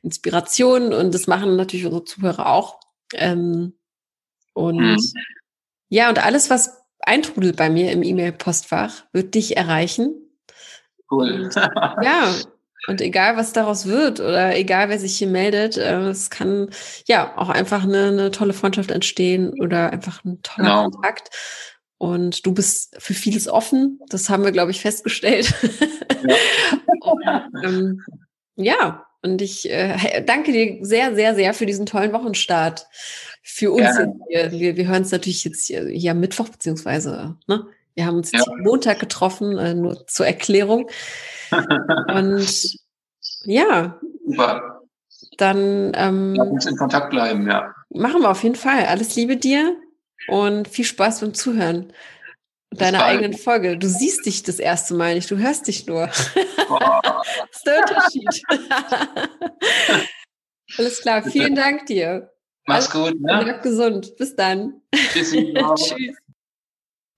Inspirationen 0.07 0.93
und 0.93 1.13
das 1.13 1.27
machen 1.27 1.57
natürlich 1.57 1.85
unsere 1.85 2.05
Zuhörer 2.05 2.47
auch. 2.47 2.79
Ähm, 3.13 3.73
und 4.53 4.77
mhm. 4.77 4.97
ja, 5.89 6.07
und 6.09 6.23
alles, 6.23 6.49
was 6.49 6.77
eintrudelt 6.99 7.57
bei 7.57 7.69
mir 7.69 7.91
im 7.91 8.03
E-Mail-Postfach, 8.03 9.03
wird 9.11 9.35
dich 9.35 9.57
erreichen. 9.57 10.15
Cool. 11.11 11.43
Und, 11.43 11.55
ja, 11.55 12.33
und 12.87 13.01
egal, 13.01 13.35
was 13.35 13.51
daraus 13.51 13.85
wird 13.85 14.21
oder 14.21 14.55
egal, 14.55 14.87
wer 14.87 14.97
sich 14.97 15.17
hier 15.17 15.27
meldet, 15.27 15.77
äh, 15.77 16.07
es 16.07 16.29
kann 16.29 16.69
ja 17.05 17.37
auch 17.37 17.49
einfach 17.49 17.83
eine, 17.83 18.05
eine 18.07 18.31
tolle 18.31 18.53
Freundschaft 18.53 18.91
entstehen 18.91 19.53
oder 19.59 19.91
einfach 19.91 20.23
ein 20.23 20.41
toller 20.41 20.67
genau. 20.69 20.89
Kontakt. 20.89 21.29
Und 21.97 22.45
du 22.45 22.53
bist 22.53 22.95
für 22.99 23.13
vieles 23.13 23.49
offen. 23.49 23.99
Das 24.09 24.29
haben 24.29 24.43
wir, 24.43 24.51
glaube 24.51 24.71
ich, 24.71 24.79
festgestellt. 24.79 25.53
Ja. 26.27 26.35
und, 27.01 27.65
ähm, 27.65 28.05
ja, 28.55 29.06
und 29.21 29.41
ich 29.41 29.69
äh, 29.69 30.23
danke 30.25 30.51
dir 30.51 30.85
sehr, 30.85 31.15
sehr, 31.15 31.35
sehr 31.35 31.53
für 31.53 31.65
diesen 31.65 31.85
tollen 31.85 32.13
Wochenstart. 32.13 32.87
Für 33.41 33.71
uns. 33.71 33.97
Hier. 34.29 34.51
Wir, 34.51 34.75
wir 34.75 34.87
hören 34.87 35.03
es 35.03 35.11
natürlich 35.11 35.43
jetzt 35.45 35.67
hier, 35.67 35.87
hier 35.87 36.11
am 36.11 36.19
Mittwoch, 36.19 36.49
beziehungsweise, 36.49 37.37
ne? 37.47 37.67
Wir 37.95 38.05
haben 38.05 38.17
uns 38.17 38.31
ja. 38.31 38.43
Montag 38.59 38.99
getroffen, 38.99 39.57
äh, 39.57 39.73
nur 39.73 40.05
zur 40.05 40.27
Erklärung. 40.27 40.87
und 42.13 42.77
ja. 43.45 43.99
Super. 44.23 44.81
Dann 45.37 45.93
ähm, 45.95 46.35
Lass 46.35 46.47
uns 46.47 46.65
in 46.67 46.77
Kontakt 46.77 47.09
bleiben, 47.09 47.49
ja. 47.49 47.73
Machen 47.89 48.21
wir 48.21 48.29
auf 48.29 48.43
jeden 48.43 48.55
Fall. 48.55 48.85
Alles 48.85 49.15
Liebe 49.15 49.37
dir 49.37 49.75
und 50.27 50.67
viel 50.67 50.85
Spaß 50.85 51.21
beim 51.21 51.33
Zuhören 51.33 51.91
deiner 52.71 53.03
eigenen 53.03 53.33
Folge. 53.33 53.77
Du 53.77 53.87
siehst 53.87 54.25
dich 54.25 54.43
das 54.43 54.59
erste 54.59 54.93
Mal 54.93 55.15
nicht, 55.15 55.31
du 55.31 55.37
hörst 55.37 55.67
dich 55.67 55.87
nur. 55.87 56.09
Oh. 56.69 56.79
Das 57.23 57.57
ist 57.57 57.65
der 57.65 57.79
Unterschied. 57.79 58.43
Alles 60.77 61.01
klar, 61.01 61.23
vielen 61.23 61.55
Dank 61.55 61.85
dir. 61.85 62.31
Mach's 62.65 62.91
gut. 62.91 63.19
Ne? 63.21 63.39
Bleib 63.43 63.63
gesund. 63.63 64.15
Bis 64.17 64.35
dann. 64.35 64.81
Tschüss. 64.93 66.17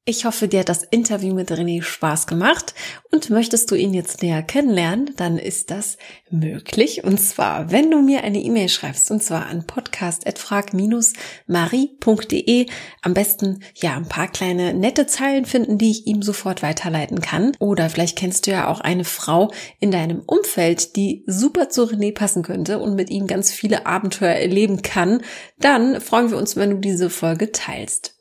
Ich 0.10 0.26
hoffe, 0.26 0.48
dir 0.48 0.62
hat 0.62 0.70
das 0.70 0.82
Interview 0.82 1.36
mit 1.36 1.52
René 1.52 1.84
Spaß 1.84 2.26
gemacht 2.26 2.74
und 3.12 3.30
möchtest 3.30 3.70
du 3.70 3.76
ihn 3.76 3.94
jetzt 3.94 4.24
näher 4.24 4.42
kennenlernen, 4.42 5.12
dann 5.18 5.38
ist 5.38 5.70
das 5.70 6.00
möglich. 6.32 7.04
Und 7.04 7.20
zwar, 7.20 7.72
wenn 7.72 7.92
du 7.92 8.02
mir 8.02 8.24
eine 8.24 8.40
E-Mail 8.40 8.70
schreibst, 8.70 9.12
und 9.12 9.22
zwar 9.22 9.46
an 9.46 9.68
podcast.frag-marie.de. 9.68 12.66
Am 13.04 13.14
besten, 13.14 13.60
ja, 13.76 13.98
ein 13.98 14.10
paar 14.10 14.30
kleine 14.30 14.74
nette 14.74 15.06
Zeilen 15.06 15.46
finden, 15.46 15.78
die 15.78 15.92
ich 15.92 16.08
ihm 16.08 16.24
sofort 16.24 16.64
weiterleiten 16.64 17.22
kann. 17.22 17.52
Oder 17.60 17.92
vielleicht 17.92 18.18
kennst 18.18 18.48
du 18.48 18.52
ja 18.52 18.68
auch 18.68 18.82
eine 18.82 19.06
Frau 19.06 19.52
in 19.80 19.92
deinem 19.92 20.24
Umfeld, 20.26 20.96
die 20.96 21.24
super 21.28 21.70
zu 21.70 21.84
René 21.84 22.16
passen 22.16 22.42
könnte 22.42 22.80
und 22.80 22.96
mit 22.96 23.12
ihm 23.12 23.28
ganz 23.28 23.52
viele 23.52 23.86
Abenteuer 23.86 24.34
erleben 24.34 24.82
kann. 24.82 25.22
Dann 25.60 26.02
freuen 26.02 26.32
wir 26.32 26.40
uns, 26.40 26.56
wenn 26.56 26.72
du 26.72 26.78
diese 26.78 27.12
Folge 27.12 27.52
teilst. 27.52 28.16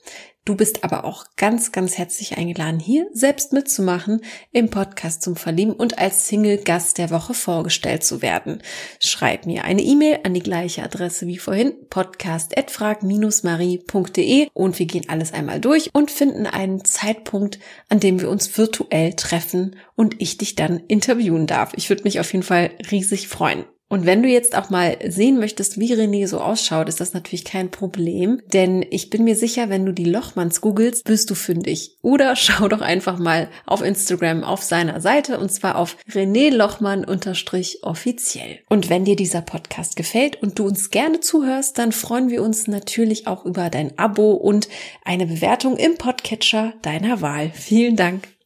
Du 0.49 0.57
bist 0.57 0.83
aber 0.83 1.05
auch 1.05 1.27
ganz, 1.37 1.71
ganz 1.73 1.99
herzlich 1.99 2.39
eingeladen, 2.39 2.81
hier 2.81 3.07
selbst 3.13 3.53
mitzumachen, 3.53 4.23
im 4.51 4.71
Podcast 4.71 5.21
zum 5.21 5.37
Verlieben 5.37 5.75
und 5.75 5.99
als 5.99 6.27
Single-Gast 6.27 6.97
der 6.97 7.11
Woche 7.11 7.35
vorgestellt 7.35 8.03
zu 8.03 8.23
werden. 8.23 8.63
Schreib 8.99 9.45
mir 9.45 9.65
eine 9.65 9.83
E-Mail 9.83 10.21
an 10.23 10.33
die 10.33 10.43
gleiche 10.43 10.83
Adresse 10.83 11.27
wie 11.27 11.37
vorhin, 11.37 11.75
podcast.frag-marie.de 11.91 14.49
und 14.55 14.79
wir 14.79 14.87
gehen 14.87 15.05
alles 15.09 15.35
einmal 15.35 15.61
durch 15.61 15.91
und 15.93 16.11
finden 16.11 16.47
einen 16.47 16.83
Zeitpunkt, 16.83 17.59
an 17.91 18.01
dem 18.01 18.19
wir 18.19 18.31
uns 18.31 18.57
virtuell 18.57 19.13
treffen 19.13 19.77
und 19.97 20.19
ich 20.19 20.39
dich 20.39 20.55
dann 20.55 20.81
interviewen 20.89 21.47
darf. 21.47 21.73
Ich 21.77 21.91
würde 21.91 22.05
mich 22.05 22.21
auf 22.21 22.33
jeden 22.33 22.43
Fall 22.43 22.71
riesig 22.91 23.29
freuen. 23.29 23.67
Und 23.89 24.05
wenn 24.05 24.23
du 24.23 24.29
jetzt 24.29 24.57
auch 24.57 24.71
mal 24.71 24.99
sehen 25.07 25.39
möchtest, 25.39 25.81
wie 25.81 25.95
René 25.95 26.27
so 26.27 26.41
ausschaut, 26.41 26.89
ist 26.89 27.01
das 27.01 27.15
natürlich 27.15 27.45
kein 27.45 27.71
Problem, 27.71 28.43
denn 28.53 28.85
ich 28.91 29.09
bin 29.09 29.25
mir 29.25 29.35
sicher, 29.35 29.71
wenn 29.71 29.87
du 29.87 29.93
die 29.93 30.05
Lochmanns 30.05 30.61
googelst, 30.61 31.05
bist 31.05 31.31
du 31.31 31.35
fündig. 31.35 31.97
Oder 32.03 32.37
schau 32.37 32.69
doch 32.69 32.83
einfach 32.83 33.19
mal 33.19 33.49
auf 33.67 33.83
Instagram 33.83 34.45
auf 34.45 34.63
seiner 34.63 35.01
Seite 35.01 35.39
und 35.39 35.51
zwar 35.51 35.77
auf 35.77 35.97
René 36.11 36.51
Lochmann 36.55 37.05
unterstrich 37.05 37.83
offiziell. 37.83 38.61
Und 38.69 38.91
wenn 38.91 39.05
dir 39.05 39.17
dieser 39.17 39.41
Podcast 39.41 39.97
gefällt 39.97 40.43
und 40.43 40.59
du 40.59 40.67
uns 40.67 40.91
gerne 40.91 41.21
zuhörst, 41.21 41.79
dann 41.79 41.93
freuen 41.93 42.29
wir 42.29 42.43
uns 42.43 42.67
natürlich 42.67 43.27
auch 43.27 43.45
über 43.45 43.71
dein 43.71 43.99
Abo 43.99 44.33
und 44.33 44.69
eine 45.05 45.27
Bewertung 45.27 45.77
im 45.77 45.97
Podcatcher 45.97 46.75
deiner 46.83 47.23
Wahl. 47.23 47.51
Vielen 47.55 47.97
Dank. 47.97 48.38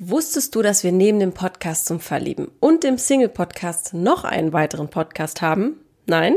Wusstest 0.00 0.54
du, 0.54 0.62
dass 0.62 0.84
wir 0.84 0.92
neben 0.92 1.18
dem 1.18 1.32
Podcast 1.32 1.86
zum 1.86 1.98
Verlieben 1.98 2.52
und 2.60 2.84
dem 2.84 2.98
Single-Podcast 2.98 3.94
noch 3.94 4.22
einen 4.22 4.52
weiteren 4.52 4.88
Podcast 4.88 5.42
haben? 5.42 5.80
Nein? 6.06 6.36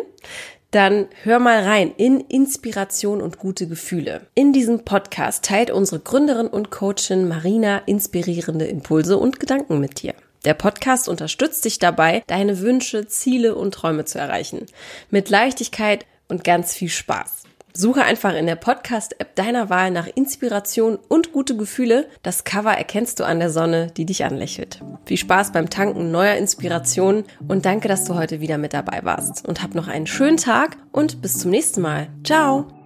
Dann 0.71 1.05
hör 1.21 1.37
mal 1.37 1.61
rein 1.61 1.93
in 1.95 2.21
Inspiration 2.21 3.21
und 3.21 3.37
gute 3.37 3.67
Gefühle. 3.67 4.25
In 4.33 4.51
diesem 4.51 4.83
Podcast 4.83 5.45
teilt 5.45 5.69
unsere 5.69 5.99
Gründerin 5.99 6.47
und 6.47 6.71
Coachin 6.71 7.27
Marina 7.27 7.83
inspirierende 7.85 8.65
Impulse 8.65 9.19
und 9.19 9.39
Gedanken 9.39 9.79
mit 9.79 10.01
dir. 10.01 10.15
Der 10.43 10.55
Podcast 10.55 11.07
unterstützt 11.07 11.63
dich 11.63 11.77
dabei, 11.77 12.23
deine 12.25 12.61
Wünsche, 12.61 13.05
Ziele 13.05 13.53
und 13.53 13.75
Träume 13.75 14.05
zu 14.05 14.17
erreichen. 14.17 14.65
Mit 15.11 15.29
Leichtigkeit 15.29 16.07
und 16.27 16.43
ganz 16.43 16.73
viel 16.73 16.89
Spaß. 16.89 17.40
Suche 17.73 18.03
einfach 18.03 18.35
in 18.35 18.45
der 18.45 18.55
Podcast-App 18.55 19.35
deiner 19.35 19.69
Wahl 19.69 19.91
nach 19.91 20.07
Inspiration 20.07 20.97
und 21.07 21.31
gute 21.31 21.55
Gefühle. 21.55 22.07
Das 22.23 22.43
Cover 22.43 22.73
erkennst 22.73 23.19
du 23.19 23.23
an 23.23 23.39
der 23.39 23.49
Sonne, 23.49 23.91
die 23.95 24.05
dich 24.05 24.25
anlächelt. 24.25 24.81
Viel 25.05 25.17
Spaß 25.17 25.51
beim 25.51 25.69
Tanken 25.69 26.11
neuer 26.11 26.35
Inspirationen 26.35 27.25
und 27.47 27.65
danke, 27.65 27.87
dass 27.87 28.05
du 28.05 28.15
heute 28.15 28.41
wieder 28.41 28.57
mit 28.57 28.73
dabei 28.73 29.01
warst. 29.03 29.47
Und 29.47 29.63
hab 29.63 29.75
noch 29.75 29.87
einen 29.87 30.07
schönen 30.07 30.37
Tag 30.37 30.77
und 30.91 31.21
bis 31.21 31.37
zum 31.39 31.51
nächsten 31.51 31.81
Mal. 31.81 32.07
Ciao! 32.23 32.80